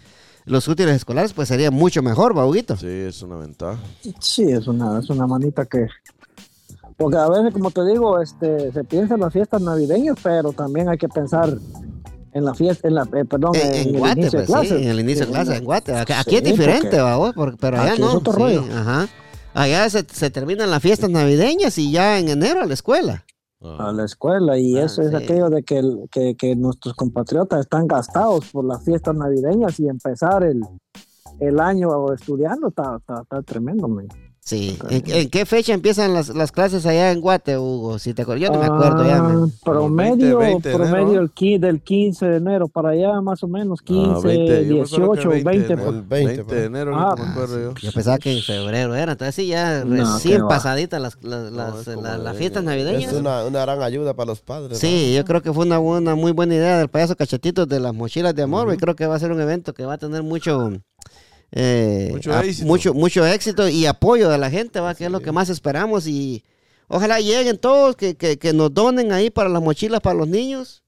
los 0.46 0.68
útiles 0.70 0.96
escolares, 0.96 1.34
pues 1.34 1.48
sería 1.50 1.72
mucho 1.72 2.02
mejor, 2.02 2.38
va 2.38 2.46
Huguito. 2.46 2.78
Sí, 2.78 2.88
es 2.88 3.22
una 3.22 3.36
ventaja. 3.38 3.78
Sí, 4.20 4.44
es 4.44 4.68
una, 4.68 5.00
es 5.00 5.10
una 5.10 5.28
manita 5.28 5.66
que... 5.66 5.88
Porque 6.98 7.18
a 7.18 7.28
veces, 7.28 7.52
como 7.54 7.72
te 7.72 7.86
digo, 7.86 8.22
este, 8.22 8.72
se 8.72 8.84
piensa 8.86 9.16
en 9.16 9.22
las 9.22 9.34
fiestas 9.34 9.62
navideñas, 9.62 10.18
pero 10.24 10.54
también 10.54 10.88
hay 10.90 10.98
que 10.98 11.10
pensar 11.10 11.50
en 12.32 12.46
la 12.46 12.54
fiesta, 12.54 12.88
en 12.88 12.96
la, 12.96 13.04
eh, 13.14 13.26
perdón, 13.26 13.56
En, 13.56 13.62
en, 13.68 13.74
en 13.90 13.96
el 13.96 14.00
Guate, 14.00 14.20
inicio 14.22 14.40
de 14.40 14.46
pues, 14.46 14.60
sí, 14.62 14.68
clases. 14.68 14.84
en 14.84 14.90
el 14.90 15.00
inicio 15.02 15.20
de 15.22 15.26
Sí, 15.26 15.32
clase, 15.34 15.52
en 15.52 15.58
en 15.58 15.64
Guate. 15.66 15.96
Aquí, 15.96 16.14
aquí 16.14 16.30
Sí, 16.32 16.36
es 16.38 16.44
diferente, 16.44 17.00
va, 17.02 17.34
pero 17.60 17.80
allá 17.82 17.92
aquí 17.94 18.02
no. 18.02 18.10
es 18.10 18.16
otro 18.16 18.34
sí, 18.34 18.40
rollo. 18.40 18.64
Ajá. 18.74 19.08
Allá 19.54 19.90
se, 19.90 20.06
se 20.12 20.30
terminan 20.30 20.70
las 20.70 20.82
fiestas 20.82 21.10
navideñas 21.10 21.78
y 21.78 21.92
ya 21.92 22.20
en 22.20 22.28
enero 22.30 22.62
a 22.62 22.66
la 22.66 22.74
escuela. 22.74 23.24
a 23.62 23.92
la 23.94 24.04
escuela 24.06 24.58
y 24.58 24.78
Ah, 24.78 24.84
eso 24.86 25.02
es 25.02 25.10
sí. 25.10 25.16
aquello 25.16 25.50
de 25.50 25.64
que, 25.64 25.80
el- 25.80 26.08
que, 26.12 26.36
que 26.36 26.56
nuestros 26.56 26.94
compatriotas 26.94 27.62
están 27.62 27.88
gastados 27.88 28.46
por 28.52 28.64
las 28.66 28.84
fiestas 28.84 29.16
navideñas 29.16 29.80
y 29.80 29.88
empezar 29.88 30.44
el, 30.44 30.62
el 31.40 31.60
año 31.60 32.14
estudiando 32.14 32.68
está, 32.68 32.98
está, 33.00 33.22
está 33.22 33.42
tremendo. 33.44 33.88
man. 33.88 34.08
Sí. 34.48 34.78
¿En, 34.92 35.02
en 35.10 35.30
qué 35.32 35.44
fecha 35.48 35.74
empiezan 35.74 36.14
las, 36.14 36.30
las 36.30 36.52
clases 36.52 36.86
allá 36.86 37.12
en 37.12 37.20
Guate, 37.20 37.58
Hugo? 37.58 37.98
Si 37.98 38.14
te 38.14 38.22
acuerdas. 38.22 38.44
Yo 38.44 38.54
no 38.54 38.60
me 38.60 38.68
acuerdo 38.68 39.04
ya. 39.04 39.18
Ah, 39.18 39.24
man. 39.24 39.52
promedio, 39.64 40.38
20 40.38 40.70
de 40.70 40.76
enero, 40.76 40.92
promedio 40.92 41.16
¿no? 41.16 41.22
el 41.22 41.32
qui- 41.34 41.60
del 41.60 41.82
15 41.82 42.26
de 42.28 42.38
enero 42.38 42.68
para 42.68 42.90
allá, 42.90 43.20
más 43.22 43.42
o 43.42 43.48
menos, 43.48 43.82
15, 43.82 44.12
Ah, 44.12 44.20
20, 44.24 44.68
yo 44.68 44.76
me 44.76 44.82
acuerdo 44.84 45.12
que 45.14 45.18
18, 45.18 45.30
20. 45.30 45.50
de 45.50 45.66
pues. 45.66 45.70
enero, 45.72 45.90
El 45.90 46.02
20, 46.04 46.34
20 46.36 46.56
de 46.56 46.66
enero, 46.66 46.96
Ah, 46.96 47.16
me 47.18 47.24
acuerdo 47.28 47.60
yo. 47.60 47.74
Yo 47.82 47.92
pensaba 47.92 48.20
que 48.20 48.38
en 48.38 48.44
febrero 48.44 48.94
era. 48.94 49.14
Entonces 49.14 49.34
sí, 49.34 49.48
ya 49.48 49.84
No, 49.84 50.14
recién 50.14 50.44
va. 50.44 50.50
pasaditas 50.50 51.02
las, 51.02 51.18
las, 51.24 51.52
No, 51.52 52.02
las, 52.04 52.20
las- 52.20 52.38
fiestas 52.38 52.64
navideñas. 52.64 53.12
Es 53.14 53.20
una, 53.20 53.46
una 53.46 53.62
gran 53.62 53.82
ayuda 53.82 54.14
para 54.14 54.28
los 54.28 54.42
padres. 54.42 54.78
Sí, 54.78 55.12
yo 55.16 55.26
creo 55.26 55.42
que 55.42 55.52
fue 55.54 55.66
una, 55.66 55.80
buena, 55.80 56.14
muy 56.14 56.34
buena 56.34 56.54
idea 56.54 56.78
del 56.78 56.90
payaso 56.90 57.16
Cachetitos 57.16 57.68
de 57.68 57.80
las 57.80 57.96
mochilas 57.96 58.36
de 58.36 58.44
amor. 58.44 58.72
y 58.72 58.78
creo 58.78 58.96
que 58.96 59.08
va 59.08 59.16
a 59.16 59.20
ser 59.20 59.32
un 59.32 59.42
evento 59.42 59.74
que 59.74 59.88
va 59.88 59.94
a 59.96 59.98
tener 59.98 60.22
mucho, 60.22 60.72
eh, 61.56 62.10
Mucho 62.12 62.34
a- 62.34 62.44
éxito. 62.44 62.68
mucho, 62.68 62.94
mucho 62.94 63.26
éxito 63.26 63.68
y 63.68 63.86
apoyo 63.88 64.30
de 64.30 64.38
la 64.38 64.52
gente, 64.52 64.80
va, 64.80 64.94
que 64.94 65.06
es 65.06 65.12
lo 65.12 65.22
que 65.22 65.32
más 65.32 65.50
esperamos. 65.50 66.06
Y 66.06 66.44
ojalá 66.88 67.20
lleguen 67.20 67.58
todos, 67.58 67.96
que, 67.96 68.16
que, 68.16 68.38
que 68.38 68.54
nos 68.54 68.74
donen 68.74 69.12
ahí 69.12 69.30
para 69.32 69.50
las 69.50 69.62
mochilas 69.64 70.02
para 70.02 70.16
los 70.18 70.28
niños. 70.28 70.84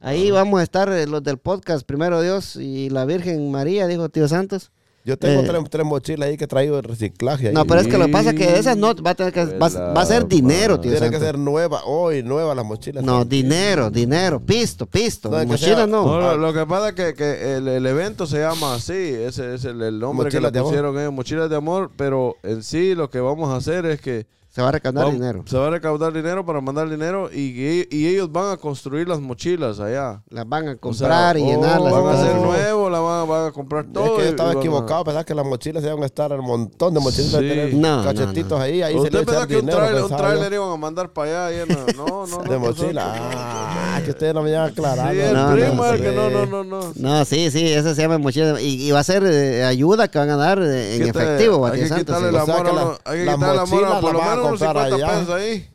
Ahí 0.00 0.30
vamos 0.30 0.60
a 0.60 0.62
estar 0.62 0.88
eh, 0.92 1.06
los 1.06 1.22
del 1.22 1.38
podcast, 1.38 1.84
primero 1.86 2.20
Dios 2.22 2.56
y 2.56 2.90
la 2.90 3.04
Virgen 3.06 3.50
María, 3.50 3.86
dijo 3.86 4.08
tío 4.08 4.28
Santos. 4.28 4.70
Yo 5.06 5.18
tengo 5.18 5.42
Eh. 5.42 5.44
tres, 5.46 5.62
tres 5.68 5.84
mochilas 5.86 6.28
ahí 6.30 6.38
que 6.38 6.44
he 6.44 6.48
traído 6.48 6.76
de 6.76 6.82
reciclaje. 6.82 7.48
ahí. 7.48 7.54
No, 7.54 7.66
pero 7.66 7.80
es 7.80 7.86
que 7.86 7.98
lo 7.98 8.06
que 8.06 8.12
pasa 8.12 8.30
es 8.30 8.36
que 8.36 8.58
esas 8.58 8.74
no 8.78 8.94
va 9.02 9.10
a 9.10 9.14
tener 9.14 9.34
que 9.34 9.44
va, 9.58 9.66
a- 9.66 9.92
va 9.92 10.00
a 10.00 10.06
ser 10.06 10.26
dinero, 10.26 10.80
tío 10.80 10.92
Tiene 10.92 11.10
que 11.10 11.18
ser 11.20 11.38
nueva, 11.38 11.82
hoy 11.84 12.22
nueva 12.22 12.54
las 12.54 12.64
mochilas. 12.64 13.04
No, 13.04 13.22
dinero, 13.24 13.90
dinero, 13.90 14.40
pisto, 14.40 14.86
pisto. 14.86 15.28
No, 15.28 15.44
Mochila 15.44 15.76
sea- 15.76 15.86
no. 15.86 16.06
No, 16.06 16.20
lo, 16.20 16.36
lo 16.38 16.52
que 16.54 16.64
pasa 16.64 16.88
es 16.88 16.94
que, 16.94 17.12
que 17.14 17.56
el, 17.56 17.68
el 17.68 17.84
evento 17.86 18.26
se 18.26 18.38
llama 18.40 18.74
así, 18.76 18.92
ese 18.94 19.54
es 19.54 19.64
el, 19.66 19.82
el 19.82 19.98
nombre 19.98 20.24
Mochilas 20.26 20.50
que 20.52 20.58
le 20.58 20.62
pusieron 20.64 20.98
ellos, 20.98 21.12
Mochilas 21.12 21.50
de 21.50 21.56
Amor, 21.56 21.90
pero 21.96 22.36
en 22.42 22.62
sí 22.62 22.94
lo 22.94 23.10
que 23.10 23.20
vamos 23.20 23.50
a 23.50 23.56
hacer 23.56 23.84
es 23.84 24.00
que 24.00 24.26
Se 24.54 24.62
va 24.62 24.68
a 24.68 24.70
recaudar 24.72 25.10
dinero. 25.10 25.42
se 25.46 25.58
va 25.58 25.66
a 25.66 25.70
recaudar 25.70 26.12
dinero 26.12 26.46
para 26.46 26.60
mandar 26.60 26.88
dinero 26.88 27.28
y, 27.32 27.40
y- 27.40 27.88
y 27.90 28.06
ellos 28.06 28.30
van 28.30 28.52
a 28.52 28.56
construir 28.56 29.08
las 29.08 29.18
mochilas 29.18 29.80
allá. 29.80 30.22
Las 30.30 30.48
van 30.48 30.68
a 30.68 30.76
O 30.80 30.92
sea, 30.94 31.08
comprar 31.08 31.36
y 31.38 31.42
oh, 31.42 31.46
llenarlas. 31.46 31.92
y 31.92 31.96
Van 31.96 32.06
a 32.06 32.12
hacer 32.22 32.36
nuevo, 32.36 32.88
la 32.88 33.00
van, 33.00 33.28
van 33.28 33.46
a 33.48 33.50
comprar 33.50 33.84
Es 33.86 33.92
todo. 33.92 34.16
que 34.16 34.22
y- 34.22 34.24
yo 34.26 34.30
estaba 34.30 34.48
van 34.50 34.56
a- 34.56 34.60
equivocado, 34.60 35.02
pensaba 35.02 35.24
que 35.24 35.34
las 35.34 35.44
mochilas 35.44 35.82
iban 35.82 36.00
a 36.04 36.06
estar, 36.06 36.30
el 36.30 36.42
montón 36.42 36.94
de 36.94 37.00
mochilas 37.00 37.30
Sí. 37.32 37.42
de 37.42 37.48
tener 37.48 37.74
No, 37.74 37.96
no, 37.96 38.04
cachetitos 38.04 38.60
ahí, 38.60 38.80
ahí 38.80 38.92
se 38.94 39.00
¿Usted 39.00 39.14
a 39.16 39.18
pensaba 39.22 39.38
echar 39.38 39.48
que 39.48 39.56
un 39.58 39.66
trailer, 39.66 40.48
un 40.48 40.54
iban 40.54 40.70
a 40.70 40.76
mandar 40.76 41.12
para 41.12 41.46
allá? 41.48 41.64
lleno? 41.66 41.80
No, 41.96 42.06
no, 42.28 42.36
no. 42.38 42.42
de 42.44 42.48
no, 42.50 42.58
mochila. 42.60 43.06
no, 43.08 43.14
no, 43.24 43.30
no, 43.32 43.74
Ah, 43.96 44.00
que 44.04 44.10
ustedes 44.10 44.34
no 44.34 44.42
me 44.42 44.48
habían 44.50 44.70
aclarado. 44.72 45.10
Sí, 45.12 45.20
el 45.20 45.34
No, 45.34 45.48
no, 45.50 45.54
primo, 45.56 45.84
el 45.86 46.00
que 46.00 46.12
no, 46.12 46.30
no, 46.30 46.46
no, 46.46 46.64
no. 46.64 46.92
No, 46.94 47.24
sí, 47.24 47.50
sí, 47.50 47.72
eso 47.72 47.94
se 47.94 48.02
llama 48.02 48.18
mochila. 48.18 48.60
Y, 48.60 48.88
y 48.88 48.90
va 48.92 49.00
a 49.00 49.04
ser 49.04 49.24
eh, 49.24 49.64
ayuda 49.64 50.08
que 50.08 50.18
van 50.18 50.30
a 50.30 50.36
dar 50.36 50.60
eh, 50.62 50.96
en 50.96 51.02
Que 51.04 51.08
efectivo, 51.10 51.66
hay 51.66 51.80
que 51.88 51.90
quitarle 51.94 52.28
el 52.28 52.36
amor 52.36 52.62
que 52.64 52.70
a 52.70 52.74
que 53.04 53.30
a 53.30 54.00
por 54.00 54.14
la 54.14 54.34
lo 54.36 54.43
a 54.46 54.50
comprar 54.50 54.76
50 54.90 54.94
allá. 54.96 55.20
pesos 55.20 55.34
ahí. 55.34 55.68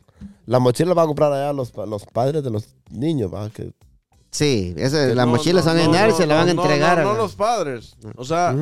La 0.46 0.58
mochila 0.58 0.88
la 0.88 0.94
van 0.94 1.04
a 1.04 1.06
comprar 1.06 1.32
allá 1.32 1.52
los, 1.52 1.72
los 1.76 2.04
padres 2.06 2.42
de 2.42 2.50
los 2.50 2.68
niños, 2.90 3.32
¿va? 3.32 3.48
Que, 3.50 3.72
Sí, 4.32 4.74
eso, 4.76 4.96
Que 4.96 5.14
las 5.14 5.26
no, 5.26 5.32
mochilas 5.32 5.64
no, 5.64 5.72
se 5.72 5.76
van 5.76 5.78
a 5.78 5.86
llenar 5.92 6.12
se 6.12 6.26
la 6.26 6.34
van 6.36 6.48
a 6.48 6.50
entregar. 6.52 6.98
No, 6.98 7.02
a 7.02 7.04
no, 7.04 7.12
la- 7.14 7.18
los 7.18 7.34
padres. 7.34 7.96
O 8.16 8.24
sea, 8.24 8.54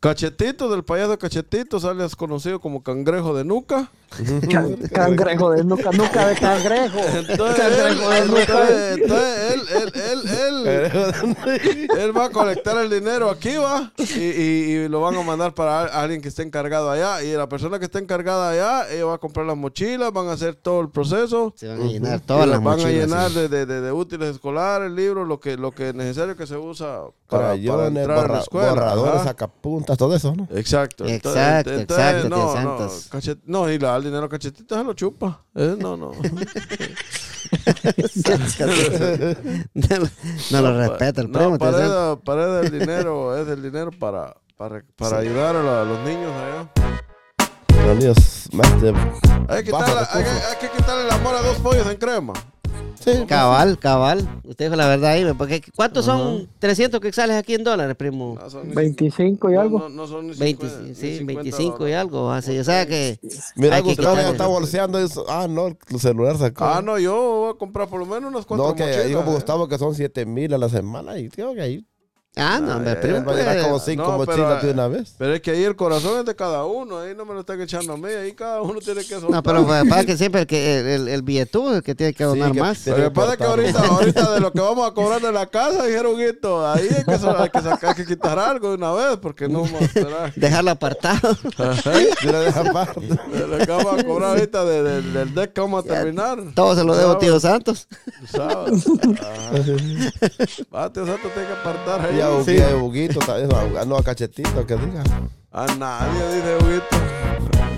Cachetito 0.00 0.70
del 0.70 0.84
payaso 0.84 1.18
Cachetito, 1.18 1.80
sales 1.80 2.14
conocido 2.14 2.60
como 2.60 2.82
cangrejo 2.84 3.34
de 3.34 3.44
nuca. 3.44 3.90
Can- 4.50 4.76
cangrejo 4.92 5.50
de 5.50 5.64
nuca, 5.64 5.90
nuca 5.90 6.28
de 6.28 6.36
cangrejo. 6.36 6.98
Entonces, 7.28 7.58
él, 7.58 7.98
Cangrejo 7.98 8.10
de 8.10 8.26
nuca. 8.26 8.40
entonces, 8.40 8.98
entonces 8.98 9.52
él, 9.52 9.60
él, 9.76 9.92
él, 9.94 10.66
él, 10.66 11.88
él 11.98 12.16
va 12.16 12.26
a 12.26 12.30
colectar 12.30 12.78
el 12.78 12.88
dinero 12.88 13.28
aquí, 13.28 13.56
va, 13.56 13.92
y, 13.98 14.02
y- 14.04 14.70
y 14.84 14.88
lo 14.88 15.00
van 15.02 15.16
a 15.16 15.22
mandar 15.22 15.52
para 15.52 15.82
alguien 15.86 16.22
que 16.22 16.28
esté 16.28 16.42
encargado 16.42 16.90
allá. 16.90 17.22
Y 17.22 17.32
la 17.34 17.48
persona 17.48 17.78
que 17.78 17.84
esté 17.86 17.98
encargada 17.98 18.50
allá, 18.50 18.90
ella 18.90 19.04
va 19.04 19.14
a 19.14 19.18
comprar 19.18 19.44
las 19.46 19.56
mochilas, 19.56 20.12
van 20.12 20.28
a 20.28 20.32
hacer 20.32 20.54
todo 20.54 20.80
el 20.80 20.88
proceso. 20.90 21.52
Se 21.56 21.66
van 21.68 21.82
a 21.82 21.84
llenar 21.84 22.20
todas 22.20 22.46
las 22.46 22.56
las 22.56 22.64
van 22.64 22.78
mochilas. 22.78 22.94
a 22.94 23.06
llenar 23.06 23.30
sí. 23.30 23.34
de, 23.40 23.48
de- 23.48 23.66
de- 23.66 23.80
de 23.82 23.92
útiles 23.92 24.30
escolares, 24.30 24.90
libros, 24.92 25.26
lo 25.28 25.38
que, 25.40 25.56
lo 25.56 25.72
que 25.72 25.88
es 25.90 25.94
necesario 25.94 26.34
que 26.36 26.46
se 26.46 26.56
usa 26.56 27.00
para, 27.28 27.42
para 27.42 27.48
crayones, 27.50 27.96
entrar 27.98 28.24
a 28.30 28.32
la 28.32 28.38
escuela. 28.40 28.70
borradores, 28.70 29.26
todo 29.96 30.14
eso, 30.16 30.34
¿no? 30.36 30.48
Exacto. 30.54 31.04
Exacto, 31.06 31.72
exacto, 31.72 32.28
no, 32.28 32.36
no, 32.36 32.52
Santos. 32.52 33.08
cachet- 33.10 33.40
no, 33.44 33.70
y 33.70 33.78
la, 33.78 33.96
el 33.96 34.04
dinero 34.04 34.28
cachetito 34.28 34.76
se 34.76 34.84
lo 34.84 34.92
chupa. 34.94 35.42
Eh, 35.54 35.76
no, 35.78 35.96
no. 35.96 36.12
no, 36.12 36.20
no 40.50 40.60
lo 40.62 40.78
respeta 40.78 41.20
el 41.22 41.30
primo. 41.30 41.50
No, 41.50 41.58
tío 41.58 41.72
Santos. 41.72 42.18
pared, 42.24 42.24
pared 42.24 42.60
del 42.70 42.78
dinero 42.80 43.36
es 43.36 43.48
el 43.48 43.62
dinero 43.62 43.90
para, 43.98 44.34
para, 44.56 44.82
para 44.96 45.18
ayudar 45.18 45.56
a, 45.56 45.62
la- 45.62 45.82
a 45.82 45.84
los 45.84 45.98
niños 46.00 46.32
allá. 46.32 46.70
Los 47.86 47.96
niños 47.96 48.48
más 48.52 48.82
de 48.82 48.88
Hay 49.48 49.64
que, 49.64 49.70
bajos 49.70 49.86
quitarle, 49.88 50.08
hay, 50.12 50.24
que, 50.24 50.30
recursos. 50.30 50.50
hay 50.50 50.56
que 50.58 50.76
quitarle 50.76 51.04
el 51.04 51.10
amor 51.10 51.34
a 51.36 51.42
dos 51.42 51.56
pollos 51.58 51.86
en 51.86 51.96
crema. 51.96 52.32
Sí, 53.00 53.24
Cabal, 53.26 53.78
cabal. 53.78 54.40
Usted 54.44 54.66
dijo 54.66 54.76
la 54.76 54.88
verdad 54.88 55.12
ahí. 55.12 55.24
Porque 55.36 55.62
¿Cuántos 55.76 56.04
son 56.04 56.48
300 56.58 57.00
quexales 57.00 57.36
aquí 57.36 57.54
en 57.54 57.64
dólares, 57.64 57.94
primo? 57.96 58.36
No 58.40 58.50
son 58.50 58.68
ni 58.68 58.74
25 58.74 59.50
y 59.50 59.54
no, 59.54 59.60
algo. 59.60 59.78
No, 59.78 59.88
no 59.88 60.06
son 60.06 60.26
ni 60.28 60.34
20, 60.34 60.68
50, 60.68 60.88
ni 60.88 60.94
sí, 60.94 61.18
50 61.18 61.42
25 61.42 61.74
y 61.74 61.78
dólares. 61.78 61.96
algo. 62.00 62.30
Así, 62.32 62.58
o 62.58 62.64
sea 62.64 62.86
que. 62.86 63.18
Mira, 63.56 63.80
Gustavo 63.80 64.16
ya 64.16 64.30
está 64.30 64.46
bolseando 64.46 64.98
eso. 64.98 65.24
Ah, 65.28 65.46
no, 65.48 65.68
el 65.68 66.00
celular 66.00 66.36
sacó. 66.36 66.64
Ah, 66.64 66.82
no, 66.82 66.98
yo 66.98 67.14
voy 67.14 67.50
a 67.54 67.58
comprar 67.58 67.88
por 67.88 68.00
lo 68.00 68.06
menos 68.06 68.30
unas 68.32 68.46
cuatro 68.46 68.68
no, 68.68 68.74
que 68.74 68.84
mochilas. 68.84 69.06
digo 69.06 69.20
eh. 69.20 69.24
Gustavo 69.26 69.68
que 69.68 69.78
son 69.78 69.94
7 69.94 70.26
mil 70.26 70.52
a 70.54 70.58
la 70.58 70.68
semana 70.68 71.18
y 71.18 71.28
creo 71.28 71.54
que 71.54 71.60
ahí 71.62 71.86
Ah, 72.38 72.60
no, 72.60 72.76
hombre, 72.76 72.92
Ah, 72.92 73.22
pues, 73.24 73.62
como 73.64 73.78
5 73.78 74.02
no, 74.02 74.08
pero, 74.08 74.18
mochilas 74.18 74.62
de 74.62 74.68
eh, 74.70 74.72
una 74.72 74.88
vez. 74.88 75.14
Pero 75.18 75.34
es 75.34 75.40
que 75.40 75.50
ahí 75.50 75.64
el 75.64 75.76
corazón 75.76 76.20
es 76.20 76.24
de 76.26 76.34
cada 76.36 76.64
uno, 76.64 76.98
ahí 77.00 77.14
no 77.16 77.24
me 77.24 77.34
lo 77.34 77.40
están 77.40 77.60
echando 77.60 77.92
a 77.94 77.96
mí, 77.96 78.08
ahí 78.08 78.32
cada 78.32 78.62
uno 78.62 78.78
tiene 78.80 79.00
que 79.02 79.08
soltar. 79.14 79.30
No, 79.30 79.42
pero 79.42 79.66
pues, 79.66 79.84
pasa 79.88 80.04
que 80.04 80.16
siempre 80.16 80.42
el, 80.42 80.46
que, 80.46 80.78
el, 80.80 80.86
el, 80.86 81.08
el 81.08 81.22
billetú 81.22 81.70
es 81.70 81.76
el 81.76 81.82
que 81.82 81.94
tiene 81.94 82.14
que 82.14 82.24
donar 82.24 82.52
que 82.52 82.60
más. 82.60 82.86
Lo 82.86 82.94
que 82.96 83.10
pasa 83.10 83.32
es 83.32 83.38
que 83.38 83.44
ahorita, 83.44 83.78
ahorita 83.86 84.32
de 84.34 84.40
lo 84.40 84.52
que 84.52 84.60
vamos 84.60 84.88
a 84.88 84.94
cobrar 84.94 85.20
de 85.20 85.32
la 85.32 85.46
casa, 85.46 85.84
dijeron 85.84 86.16
Guito, 86.16 86.66
ahí 86.66 86.82
hay 86.82 87.04
que, 87.04 87.10
hay 87.12 87.50
que 87.50 87.60
sacar, 87.60 87.90
hay 87.90 87.94
que 87.96 88.06
quitar 88.06 88.38
algo 88.38 88.68
de 88.70 88.74
una 88.76 88.92
vez, 88.92 89.16
porque 89.20 89.48
no 89.48 89.62
vamos 89.62 89.80
a 89.80 89.84
esperar. 89.84 90.34
Dejarlo 90.36 90.70
apartado. 90.70 91.36
De 92.18 93.46
lo 93.46 93.58
que 93.58 93.66
vamos 93.70 94.00
a 94.00 94.04
cobrar 94.04 94.30
ahorita 94.30 94.64
de- 94.64 94.82
de- 94.82 95.02
del 95.02 95.34
deck 95.34 95.52
que 95.52 95.60
vamos 95.60 95.84
a 95.84 95.88
terminar. 95.88 96.38
Todo 96.54 96.74
se 96.74 96.84
lo 96.84 96.94
debo 96.96 97.12
a 97.12 97.18
tío 97.18 97.38
Santos. 97.40 97.88
Ajá. 98.34 98.64
Va, 100.74 100.92
tío 100.92 101.06
Santo, 101.06 101.28
tiene 101.34 101.48
que 101.48 101.54
apartar 101.54 102.00
ahí. 102.06 102.20
A 102.28 102.76
Huguito, 102.76 103.20
a 103.30 103.80
a- 103.80 103.84
no 103.84 103.96
a 103.96 104.02
Cachetito, 104.02 104.66
que 104.66 104.76
diga. 104.76 105.02
A 105.52 105.66
nadie, 105.76 106.34
dice 106.34 106.56
Huguito. 106.60 106.96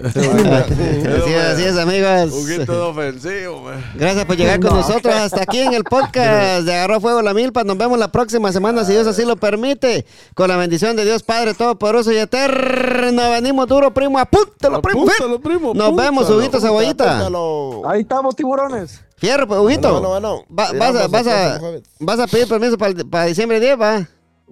así, 0.03 1.33
es, 1.33 1.45
así 1.45 1.63
es, 1.65 1.77
amigos. 1.77 2.33
Huguito 2.33 2.63
es 2.63 2.69
ofensivo, 2.71 3.61
man. 3.61 3.85
Gracias 3.95 4.25
por 4.25 4.37
llegar 4.37 4.59
con 4.61 4.73
nosotros 4.75 5.15
hasta 5.15 5.43
aquí 5.43 5.59
en 5.61 5.75
el 5.75 5.85
podcast 5.85 6.65
de 6.65 6.75
Agarró 6.75 7.01
Fuego 7.01 7.23
la 7.23 7.35
Milpa. 7.35 7.65
Nos 7.65 7.77
vemos 7.79 7.99
la 7.99 8.11
próxima 8.11 8.51
semana, 8.51 8.85
si 8.85 8.93
Dios 8.93 9.07
así 9.07 9.25
lo 9.25 9.37
permite. 9.37 10.05
Con 10.35 10.49
la 10.49 10.57
bendición 10.57 10.97
de 10.97 11.05
Dios 11.05 11.23
Padre 11.23 11.55
Todopoderoso 11.55 12.11
y 12.13 12.17
Eterno. 12.17 13.31
Venimos 13.31 13.69
duro, 13.69 13.93
primo. 13.93 14.19
Apúntalo, 14.19 14.81
primo. 14.83 15.03
Apúntalo, 15.03 15.41
primo, 15.41 15.75
Nos 15.75 15.95
vemos, 15.95 16.25
apúntalo. 16.25 16.39
Huguito 16.39 16.61
Cebollita. 16.61 17.11
Apúntalo. 17.13 17.83
Ahí 17.89 18.01
estamos, 18.01 18.35
tiburones. 18.35 19.01
Fierro, 19.17 19.47
pues, 19.47 19.61
Huguito. 19.61 19.93
Bueno, 19.93 20.09
bueno, 20.09 20.45
bueno. 20.49 20.73
Va- 20.73 20.73
vas, 20.79 20.97
a, 20.97 21.09
vas, 21.09 21.27
a, 21.27 21.61
vas 22.01 22.21
a 22.21 22.27
pedir 22.27 22.49
permiso 22.49 22.79
para, 22.79 22.95
para 23.05 23.25
diciembre 23.27 23.61
10, 23.61 23.79
va. 23.81 24.09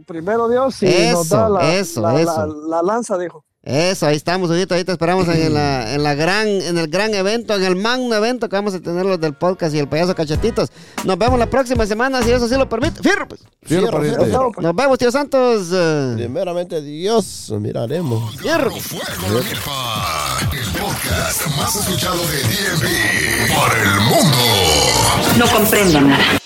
Primero 0.06 0.48
Dios, 0.48 0.74
si 0.76 0.86
nos 0.86 0.94
Eso, 1.26 1.36
da 1.36 1.48
la, 1.48 1.74
eso, 1.74 2.00
la, 2.00 2.20
eso. 2.20 2.46
la- 2.46 2.76
la 2.76 2.82
lanza, 2.82 3.18
dijo. 3.18 3.44
Eso, 3.60 4.06
ahí 4.06 4.16
estamos. 4.16 4.50
Ahí 4.50 4.64
te 4.66 4.92
esperamos 4.92 5.28
en, 5.28 5.52
la, 5.54 5.92
en 5.92 6.02
la 6.02 6.14
gran, 6.14 6.46
en 6.46 6.78
el 6.78 6.88
gran 6.88 7.12
evento, 7.12 7.54
en 7.54 7.64
el 7.64 7.76
magno 7.76 8.14
evento 8.14 8.48
que 8.48 8.56
vamos 8.56 8.72
a 8.74 8.80
tener 8.80 9.04
los 9.04 9.20
del 9.20 9.34
podcast 9.34 9.74
y 9.74 9.78
el 9.78 9.88
payaso 9.88 10.14
cachetitos. 10.14 10.70
Nos 11.04 11.18
vemos 11.18 11.38
la 11.38 11.50
próxima 11.50 11.84
semana, 11.84 12.20
si 12.22 12.28
Dios 12.28 12.42
así 12.42 12.54
lo 12.54 12.68
permite. 12.68 13.02
Fierro, 13.02 13.26
pues. 13.28 13.40
Fierro, 13.62 14.00
fierro. 14.00 14.52
Nos 14.58 14.74
vemos, 14.74 14.96
tío 14.98 15.10
Santos. 15.10 15.68
eh, 15.72 16.12
Primeramente, 16.16 16.80
Dios, 16.80 17.52
miraremos. 17.58 18.36
Fierro. 18.36 18.70
Fuego 18.70 19.38
el 19.40 20.80
podcast 20.80 21.46
más 21.58 21.74
escuchado 21.76 22.16
de 22.16 22.42
DMV 22.42 23.54
para 23.54 23.82
el 23.82 24.00
mundo. 24.00 24.36
No 25.36 25.46
comprendo 25.52 26.00
nada. 26.00 26.38